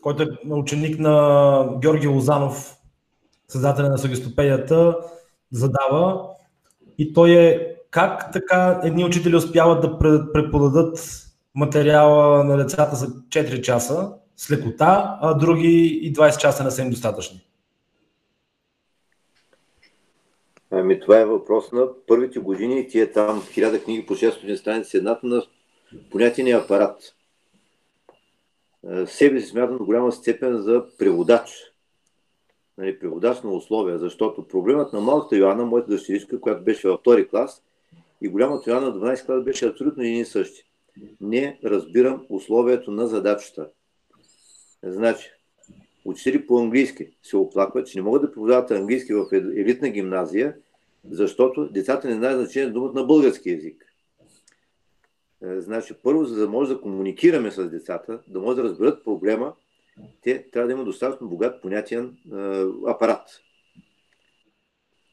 който 0.06 0.22
е 0.22 0.52
ученик 0.52 0.98
на 0.98 1.78
Георги 1.78 2.06
Лозанов, 2.06 2.76
създателя 3.48 3.88
на 3.88 3.98
Съгестопедията, 3.98 4.98
задава. 5.52 6.28
И 6.98 7.12
той 7.12 7.30
е 7.30 7.74
как 7.90 8.32
така 8.32 8.80
едни 8.84 9.04
учители 9.04 9.36
успяват 9.36 9.80
да 9.80 9.98
преподадат 10.32 10.98
материала 11.54 12.44
на 12.44 12.56
децата 12.56 12.96
за 12.96 13.06
4 13.06 13.60
часа 13.60 14.12
с 14.36 14.50
лекота, 14.50 15.18
а 15.20 15.34
други 15.34 16.00
и 16.02 16.12
20 16.12 16.36
часа 16.36 16.64
не 16.64 16.70
са 16.70 16.82
им 16.82 16.90
достатъчни? 16.90 17.46
Ами 20.70 21.00
това 21.00 21.18
е 21.18 21.24
въпрос 21.24 21.72
на 21.72 21.86
първите 22.06 22.38
години 22.38 22.88
тия 22.88 23.12
там 23.12 23.42
хиляда 23.52 23.84
книги 23.84 24.06
по 24.06 24.14
600 24.14 24.56
страници 24.56 24.96
едната 24.96 25.26
на 25.26 25.42
понятия 26.10 26.58
апарат. 26.58 27.15
Е, 28.90 29.06
себе 29.06 29.40
си 29.40 29.46
смятам 29.46 29.78
до 29.78 29.84
голяма 29.84 30.12
степен 30.12 30.62
за 30.62 30.84
преводач. 30.98 31.50
Нали, 32.78 32.98
преводач 32.98 33.42
на 33.42 33.50
условия, 33.50 33.98
защото 33.98 34.48
проблемът 34.48 34.92
на 34.92 35.00
малката 35.00 35.36
Йоанна, 35.36 35.64
моята 35.64 35.90
дъщеричка, 35.90 36.40
която 36.40 36.64
беше 36.64 36.88
във 36.88 37.00
втори 37.00 37.28
клас, 37.28 37.62
и 38.20 38.28
голямата 38.28 38.70
Йоанна 38.70 38.94
12 38.94 39.26
клас 39.26 39.44
беше 39.44 39.66
абсолютно 39.66 40.02
един 40.02 40.20
и 40.20 40.24
същи. 40.24 40.64
Не 41.20 41.60
разбирам 41.64 42.26
условието 42.28 42.90
на 42.90 43.06
задачата. 43.06 43.68
Значи, 44.82 45.30
учители 46.04 46.46
по 46.46 46.58
английски 46.58 47.08
се 47.22 47.36
оплакват, 47.36 47.86
че 47.86 47.98
не 47.98 48.02
могат 48.02 48.22
да 48.22 48.28
преподават 48.28 48.70
английски 48.70 49.14
в 49.14 49.26
елитна 49.32 49.88
гимназия, 49.88 50.56
защото 51.10 51.68
децата 51.68 52.08
не 52.08 52.14
знаят 52.14 52.40
значение 52.40 52.70
думата 52.70 52.92
на 52.94 53.04
български 53.04 53.50
язик. 53.50 53.85
Е, 55.42 55.60
значи, 55.60 55.94
първо, 56.02 56.24
за 56.24 56.40
да 56.40 56.48
може 56.48 56.74
да 56.74 56.80
комуникираме 56.80 57.50
с 57.50 57.70
децата, 57.70 58.20
да 58.28 58.40
може 58.40 58.56
да 58.56 58.62
разберат 58.62 59.04
проблема, 59.04 59.54
те 60.22 60.50
трябва 60.50 60.66
да 60.66 60.72
имат 60.72 60.86
достатъчно 60.86 61.28
богат 61.28 61.62
понятен 61.62 62.04
е, 62.04 62.36
апарат. 62.86 63.40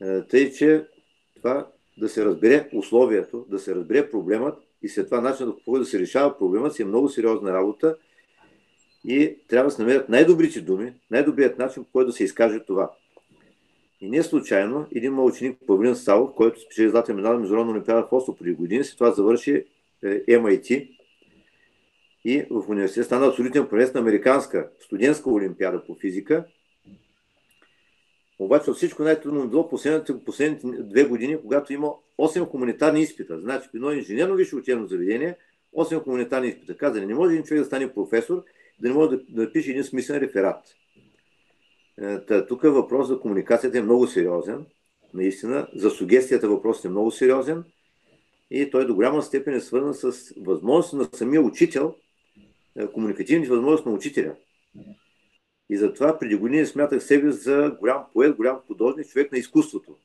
Е, 0.02 0.22
тъй, 0.28 0.52
че 0.52 0.88
това 1.36 1.68
да 1.98 2.10
се 2.10 2.26
разбере 2.26 2.70
условието, 2.74 3.46
да 3.50 3.60
се 3.60 3.76
разбере 3.76 4.10
проблемът 4.10 4.58
и 4.82 4.90
след 4.90 5.08
това 5.08 5.22
начинът 5.22 5.58
по 5.58 5.72
който 5.72 5.84
да 5.84 5.90
се 5.90 6.00
решава 6.00 6.38
проблемът 6.38 6.74
си 6.74 6.82
е 6.82 6.86
много 6.86 7.10
сериозна 7.10 7.54
работа 7.54 7.98
и 9.06 9.38
трябва 9.48 9.68
да 9.68 9.72
се 9.72 9.82
намерят 9.82 10.10
най-добрите 10.10 10.62
думи, 10.62 10.94
най-добрият 11.12 11.58
начин, 11.58 11.84
по 11.84 11.92
който 11.92 12.08
да 12.08 12.14
се 12.14 12.24
изкаже 12.24 12.60
това. 12.60 12.92
И 14.02 14.10
не 14.10 14.24
случайно 14.24 14.88
един 14.96 15.14
мой 15.14 15.26
ученик 15.26 15.58
Павлин 15.68 15.96
Савов, 15.96 16.36
който 16.36 16.62
спечели 16.62 16.90
златен 16.90 17.16
медал 17.16 17.34
на 17.34 17.40
Международна 17.40 17.72
олимпиада 17.72 18.08
в 18.08 18.10
Осlo 18.10 18.38
преди 18.38 18.54
години, 18.54 18.84
след 18.84 18.98
това 18.98 19.12
завърши 19.12 19.66
MIT 20.04 20.90
и 22.26 22.46
в 22.50 22.70
университет 22.70 23.06
стана 23.06 23.28
абсолютен 23.28 23.68
prvец 23.68 23.94
на 23.94 24.00
Американска 24.00 24.70
студентска 24.80 25.30
олимпиада 25.30 25.86
по 25.86 25.96
физика. 25.96 26.46
Обаче 28.40 28.70
от 28.70 28.78
всичко 28.78 29.04
най-трудно 29.04 29.48
било 29.48 29.70
последните, 29.70 30.24
последните 30.26 30.68
две 30.68 31.04
години, 31.04 31.38
когато 31.42 31.74
има 31.74 31.94
8 32.20 32.50
хуманитарни 32.50 33.02
изпита. 33.02 33.40
Значи, 33.40 33.70
едно 33.76 33.92
инженерно 33.92 34.36
висше 34.36 34.56
учебно 34.56 34.88
заведение, 34.88 35.36
8 35.78 36.04
хуманитарни 36.04 36.48
изпита. 36.48 36.78
Казали, 36.78 37.06
не 37.06 37.16
може 37.16 37.34
един 37.34 37.46
човек 37.46 37.62
да 37.64 37.68
стане 37.68 37.94
професор, 37.94 38.44
да 38.80 38.88
не 38.88 38.94
може 38.94 39.10
да, 39.10 39.22
да 39.30 39.52
пише 39.52 39.72
един 39.72 39.84
смислен 39.84 40.18
реферат. 40.18 40.76
Е, 42.02 42.46
тук 42.46 42.62
въпрос 42.62 43.08
за 43.08 43.20
комуникацията 43.20 43.78
е 43.78 43.82
много 43.82 44.08
сериозен. 44.08 44.66
Наистина, 45.14 45.68
за 45.76 45.90
сугестията 45.90 46.50
въпрос 46.50 46.86
е 46.86 46.90
много 46.90 47.12
сериозен 47.12 47.64
и 48.54 48.72
той 48.72 48.88
до 48.88 48.96
голяма 48.96 49.22
степен 49.22 49.54
е 49.54 49.60
свързан 49.60 49.94
с 49.94 50.34
възможност 50.38 50.94
на 50.94 51.18
самия 51.18 51.42
учител, 51.42 51.96
е, 52.76 52.88
комуникативните 52.88 53.50
възможности 53.50 53.90
на 53.90 53.96
учителя. 53.96 54.36
И 55.70 55.78
затова 55.78 56.20
преди 56.20 56.36
години 56.36 56.66
смятах 56.66 57.04
себе 57.04 57.32
за 57.32 57.78
голям 57.80 58.04
поет, 58.14 58.36
голям 58.36 58.60
художник, 58.68 59.08
човек 59.08 59.32
на 59.32 59.38
изкуството. 59.38 59.98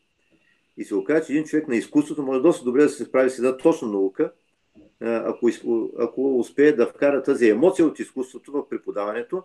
И 0.76 0.84
се 0.84 0.94
оказа, 0.94 1.26
че 1.26 1.32
един 1.32 1.44
човек 1.44 1.68
на 1.68 1.76
изкуството 1.76 2.22
може 2.22 2.40
доста 2.40 2.64
добре 2.64 2.82
да 2.82 2.88
се 2.88 3.04
справи 3.04 3.30
с 3.30 3.38
една 3.38 3.56
точна 3.56 3.88
наука, 3.88 4.32
е, 4.76 5.06
ако, 5.06 5.50
ако 5.98 6.38
успее 6.38 6.72
да 6.72 6.86
вкара 6.86 7.22
тази 7.22 7.48
емоция 7.48 7.86
от 7.86 7.98
изкуството 7.98 8.52
в 8.52 8.68
преподаването, 8.68 9.42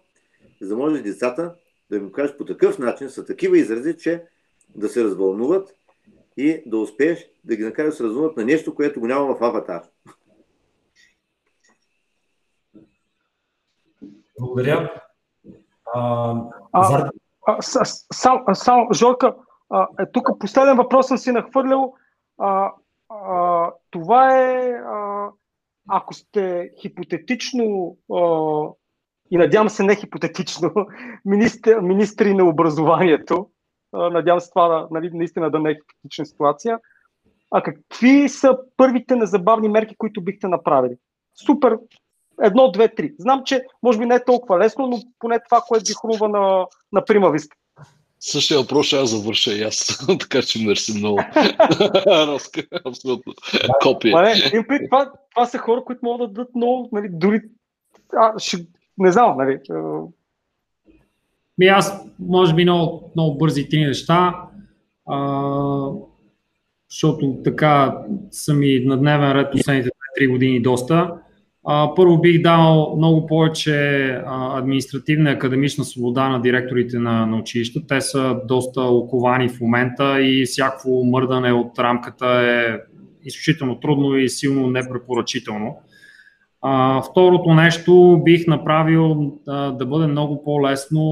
за 0.62 0.68
да 0.68 0.76
може 0.76 1.02
децата 1.02 1.56
да 1.90 1.96
им 1.96 2.12
кажеш 2.12 2.38
по 2.38 2.46
такъв 2.46 2.80
начин, 2.80 3.10
са 3.10 3.26
такива 3.26 3.58
изрази, 3.58 3.98
че 3.98 4.24
да 4.76 4.90
се 4.90 5.04
развълнуват 5.04 5.76
и 6.38 6.64
да 6.66 6.78
успееш 6.78 7.30
да 7.44 7.56
ги 7.56 7.64
накараш 7.64 7.90
да 7.90 7.96
се 7.96 8.04
развълнуват 8.04 8.38
на 8.38 8.46
нещо, 8.46 8.76
което 8.76 9.00
го 9.00 9.08
няма 9.08 9.36
в 9.36 9.44
аватар. 9.44 9.84
Благодаря. 14.40 15.02
А, 15.94 16.36
а, 16.72 17.10
а, 17.48 17.62
сам, 17.62 18.44
сам, 18.54 18.88
Жорка, 18.94 19.36
а, 19.70 19.88
е, 20.00 20.12
тук 20.12 20.40
последен 20.40 20.78
въпрос 20.78 21.08
съм 21.08 21.18
си 21.18 21.32
нахвърлял. 21.32 21.94
А, 22.38 22.72
а, 23.10 23.72
това 23.92 24.40
е, 24.40 24.72
а, 24.72 25.30
ако 25.90 26.14
сте 26.14 26.72
хипотетично 26.82 27.98
а, 28.14 28.22
и 29.32 29.38
надявам 29.38 29.70
се 29.70 29.84
не 29.84 29.96
хипотетично, 29.96 30.72
министр, 31.26 31.82
министри 31.82 32.34
на 32.34 32.46
образованието. 32.46 33.50
Надявам 33.94 34.40
се 34.40 34.50
това 34.50 34.88
нали, 34.92 35.10
наистина 35.14 35.52
да 35.52 35.60
не 35.60 35.70
е 35.70 35.76
хипотетична 35.76 36.26
ситуация. 36.26 36.80
А 37.52 37.64
какви 37.64 38.30
са 38.30 38.58
първите 38.78 39.16
незабавни 39.16 39.70
мерки, 39.70 39.96
които 39.98 40.22
бихте 40.22 40.48
направили? 40.48 40.96
Супер! 41.46 41.78
Едно, 42.42 42.72
две, 42.72 42.96
три. 42.96 43.14
Знам, 43.20 43.42
че 43.46 43.64
може 43.84 44.00
би 44.00 44.06
не 44.06 44.16
е 44.16 44.24
толкова 44.26 44.60
лесно, 44.60 44.88
но 44.88 45.00
поне 45.20 45.40
това, 45.50 45.62
което 45.68 45.88
ви 45.88 45.94
хрумва 46.02 46.30
на, 46.30 46.66
на 46.92 47.06
прима 47.06 47.32
виста. 47.32 47.56
Същия 48.20 48.60
въпрос 48.60 48.88
ще 48.88 48.96
аз 48.96 49.10
завърша 49.10 49.54
и 49.54 49.64
аз, 49.64 50.06
така 50.20 50.42
че 50.42 50.66
мерси 50.66 50.98
много. 50.98 51.18
Роска, 52.08 52.64
абсолютно. 52.86 53.34
Копия. 53.82 54.14
това, 54.90 55.12
това 55.36 55.46
са 55.46 55.58
хора, 55.58 55.84
които 55.84 56.00
могат 56.04 56.28
да 56.30 56.34
дадат 56.34 56.56
много, 56.56 56.90
нали, 56.92 57.08
дори 57.12 57.42
а, 58.16 58.40
ще, 58.40 58.58
не 58.98 59.12
знам, 59.12 59.38
нали. 59.38 59.60
Ми 61.58 61.66
аз, 61.66 62.06
може 62.20 62.56
би, 62.56 62.64
много, 62.64 63.12
много 63.16 63.38
бързи 63.38 63.70
три 63.70 63.86
неща, 63.86 64.36
а, 65.06 65.90
защото 66.90 67.38
така 67.44 67.98
са 68.32 68.54
ми 68.54 68.80
на 68.86 68.98
дневен 68.98 69.32
ред 69.32 69.52
последните 69.52 69.90
3 70.22 70.30
години 70.32 70.62
доста. 70.62 71.12
А, 71.66 71.96
първо 71.96 72.22
бих 72.22 72.42
дал 72.42 72.96
много 72.98 73.28
повече 73.28 74.08
а, 74.26 74.60
административна 74.60 75.30
и 75.30 75.34
академична 75.34 75.84
свобода 75.84 76.30
на 76.30 76.42
директорите 76.42 77.00
на, 77.00 77.26
на 77.26 77.38
училища. 77.38 77.82
Те 77.88 78.02
са 78.02 78.40
доста 78.48 78.82
оковани 78.82 79.50
в 79.50 79.62
момента 79.62 80.22
и 80.22 80.46
всяко 80.46 81.04
мърдане 81.06 81.54
от 81.54 81.80
рамката 81.80 82.28
е 82.28 82.78
изключително 83.24 83.80
трудно 83.80 84.18
и 84.18 84.30
силно 84.30 84.68
непрепоръчително. 84.68 85.76
Второто 87.12 87.54
нещо 87.54 88.22
бих 88.24 88.48
направил 88.48 89.34
да 89.48 89.86
бъде 89.86 90.08
много 90.08 90.44
по-лесно 90.44 91.04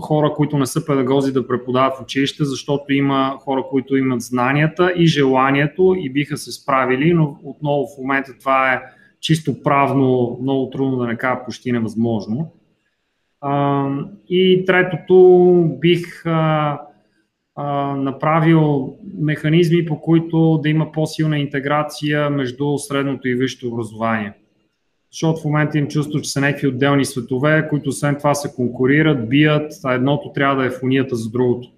хора, 0.00 0.32
които 0.36 0.58
не 0.58 0.66
са 0.66 0.86
педагози 0.86 1.32
да 1.32 1.46
преподават 1.46 1.96
в 1.96 2.02
училище, 2.02 2.44
защото 2.44 2.92
има 2.92 3.36
хора, 3.40 3.64
които 3.70 3.96
имат 3.96 4.20
знанията 4.20 4.92
и 4.96 5.06
желанието 5.06 5.94
и 5.98 6.10
биха 6.10 6.36
се 6.36 6.52
справили, 6.52 7.14
но 7.14 7.36
отново 7.44 7.86
в 7.86 7.98
момента 7.98 8.38
това 8.40 8.72
е 8.72 8.82
чисто 9.20 9.62
правно 9.62 10.38
много 10.42 10.70
трудно 10.70 10.96
да 10.96 11.06
не 11.06 11.16
кажа 11.16 11.44
почти 11.44 11.72
невъзможно. 11.72 12.52
И 14.28 14.64
третото 14.66 15.64
бих 15.80 16.24
а, 17.62 17.96
направил 17.96 18.96
механизми, 19.18 19.86
по 19.86 20.00
които 20.00 20.60
да 20.62 20.68
има 20.68 20.92
по-силна 20.92 21.38
интеграция 21.38 22.30
между 22.30 22.78
средното 22.78 23.28
и 23.28 23.34
висшето 23.34 23.68
образование. 23.68 24.32
Защото 25.12 25.40
в 25.40 25.44
момента 25.44 25.78
им 25.78 25.88
чувство, 25.88 26.20
че 26.20 26.30
са 26.30 26.40
някакви 26.40 26.66
отделни 26.66 27.04
светове, 27.04 27.68
които 27.68 27.88
освен 27.88 28.16
това 28.16 28.34
се 28.34 28.54
конкурират, 28.54 29.28
бият, 29.28 29.72
а 29.84 29.94
едното 29.94 30.32
трябва 30.32 30.62
да 30.62 30.66
е 30.66 30.70
фунията 30.70 31.16
за 31.16 31.30
другото. 31.30 31.72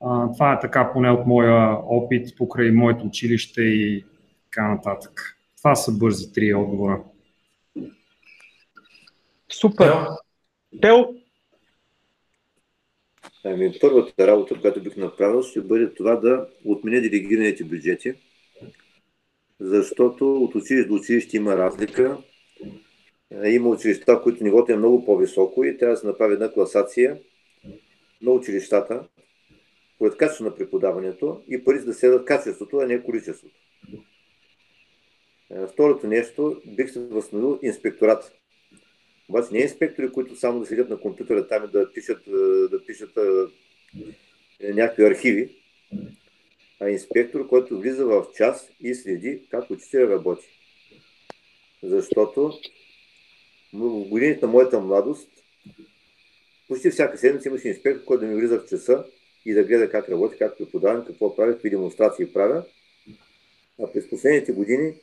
А, 0.00 0.32
това 0.32 0.52
е 0.52 0.60
така 0.60 0.92
поне 0.92 1.10
от 1.10 1.26
моя 1.26 1.78
опит 1.86 2.36
покрай 2.36 2.70
моето 2.70 3.06
училище 3.06 3.62
и 3.62 4.04
така 4.44 4.68
нататък. 4.68 5.38
Това 5.58 5.74
са 5.74 5.92
бързи 5.92 6.32
три 6.32 6.54
отговора. 6.54 7.00
Супер! 9.48 9.92
Тел, 10.82 11.14
Ами, 13.44 13.72
първата 13.80 14.26
работа, 14.26 14.60
която 14.60 14.82
бих 14.82 14.96
направил, 14.96 15.42
ще 15.42 15.60
бъде 15.60 15.94
това 15.94 16.16
да 16.16 16.48
отменя 16.64 17.00
делегираните 17.00 17.64
бюджети, 17.64 18.14
защото 19.60 20.34
от 20.34 20.54
училище 20.54 20.88
до 20.88 20.94
училище 20.94 21.36
има 21.36 21.56
разлика. 21.56 22.18
Е, 23.42 23.50
има 23.50 23.68
училища, 23.68 24.22
които 24.22 24.44
нивото 24.44 24.72
е 24.72 24.76
много 24.76 25.04
по-високо 25.04 25.64
и 25.64 25.78
трябва 25.78 25.94
да 25.94 26.00
се 26.00 26.06
направи 26.06 26.34
една 26.34 26.52
класация 26.52 27.18
на 28.22 28.30
училищата 28.30 29.04
според 29.94 30.16
качеството 30.16 30.50
на 30.50 30.56
преподаването 30.56 31.42
и 31.48 31.64
пари 31.64 31.84
да 31.84 31.94
следват 31.94 32.24
качеството, 32.24 32.78
а 32.78 32.86
не 32.86 33.02
количеството. 33.02 33.54
Е, 35.50 35.66
второто 35.66 36.06
нещо, 36.06 36.62
бих 36.66 36.90
се 36.90 37.00
възстановил 37.00 37.58
инспекторат. 37.62 38.41
Обаче 39.32 39.48
не 39.52 39.60
инспектори, 39.60 40.12
които 40.12 40.36
само 40.36 40.60
да 40.60 40.66
седят 40.66 40.90
на 40.90 41.00
компютъра 41.00 41.48
там 41.48 41.64
и 41.64 41.68
да 41.72 41.92
пишат, 41.92 42.26
е, 42.26 42.30
да 42.70 42.84
пишат 42.86 43.18
е, 44.60 44.72
някакви 44.72 45.04
архиви, 45.04 45.56
а 46.80 46.90
инспектор, 46.90 47.48
който 47.48 47.78
влиза 47.78 48.06
в 48.06 48.26
час 48.36 48.70
и 48.80 48.94
следи 48.94 49.42
как 49.50 49.70
учителя 49.70 50.08
работи. 50.08 50.46
Защото 51.82 52.52
в 53.72 54.08
годините 54.08 54.46
на 54.46 54.52
моята 54.52 54.80
младост 54.80 55.28
почти 56.68 56.90
всяка 56.90 57.18
седмица 57.18 57.48
имаше 57.48 57.68
инспектор, 57.68 58.04
който 58.04 58.20
да 58.20 58.26
ми 58.26 58.40
влиза 58.40 58.60
в 58.60 58.68
часа 58.68 59.04
и 59.44 59.54
да 59.54 59.64
гледа 59.64 59.90
как 59.90 60.08
работи, 60.08 60.38
как 60.38 60.58
преподавам, 60.58 61.04
какво 61.04 61.36
правя, 61.36 61.52
какви 61.52 61.70
демонстрации 61.70 62.32
правя. 62.32 62.64
А 63.82 63.92
през 63.92 64.10
последните 64.10 64.52
години 64.52 64.94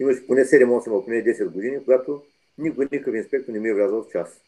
имаше 0.00 0.26
поне 0.26 0.44
7-8, 0.44 1.00
а 1.00 1.04
поне 1.04 1.24
10 1.24 1.48
години, 1.48 1.78
когато 1.84 2.22
никой, 2.58 2.88
никакъв 2.92 3.14
инспектор 3.14 3.52
не 3.52 3.60
ми 3.60 3.68
е 3.68 3.74
влязъл 3.74 4.02
в 4.02 4.08
час. 4.08 4.40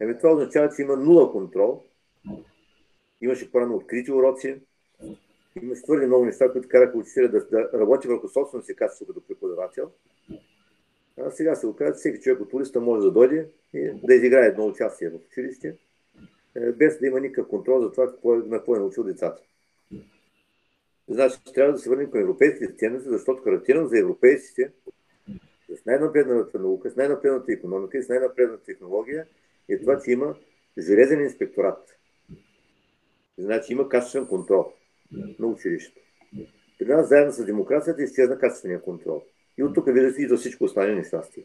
Ами 0.00 0.18
това 0.18 0.32
означава, 0.32 0.74
че 0.76 0.82
има 0.82 0.96
нула 0.96 1.32
контрол. 1.32 1.84
Имаше 3.20 3.52
по 3.52 3.58
открити 3.58 4.12
уроци, 4.12 4.60
имаше 5.62 5.82
твърде 5.82 6.06
много 6.06 6.24
неща, 6.24 6.52
които 6.52 6.68
караха 6.68 6.98
учителя 6.98 7.28
да, 7.28 7.46
да 7.46 7.70
работи 7.74 8.08
върху 8.08 8.28
собственото 8.28 8.66
си 8.66 8.76
качество 8.76 9.06
като 9.06 9.26
преподавател. 9.26 9.90
А 11.20 11.30
сега 11.30 11.54
се 11.54 11.66
оказва, 11.66 11.94
че 11.94 11.98
всеки 11.98 12.20
човек 12.20 12.40
от 12.40 12.52
улицата 12.52 12.80
може 12.80 13.02
да 13.02 13.10
дойде 13.10 13.48
и 13.74 13.90
да 14.04 14.14
изиграе 14.14 14.46
едно 14.46 14.66
участие 14.66 15.10
в 15.10 15.18
училище, 15.28 15.76
е, 16.54 16.72
без 16.72 16.98
да 16.98 17.06
има 17.06 17.20
никакъв 17.20 17.48
контрол 17.48 17.80
за 17.80 17.92
това 17.92 18.06
какво, 18.06 18.34
е, 18.34 18.38
на 18.38 18.56
какво 18.56 18.76
е 18.76 18.78
научил 18.78 19.04
децата. 19.04 19.42
Значи, 21.08 21.36
трябва 21.54 21.72
да 21.72 21.78
се 21.78 21.90
върнем 21.90 22.10
към 22.10 22.20
европейските 22.20 22.76
ценности, 22.76 23.08
защото 23.08 23.42
характерно 23.42 23.88
за 23.88 23.98
европейците, 23.98 24.72
с 25.76 25.86
най-напредната 25.86 26.58
наука, 26.58 26.90
с 26.90 26.96
най-напредната 26.96 27.52
економика 27.52 27.98
и 27.98 28.02
с 28.02 28.08
най-напредната 28.08 28.64
технология 28.64 29.26
е 29.68 29.78
това, 29.78 30.00
че 30.00 30.10
има 30.10 30.36
железен 30.78 31.20
инспекторат. 31.20 31.98
Значи 33.38 33.72
има 33.72 33.88
качествен 33.88 34.26
контрол 34.26 34.72
на 35.38 35.46
училището. 35.46 36.00
При 36.78 36.86
нас 36.86 37.08
заедно 37.08 37.32
с 37.32 37.44
демокрацията 37.44 38.02
изчезна 38.02 38.38
качествения 38.38 38.82
контрол. 38.82 39.22
И 39.58 39.62
от 39.62 39.74
тук 39.74 39.86
вижда 39.86 40.22
и 40.22 40.28
за 40.28 40.36
всичко 40.36 40.64
останали 40.64 40.94
нещастия. 40.94 41.44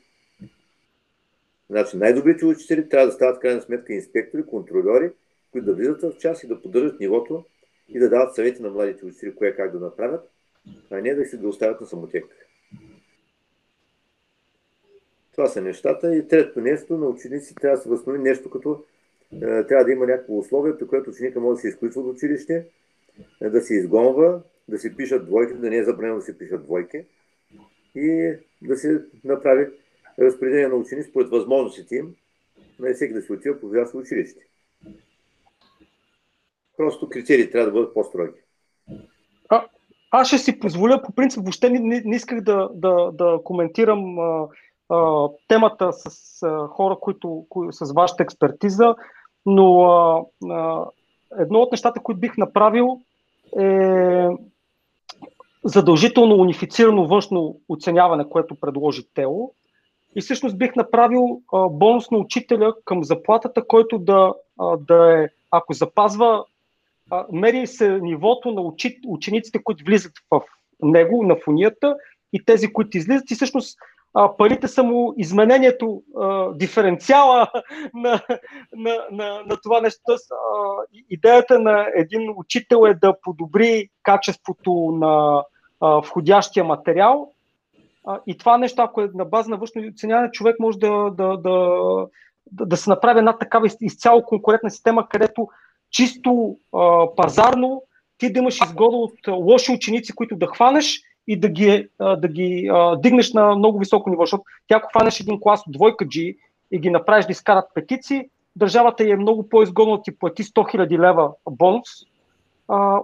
Значи 1.70 1.98
най-добрите 1.98 2.46
учители 2.46 2.90
трябва 2.90 3.08
да 3.08 3.14
стават 3.14 3.40
крайна 3.40 3.62
сметка 3.62 3.94
инспектори, 3.94 4.46
контролери, 4.46 5.12
които 5.52 5.66
да 5.66 5.74
влизат 5.74 6.02
в 6.02 6.18
час 6.18 6.44
и 6.44 6.48
да 6.48 6.62
поддържат 6.62 7.00
нивото 7.00 7.46
и 7.90 8.00
да 8.00 8.10
дават 8.10 8.36
съвети 8.36 8.62
на 8.62 8.70
младите 8.70 9.06
учители, 9.06 9.36
кое 9.36 9.56
как 9.56 9.72
да 9.72 9.80
направят, 9.80 10.30
а 10.92 11.02
не 11.02 11.16
да 11.16 11.26
се 11.26 11.38
да 11.38 11.48
оставят 11.48 11.82
на 11.82 11.88
самотек. 11.88 12.26
Това 15.36 15.48
са 15.48 15.62
нещата. 15.62 16.16
И 16.16 16.28
третото 16.28 16.62
нещо, 16.62 16.98
на 16.98 17.08
ученици 17.08 17.56
трябва 17.56 17.78
да 17.78 17.84
се 17.84 17.90
възстанови 17.90 18.20
нещо 18.20 18.50
като 18.50 18.84
е, 19.32 19.40
трябва 19.40 19.86
да 19.86 19.92
има 19.92 20.06
някакво 20.06 20.38
условие, 20.38 20.78
при 20.78 20.88
което 20.88 21.10
ученика 21.10 21.40
може 21.40 21.56
да 21.56 21.62
се 21.62 21.68
изключва 21.68 22.02
от 22.02 22.16
училище, 22.16 22.66
е, 23.42 23.50
да 23.50 23.62
се 23.62 23.76
изгонва, 23.76 24.42
да 24.68 24.78
се 24.78 24.96
пишат 24.96 25.26
двойки, 25.26 25.54
да 25.54 25.70
не 25.70 25.78
е 25.78 25.84
забранено 25.84 26.16
да 26.16 26.22
се 26.22 26.38
пишат 26.38 26.64
двойки 26.64 27.06
и 27.96 28.34
да 28.62 28.76
се 28.76 29.06
направи 29.24 29.68
разпределение 30.20 30.68
на 30.68 30.76
ученици 30.76 31.10
според 31.10 31.30
възможностите 31.30 31.96
им, 31.96 32.16
на 32.80 32.94
всеки 32.94 33.14
да 33.14 33.22
се 33.22 33.34
отива 33.34 33.60
по 33.60 33.68
в 33.68 33.96
училище. 33.96 34.42
Просто 36.78 37.10
критерии 37.10 37.52
трябва 37.52 37.66
да 37.66 37.72
бъдат 37.72 37.94
по-строги. 37.94 38.40
А, 39.50 39.66
аз 40.12 40.28
ще 40.28 40.38
си 40.38 40.60
позволя, 40.60 41.02
по 41.02 41.12
принцип, 41.12 41.44
въобще 41.44 41.70
не, 41.70 41.80
не, 41.80 42.02
не 42.06 42.16
исках 42.16 42.42
да, 42.42 42.70
да, 42.74 43.12
да 43.12 43.40
коментирам 43.44 44.20
а, 44.20 44.48
темата 45.48 45.94
с 45.94 46.44
а, 46.44 46.68
хора, 46.68 46.98
които, 47.02 47.46
кои, 47.50 47.68
с 47.72 47.94
вашата 47.94 48.24
експертиза, 48.24 48.96
но 49.46 49.84
а, 49.84 50.24
а, 50.50 50.86
едно 51.40 51.60
от 51.60 51.72
нещата, 51.72 52.00
които 52.00 52.20
бих 52.20 52.38
направил 52.38 53.02
е 53.60 54.28
задължително 55.64 56.36
унифицирано 56.36 57.08
външно 57.08 57.60
оценяване, 57.70 58.30
което 58.30 58.56
предложи 58.56 59.04
Тео. 59.14 59.52
И 60.16 60.22
всъщност 60.22 60.58
бих 60.58 60.76
направил 60.76 61.42
а, 61.54 61.70
бонус 61.70 62.12
на 62.12 62.18
учителя 62.18 62.74
към 62.86 63.04
заплатата, 63.04 63.68
който 63.68 64.00
да, 64.00 64.34
а, 64.60 64.78
да 64.78 65.24
е, 65.24 65.28
ако 65.52 65.74
запазва, 65.74 66.46
а, 67.12 67.26
мери 67.32 67.68
се 67.68 68.00
нивото 68.02 68.52
на 68.52 68.62
учи, 68.62 69.00
учениците, 69.08 69.64
които 69.64 69.84
влизат 69.86 70.12
в 70.32 70.42
него, 70.82 71.24
на 71.24 71.36
фунията 71.36 71.96
и 72.34 72.46
тези, 72.46 72.74
които 72.74 72.98
излизат. 72.98 73.32
И 73.32 73.36
всъщност 73.36 73.78
а, 74.14 74.38
парите 74.38 74.68
са 74.68 74.84
му 74.84 75.14
изменението, 75.18 76.04
а, 76.18 76.54
диференциала 76.54 77.48
на, 77.94 78.22
на, 78.76 79.06
на, 79.12 79.44
на 79.46 79.58
това 79.64 79.82
нещо. 79.82 80.02
Тоест, 80.06 80.32
а, 80.32 80.36
идеята 81.10 81.60
на 81.60 81.88
един 81.96 82.34
учител 82.36 82.86
е 82.86 82.94
да 82.94 83.16
подобри 83.22 83.90
качеството 84.04 84.74
на 84.74 85.44
а, 85.82 86.02
входящия 86.02 86.64
материал. 86.64 87.32
А, 88.06 88.20
и 88.28 88.38
това 88.38 88.58
нещо, 88.58 88.82
ако 88.82 89.02
е 89.02 89.10
на 89.14 89.26
база 89.26 89.50
на 89.50 89.58
външно 89.58 89.82
оценяване, 89.94 90.32
човек 90.32 90.56
може 90.60 90.78
да, 90.78 91.10
да, 91.10 91.38
да, 91.38 91.68
да, 92.52 92.66
да 92.66 92.78
се 92.78 92.90
направи 92.90 93.20
една 93.20 93.38
такава 93.38 93.70
изцяло 93.82 94.24
конкурентна 94.24 94.72
система, 94.72 95.08
където 95.10 95.48
чисто 95.92 96.58
а, 96.76 97.08
пазарно 97.16 97.84
ти 98.18 98.34
да 98.34 98.40
имаш 98.40 98.60
изгода 98.66 98.98
от 98.98 99.28
лоши 99.28 99.72
ученици, 99.72 100.16
които 100.16 100.36
да 100.36 100.48
хванеш 100.48 101.02
и 101.28 101.40
да 101.40 101.50
ги, 101.50 101.88
да 102.00 102.28
ги 102.28 102.72
дигнеш 102.98 103.34
на 103.34 103.56
много 103.56 103.80
високо 103.80 104.10
ниво. 104.10 104.22
Защото 104.24 104.44
тя, 104.68 104.76
ако 104.76 104.90
хванеш 104.90 105.20
един 105.20 105.40
клас 105.42 105.64
от 105.68 105.74
двойка 105.74 106.06
G 106.06 106.38
и 106.72 106.80
ги 106.80 106.90
направиш 106.90 107.26
да 107.26 107.32
изкарат 107.32 107.66
петици, 107.74 108.30
държавата 108.56 109.04
е 109.04 109.16
много 109.16 109.50
по-изгодно 109.50 109.98
да 109.98 110.04
ти 110.04 110.18
плати 110.18 110.44
100 110.44 110.76
000 110.76 111.00
лева 111.00 111.32
бонус, 111.50 111.90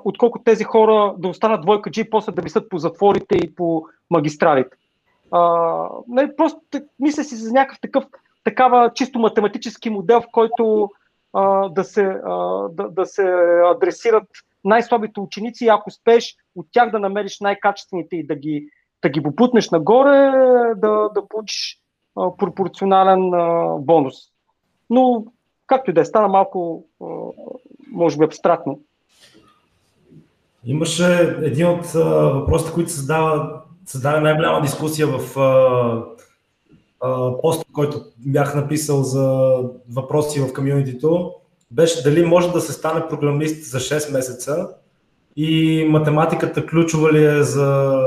отколкото 0.03 0.43
тези 0.43 0.63
хора 0.63 1.15
да 1.17 1.27
останат 1.27 1.61
двойка 1.61 1.89
G 1.89 2.05
и 2.05 2.09
после 2.09 2.31
да 2.31 2.41
висят 2.41 2.69
по 2.69 2.77
затворите 2.77 3.35
и 3.35 3.55
по 3.55 3.85
магистралите. 4.09 4.77
А, 5.31 5.87
просто 6.37 6.59
мисля 6.99 7.23
си 7.23 7.35
за 7.35 7.53
някакъв 7.53 7.79
такъв, 7.81 8.05
такава 8.43 8.91
чисто 8.93 9.19
математически 9.19 9.89
модел, 9.89 10.21
в 10.21 10.27
който 10.31 10.89
да, 11.69 11.83
се, 11.83 12.03
да, 12.69 12.89
да 12.89 13.05
се 13.05 13.23
адресират 13.75 14.27
най-слабите 14.65 15.19
ученици 15.19 15.65
и 15.65 15.69
ако 15.69 15.89
успееш 15.89 16.35
от 16.59 16.67
тях 16.71 16.91
да 16.91 16.99
намериш 16.99 17.39
най-качествените 17.39 18.15
и 18.15 18.27
да 18.27 18.35
ги, 18.35 18.67
да 19.01 19.09
ги 19.09 19.23
попутнеш 19.23 19.69
нагоре, 19.69 20.31
да, 20.75 21.09
да 21.15 21.27
получиш 21.29 21.77
а, 22.17 22.37
пропорционален 22.37 23.33
а, 23.33 23.75
бонус. 23.79 24.15
Но, 24.89 25.25
както 25.67 25.91
и 25.91 25.93
да 25.93 26.01
е, 26.01 26.05
стана 26.05 26.27
малко, 26.27 26.85
а, 27.03 27.05
може 27.91 28.17
би, 28.17 28.25
абстрактно. 28.25 28.79
Имаше 30.65 31.37
един 31.41 31.67
от 31.67 31.95
а, 31.95 31.99
въпросите, 32.09 32.73
които 32.73 32.91
създава, 32.91 33.61
създава 33.85 34.21
най-голяма 34.21 34.61
дискусия 34.61 35.07
в 35.07 35.39
а, 35.39 36.03
а, 37.01 37.37
поста, 37.41 37.65
който 37.73 38.01
бях 38.25 38.55
написал 38.55 39.03
за 39.03 39.55
въпроси 39.89 40.39
в 40.39 40.53
комьюнитито 40.53 41.33
беше 41.71 42.03
дали 42.03 42.25
може 42.25 42.51
да 42.51 42.61
се 42.61 42.73
стане 42.73 43.07
програмист 43.07 43.71
за 43.71 43.79
6 43.79 44.11
месеца 44.13 44.69
и 45.41 45.85
математиката 45.89 46.65
ключова 46.65 47.13
ли 47.13 47.25
е 47.25 47.43
за 47.43 47.99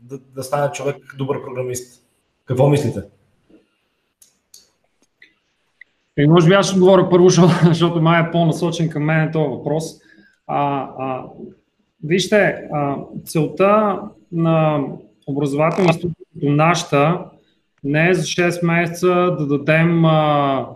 да, 0.00 0.18
да 0.34 0.42
стане 0.42 0.72
човек 0.72 0.96
добър 1.18 1.42
програмист. 1.42 2.02
Какво 2.44 2.68
мислите? 2.68 3.02
И 6.18 6.26
може 6.26 6.48
би 6.48 6.54
аз 6.54 6.66
ще 6.66 6.74
отговоря 6.74 7.08
първо, 7.10 7.28
защото 7.64 8.02
май 8.02 8.22
е 8.22 8.30
по-насочен 8.30 8.88
към 8.88 9.04
мен 9.04 9.32
този 9.32 9.48
въпрос. 9.48 9.84
А, 10.46 10.88
а, 10.98 11.24
вижте, 12.04 12.68
а, 12.72 12.96
целта 13.24 14.00
на 14.32 14.84
образователни 15.26 15.88
институт 15.88 16.12
нашата 16.42 17.24
не 17.84 18.10
е 18.10 18.14
за 18.14 18.22
6 18.22 18.66
месеца 18.66 19.06
да 19.38 19.46
дадем 19.46 20.04
а, 20.04 20.66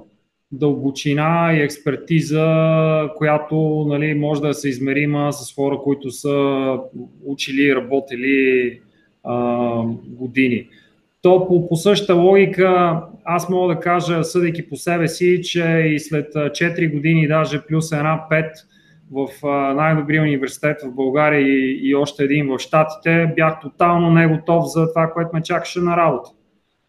дълбочина 0.58 1.52
и 1.54 1.60
експертиза, 1.60 3.10
която 3.16 3.84
нали, 3.88 4.14
може 4.14 4.40
да 4.40 4.54
се 4.54 4.68
измерима 4.68 5.32
с 5.32 5.54
хора, 5.54 5.78
които 5.84 6.10
са 6.10 6.78
учили 7.24 7.62
и 7.62 7.76
работили 7.76 8.80
а, 9.24 9.82
години. 10.06 10.68
То 11.22 11.48
по, 11.48 11.68
по 11.68 11.76
същата 11.76 12.14
логика 12.14 13.00
аз 13.24 13.48
мога 13.48 13.74
да 13.74 13.80
кажа, 13.80 14.24
съдейки 14.24 14.68
по 14.68 14.76
себе 14.76 15.08
си, 15.08 15.40
че 15.42 15.84
и 15.86 16.00
след 16.00 16.34
4 16.34 16.92
години, 16.92 17.28
даже 17.28 17.66
плюс 17.66 17.92
една 17.92 18.26
5 18.30 18.50
в 19.10 19.28
най-добрия 19.74 20.22
университет 20.22 20.76
в 20.82 20.94
България 20.94 21.40
и, 21.40 21.80
и 21.88 21.94
още 21.94 22.24
един 22.24 22.46
в 22.46 22.58
Штатите, 22.58 23.32
бях 23.36 23.60
тотално 23.60 24.10
не 24.10 24.26
готов 24.26 24.72
за 24.72 24.92
това, 24.92 25.10
което 25.10 25.30
ме 25.34 25.42
чакаше 25.42 25.80
на 25.80 25.96
работа. 25.96 26.30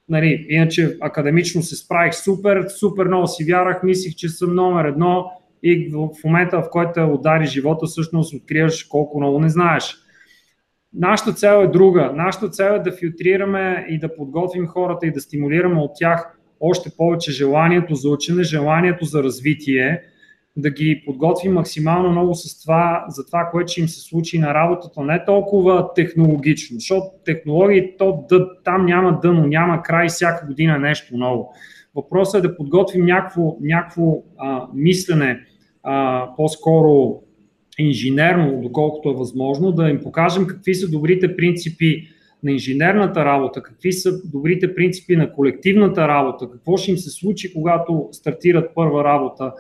Нали, 0.10 0.46
иначе 0.50 0.98
академично 1.02 1.62
се 1.62 1.76
справих 1.76 2.16
супер, 2.16 2.66
супер 2.80 3.06
много 3.06 3.28
си 3.28 3.44
вярах, 3.44 3.84
мислих, 3.84 4.16
че 4.16 4.30
съм 4.30 4.56
номер 4.56 4.86
едно 4.86 5.32
и 5.64 5.90
в 5.94 6.24
момента, 6.24 6.62
в 6.62 6.70
който 6.72 7.14
удари 7.14 7.46
живота, 7.46 7.86
всъщност 7.86 8.34
откриваш 8.34 8.84
колко 8.84 9.20
много 9.20 9.40
не 9.40 9.50
знаеш. 9.50 9.96
Нашата 10.94 11.34
цел 11.34 11.64
е 11.64 11.68
друга. 11.68 12.12
Нашата 12.16 12.50
цел 12.50 12.72
е 12.74 12.80
да 12.80 12.92
филтрираме 12.92 13.86
и 13.90 14.00
да 14.00 14.16
подготвим 14.16 14.68
хората 14.68 15.08
и 15.08 15.12
да 15.12 15.22
стимулираме 15.22 15.80
от 15.80 15.92
тях 15.96 16.38
още 16.60 16.90
повече 16.98 17.32
желанието 17.32 17.96
за 17.96 18.10
учене, 18.10 18.44
желанието 18.44 19.06
за 19.06 19.24
развитие, 19.24 20.02
да 20.58 20.70
ги 20.70 21.04
подготвим 21.06 21.54
максимално 21.54 22.12
много 22.12 22.36
с 22.36 22.62
това, 22.62 23.06
за 23.10 23.26
това, 23.26 23.50
което 23.52 23.72
ще 23.72 23.82
им 23.82 23.88
се 23.88 24.02
случи 24.02 24.40
на 24.40 24.54
работата, 24.54 25.02
не 25.02 25.26
толкова 25.26 25.94
технологично, 25.94 26.80
защото 26.80 27.06
технологии, 27.26 27.98
то 27.98 28.26
дъ, 28.30 28.48
там 28.64 28.86
няма 28.86 29.20
дъно, 29.22 29.48
няма 29.48 29.84
край, 29.84 30.08
всяка 30.08 30.48
година 30.48 30.80
нещо 30.80 31.18
ново. 31.18 31.54
Въпросът 31.96 32.40
е 32.40 32.48
да 32.48 32.58
подготвим 32.58 33.06
някакво, 33.06 33.58
някакво 33.62 34.24
а, 34.38 34.68
мислене, 34.74 35.40
а, 35.84 36.28
по-скоро 36.38 37.22
инженерно, 37.80 38.62
доколкото 38.62 39.10
е 39.10 39.16
възможно, 39.16 39.72
да 39.72 39.90
им 39.90 40.00
покажем 40.04 40.48
какви 40.48 40.76
са 40.76 40.90
добрите 40.90 41.36
принципи 41.36 42.08
на 42.44 42.52
инженерната 42.52 43.26
работа, 43.26 43.62
какви 43.62 43.94
са 43.94 44.30
добрите 44.32 44.76
принципи 44.76 45.16
на 45.16 45.34
колективната 45.34 46.08
работа, 46.08 46.50
какво 46.52 46.78
ще 46.78 46.92
им 46.92 46.98
се 46.98 47.10
случи, 47.10 47.54
когато 47.54 48.10
стартират 48.12 48.72
първа 48.76 49.04
работа 49.04 49.54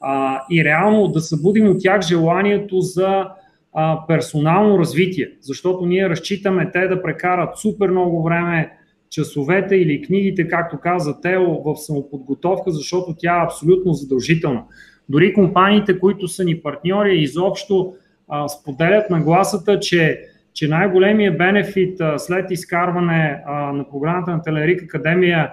а, 0.00 0.42
и 0.50 0.64
реално 0.64 1.08
да 1.08 1.20
събудим 1.20 1.68
от 1.68 1.76
тях 1.80 2.00
желанието 2.00 2.80
за 2.80 3.26
а, 3.74 4.06
персонално 4.06 4.78
развитие, 4.78 5.30
защото 5.40 5.86
ние 5.86 6.08
разчитаме 6.08 6.70
те 6.72 6.88
да 6.88 7.02
прекарат 7.02 7.58
супер 7.58 7.90
много 7.90 8.22
време 8.22 8.72
часовете 9.10 9.76
или 9.76 10.02
книгите, 10.02 10.48
както 10.48 10.78
каза 10.80 11.20
Тео, 11.20 11.62
в 11.62 11.76
самоподготовка, 11.76 12.70
защото 12.70 13.14
тя 13.18 13.40
е 13.40 13.44
абсолютно 13.44 13.92
задължителна. 13.92 14.62
Дори 15.08 15.34
компаниите, 15.34 15.98
които 15.98 16.28
са 16.28 16.44
ни 16.44 16.62
партньори, 16.62 17.18
изобщо 17.18 17.94
а, 18.28 18.48
споделят 18.48 19.10
нагласата, 19.10 19.80
че, 19.80 20.20
че 20.54 20.68
най-големият 20.68 21.38
бенефит 21.38 22.00
а, 22.00 22.18
след 22.18 22.50
изкарване 22.50 23.42
а, 23.46 23.72
на 23.72 23.90
програмата 23.90 24.30
на 24.30 24.42
Телерик 24.42 24.82
Академия 24.82 25.50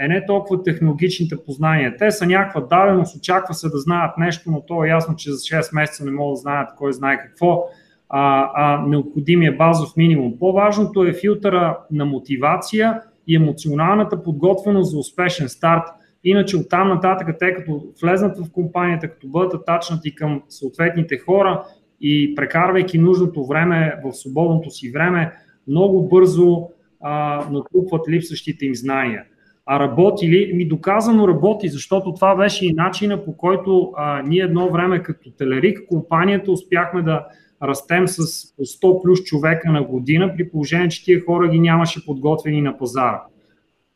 е 0.00 0.08
не 0.08 0.26
толкова 0.26 0.62
технологичните 0.62 1.36
познания. 1.46 1.96
Те 1.96 2.10
са 2.10 2.26
някаква 2.26 2.60
даденост, 2.60 3.16
очаква 3.16 3.54
се 3.54 3.68
да 3.68 3.78
знаят 3.78 4.18
нещо, 4.18 4.50
но 4.50 4.60
то 4.60 4.84
е 4.84 4.88
ясно, 4.88 5.16
че 5.16 5.30
за 5.30 5.36
6 5.36 5.74
месеца 5.74 6.04
не 6.04 6.10
могат 6.10 6.32
да 6.32 6.36
знаят 6.36 6.68
кой 6.76 6.92
знае 6.92 7.18
какво. 7.18 7.64
А, 8.08 8.50
а 8.54 8.86
необходимия 8.86 9.56
базов 9.56 9.96
минимум. 9.96 10.38
По-важното 10.38 11.04
е 11.04 11.12
филтъра 11.12 11.78
на 11.90 12.04
мотивация 12.04 13.02
и 13.26 13.36
емоционалната 13.36 14.22
подготвеност 14.22 14.90
за 14.90 14.98
успешен 14.98 15.48
старт. 15.48 15.82
Иначе 16.24 16.56
оттам 16.56 16.88
нататък, 16.88 17.36
те 17.38 17.54
като 17.54 17.82
влезнат 18.02 18.38
в 18.38 18.52
компанията, 18.52 19.08
като 19.08 19.28
бъдат 19.28 19.54
атачнати 19.54 20.14
към 20.14 20.42
съответните 20.48 21.18
хора 21.18 21.64
и 22.00 22.34
прекарвайки 22.34 22.98
нужното 22.98 23.46
време 23.46 23.94
в 24.04 24.12
свободното 24.12 24.70
си 24.70 24.90
време, 24.90 25.32
много 25.68 26.08
бързо 26.08 26.68
а, 27.00 27.44
натрупват 27.50 28.08
липсващите 28.08 28.66
им 28.66 28.74
знания. 28.74 29.24
А 29.66 29.80
работи 29.80 30.28
ли? 30.28 30.52
Ми 30.54 30.68
доказано 30.68 31.28
работи, 31.28 31.68
защото 31.68 32.14
това 32.14 32.36
беше 32.36 32.66
и 32.66 32.72
начина 32.72 33.24
по 33.24 33.36
който 33.36 33.92
а, 33.96 34.22
ние 34.22 34.40
едно 34.40 34.70
време 34.70 35.02
като 35.02 35.30
Телерик, 35.30 35.88
компанията 35.88 36.52
успяхме 36.52 37.02
да 37.02 37.26
растем 37.62 38.08
с 38.08 38.16
100 38.16 39.02
плюс 39.02 39.22
човека 39.22 39.72
на 39.72 39.82
година, 39.82 40.34
при 40.36 40.50
положение, 40.50 40.88
че 40.88 41.04
тия 41.04 41.24
хора 41.24 41.48
ги 41.48 41.60
нямаше 41.60 42.06
подготвени 42.06 42.62
на 42.62 42.78
пазара. 42.78 43.22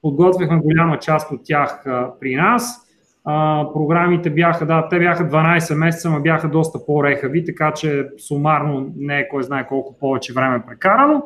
Подготвяхме 0.02 0.60
голяма 0.60 0.98
част 0.98 1.32
от 1.32 1.40
тях 1.44 1.86
а, 1.86 2.12
при 2.20 2.34
нас. 2.34 2.86
А, 3.24 3.66
програмите 3.72 4.30
бяха, 4.30 4.66
да, 4.66 4.88
те 4.88 4.98
бяха 4.98 5.24
12 5.24 5.74
месеца, 5.74 6.10
но 6.10 6.20
бяха 6.20 6.48
доста 6.48 6.86
по-рехави, 6.86 7.44
така 7.44 7.72
че 7.72 8.08
сумарно 8.18 8.92
не 8.96 9.18
е 9.18 9.28
кой 9.28 9.42
знае 9.42 9.66
колко 9.66 9.98
повече 9.98 10.32
време 10.32 10.62
прекарано. 10.66 11.22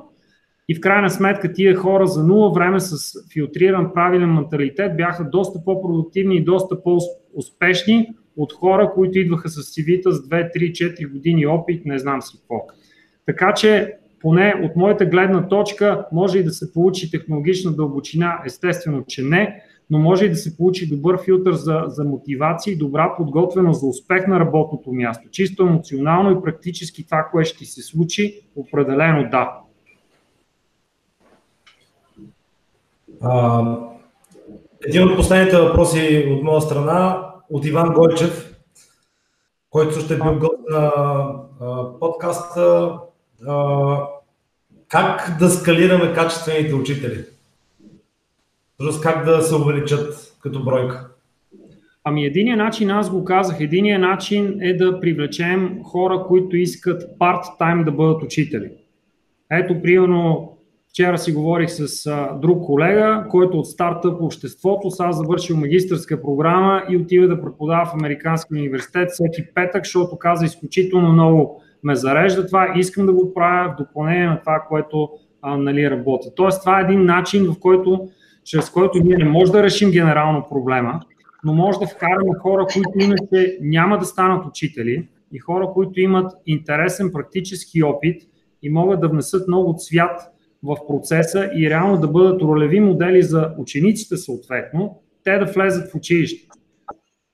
И 0.68 0.74
в 0.74 0.80
крайна 0.80 1.10
сметка 1.10 1.52
тия 1.52 1.76
хора 1.76 2.06
за 2.06 2.26
нула 2.26 2.52
време 2.52 2.80
с 2.80 3.12
филтриран 3.32 3.92
правилен 3.94 4.34
менталитет 4.34 4.96
бяха 4.96 5.24
доста 5.24 5.64
по-продуктивни 5.64 6.36
и 6.36 6.44
доста 6.44 6.82
по-успешни 6.82 8.08
от 8.36 8.52
хора, 8.52 8.92
които 8.94 9.18
идваха 9.18 9.48
с 9.48 9.56
cv 9.56 10.10
с 10.10 10.28
2, 10.28 10.56
3, 10.56 10.72
4 10.72 11.12
години 11.12 11.46
опит, 11.46 11.86
не 11.86 11.98
знам 11.98 12.22
си 12.22 12.38
какво. 12.38 12.66
Така 13.26 13.54
че, 13.54 13.96
поне 14.20 14.54
от 14.64 14.76
моята 14.76 15.06
гледна 15.06 15.48
точка, 15.48 16.06
може 16.12 16.38
и 16.38 16.44
да 16.44 16.50
се 16.50 16.72
получи 16.72 17.10
технологична 17.10 17.72
дълбочина, 17.72 18.38
естествено, 18.46 19.04
че 19.08 19.22
не, 19.22 19.62
но 19.90 19.98
може 19.98 20.24
и 20.24 20.30
да 20.30 20.36
се 20.36 20.56
получи 20.56 20.88
добър 20.88 21.24
филтър 21.24 21.52
за, 21.52 21.84
за 21.86 22.04
мотивация 22.04 22.72
и 22.72 22.78
добра 22.78 23.14
подготвеност 23.16 23.80
за 23.80 23.86
успех 23.86 24.26
на 24.26 24.40
работното 24.40 24.92
място. 24.92 25.28
Чисто 25.30 25.62
емоционално 25.62 26.38
и 26.38 26.42
практически 26.42 27.04
това, 27.04 27.28
което 27.32 27.48
ще 27.48 27.64
се 27.64 27.82
случи, 27.82 28.40
определено 28.56 29.30
да. 29.30 29.63
Един 34.86 35.02
от 35.02 35.16
последните 35.16 35.56
въпроси 35.56 36.26
от 36.30 36.42
моя 36.42 36.60
страна, 36.60 37.26
от 37.50 37.64
Иван 37.64 37.94
Гойчев, 37.94 38.56
който 39.70 40.00
ще 40.00 40.14
е 40.14 40.16
бил 40.16 40.38
гост 40.38 40.62
на 40.70 40.92
подкаста. 42.00 42.92
Как 44.88 45.36
да 45.38 45.50
скалираме 45.50 46.12
качествените 46.12 46.74
учители? 46.74 47.24
Тоест 48.78 49.00
как 49.00 49.24
да 49.24 49.42
се 49.42 49.54
увеличат 49.54 50.36
като 50.40 50.64
бройка? 50.64 51.08
Ами 52.04 52.24
единият 52.24 52.58
начин, 52.58 52.90
аз 52.90 53.10
го 53.10 53.24
казах, 53.24 53.60
единият 53.60 54.00
начин 54.00 54.58
е 54.60 54.76
да 54.76 55.00
привлечем 55.00 55.80
хора, 55.84 56.24
които 56.28 56.56
искат 56.56 57.18
парт-тайм 57.18 57.84
да 57.84 57.92
бъдат 57.92 58.22
учители. 58.22 58.70
Ето, 59.50 59.82
примерно, 59.82 60.53
Вчера 60.94 61.18
си 61.18 61.32
говорих 61.32 61.70
с 61.70 62.06
а, 62.06 62.38
друг 62.42 62.64
колега, 62.64 63.26
който 63.30 63.58
от 63.58 63.66
старта 63.66 64.18
по 64.18 64.24
обществото, 64.24 64.90
сега 64.90 65.12
завършил 65.12 65.56
магистърска 65.56 66.22
програма 66.22 66.82
и 66.90 66.96
отива 66.96 67.28
да 67.28 67.42
преподава 67.42 67.84
в 67.84 67.94
Американски 67.94 68.54
университет 68.54 69.10
всеки 69.10 69.54
петък, 69.54 69.84
защото 69.84 70.18
каза 70.18 70.44
изключително 70.44 71.12
много 71.12 71.62
ме 71.82 71.94
зарежда 71.94 72.46
това. 72.46 72.72
Искам 72.76 73.06
да 73.06 73.12
го 73.12 73.34
правя 73.34 73.72
в 73.72 73.76
допълнение 73.78 74.26
на 74.26 74.40
това, 74.40 74.64
което 74.68 75.10
а, 75.42 75.56
нали, 75.56 75.90
работя. 75.90 76.34
Тоест, 76.34 76.60
това 76.60 76.80
е 76.80 76.82
един 76.82 77.04
начин, 77.04 77.52
в 77.52 77.58
който, 77.60 78.08
чрез 78.44 78.70
който 78.70 78.98
ние 78.98 79.16
не 79.16 79.24
можем 79.24 79.52
да 79.52 79.62
решим 79.62 79.90
генерално 79.90 80.46
проблема, 80.48 81.00
но 81.44 81.52
може 81.52 81.78
да 81.78 81.86
вкараме 81.86 82.38
хора, 82.42 82.66
които 82.72 82.90
иначе 82.98 83.58
няма 83.60 83.98
да 83.98 84.04
станат 84.04 84.46
учители 84.46 85.08
и 85.32 85.38
хора, 85.38 85.68
които 85.74 86.00
имат 86.00 86.32
интересен 86.46 87.12
практически 87.12 87.82
опит 87.82 88.22
и 88.62 88.70
могат 88.70 89.00
да 89.00 89.08
внесат 89.08 89.48
много 89.48 89.74
цвят 89.78 90.33
в 90.64 90.76
процеса 90.88 91.50
и 91.56 91.70
реално 91.70 92.00
да 92.00 92.08
бъдат 92.08 92.42
ролеви 92.42 92.80
модели 92.80 93.22
за 93.22 93.54
учениците 93.58 94.16
съответно, 94.16 95.00
те 95.24 95.38
да 95.38 95.44
влезат 95.44 95.90
в 95.90 95.94
училище. 95.94 96.48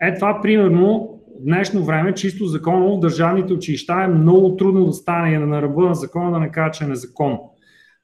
Е 0.03 0.15
това 0.15 0.41
примерно 0.43 1.17
в 1.41 1.45
днешно 1.45 1.85
време, 1.85 2.15
чисто 2.15 2.45
законово, 2.45 2.97
в 2.97 3.01
държавните 3.01 3.53
училища 3.53 4.03
е 4.05 4.09
много 4.09 4.57
трудно 4.57 4.87
да 4.87 4.93
стане 4.93 5.39
на 5.39 5.63
ръба 5.63 5.83
на 5.83 5.95
закона 5.95 6.33
да 6.33 6.39
не 6.39 6.51
кажа, 6.51 6.71
че 6.71 6.85
е 6.85 6.87
незаконно. 6.87 7.55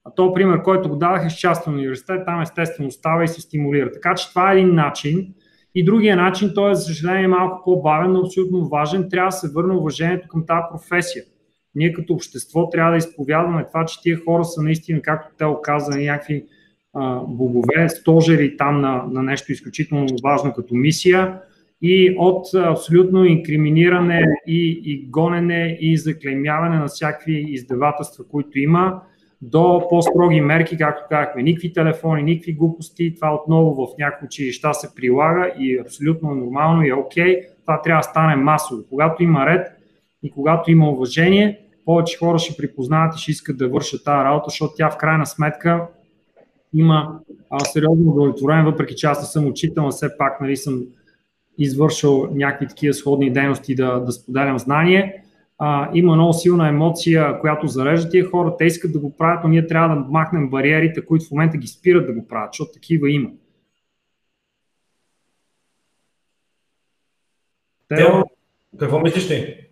А 0.05 0.11
то 0.15 0.35
пример, 0.35 0.63
който 0.63 0.89
го 0.89 0.97
дадах 0.97 1.27
е 1.27 1.31
с 1.31 1.35
частен 1.35 1.75
университет, 1.75 2.23
там 2.27 2.43
естествено 2.43 2.91
става 2.91 3.25
и 3.25 3.29
се 3.29 3.41
стимулира. 3.41 3.93
Така 3.93 4.15
че 4.15 4.29
това 4.29 4.53
е 4.53 4.59
един 4.59 4.75
начин. 4.75 5.35
И 5.75 5.85
другия 5.85 6.17
начин, 6.17 6.53
той 6.55 6.71
е, 6.71 6.75
за 6.75 6.83
съжаление, 6.83 7.29
малко 7.29 7.63
по-бавен, 7.65 8.13
но 8.13 8.21
абсолютно 8.21 8.69
важен. 8.69 9.09
Трябва 9.11 9.29
да 9.29 9.33
се 9.33 9.53
върне 9.55 9.75
уважението 9.75 10.29
към 10.29 10.47
тази 10.47 10.63
професия 10.71 11.25
ние 11.77 11.93
като 11.93 12.13
общество 12.13 12.71
трябва 12.71 12.91
да 12.91 12.97
изповядваме 12.97 13.65
това, 13.67 13.85
че 13.85 14.03
тия 14.03 14.21
хора 14.25 14.45
са 14.45 14.63
наистина, 14.63 15.03
както 15.03 15.35
те 15.39 15.45
оказа, 15.45 15.99
някакви 15.99 16.45
а, 16.95 17.21
богове, 17.21 17.89
стожери 17.89 18.57
там 18.57 18.81
на, 18.81 19.05
на 19.11 19.23
нещо 19.23 19.53
изключително 19.53 20.07
важно 20.23 20.53
като 20.53 20.75
мисия 20.75 21.41
и 21.83 22.15
от 22.19 22.55
абсолютно 22.55 23.25
инкриминиране 23.25 24.23
и, 24.47 24.83
и 24.85 25.07
гонене 25.11 25.79
и 25.81 25.97
заклеймяване 25.97 26.79
на 26.79 26.87
всякакви 26.87 27.47
издевателства, 27.49 28.25
които 28.29 28.59
има, 28.59 29.01
до 29.43 29.87
по-строги 29.91 30.41
мерки, 30.41 30.77
както 30.77 31.03
казахме, 31.09 31.43
никакви 31.43 31.73
телефони, 31.73 32.23
никакви 32.23 32.53
глупости. 32.53 33.15
Това 33.15 33.35
отново 33.35 33.75
в 33.75 33.99
някои 33.99 34.27
училища 34.27 34.75
се 34.75 34.95
прилага 34.95 35.51
и 35.59 35.75
е 35.75 35.81
абсолютно 35.81 36.35
нормално 36.35 36.85
и 36.85 36.89
е 36.89 36.95
окей. 36.95 37.41
Това 37.63 37.83
трябва 37.83 38.01
да 38.01 38.09
стане 38.09 38.37
масово. 38.37 38.83
Когато 38.91 39.23
има 39.23 39.47
ред 39.47 39.67
и 40.23 40.31
когато 40.31 40.71
има 40.71 40.91
уважение, 40.91 41.61
повече 41.87 42.19
хора 42.19 42.39
ще 42.39 42.57
припознават 42.57 43.17
и 43.17 43.19
ще 43.19 43.31
искат 43.31 43.59
да 43.59 43.69
вършат 43.69 44.05
тази 44.05 44.25
работа, 44.25 44.45
защото 44.49 44.75
тя 44.77 44.91
в 44.91 44.97
крайна 44.97 45.27
сметка 45.27 45.87
има 46.75 47.19
а, 47.51 47.65
сериозно 47.65 48.11
удовлетворение, 48.11 48.65
въпреки 48.65 48.95
че 48.95 49.07
аз 49.07 49.21
не 49.21 49.27
съм 49.27 49.47
учител, 49.47 49.83
но 49.83 49.91
все 49.91 50.19
пак 50.19 50.41
нали, 50.41 50.57
съм 50.57 50.83
извършил 51.59 52.29
някакви 52.33 52.69
такива 52.69 52.95
сходни 52.95 53.33
дейности 53.33 53.75
да, 53.75 54.01
да 54.01 54.13
споделям 54.13 54.59
знание. 54.59 55.23
А, 55.59 55.91
има 55.95 56.15
много 56.15 56.33
силна 56.33 56.69
емоция, 56.69 57.41
която 57.41 57.67
зарежда 57.67 58.11
тия 58.11 58.31
хора. 58.31 58.57
Те 58.59 58.65
искат 58.65 58.93
да 58.93 58.99
го 58.99 59.17
правят, 59.17 59.45
но 59.45 59.51
ние 59.51 59.67
трябва 59.67 59.97
да 59.97 60.05
махнем 60.11 60.51
бариерите, 60.51 61.07
които 61.07 61.25
в 61.25 61.31
момента 61.31 61.57
ги 61.57 61.67
спират 61.67 62.07
да 62.07 62.13
го 62.13 62.29
правят, 62.29 62.51
защото 62.53 62.73
такива 62.73 63.11
има. 63.11 63.31
Тео, 67.89 68.25
Какво 68.79 69.01
мислиш 69.01 69.29
ти? 69.29 69.66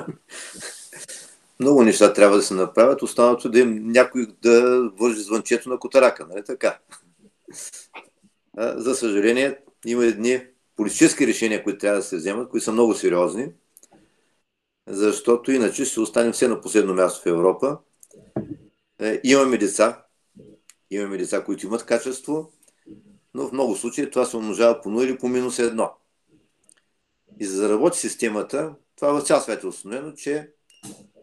Много 1.60 1.82
неща 1.82 2.12
трябва 2.12 2.36
да 2.36 2.42
се 2.42 2.54
направят, 2.54 3.02
останалото 3.02 3.50
да 3.50 3.58
им 3.58 3.88
някой 3.88 4.26
да 4.42 4.88
вържи 5.00 5.20
звънчето 5.20 5.68
на 5.68 5.78
котарака, 5.78 6.26
нали 6.26 6.44
така? 6.44 6.78
За 8.58 8.94
съжаление, 8.94 9.58
има 9.86 10.04
едни 10.04 10.46
политически 10.76 11.26
решения, 11.26 11.62
които 11.64 11.78
трябва 11.78 11.96
да 11.96 12.02
се 12.02 12.16
вземат, 12.16 12.48
които 12.48 12.64
са 12.64 12.72
много 12.72 12.94
сериозни, 12.94 13.52
защото 14.86 15.52
иначе 15.52 15.84
ще 15.84 16.00
останем 16.00 16.32
все 16.32 16.48
на 16.48 16.60
последно 16.60 16.94
място 16.94 17.22
в 17.22 17.26
Европа. 17.26 17.78
Е, 19.00 19.20
имаме 19.24 19.58
деца, 19.58 20.04
имаме 20.90 21.16
деца, 21.16 21.44
които 21.44 21.66
имат 21.66 21.86
качество, 21.86 22.52
но 23.34 23.48
в 23.48 23.52
много 23.52 23.76
случаи 23.76 24.10
това 24.10 24.24
се 24.24 24.36
умножава 24.36 24.80
по 24.80 24.88
0 24.88 25.04
или 25.04 25.18
по 25.18 25.28
минус 25.28 25.56
1. 25.56 25.90
И 27.40 27.46
за 27.46 27.62
да 27.62 27.74
работи 27.74 27.98
системата, 27.98 28.74
това 29.04 29.20
в 29.20 29.24
цял 29.24 29.40
свят 29.40 29.62
е 29.62 29.66
установено, 29.66 30.12
че 30.12 30.50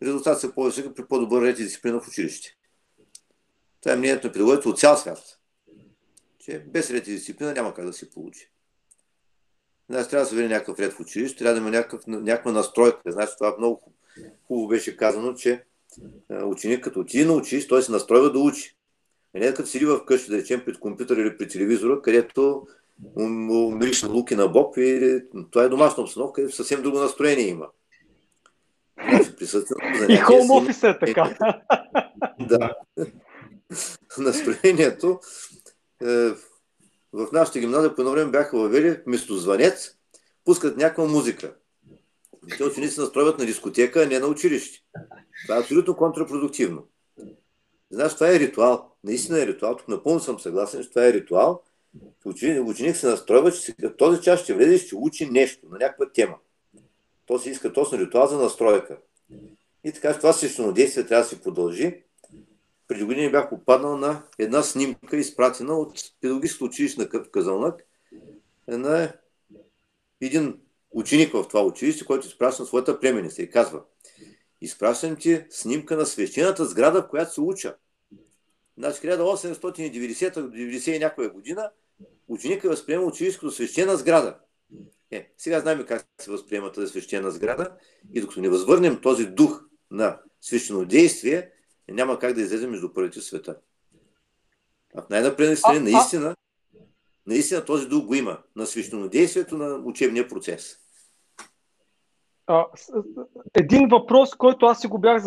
резултатът 0.03 0.41
са 0.41 0.53
по-високи 0.53 0.93
при 0.93 1.05
по-добър 1.05 1.41
ред 1.41 1.59
и 1.59 1.63
дисциплина 1.63 1.99
в 1.99 2.07
училище. 2.07 2.57
Това 3.81 3.93
е 3.93 3.97
мнението 3.97 4.27
на 4.27 4.33
педагогите 4.33 4.67
от 4.67 4.79
цял 4.79 4.97
свят. 4.97 5.39
Че 6.39 6.59
без 6.59 6.91
ред 6.91 7.07
и 7.07 7.11
дисциплина 7.11 7.53
няма 7.53 7.73
как 7.73 7.85
да 7.85 7.93
се 7.93 8.09
получи. 8.09 8.51
Значи 9.89 10.09
трябва 10.09 10.23
да 10.23 10.29
се 10.29 10.35
вери 10.35 10.47
някакъв 10.47 10.79
ред 10.79 10.93
в 10.93 10.99
училище, 10.99 11.37
трябва 11.37 11.53
да 11.53 11.59
има 11.59 11.69
някакъв, 11.69 12.07
някаква 12.07 12.51
настройка. 12.51 13.11
Значи 13.11 13.33
това 13.37 13.55
много 13.57 13.93
хубаво 14.47 14.67
беше 14.67 14.97
казано, 14.97 15.33
че 15.33 15.63
ученик 16.29 16.83
като 16.83 16.99
отиде 16.99 17.25
на 17.25 17.33
училище, 17.33 17.69
той 17.69 17.83
се 17.83 17.91
настройва 17.91 18.31
да 18.31 18.39
учи. 18.39 18.77
А 19.35 19.39
не 19.39 19.53
като 19.53 19.69
седи 19.69 19.85
в 19.85 20.05
къщи, 20.05 20.31
да 20.31 20.37
речем, 20.37 20.65
пред 20.65 20.79
компютър 20.79 21.17
или 21.17 21.37
пред 21.37 21.51
телевизора, 21.51 22.01
където 22.01 22.67
му 23.15 23.71
мириш 23.71 24.03
на 24.03 24.09
луки 24.09 24.35
на 24.35 24.47
боб 24.47 24.77
и 24.77 25.19
това 25.51 25.63
е 25.63 25.69
домашна 25.69 26.03
обстановка, 26.03 26.33
където 26.33 26.55
съвсем 26.55 26.81
друго 26.81 26.99
настроение 26.99 27.47
има. 27.47 27.67
И 30.09 30.15
хоум 30.17 30.51
офиса 30.51 30.89
е 30.89 30.99
така. 30.99 31.37
да. 32.39 32.75
Настроението 34.17 35.19
е, 36.01 36.29
в 37.13 37.27
нашата 37.33 37.59
гимназия 37.59 37.95
по 37.95 38.01
едно 38.01 38.11
време 38.11 38.31
бяха 38.31 38.57
въвели 38.57 39.01
вместо 39.07 39.37
звънец, 39.37 39.95
пускат 40.45 40.77
някаква 40.77 41.05
музика. 41.05 41.55
Те 42.57 42.63
ученици 42.63 42.95
се 42.95 43.01
настройват 43.01 43.39
на 43.39 43.45
дискотека, 43.45 44.03
а 44.03 44.07
не 44.07 44.19
на 44.19 44.27
училище. 44.27 44.79
Това 45.45 45.57
е 45.57 45.59
абсолютно 45.59 45.95
контрапродуктивно. 45.95 46.87
Знаеш, 47.91 48.13
това 48.13 48.29
е 48.29 48.39
ритуал. 48.39 48.91
Наистина 49.03 49.41
е 49.41 49.47
ритуал. 49.47 49.75
Тук 49.75 49.87
напълно 49.87 50.19
съм 50.19 50.39
съгласен, 50.39 50.83
че 50.83 50.89
това 50.89 51.07
е 51.07 51.13
ритуал. 51.13 51.61
Ученик, 52.25 52.67
ученик 52.67 52.97
се 52.97 53.07
настройва, 53.07 53.51
че 53.51 53.75
този 53.97 54.21
час 54.21 54.43
ще 54.43 54.53
влезе 54.53 54.73
и 54.75 54.77
ще 54.77 54.95
учи 54.95 55.25
нещо 55.25 55.69
на 55.69 55.77
някаква 55.77 56.11
тема. 56.11 56.37
То 57.25 57.39
се 57.39 57.49
иска 57.49 57.73
точно 57.73 57.99
ритуал 57.99 58.27
за 58.27 58.37
настройка. 58.37 58.97
И 59.83 59.91
така, 59.91 60.17
това 60.17 60.33
свещено 60.33 60.71
действие 60.71 61.05
трябва 61.05 61.23
да 61.23 61.29
се 61.29 61.41
продължи. 61.41 62.03
Преди 62.87 63.03
години 63.03 63.31
бях 63.31 63.49
попаднал 63.49 63.97
на 63.97 64.23
една 64.39 64.63
снимка, 64.63 65.17
изпратена 65.17 65.73
от 65.73 65.93
педагогическото 66.21 66.65
училище 66.65 67.01
на 67.01 67.09
Казалнак, 67.09 67.85
на 68.67 69.13
един 70.21 70.59
ученик 70.91 71.33
в 71.33 71.47
това 71.47 71.63
училище, 71.63 72.05
който 72.05 72.27
изпраща 72.27 72.65
своята 72.65 72.99
племеница 72.99 73.41
и 73.41 73.49
казва 73.49 73.81
изпращам 74.61 75.15
ти 75.15 75.43
снимка 75.49 75.97
на 75.97 76.05
свещената 76.05 76.65
сграда, 76.65 77.01
в 77.01 77.07
която 77.07 77.33
се 77.33 77.41
уча. 77.41 77.75
Значи 78.77 79.01
1890-90 79.01 80.91
и 80.91 80.99
някоя 80.99 81.29
година 81.29 81.71
ученика 82.31 82.69
възприема 82.69 83.05
училището 83.05 83.51
свещена 83.51 83.95
сграда. 83.95 84.39
Е, 85.11 85.31
сега 85.37 85.59
знаем 85.59 85.85
как 85.87 86.07
се 86.21 86.31
възприема 86.31 86.71
тази 86.71 86.87
свещена 86.87 87.31
сграда 87.31 87.77
и 88.13 88.21
докато 88.21 88.41
не 88.41 88.49
възвърнем 88.49 89.01
този 89.01 89.25
дух 89.25 89.63
на 89.91 90.19
свещено 90.41 90.85
действие, 90.85 91.51
няма 91.89 92.19
как 92.19 92.33
да 92.33 92.41
излезем 92.41 92.71
между 92.71 92.93
първите 92.93 93.21
света. 93.21 93.57
А 94.95 95.01
в 95.01 95.09
най-напредни 95.09 95.55
страни 95.55 95.91
наистина, 95.91 96.35
наистина 97.27 97.65
този 97.65 97.87
дух 97.87 98.05
го 98.05 98.15
има 98.15 98.37
на 98.55 98.65
свещено 98.65 99.09
действието 99.09 99.57
на 99.57 99.75
учебния 99.75 100.27
процес. 100.27 100.77
А, 102.47 102.65
един 103.53 103.87
въпрос, 103.87 104.35
който 104.35 104.65
аз 104.65 104.81
си 104.81 104.87
го 104.87 104.99
бях 104.99 105.23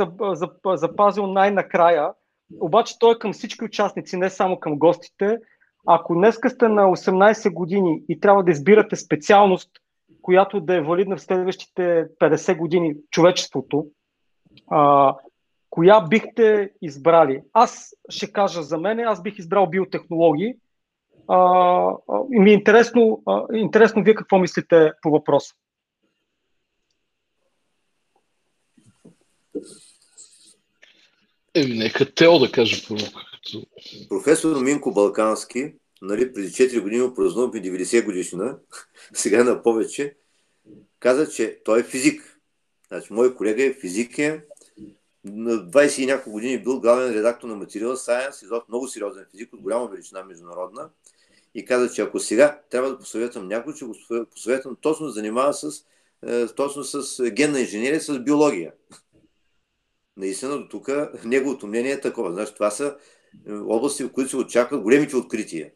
запазил 0.75 1.27
най-накрая, 1.27 2.13
обаче 2.61 2.99
той 2.99 3.15
е 3.15 3.19
към 3.19 3.33
всички 3.33 3.65
участници, 3.65 4.17
не 4.17 4.31
само 4.31 4.61
към 4.61 4.79
гостите. 4.79 5.39
Ако 5.87 6.15
днеска 6.15 6.51
сте 6.51 6.69
на 6.69 6.83
18 6.83 7.53
години 7.53 8.03
и 8.09 8.21
трябва 8.21 8.45
да 8.45 8.51
избирате 8.51 8.97
специалност, 8.97 9.71
която 10.23 10.61
да 10.61 10.77
е 10.77 10.81
валидна 10.81 11.17
в 11.17 11.23
следващите 11.23 12.07
50 12.21 12.57
години 12.57 12.95
човечеството, 13.11 13.87
а, 14.71 15.15
коя 15.71 16.01
бихте 16.01 16.71
избрали? 16.83 17.43
Аз 17.53 17.95
ще 18.09 18.33
кажа 18.33 18.63
за 18.63 18.79
мен, 18.79 19.01
аз 19.01 19.23
бих 19.23 19.39
избрал 19.39 19.67
биотехнологии. 19.67 20.55
А, 21.29 21.91
и 22.33 22.39
ми 22.39 22.51
е 22.51 22.55
интересно, 22.55 23.23
а, 23.27 23.43
интересно 23.55 24.03
вие 24.03 24.15
какво 24.15 24.39
мислите 24.39 24.93
по 25.03 25.11
въпроса. 25.11 25.55
Еми, 31.55 31.79
нека 31.79 32.15
Тео 32.15 32.39
да 32.39 32.53
каже 32.53 32.89
първо. 32.89 33.07
Професор 34.09 34.63
Минко 34.63 34.93
Балкански, 34.93 35.75
нали, 36.03 36.33
преди 36.33 36.49
4 36.49 36.81
години 36.81 37.11
празнувахме 37.17 37.63
90 37.63 38.05
годишна, 38.05 38.59
сега 39.15 39.45
на 39.45 39.63
повече, 39.63 40.17
каза, 41.01 41.31
че 41.31 41.61
той 41.65 41.81
е 41.81 41.83
физик. 41.83 42.41
Значи, 42.89 43.13
мой 43.13 43.35
колега 43.35 43.65
е 43.65 43.73
физик, 43.73 44.19
е, 44.19 44.43
на 45.25 45.53
20 45.53 46.03
и 46.03 46.07
няколко 46.07 46.31
години 46.31 46.63
бил 46.63 46.81
главен 46.81 47.13
редактор 47.13 47.49
на 47.49 47.67
Material 47.67 47.95
Science, 47.95 48.45
изобщо 48.45 48.67
много 48.69 48.89
сериозен 48.89 49.27
физик 49.31 49.53
от 49.53 49.61
голяма 49.61 49.87
величина 49.87 50.25
международна 50.25 50.91
и 51.55 51.65
каза, 51.65 51.95
че 51.95 52.03
ако 52.03 52.21
сега 52.21 52.61
трябва 52.71 52.91
да 52.91 52.99
посъветвам 52.99 53.49
някой, 53.49 53.75
че 53.75 53.85
го 53.85 53.97
посъветвам 54.31 54.77
точно 54.81 55.07
да 55.07 55.13
занимава 55.13 55.55
с, 55.55 55.85
е, 56.27 56.47
точно 56.47 56.85
с 56.85 57.31
генна 57.31 57.61
инженерия, 57.61 58.01
с 58.01 58.19
биология 58.19 58.73
наистина 60.17 60.59
до 60.59 60.69
тук 60.69 60.89
неговото 61.25 61.67
мнение 61.67 61.93
е 61.93 62.01
такова. 62.01 62.33
Значи, 62.33 62.55
това 62.55 62.71
са 62.71 62.87
е, 62.87 62.93
области, 63.49 64.05
в 64.05 64.13
които 64.13 64.31
се 64.31 64.37
очакват 64.37 64.83
големите 64.83 65.17
открития. 65.17 65.71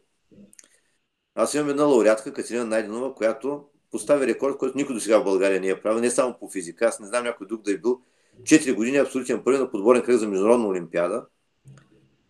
Аз 1.35 1.53
имам 1.53 1.69
една 1.69 1.83
лауреатка, 1.83 2.33
Катерина 2.33 2.65
Найденова, 2.65 3.15
която 3.15 3.65
постави 3.91 4.27
рекорд, 4.27 4.57
който 4.57 4.77
никой 4.77 4.95
до 4.95 5.01
сега 5.01 5.19
в 5.19 5.23
България 5.23 5.61
не 5.61 5.67
е 5.67 5.81
правил, 5.81 6.01
не 6.01 6.09
само 6.09 6.39
по 6.39 6.49
физика. 6.49 6.85
Аз 6.85 6.99
не 6.99 7.07
знам 7.07 7.23
някой 7.23 7.47
друг 7.47 7.61
да 7.61 7.71
е 7.71 7.77
бил 7.77 8.01
4 8.43 8.75
години 8.75 8.97
абсолютен 8.97 9.43
първи 9.43 9.59
на 9.59 9.71
подборен 9.71 10.01
кръг 10.01 10.17
за 10.17 10.27
международна 10.27 10.67
олимпиада. 10.67 11.25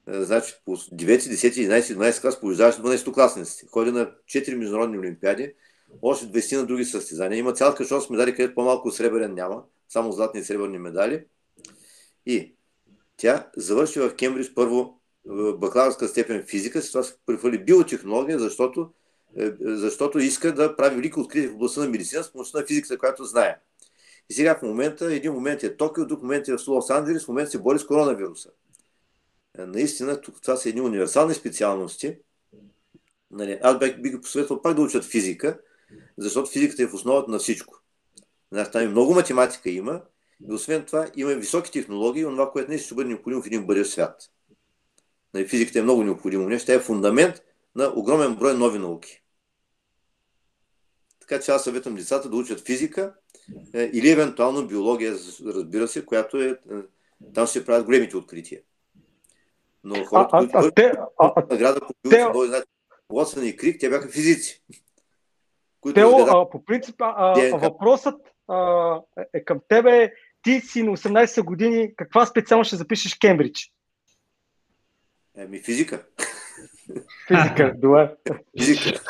Е, 0.07 0.23
значи 0.23 0.53
по 0.65 0.77
9, 0.77 1.17
10, 1.17 1.81
11, 1.81 1.81
12 1.81 2.21
клас 2.21 2.39
побеждаваше 2.39 2.81
12 2.81 3.13
класниците. 3.13 3.67
Ходи 3.71 3.91
на 3.91 4.11
4 4.25 4.55
международни 4.55 4.99
олимпиади, 4.99 5.53
още 6.01 6.25
20 6.25 6.57
на 6.57 6.65
други 6.65 6.85
състезания. 6.85 7.39
Има 7.39 7.53
цял 7.53 7.75
кашон 7.75 8.01
с 8.01 8.09
медали, 8.09 8.35
където 8.35 8.55
по-малко 8.55 8.91
сребърен 8.91 9.33
няма, 9.33 9.63
само 9.89 10.11
златни 10.11 10.39
и 10.39 10.43
сребърни 10.43 10.77
медали. 10.77 11.25
И 12.25 12.55
тя 13.17 13.49
завърши 13.57 13.99
в 13.99 14.15
Кембридж 14.15 14.53
първо 14.55 14.98
бакалавърска 15.57 16.07
степен 16.07 16.45
физика, 16.47 16.81
след 16.81 16.91
това 16.91 17.03
се 17.03 17.15
прехвърли 17.25 17.63
биотехнология, 17.63 18.39
защото, 18.39 18.91
е, 19.37 19.51
защото 19.59 20.19
иска 20.19 20.53
да 20.53 20.75
прави 20.75 20.95
велики 20.95 21.19
открития 21.19 21.51
в 21.51 21.55
областта 21.55 21.81
на 21.81 21.89
медицина 21.89 22.23
с 22.23 22.31
помощта 22.31 22.59
на 22.59 22.65
физиката, 22.65 22.97
която 22.97 23.23
знае. 23.25 23.59
И 24.29 24.33
сега 24.33 24.55
в 24.55 24.61
момента, 24.61 25.13
един 25.13 25.33
момент 25.33 25.63
е 25.63 25.77
Токио, 25.77 26.05
друг 26.05 26.21
момент 26.21 26.47
е 26.47 26.57
в 26.57 26.67
Лос 26.67 26.89
Анджелес, 26.89 27.25
в 27.25 27.27
момента 27.27 27.51
се 27.51 27.59
бори 27.59 27.79
с 27.79 27.85
коронавируса. 27.85 28.49
Е, 29.57 29.65
наистина, 29.65 30.21
това 30.21 30.55
са 30.55 30.69
едни 30.69 30.81
универсални 30.81 31.33
специалности. 31.33 32.17
Нали, 33.31 33.59
аз 33.61 33.79
бих, 33.79 34.01
бих 34.01 34.21
посъветвал 34.21 34.61
пак 34.61 34.75
да 34.75 34.81
учат 34.81 35.05
физика, 35.05 35.59
защото 36.17 36.51
физиката 36.51 36.83
е 36.83 36.87
в 36.87 36.93
основата 36.93 37.31
на 37.31 37.39
всичко. 37.39 37.79
Значи, 38.51 38.71
там 38.71 38.83
и 38.83 38.87
много 38.87 39.13
математика 39.13 39.69
има, 39.69 40.01
и 40.49 40.53
освен 40.53 40.85
това, 40.85 41.07
има 41.15 41.33
високи 41.33 41.71
технологии, 41.71 42.23
това, 42.23 42.51
което 42.51 42.71
не 42.71 42.77
ще 42.77 42.95
бъде 42.95 43.09
необходимо 43.09 43.41
в 43.41 43.47
един 43.47 43.65
бъдещ 43.65 43.91
свят. 43.91 44.29
Нали, 45.33 45.47
физиката 45.47 45.79
е 45.79 45.81
много 45.81 46.03
необходимо 46.03 46.49
нещо. 46.49 46.65
Тя 46.65 46.73
е 46.73 46.79
фундамент 46.79 47.35
на 47.75 47.93
огромен 47.95 48.35
брой 48.35 48.53
нови 48.53 48.79
науки. 48.79 49.21
Така 51.19 51.39
че 51.41 51.51
аз 51.51 51.63
съветвам 51.63 51.95
децата 51.95 52.29
да 52.29 52.35
учат 52.35 52.65
физика 52.65 53.13
е, 53.73 53.89
или 53.93 54.09
евентуално 54.09 54.67
биология, 54.67 55.15
разбира 55.45 55.87
се, 55.87 56.05
която 56.05 56.41
е, 56.41 56.47
е 56.47 56.55
там 57.33 57.47
се 57.47 57.65
правят 57.65 57.85
големите 57.85 58.17
открития. 58.17 58.61
Но 59.83 60.05
хората, 60.05 60.29
а, 60.33 60.39
които 60.39 60.57
а, 60.57 60.71
те, 60.71 60.93
а, 61.19 61.33
а, 61.35 61.45
награда 61.49 61.79
по 61.79 62.09
биология, 62.09 62.63
Уотсън 63.09 63.45
и 63.45 63.55
Крик, 63.55 63.79
те 63.79 63.89
бяха 63.89 64.09
физици. 64.09 64.63
Които 65.81 65.99
Тео, 65.99 66.17
а, 66.19 66.49
по 66.49 66.65
принцип, 66.65 66.95
а, 67.01 67.33
а, 67.53 67.57
въпросът 67.57 68.21
а, 68.47 68.99
е 69.33 69.43
към 69.43 69.59
тебе 69.67 70.13
ти 70.41 70.59
си 70.59 70.83
на 70.83 70.91
18 70.91 71.43
години, 71.43 71.95
каква 71.95 72.25
специално 72.25 72.63
ще 72.63 72.75
запишеш 72.75 73.17
Кембридж? 73.17 73.71
Еми, 75.37 75.59
физика. 75.59 76.05
Физика, 77.27 77.73
добре. 77.77 78.15
Физика. 78.59 79.01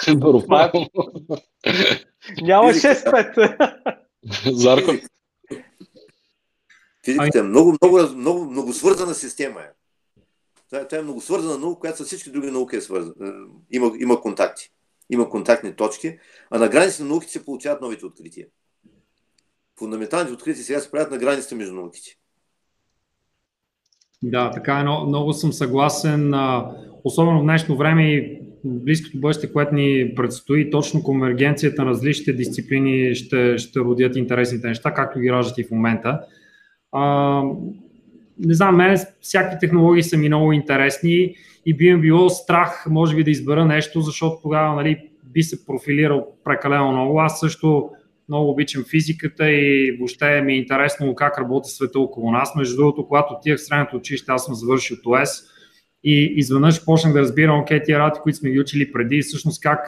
Няма 2.42 2.70
6-5. 2.70 3.98
Зарко. 4.52 4.92
Физиката 7.06 7.40
е 7.40 7.42
много, 7.42 7.76
много, 7.82 8.16
много, 8.16 8.46
много 8.46 8.74
свързана 8.74 9.16
система. 9.16 9.62
Е. 9.62 9.70
Това, 10.70 10.88
това 10.88 11.00
е 11.00 11.04
много 11.04 11.22
свързана 11.22 11.58
наука, 11.58 11.80
която 11.80 12.04
с 12.04 12.08
всички 12.08 12.32
други 12.32 12.52
науки 12.52 12.76
е 12.76 12.82
свързана. 12.82 13.14
Е, 13.22 13.32
има, 13.72 13.92
има 14.00 14.22
контакти. 14.22 14.72
Има 15.10 15.30
контактни 15.30 15.76
точки, 15.76 16.20
а 16.50 16.60
на 16.60 16.70
границите 16.70 17.04
на 17.04 17.10
науките 17.10 17.32
се 17.32 17.46
получават 17.46 17.82
новите 17.82 18.06
открития. 18.06 18.48
Фундаменталните 19.80 20.34
открития 20.34 20.64
сега 20.64 20.80
се 20.80 20.92
правят 20.92 21.12
на 21.12 21.18
границите 21.18 21.56
между 21.56 21.74
науките. 21.74 22.19
Да, 24.24 24.52
така 24.52 24.80
е. 24.80 24.84
Много 24.84 25.34
съм 25.34 25.54
съгласен. 25.54 26.34
Особено 27.04 27.40
в 27.40 27.44
днешно 27.44 27.78
време 27.78 28.14
и 28.14 28.42
близкото 28.66 29.20
бъдеще, 29.20 29.52
което 29.52 29.76
ни 29.76 30.14
предстои, 30.16 30.70
точно 30.70 31.04
конвергенцията 31.04 31.84
на 31.84 31.90
различните 31.90 32.34
дисциплини 32.34 33.16
ще, 33.16 33.58
ще 33.58 33.80
родят 33.80 34.16
интересните 34.16 34.68
неща, 34.68 34.94
както 34.94 35.20
ги 35.20 35.32
раждат 35.32 35.58
и 35.58 35.64
в 35.64 35.72
момента. 35.72 36.20
А, 36.92 37.44
не 38.40 38.54
знам, 38.54 38.76
мен 38.76 38.98
всякакви 39.22 39.60
технологии 39.60 40.04
са 40.04 40.18
ми 40.18 40.28
много 40.28 40.54
интересни 40.54 41.36
и 41.66 41.74
би 41.74 41.94
ми 41.94 42.02
било 42.02 42.30
страх, 42.30 42.86
може 42.90 43.16
би, 43.16 43.24
да 43.24 43.32
избера 43.32 43.66
нещо, 43.66 44.02
защото 44.02 44.42
тогава 44.42 44.76
нали, 44.76 45.10
би 45.24 45.44
се 45.44 45.66
профилирал 45.66 46.28
прекалено 46.44 46.92
много. 46.92 47.20
Аз 47.20 47.40
също 47.40 47.90
много 48.30 48.50
обичам 48.50 48.86
физиката 48.90 49.52
и 49.52 49.98
въобще 50.00 50.42
ми 50.42 50.54
е 50.54 50.58
интересно 50.58 51.16
как 51.16 51.40
работи 51.40 51.70
света 51.70 52.00
около 52.00 52.32
нас. 52.32 52.56
Между 52.56 52.76
другото, 52.76 53.08
когато 53.08 53.34
отивах 53.34 53.60
в 53.60 53.66
средното 53.66 53.96
училище, 53.96 54.32
аз 54.32 54.46
съм 54.46 54.56
завършил 54.56 54.98
ТОЕС 55.04 55.44
и 56.04 56.34
изведнъж 56.36 56.86
почнах 56.86 57.14
да 57.14 57.20
разбирам, 57.20 57.60
окей, 57.60 57.84
тия 57.84 58.00
работи, 58.00 58.20
които 58.24 58.38
сме 58.38 58.50
ги 58.50 58.60
учили 58.60 58.92
преди, 58.92 59.22
всъщност 59.22 59.62
как 59.62 59.80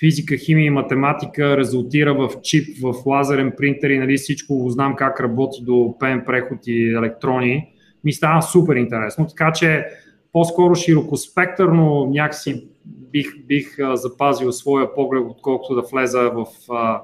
физика, 0.00 0.36
химия 0.36 0.66
и 0.66 0.70
математика 0.70 1.56
резултира 1.56 2.14
в 2.14 2.30
чип, 2.42 2.78
в 2.82 2.94
лазерен 3.06 3.52
принтер 3.56 3.90
и 3.90 3.98
нали, 3.98 4.16
всичко 4.16 4.58
го 4.58 4.70
знам 4.70 4.96
как 4.96 5.20
работи 5.20 5.62
до 5.62 5.96
пен 6.00 6.22
преход 6.26 6.58
и 6.66 6.88
електрони, 6.88 7.68
ми 8.04 8.12
става 8.12 8.42
супер 8.42 8.76
интересно. 8.76 9.26
Така 9.26 9.52
че 9.52 9.86
по-скоро 10.32 10.74
широкоспектърно 10.74 12.06
някакси 12.10 12.68
бих, 12.86 13.46
бих 13.46 13.76
запазил 13.94 14.52
своя 14.52 14.94
поглед, 14.94 15.22
отколкото 15.30 15.74
да 15.74 15.82
влеза 15.92 16.20
в 16.22 16.46
а, 16.70 17.02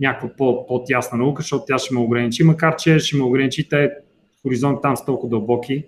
някаква 0.00 0.28
по, 0.36 0.66
по-тясна 0.66 1.18
наука, 1.18 1.42
защото 1.42 1.64
тя 1.66 1.78
ще 1.78 1.94
ме 1.94 2.00
ограничи, 2.00 2.44
макар 2.44 2.76
че 2.76 2.98
ще 2.98 3.16
ме 3.16 3.22
ограничи, 3.22 3.68
те 3.68 3.90
хоризонт 4.42 4.82
там 4.82 4.96
са 4.96 5.04
толкова 5.04 5.28
дълбоки. 5.30 5.84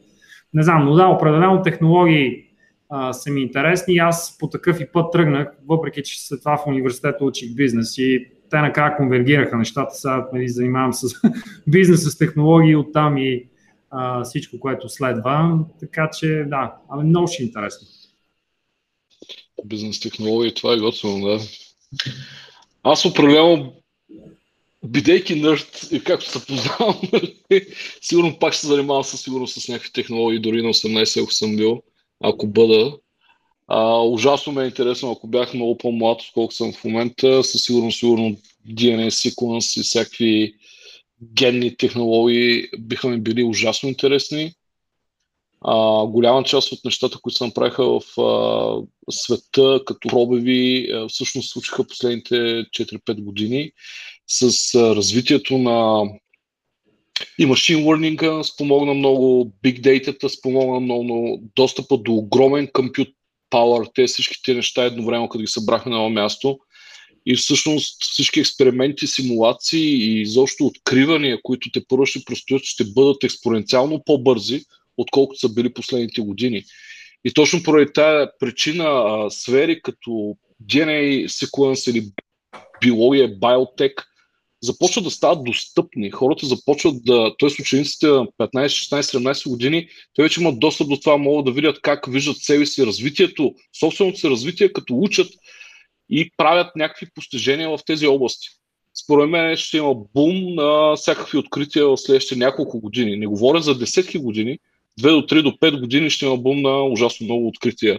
Не 0.55 0.63
знам, 0.63 0.85
но 0.85 0.95
да, 0.95 1.07
определено 1.07 1.63
технологии 1.63 2.45
а, 2.89 3.13
са 3.13 3.31
ми 3.31 3.43
интересни. 3.43 3.99
Аз 3.99 4.39
по 4.39 4.49
такъв 4.49 4.81
и 4.81 4.87
път 4.93 5.13
тръгнах, 5.13 5.49
въпреки 5.69 6.03
че 6.03 6.27
след 6.27 6.41
това 6.41 6.57
в 6.57 6.67
университета 6.67 7.25
учих 7.25 7.55
бизнес 7.55 7.99
и 7.99 8.29
те 8.51 8.61
накрая 8.61 8.97
конвергираха 8.97 9.57
нещата. 9.57 9.95
Сега 9.95 10.29
нали, 10.33 10.49
занимавам 10.49 10.93
с 10.93 11.07
бизнес, 11.67 12.13
с 12.13 12.19
технологии 12.19 12.77
оттам 12.77 13.19
и 13.19 13.49
а, 13.91 14.25
всичко, 14.25 14.61
което 14.61 14.89
следва. 14.89 15.59
Така 15.81 16.11
че 16.11 16.45
да, 16.47 16.75
ами 16.91 17.09
много 17.09 17.27
ще 17.27 17.43
е 17.43 17.47
интересно. 17.47 17.89
Бизнес 19.65 20.01
технологии, 20.01 20.55
това 20.55 20.75
е 20.75 20.79
готово, 20.79 21.27
да. 21.27 21.39
Аз 22.83 23.05
определено 23.05 23.75
бидейки 24.85 25.35
нърд, 25.35 25.91
както 26.05 26.31
се 26.31 26.47
познавам, 26.47 27.01
сигурно 28.01 28.39
пак 28.39 28.53
ще 28.53 28.61
се 28.61 28.67
занимавам 28.67 29.05
със 29.05 29.21
сигурност 29.21 29.61
с 29.61 29.69
някакви 29.69 29.93
технологии, 29.93 30.39
дори 30.39 30.63
на 30.63 30.69
18 30.69 31.23
ако 31.23 31.33
съм 31.33 31.57
бил, 31.57 31.83
ако 32.21 32.47
бъда. 32.47 32.97
А, 33.69 34.03
ужасно 34.03 34.53
ме 34.53 34.63
е 34.63 34.67
интересно, 34.67 35.11
ако 35.11 35.27
бях 35.27 35.55
много 35.55 35.79
по-млад, 35.79 36.21
отколкото 36.21 36.57
съм 36.57 36.73
в 36.73 36.85
момента, 36.85 37.45
със 37.45 37.63
сигурно, 37.63 37.93
сигурно 37.93 38.37
DNA 38.69 39.09
sequence 39.09 39.81
и 39.81 39.83
всякакви 39.83 40.55
генни 41.23 41.77
технологии 41.77 42.69
биха 42.79 43.09
ми 43.09 43.21
били 43.21 43.43
ужасно 43.43 43.89
интересни. 43.89 44.55
А, 45.65 46.07
голяма 46.07 46.45
част 46.45 46.73
от 46.73 46.85
нещата, 46.85 47.19
които 47.23 47.39
се 47.39 47.47
направиха 47.47 47.85
в 47.85 48.21
а, 48.21 48.83
света 49.11 49.81
като 49.87 50.09
пробеви, 50.09 50.91
а, 50.93 51.09
всъщност 51.09 51.51
случиха 51.51 51.87
последните 51.87 52.35
4-5 52.35 53.23
години 53.23 53.73
с 54.27 54.75
а, 54.75 54.97
развитието 54.97 55.59
на 55.59 56.05
и 57.39 57.47
машин 57.47 57.85
learning 57.85 58.43
спомогна 58.43 58.95
много, 58.95 59.53
big 59.65 59.81
data 59.81 60.29
спомогна 60.29 60.81
много, 60.81 61.05
много, 61.05 61.43
достъпа 61.57 61.99
до 61.99 62.13
огромен 62.13 62.69
компют 62.73 63.09
power, 63.51 63.91
те 63.95 64.07
всичките 64.07 64.55
неща 64.55 64.85
едновременно, 64.85 65.29
като 65.29 65.43
ги 65.43 65.47
събрахме 65.47 65.91
на 65.91 65.97
едно 65.97 66.11
място. 66.11 66.59
И 67.27 67.37
всъщност 67.37 68.03
всички 68.03 68.41
експерименти, 68.41 69.07
симулации 69.07 69.81
и 69.81 70.21
изобщо 70.21 70.67
откривания, 70.67 71.39
които 71.43 71.71
те 71.71 71.81
първо 71.89 72.07
ще 72.07 72.25
предстоят, 72.25 72.65
ще 72.65 72.85
бъдат 72.85 73.25
експоненциално 73.25 74.03
по-бързи, 74.07 74.65
отколкото 74.97 75.41
са 75.41 75.49
били 75.49 75.73
последните 75.73 76.21
години. 76.21 76.65
И 77.25 77.33
точно 77.33 77.63
поради 77.63 77.93
тази 77.93 78.31
причина 78.41 79.27
сфери 79.31 79.83
като 79.83 80.37
DNA 80.65 81.27
sequence 81.27 81.91
или 81.91 82.07
биология, 82.81 83.29
биотек, 83.29 84.07
започват 84.63 85.05
да 85.05 85.11
стават 85.11 85.45
достъпни. 85.45 86.11
Хората 86.11 86.47
започват 86.47 87.05
да, 87.05 87.37
т.е. 87.39 87.63
учениците 87.63 88.07
на 88.07 88.27
15, 88.27 88.67
16, 88.67 89.01
17 89.01 89.49
години, 89.49 89.89
те 90.15 90.23
вече 90.23 90.41
имат 90.41 90.61
достъп 90.61 90.89
до 90.89 90.97
това, 90.97 91.17
могат 91.17 91.45
да 91.45 91.53
видят 91.53 91.81
как 91.83 92.07
виждат 92.09 92.37
себе 92.37 92.67
си 92.67 92.87
развитието, 92.87 93.55
собственото 93.81 94.19
си 94.19 94.31
развитие, 94.31 94.73
като 94.73 94.99
учат 94.99 95.29
и 96.11 96.31
правят 96.37 96.77
някакви 96.77 97.07
постижения 97.15 97.69
в 97.71 97.81
тези 97.87 98.07
области. 98.07 98.49
Според 99.05 99.31
мен 99.31 99.57
ще 99.57 99.77
има 99.77 99.95
бум 100.15 100.55
на 100.55 100.97
всякакви 100.97 101.39
открития 101.39 101.87
в 101.87 101.97
следващите 101.97 102.37
няколко 102.37 102.81
години. 102.81 103.17
Не 103.17 103.27
говоря 103.27 103.61
за 103.61 103.79
десетки 103.79 104.19
години, 104.19 104.59
2 105.01 105.21
до 105.21 105.35
3 105.35 105.43
до 105.43 105.51
5 105.51 105.81
години 105.81 106.11
ще 106.11 106.25
има 106.27 106.37
бум 106.37 106.63
на 106.63 106.85
ужасно 106.85 107.25
много 107.25 107.49
открития. 107.49 107.99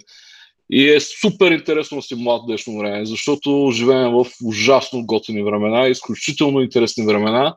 И 0.72 0.90
е 0.90 1.00
супер 1.00 1.52
интересно 1.52 1.98
да 1.98 2.02
си 2.02 2.16
млад 2.16 2.42
днешно 2.46 2.78
време, 2.78 3.06
защото 3.06 3.72
живеем 3.74 4.12
в 4.12 4.26
ужасно 4.46 5.06
готини 5.06 5.44
времена, 5.44 5.88
изключително 5.88 6.62
интересни 6.62 7.06
времена 7.06 7.56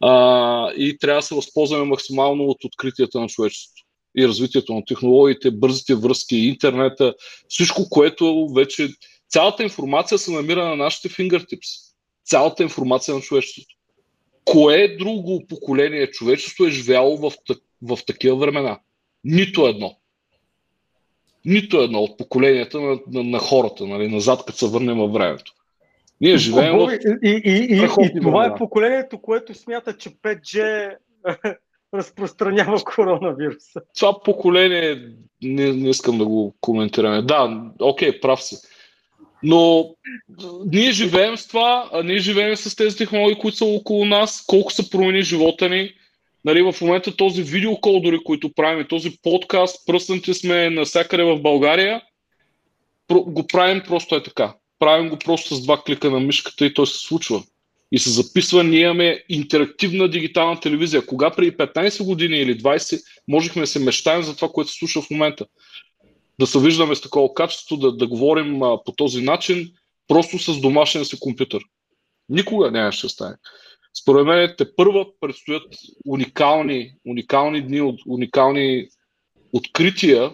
а, 0.00 0.72
и 0.76 0.98
трябва 0.98 1.18
да 1.18 1.26
се 1.26 1.34
възползваме 1.34 1.84
максимално 1.84 2.44
от 2.44 2.64
откритията 2.64 3.20
на 3.20 3.28
човечеството 3.28 3.82
и 4.18 4.28
развитието 4.28 4.74
на 4.74 4.84
технологиите, 4.84 5.50
бързите 5.50 5.94
връзки, 5.94 6.36
интернета, 6.36 7.14
всичко, 7.48 7.88
което 7.90 8.48
вече 8.56 8.88
Цялата 9.28 9.62
информация 9.62 10.18
се 10.18 10.30
намира 10.30 10.68
на 10.68 10.76
нашите 10.76 11.08
fingertips. 11.08 11.94
Цялата 12.24 12.62
информация 12.62 13.14
на 13.14 13.20
човечеството. 13.20 13.74
Кое 14.44 14.88
друго 14.88 15.46
поколение 15.48 16.10
човечество 16.10 16.64
е 16.64 16.70
живяло 16.70 17.16
в, 17.16 17.32
в 17.82 17.98
такива 18.06 18.36
времена? 18.36 18.80
Нито 19.24 19.66
едно. 19.66 19.96
Нито 21.44 21.80
едно 21.80 21.98
от 21.98 22.18
поколенията 22.18 22.80
на, 22.80 22.98
на, 23.12 23.24
на 23.24 23.38
хората, 23.38 23.86
нали, 23.86 24.08
назад, 24.08 24.44
като 24.46 24.58
се 24.58 24.68
върнем 24.68 24.98
във 24.98 25.12
времето. 25.12 25.52
Ние 26.20 26.36
живеем 26.36 26.78
в. 26.78 26.98
И, 27.22 27.28
и, 27.28 27.40
и, 27.44 27.84
и, 28.04 28.20
това 28.20 28.46
е 28.46 28.54
поколението, 28.54 29.18
което 29.18 29.54
смята, 29.54 29.96
че 29.96 30.10
5G 30.10 30.96
разпространява 31.94 32.84
коронавируса. 32.84 33.80
Това 33.98 34.22
поколение 34.22 35.08
не, 35.42 35.72
не 35.72 35.90
искам 35.90 36.18
да 36.18 36.26
го 36.26 36.54
коментираме. 36.60 37.22
Да, 37.22 37.70
окей, 37.80 38.20
прав 38.20 38.42
си. 38.42 38.56
Но 39.42 39.90
ние 40.72 40.92
живеем 40.92 41.36
с 41.36 41.48
това, 41.48 41.90
а 41.92 42.02
ние 42.02 42.18
живеем 42.18 42.56
с 42.56 42.76
тези 42.76 42.96
технологии, 42.96 43.38
които 43.38 43.56
са 43.56 43.64
около 43.64 44.04
нас, 44.04 44.44
колко 44.46 44.72
се 44.72 44.90
промени 44.90 45.22
живота 45.22 45.68
ни. 45.68 45.92
Нали, 46.48 46.62
в 46.62 46.80
момента 46.80 47.16
този 47.16 47.42
видеокол, 47.42 48.00
дори 48.00 48.18
който 48.24 48.52
правим, 48.52 48.86
този 48.88 49.18
подкаст, 49.22 49.86
пръснати 49.86 50.34
сме 50.34 50.70
навсякъде 50.70 51.22
в 51.22 51.38
България, 51.38 52.02
го 53.10 53.46
правим 53.46 53.82
просто 53.86 54.16
е 54.16 54.22
така. 54.22 54.54
Правим 54.78 55.08
го 55.08 55.18
просто 55.18 55.54
с 55.54 55.62
два 55.62 55.82
клика 55.82 56.10
на 56.10 56.20
мишката 56.20 56.66
и 56.66 56.74
той 56.74 56.86
се 56.86 56.98
случва. 56.98 57.42
И 57.92 57.98
се 57.98 58.10
записва, 58.10 58.64
ние 58.64 58.80
имаме 58.80 59.24
интерактивна 59.28 60.08
дигитална 60.08 60.60
телевизия. 60.60 61.06
Кога 61.06 61.30
преди 61.30 61.56
15 61.56 62.04
години 62.04 62.38
или 62.38 62.58
20 62.58 63.02
можехме 63.28 63.62
да 63.62 63.66
се 63.66 63.78
мечтаем 63.78 64.22
за 64.22 64.36
това, 64.36 64.48
което 64.48 64.70
се 64.70 64.78
случва 64.78 65.02
в 65.02 65.10
момента 65.10 65.46
да 66.40 66.46
се 66.46 66.58
виждаме 66.58 66.94
с 66.94 67.00
такова 67.00 67.34
качество, 67.34 67.76
да, 67.76 67.96
да 67.96 68.06
говорим 68.06 68.62
а, 68.62 68.84
по 68.84 68.92
този 68.92 69.22
начин, 69.22 69.72
просто 70.08 70.38
с 70.38 70.60
домашния 70.60 71.04
си 71.04 71.20
компютър. 71.20 71.62
Никога 72.28 72.70
нямаше 72.70 73.06
да 73.06 73.10
стане. 73.10 73.36
Според 74.02 74.26
мен 74.26 74.54
те 74.58 74.74
първа 74.76 75.06
предстоят 75.20 75.74
уникални, 76.06 76.92
уникални 77.06 77.62
дни, 77.62 77.96
уникални 78.08 78.88
открития 79.52 80.32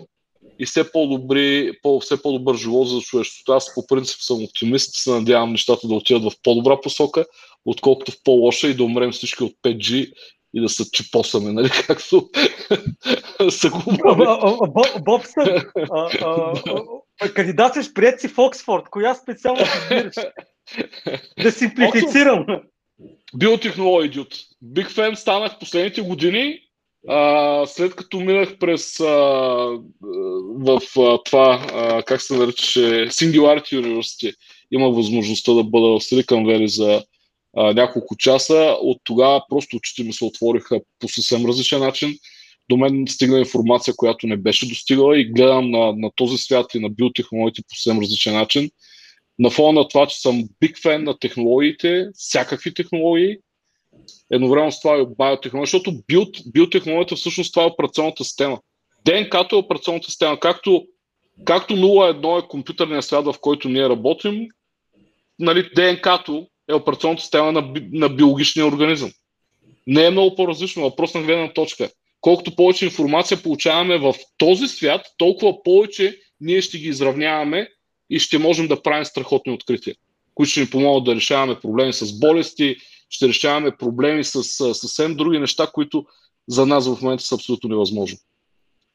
и 0.59 0.67
все 0.67 0.93
по-добри, 0.93 1.73
по, 1.83 2.01
все 2.01 2.23
по-добър 2.23 2.57
живот 2.57 2.89
за 2.89 3.01
човечеството. 3.01 3.53
Аз 3.53 3.75
по 3.75 3.87
принцип 3.87 4.21
съм 4.21 4.45
оптимист, 4.45 4.95
се 4.95 5.11
надявам 5.11 5.51
нещата 5.51 5.89
да 5.89 5.95
отидат 5.95 6.33
в 6.33 6.37
по-добра 6.43 6.81
посока, 6.81 7.27
отколкото 7.65 8.13
в 8.13 8.23
по-лоша 8.25 8.69
и 8.69 8.75
да 8.75 8.85
умрем 8.85 9.13
всички 9.13 9.45
от 9.45 9.53
5G 9.63 10.13
и 10.55 10.61
да 10.61 10.69
се 10.69 10.91
чепосаме, 10.91 11.53
нали, 11.53 11.71
както 11.87 12.31
са 13.51 13.71
го 13.71 13.83
Бобсън, 15.05 15.47
кандидатстваш 17.35 17.93
прият 17.93 18.21
си 18.21 18.29
в 18.29 18.39
Оксфорд. 18.39 18.85
Коя 18.91 19.15
специално 19.15 19.61
избираш? 19.63 20.15
да 21.43 21.53
симплифицирам. 21.53 22.47
Биотехнология 23.37 24.07
идиот. 24.07 24.35
Биг 24.63 24.91
фен 24.91 25.17
станах 25.17 25.59
последните 25.59 26.01
години, 26.01 26.61
а, 27.09 27.67
след 27.67 27.95
като 27.95 28.21
минах 28.21 28.59
през 28.59 29.01
а, 29.01 29.05
в 30.59 30.81
а, 30.99 31.23
това, 31.25 31.67
а, 31.73 32.03
как 32.03 32.23
се 32.23 32.35
наричаше, 32.35 32.81
Singularity 33.11 33.81
University, 33.81 34.35
има 34.73 34.91
възможността 34.91 35.53
да 35.53 35.65
бъда 35.65 35.87
в 35.87 36.01
Silicon 36.01 36.45
Valley 36.45 36.67
за 36.67 37.05
а, 37.57 37.73
няколко 37.73 38.17
часа. 38.17 38.77
От 38.81 39.01
тогава 39.05 39.43
просто 39.49 39.77
очите 39.77 40.03
ми 40.03 40.13
се 40.13 40.25
отвориха 40.25 40.81
по 41.01 41.09
съвсем 41.09 41.47
различен 41.47 41.81
начин. 41.81 42.19
До 42.71 42.77
мен 42.77 43.05
стигна 43.09 43.39
информация, 43.39 43.95
която 43.97 44.27
не 44.27 44.37
беше 44.37 44.69
достигала 44.69 45.21
и 45.21 45.33
гледам 45.33 45.71
на, 45.71 45.93
на 45.97 46.11
този 46.17 46.39
свят 46.39 46.75
и 46.75 46.81
на 46.81 46.91
биотехнологиите 46.91 47.63
по 47.69 47.75
съвсем 47.77 48.01
различен 48.01 48.35
начин. 48.35 48.71
На 49.39 49.51
фона 49.51 49.81
на 49.81 49.89
това, 49.89 50.07
че 50.07 50.21
съм 50.21 50.49
биг 50.61 50.83
фен 50.83 51.05
на 51.05 51.19
технологиите, 51.19 52.09
всякакви 52.15 52.75
технологии, 52.75 53.37
едновременно 54.31 54.73
с 54.73 54.81
това 54.81 54.97
и 54.99 55.07
биотехнология, 55.19 55.67
защото 55.67 55.93
биот, 56.07 56.37
биотехнологията 56.47 57.17
всъщност 57.17 57.53
това 57.53 57.63
е 57.63 57.67
операционната 57.67 58.25
система. 58.25 58.59
ДНК-то 59.05 59.57
е 59.57 59.59
операционната 59.59 60.11
система. 60.11 60.41
Както, 60.41 60.85
както 61.45 61.77
0.1 61.77 62.45
е 62.45 62.49
компютърния 62.49 63.03
свят, 63.03 63.25
в 63.25 63.35
който 63.41 63.69
ние 63.69 63.89
работим, 63.89 64.49
нали, 65.39 65.71
ДНК-то 65.77 66.47
е 66.69 66.75
операционната 66.75 67.23
система 67.23 67.53
на, 67.53 67.75
на 67.93 68.09
биологичния 68.09 68.67
организъм. 68.67 69.13
Не 69.87 70.07
е 70.07 70.11
много 70.11 70.37
по-различно, 70.37 70.83
въпрос 70.83 71.15
на 71.15 71.23
гледна 71.23 71.53
точка. 71.53 71.91
Колкото 72.21 72.57
повече 72.57 72.85
информация 72.85 73.43
получаваме 73.43 73.99
в 73.99 74.15
този 74.39 74.69
свят, 74.69 75.07
толкова 75.19 75.63
повече 75.63 76.19
ние 76.41 76.61
ще 76.61 76.79
ги 76.79 76.89
изравняваме 76.89 77.69
и 78.15 78.19
ще 78.19 78.39
можем 78.39 78.69
да 78.69 78.83
правим 78.83 79.05
страхотни 79.05 79.53
открития, 79.53 79.95
които 80.35 80.51
ще 80.51 80.61
ни 80.61 80.71
помогнат 80.71 81.05
да 81.05 81.15
решаваме 81.15 81.61
проблеми 81.61 81.93
с 81.93 82.19
болести, 82.19 82.77
ще 83.11 83.29
решаваме 83.29 83.77
проблеми 83.77 84.25
с, 84.25 84.45
с 84.45 84.75
съвсем 84.75 85.15
други 85.15 85.39
неща, 85.39 85.67
които 85.73 86.07
за 86.49 86.67
нас 86.67 86.89
в 86.89 87.03
момента 87.03 87.25
са 87.25 87.35
абсолютно 87.35 87.71
невъзможни. 87.71 88.19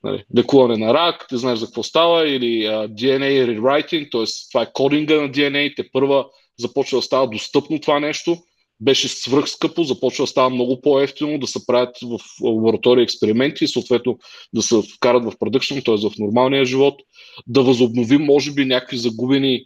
Нали, 0.04 0.24
лекуване 0.38 0.86
на 0.86 0.94
рак, 0.94 1.26
ти 1.30 1.38
знаеш 1.38 1.60
за 1.60 1.66
какво 1.66 1.84
става, 1.84 2.30
или 2.30 2.68
uh, 2.68 2.88
DNA 2.88 3.60
rewriting, 3.60 4.12
т.е. 4.12 4.24
това 4.52 4.62
е 4.62 4.74
кодинга 4.74 5.22
на 5.22 5.30
DNA, 5.30 5.76
те 5.76 5.90
първа 5.92 6.26
започва 6.60 6.98
да 6.98 7.02
става 7.02 7.28
достъпно 7.28 7.80
това 7.80 8.00
нещо, 8.00 8.38
беше 8.82 9.08
свръхскъпо, 9.08 9.84
започва 9.84 10.24
да 10.24 10.28
става 10.28 10.50
много 10.50 10.82
по-ефтино, 10.82 11.40
да 11.40 11.48
се 11.48 11.66
правят 11.66 11.98
в 12.04 12.20
лаборатория 12.44 13.04
експерименти 13.04 13.64
и 13.64 13.68
съответно 13.68 14.18
да 14.54 14.62
се 14.62 14.76
вкарат 14.96 15.24
в 15.24 15.34
продъкшн, 15.40 15.80
т.е. 15.86 15.96
в 15.96 16.12
нормалния 16.20 16.66
живот, 16.66 17.02
да 17.48 17.64
възобновим, 17.64 18.22
може 18.22 18.52
би, 18.52 18.66
някакви 18.66 18.98
загубени 18.98 19.66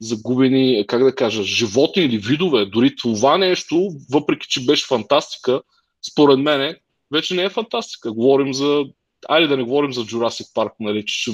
загубени, 0.00 0.84
как 0.86 1.04
да 1.04 1.14
кажа, 1.14 1.42
животни 1.42 2.02
или 2.02 2.18
видове. 2.18 2.66
Дори 2.66 2.96
това 2.96 3.38
нещо, 3.38 3.90
въпреки 4.12 4.46
че 4.50 4.64
беше 4.64 4.86
фантастика, 4.86 5.62
според 6.10 6.38
мен 6.38 6.76
вече 7.12 7.34
не 7.34 7.42
е 7.42 7.50
фантастика. 7.50 8.12
Говорим 8.12 8.54
за... 8.54 8.84
Айде 9.28 9.46
да 9.46 9.56
не 9.56 9.62
говорим 9.62 9.92
за 9.92 10.00
Jurassic 10.04 10.54
Park, 10.54 10.70
нали, 10.80 11.04
че 11.06 11.32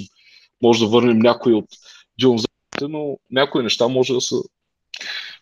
може 0.62 0.80
да 0.80 0.86
върнем 0.86 1.18
някои 1.18 1.54
от 1.54 1.66
динозаврите, 2.20 2.88
но 2.88 3.18
някои 3.30 3.62
неща 3.62 3.88
може 3.88 4.12
да 4.12 4.20
са 4.20 4.36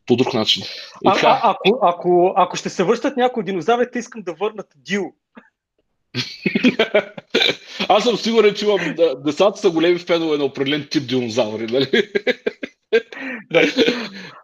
по 0.06 0.16
друг 0.16 0.34
начин. 0.34 0.62
а, 1.06 1.14
а, 1.22 1.50
ако, 1.50 1.78
ако, 1.82 2.32
ако 2.36 2.56
ще 2.56 2.68
се 2.68 2.84
връщат 2.84 3.16
някои 3.16 3.44
динозаврите, 3.44 3.98
искам 3.98 4.22
да 4.22 4.32
върнат 4.32 4.66
Дил. 4.76 5.12
Аз 7.88 8.04
съм 8.04 8.16
сигурен, 8.16 8.54
че 8.54 8.66
имам 8.66 8.94
децата 9.16 9.58
са 9.58 9.70
големи 9.70 9.98
фенове 9.98 10.38
на 10.38 10.44
определен 10.44 10.88
тип 10.90 11.08
динозаври. 11.08 11.66
Нали? 11.66 12.10
да. 13.52 13.62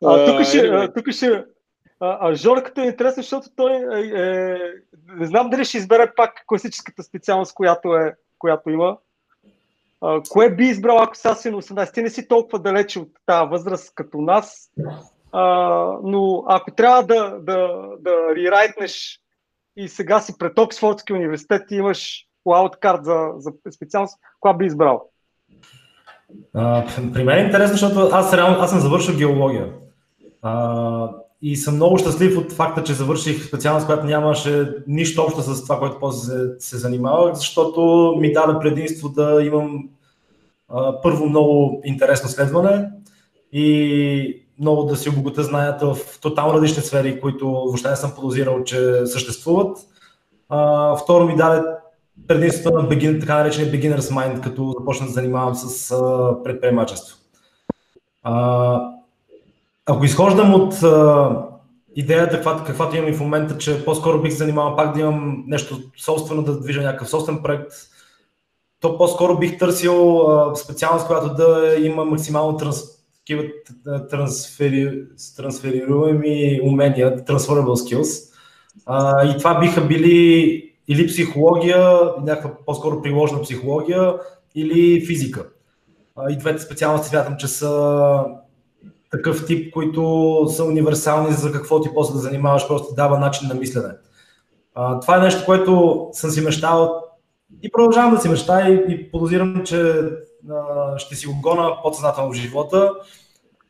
А, 0.05 0.27
тук 0.37 0.47
ще, 0.47 0.93
тук 0.93 1.11
ще, 1.11 1.45
а, 2.01 2.19
а 2.21 2.35
Жорката 2.35 2.83
е 2.83 2.87
интересно, 2.87 3.23
защото 3.23 3.49
той 3.57 3.73
е, 3.73 4.01
е, 4.01 4.59
не 5.17 5.27
знам 5.27 5.51
дали 5.51 5.65
ще 5.65 5.79
избере 5.79 6.13
пак 6.17 6.45
класическата 6.47 7.03
специалност, 7.03 7.55
която, 7.55 7.95
е, 7.95 8.15
която 8.39 8.71
има. 8.71 8.97
А, 10.01 10.21
кое 10.29 10.55
би 10.55 10.65
избрал, 10.65 11.03
ако 11.03 11.17
сега 11.17 11.35
си 11.35 11.51
на 11.51 11.63
18? 11.63 11.95
Ти 11.95 12.03
не 12.03 12.11
си 12.11 12.29
толкова 12.29 12.59
далече 12.59 12.99
от 12.99 13.09
тази 13.27 13.49
възраст 13.49 13.93
като 13.95 14.21
нас, 14.21 14.71
а, 15.33 15.43
но 16.03 16.45
ако 16.47 16.71
трябва 16.71 17.03
да, 17.03 17.39
да, 17.41 17.83
да 18.01 18.11
рерайтнеш 18.37 19.21
и 19.77 19.89
сега 19.89 20.21
си 20.21 20.35
пред 20.39 20.59
Оксфордския 20.59 21.17
университет 21.17 21.63
и 21.71 21.75
имаш 21.75 22.25
лауткарт 22.47 23.05
за, 23.05 23.29
за 23.37 23.53
специалност, 23.77 24.19
коя 24.41 24.55
би 24.55 24.67
избрал? 24.67 25.11
А, 26.55 26.85
при 27.15 27.25
мен 27.25 27.39
е 27.39 27.47
интересно, 27.47 27.73
защото 27.73 28.11
аз, 28.13 28.35
реално, 28.35 28.57
аз 28.61 28.71
съм 28.71 28.81
завършил 28.81 29.17
геология. 29.17 29.73
А, 30.43 31.11
и 31.43 31.57
съм 31.57 31.75
много 31.75 31.99
щастлив 31.99 32.39
от 32.39 32.53
факта, 32.53 32.83
че 32.83 32.93
завърших 32.93 33.47
специалност, 33.47 33.87
която 33.87 34.07
нямаше 34.07 34.75
нищо 34.87 35.23
общо 35.23 35.43
с 35.43 35.63
това, 35.63 35.79
което 35.79 35.99
после 35.99 36.33
се, 36.33 36.55
се 36.59 36.77
занимавах, 36.77 37.35
защото 37.35 38.15
ми 38.21 38.33
даде 38.33 38.59
предимство 38.61 39.09
да 39.09 39.43
имам 39.43 39.89
а, 40.69 41.03
първо 41.03 41.29
много 41.29 41.83
интересно 41.85 42.29
следване 42.29 42.91
и 43.53 44.43
много 44.61 44.85
да 44.85 44.97
си 44.97 45.09
обогата 45.09 45.43
знанията 45.43 45.95
в 45.95 46.21
тотално 46.21 46.55
различни 46.55 46.83
сфери, 46.83 47.21
които 47.21 47.51
въобще 47.51 47.91
не 47.91 47.97
съм 47.97 48.15
подозирал, 48.15 48.65
че 48.65 49.07
съществуват. 49.07 49.79
А, 50.49 50.97
второ 50.97 51.27
ми 51.27 51.37
даде 51.37 51.63
предимството 52.29 52.79
на 52.79 52.89
begin, 52.89 53.21
така 53.21 53.39
наречения 53.39 53.73
beginner's 53.73 53.99
mind, 53.99 54.41
като 54.41 54.75
започна 54.79 55.07
да 55.07 55.13
занимавам 55.13 55.55
с 55.55 55.91
а, 55.91 56.35
предприемачество. 56.45 57.17
А, 58.23 58.81
ако 59.87 60.05
изхождам 60.05 60.55
от 60.55 60.83
а, 60.83 61.31
идеята, 61.97 62.37
каквато, 62.37 62.65
каквато 62.65 62.97
имам 62.97 63.09
и 63.09 63.15
в 63.15 63.21
момента, 63.21 63.59
че 63.59 63.85
по-скоро 63.85 64.23
бих 64.23 64.33
се 64.33 64.39
занимавал 64.39 64.77
пак 64.77 64.95
да 64.95 65.01
имам 65.01 65.45
нещо 65.47 65.79
собствено, 65.99 66.43
да 66.43 66.61
движа 66.61 66.83
някакъв 66.83 67.09
собствен 67.09 67.43
проект, 67.43 67.73
то 68.81 68.99
по-скоро 68.99 69.39
бих 69.39 69.59
търсил 69.59 70.21
а, 70.21 70.55
специалност, 70.57 71.07
която 71.07 71.35
да 71.35 71.77
има 71.81 72.05
максимално 72.05 72.57
транс, 72.57 72.98
трансфери, 74.11 75.03
трансферируеми 75.37 76.61
умения, 76.63 77.17
transferable 77.17 77.75
skills. 77.75 78.35
А, 78.87 79.25
и 79.31 79.39
това 79.39 79.61
биха 79.61 79.81
били 79.81 80.65
или 80.89 81.07
психология, 81.07 82.01
някаква 82.23 82.51
по-скоро 82.67 83.03
приложна 83.03 83.43
психология, 83.43 84.15
или 84.55 85.07
физика. 85.07 85.47
И 86.31 86.39
двете 86.39 86.63
специалности 86.63 87.09
смятам, 87.09 87.37
че 87.39 87.49
са 87.49 88.25
такъв 89.11 89.47
тип, 89.47 89.73
които 89.73 90.45
са 90.49 90.65
универсални 90.65 91.33
за 91.33 91.53
какво 91.53 91.81
ти 91.81 91.89
после 91.95 92.13
да 92.13 92.19
занимаваш, 92.19 92.69
просто 92.69 92.95
дава 92.95 93.19
начин 93.19 93.49
на 93.49 93.55
мислене. 93.55 93.95
Това 94.75 95.17
е 95.17 95.21
нещо, 95.21 95.45
което 95.47 96.07
съм 96.13 96.31
си 96.31 96.41
мечтал 96.41 97.05
и 97.63 97.71
продължавам 97.71 98.15
да 98.15 98.21
си 98.21 98.29
мечтая 98.29 98.75
и, 98.75 98.93
и 98.93 99.11
подозирам, 99.11 99.63
че 99.65 99.81
а, 99.81 100.11
ще 100.97 101.15
си 101.15 101.27
го 101.27 101.41
гона 101.43 101.83
подсъзнателно 101.83 102.33
в 102.33 102.37
живота. 102.37 102.95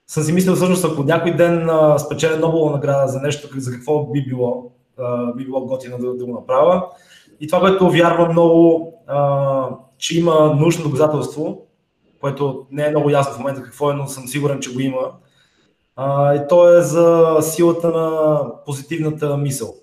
Съм 0.06 0.22
си 0.22 0.32
мислил 0.32 0.54
всъщност, 0.54 0.84
ако 0.84 1.02
някой 1.02 1.36
ден 1.36 1.70
спечеля 1.98 2.36
Нобелова 2.36 2.72
награда 2.72 3.08
за 3.08 3.20
нещо, 3.20 3.48
за 3.56 3.72
какво 3.72 4.06
би 4.06 4.24
било, 4.24 4.72
би 5.36 5.44
било 5.44 5.66
готино 5.66 5.98
да, 5.98 6.14
да 6.14 6.24
го 6.24 6.32
направя. 6.32 6.86
И 7.40 7.46
това, 7.46 7.60
което 7.60 7.90
вярвам 7.90 8.32
много, 8.32 8.94
че 9.98 10.18
има 10.18 10.54
нужно 10.54 10.84
доказателство, 10.84 11.66
което 12.20 12.66
не 12.70 12.86
е 12.86 12.90
много 12.90 13.10
ясно 13.10 13.34
в 13.34 13.38
момента 13.38 13.62
какво 13.62 13.90
е, 13.90 13.94
но 13.94 14.06
съм 14.06 14.28
сигурен, 14.28 14.60
че 14.60 14.74
го 14.74 14.80
има. 14.80 15.12
И 16.34 16.40
то 16.48 16.78
е 16.78 16.82
за 16.82 17.36
силата 17.40 17.88
на 17.88 18.40
позитивната 18.66 19.36
мисъл. 19.36 19.74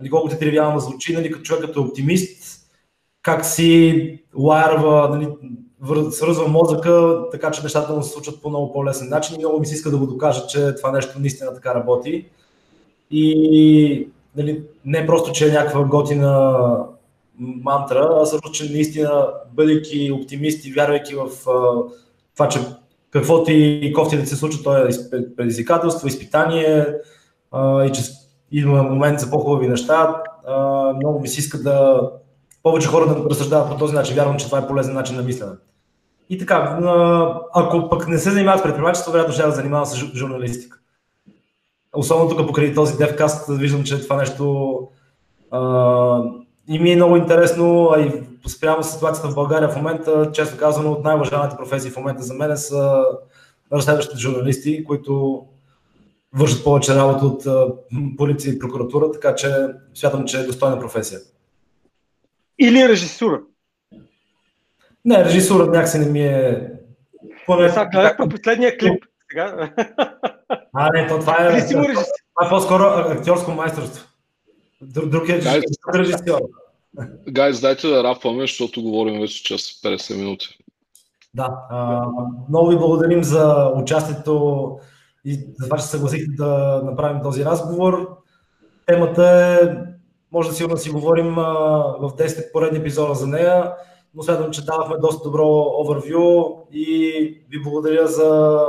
Нали, 0.00 0.10
колкото 0.10 0.38
тривиално 0.38 0.80
звучи, 0.80 1.14
нали, 1.14 1.32
като 1.32 1.42
човек 1.42 1.64
като 1.64 1.82
оптимист, 1.82 2.60
как 3.22 3.44
си 3.44 4.18
лайрва, 4.36 5.08
нали, 5.08 5.28
свързва 6.10 6.48
мозъка, 6.48 7.22
така 7.30 7.50
че 7.50 7.62
нещата 7.62 7.92
му 7.92 8.02
се 8.02 8.10
случват 8.10 8.42
по 8.42 8.48
много 8.48 8.72
по-лесен 8.72 9.08
начин 9.08 9.36
и 9.36 9.38
много 9.38 9.60
ми 9.60 9.66
се 9.66 9.74
иска 9.74 9.90
да 9.90 9.98
го 9.98 10.06
докажа, 10.06 10.46
че 10.46 10.74
това 10.74 10.92
нещо 10.92 11.18
наистина 11.18 11.54
така 11.54 11.74
работи. 11.74 12.26
И 13.10 14.08
нали, 14.36 14.62
не 14.84 15.06
просто, 15.06 15.32
че 15.32 15.48
е 15.48 15.52
някаква 15.52 15.84
готина 15.84 16.58
мантра, 17.38 18.08
а 18.20 18.26
също, 18.26 18.50
че 18.50 18.72
наистина, 18.72 19.26
бъдейки 19.52 20.12
оптимисти, 20.12 20.72
вярвайки 20.72 21.14
в 21.14 21.50
а, 21.50 21.82
това, 22.34 22.48
че 22.48 22.60
каквото 23.10 23.50
и 23.50 23.92
кофти 23.92 24.16
да 24.16 24.26
се 24.26 24.36
случва, 24.36 24.62
то 24.62 24.76
е 24.76 24.88
предизвикателство, 25.36 26.08
изпитание 26.08 26.86
а, 27.52 27.84
и 27.84 27.92
че 27.92 28.02
има 28.52 28.82
момент 28.82 29.20
за 29.20 29.30
по-хубави 29.30 29.68
неща. 29.68 30.22
А, 30.46 30.92
много 30.92 31.20
ми 31.20 31.28
се 31.28 31.40
иска 31.40 31.58
да 31.58 32.10
повече 32.62 32.88
хора 32.88 33.06
да 33.06 33.30
разсъждават 33.30 33.70
по 33.70 33.76
този 33.76 33.94
начин. 33.94 34.16
Вярвам, 34.16 34.36
че 34.36 34.46
това 34.46 34.58
е 34.58 34.66
полезен 34.66 34.94
начин 34.94 35.16
на 35.16 35.22
мислене. 35.22 35.52
И 36.32 36.38
така, 36.38 36.78
ако 37.54 37.88
пък 37.88 38.08
не 38.08 38.18
се 38.18 38.30
занимават 38.30 38.60
с 38.60 38.62
предприемачество, 38.62 39.12
вероятно 39.12 39.34
ще 39.34 39.42
да 39.42 39.50
занимавам 39.50 39.86
с 39.86 39.96
журналистика. 39.96 40.78
Особено 41.96 42.28
тук 42.28 42.46
покрай 42.46 42.74
този 42.74 42.94
DevCast 42.94 43.58
виждам, 43.58 43.84
че 43.84 44.02
това 44.02 44.16
нещо 44.16 44.78
и 46.68 46.78
ми 46.78 46.92
е 46.92 46.96
много 46.96 47.16
интересно, 47.16 47.90
а 47.96 48.00
и 48.00 48.22
спрямо 48.48 48.82
ситуацията 48.82 49.28
в 49.28 49.34
България 49.34 49.68
в 49.68 49.76
момента, 49.76 50.30
често 50.32 50.58
казано, 50.58 50.92
от 50.92 51.04
най-уважаемите 51.04 51.56
професии 51.56 51.90
в 51.90 51.96
момента 51.96 52.22
за 52.22 52.34
мен 52.34 52.56
са 52.56 53.04
разследващите 53.72 54.20
журналисти, 54.20 54.84
които 54.84 55.44
вършат 56.34 56.64
повече 56.64 56.94
работа 56.94 57.26
от 57.26 57.46
полиция 58.16 58.54
и 58.54 58.58
прокуратура, 58.58 59.12
така 59.12 59.34
че 59.34 59.66
смятам, 59.94 60.24
че 60.24 60.40
е 60.40 60.46
достойна 60.46 60.80
професия. 60.80 61.20
Или 62.58 62.88
режисура. 62.88 63.40
Не, 65.04 65.24
режисура 65.24 65.66
някакси 65.66 65.98
не 65.98 66.06
ми 66.06 66.20
е... 66.20 66.68
Поне... 67.46 67.68
Сега 67.68 67.86
гледах 67.86 68.16
по 68.16 68.28
последния 68.28 68.78
клип. 68.78 69.04
Сега. 69.30 69.70
А, 70.72 70.90
не, 70.92 71.08
то 71.08 71.18
това 71.18 71.36
е... 71.40 71.66
Това 71.66 72.46
е 72.46 72.48
по-скоро 72.48 72.82
актьорско 72.84 73.50
майсторство. 73.50 74.06
Друг, 74.82 75.08
друг 75.08 75.28
е 75.28 75.42
режисьор. 75.94 76.40
Гайз, 77.28 77.60
дайте 77.60 77.88
да 77.88 78.04
рапваме, 78.04 78.40
защото 78.40 78.82
говорим 78.82 79.20
вече 79.20 79.44
час 79.44 79.60
50 79.60 80.16
минути. 80.16 80.58
Да, 81.34 81.58
а, 81.70 82.06
много 82.48 82.68
ви 82.68 82.76
благодарим 82.76 83.24
за 83.24 83.72
участието 83.76 84.78
и 85.24 85.34
за 85.34 85.64
това, 85.64 85.78
че 85.78 85.84
съгласихте 85.84 86.30
да 86.36 86.82
направим 86.84 87.22
този 87.22 87.44
разговор. 87.44 88.16
Темата 88.86 89.24
е, 89.62 89.76
може 90.32 90.48
да 90.48 90.54
сигурно 90.54 90.76
си 90.76 90.90
говорим 90.90 91.38
а, 91.38 91.42
в 92.00 92.10
10 92.18 92.52
поредни 92.52 92.78
епизода 92.78 93.14
за 93.14 93.26
нея, 93.26 93.72
но 94.14 94.22
смятам, 94.22 94.50
че 94.50 94.64
давахме 94.64 94.96
доста 94.98 95.24
добро 95.24 95.46
овервю 95.78 96.56
и 96.72 97.12
ви 97.50 97.62
благодаря 97.62 98.06
за, 98.06 98.60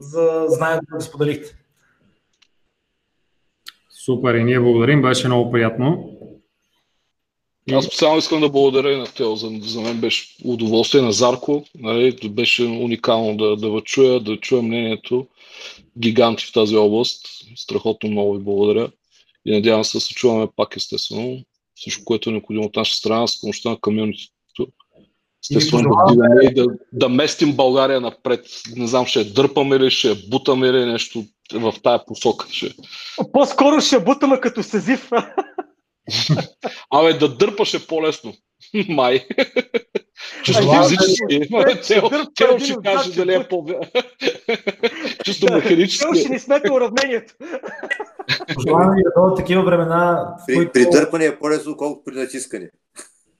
за 0.00 0.44
знанието, 0.48 0.86
което 0.90 1.04
споделихте. 1.04 1.56
Супер, 4.04 4.34
и 4.34 4.44
ние 4.44 4.60
благодарим, 4.60 5.02
беше 5.02 5.26
много 5.26 5.52
приятно. 5.52 6.10
Аз 7.72 7.84
специално 7.84 8.18
искам 8.18 8.40
да 8.40 8.48
благодаря 8.48 8.92
и 8.92 8.96
на 8.96 9.06
Тео. 9.06 9.36
За, 9.36 9.50
за 9.60 9.80
мен 9.80 10.00
беше 10.00 10.36
удоволствие 10.44 11.02
на 11.02 11.12
Зарко. 11.12 11.64
Нали, 11.74 12.28
беше 12.28 12.64
уникално 12.64 13.36
да, 13.36 13.56
да 13.56 13.80
чуя, 13.80 14.20
да 14.20 14.36
чуя 14.36 14.62
мнението. 14.62 15.26
Гиганти 15.98 16.46
в 16.46 16.52
тази 16.52 16.76
област. 16.76 17.26
Страхотно 17.56 18.10
много 18.10 18.34
ви 18.34 18.44
благодаря. 18.44 18.90
И 19.44 19.52
надявам 19.52 19.84
се 19.84 19.96
да 19.96 20.00
се 20.00 20.14
чуваме 20.14 20.48
пак 20.56 20.76
естествено. 20.76 21.44
Всичко, 21.76 22.04
което 22.04 22.30
е 22.30 22.32
необходимо 22.32 22.64
от 22.64 22.76
наша 22.76 22.96
страна, 22.96 23.26
с 23.26 23.40
помощта 23.40 23.70
на 23.70 23.80
комьюнитито. 23.80 24.34
Естествено 25.50 25.90
да, 26.14 26.52
да, 26.54 26.66
да 26.92 27.08
местим 27.08 27.52
България 27.52 28.00
напред. 28.00 28.46
Не 28.76 28.86
знам, 28.86 29.06
ще 29.06 29.24
дърпаме 29.24 29.78
ли, 29.78 29.90
ще 29.90 30.14
бутаме 30.14 30.72
ли 30.72 30.86
нещо 30.86 31.24
в 31.52 31.74
тая 31.82 32.04
посока. 32.04 32.46
Ще... 32.50 32.74
По-скоро 33.32 33.80
ще 33.80 34.00
бутаме 34.00 34.40
като 34.40 34.62
сезив. 34.62 35.10
Абе, 36.90 37.12
да 37.12 37.36
дърпаш 37.36 37.74
е 37.74 37.86
по-лесно. 37.86 38.34
Май. 38.88 39.26
Чисто 40.44 40.82
физически. 40.82 41.48
Тел 42.34 42.58
ще 42.58 42.74
каже 42.84 43.12
дали 43.12 43.34
е 43.34 43.48
по 43.48 43.66
Чисто 45.24 45.52
механически. 45.52 46.04
Тел 46.04 46.20
ще 46.20 46.28
ни 46.28 46.38
смете 46.38 46.72
уравнението. 46.72 47.34
Пожелавам 48.54 48.94
ви 48.96 49.02
да 49.02 49.20
дойдат 49.20 49.36
такива 49.36 49.64
времена. 49.64 50.34
При, 50.46 50.54
които... 50.54 50.72
при 50.72 50.86
дърпане 50.90 51.24
е 51.24 51.38
по-лесно, 51.38 51.76
колкото 51.76 52.04
при 52.04 52.14
натискане. 52.14 52.70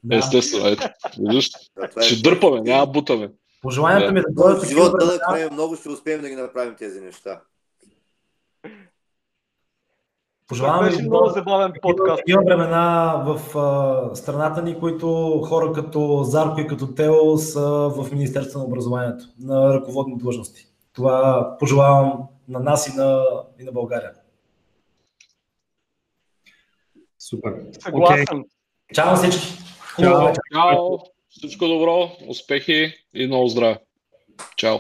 Да. 0.05 0.17
Естествено, 0.17 0.67
ето. 0.67 0.89
Виждаш? 1.19 1.51
Да, 1.77 2.03
ще 2.03 2.15
е 2.15 2.19
дърпаме, 2.19 2.61
няма 2.61 2.87
бутаме. 2.87 3.31
Пожеланията 3.63 4.13
ми 4.13 4.19
е 4.19 4.23
да 4.23 4.43
дойдат 4.43 4.63
такива 4.63 4.91
времена. 4.91 5.39
Живот 5.39 5.53
много 5.53 5.77
ще 5.77 5.89
успеем 5.89 6.21
да 6.21 6.29
ги 6.29 6.35
направим 6.35 6.75
тези 6.79 7.01
неща. 7.01 7.41
Пожелавам 10.49 10.89
ви 10.89 11.03
много 11.03 11.29
забавен 11.29 11.73
подкаст. 11.83 12.17
Такива 12.17 12.43
времена 12.47 13.15
в 13.27 13.59
а, 13.59 14.17
страната 14.17 14.63
ни, 14.63 14.81
които 14.81 15.41
хора 15.49 15.73
като 15.73 16.23
Зарко 16.25 16.61
и 16.61 16.67
като 16.67 16.95
Тео 16.95 17.39
са 17.39 17.63
в 17.69 18.13
Министерство 18.13 18.59
на 18.59 18.65
образованието, 18.65 19.25
на 19.41 19.75
ръководни 19.75 20.19
длъжности. 20.19 20.67
Това 20.93 21.49
пожелавам 21.61 22.13
на 22.49 22.61
нас 22.61 22.89
и 22.89 22.97
на, 22.97 23.25
и 23.61 23.65
на 23.65 23.73
България. 23.73 24.11
Супер. 27.29 27.53
Съгласен. 27.81 28.27
Okay. 28.27 28.45
Чао 28.95 29.17
всички. 29.17 29.59
Чао. 30.01 30.33
Чао. 30.53 30.99
Всичко 31.31 31.69
добро, 31.69 32.17
успехи 32.29 32.95
и 33.15 33.27
много 33.27 33.49
здраве. 33.49 33.79
Чао. 34.57 34.79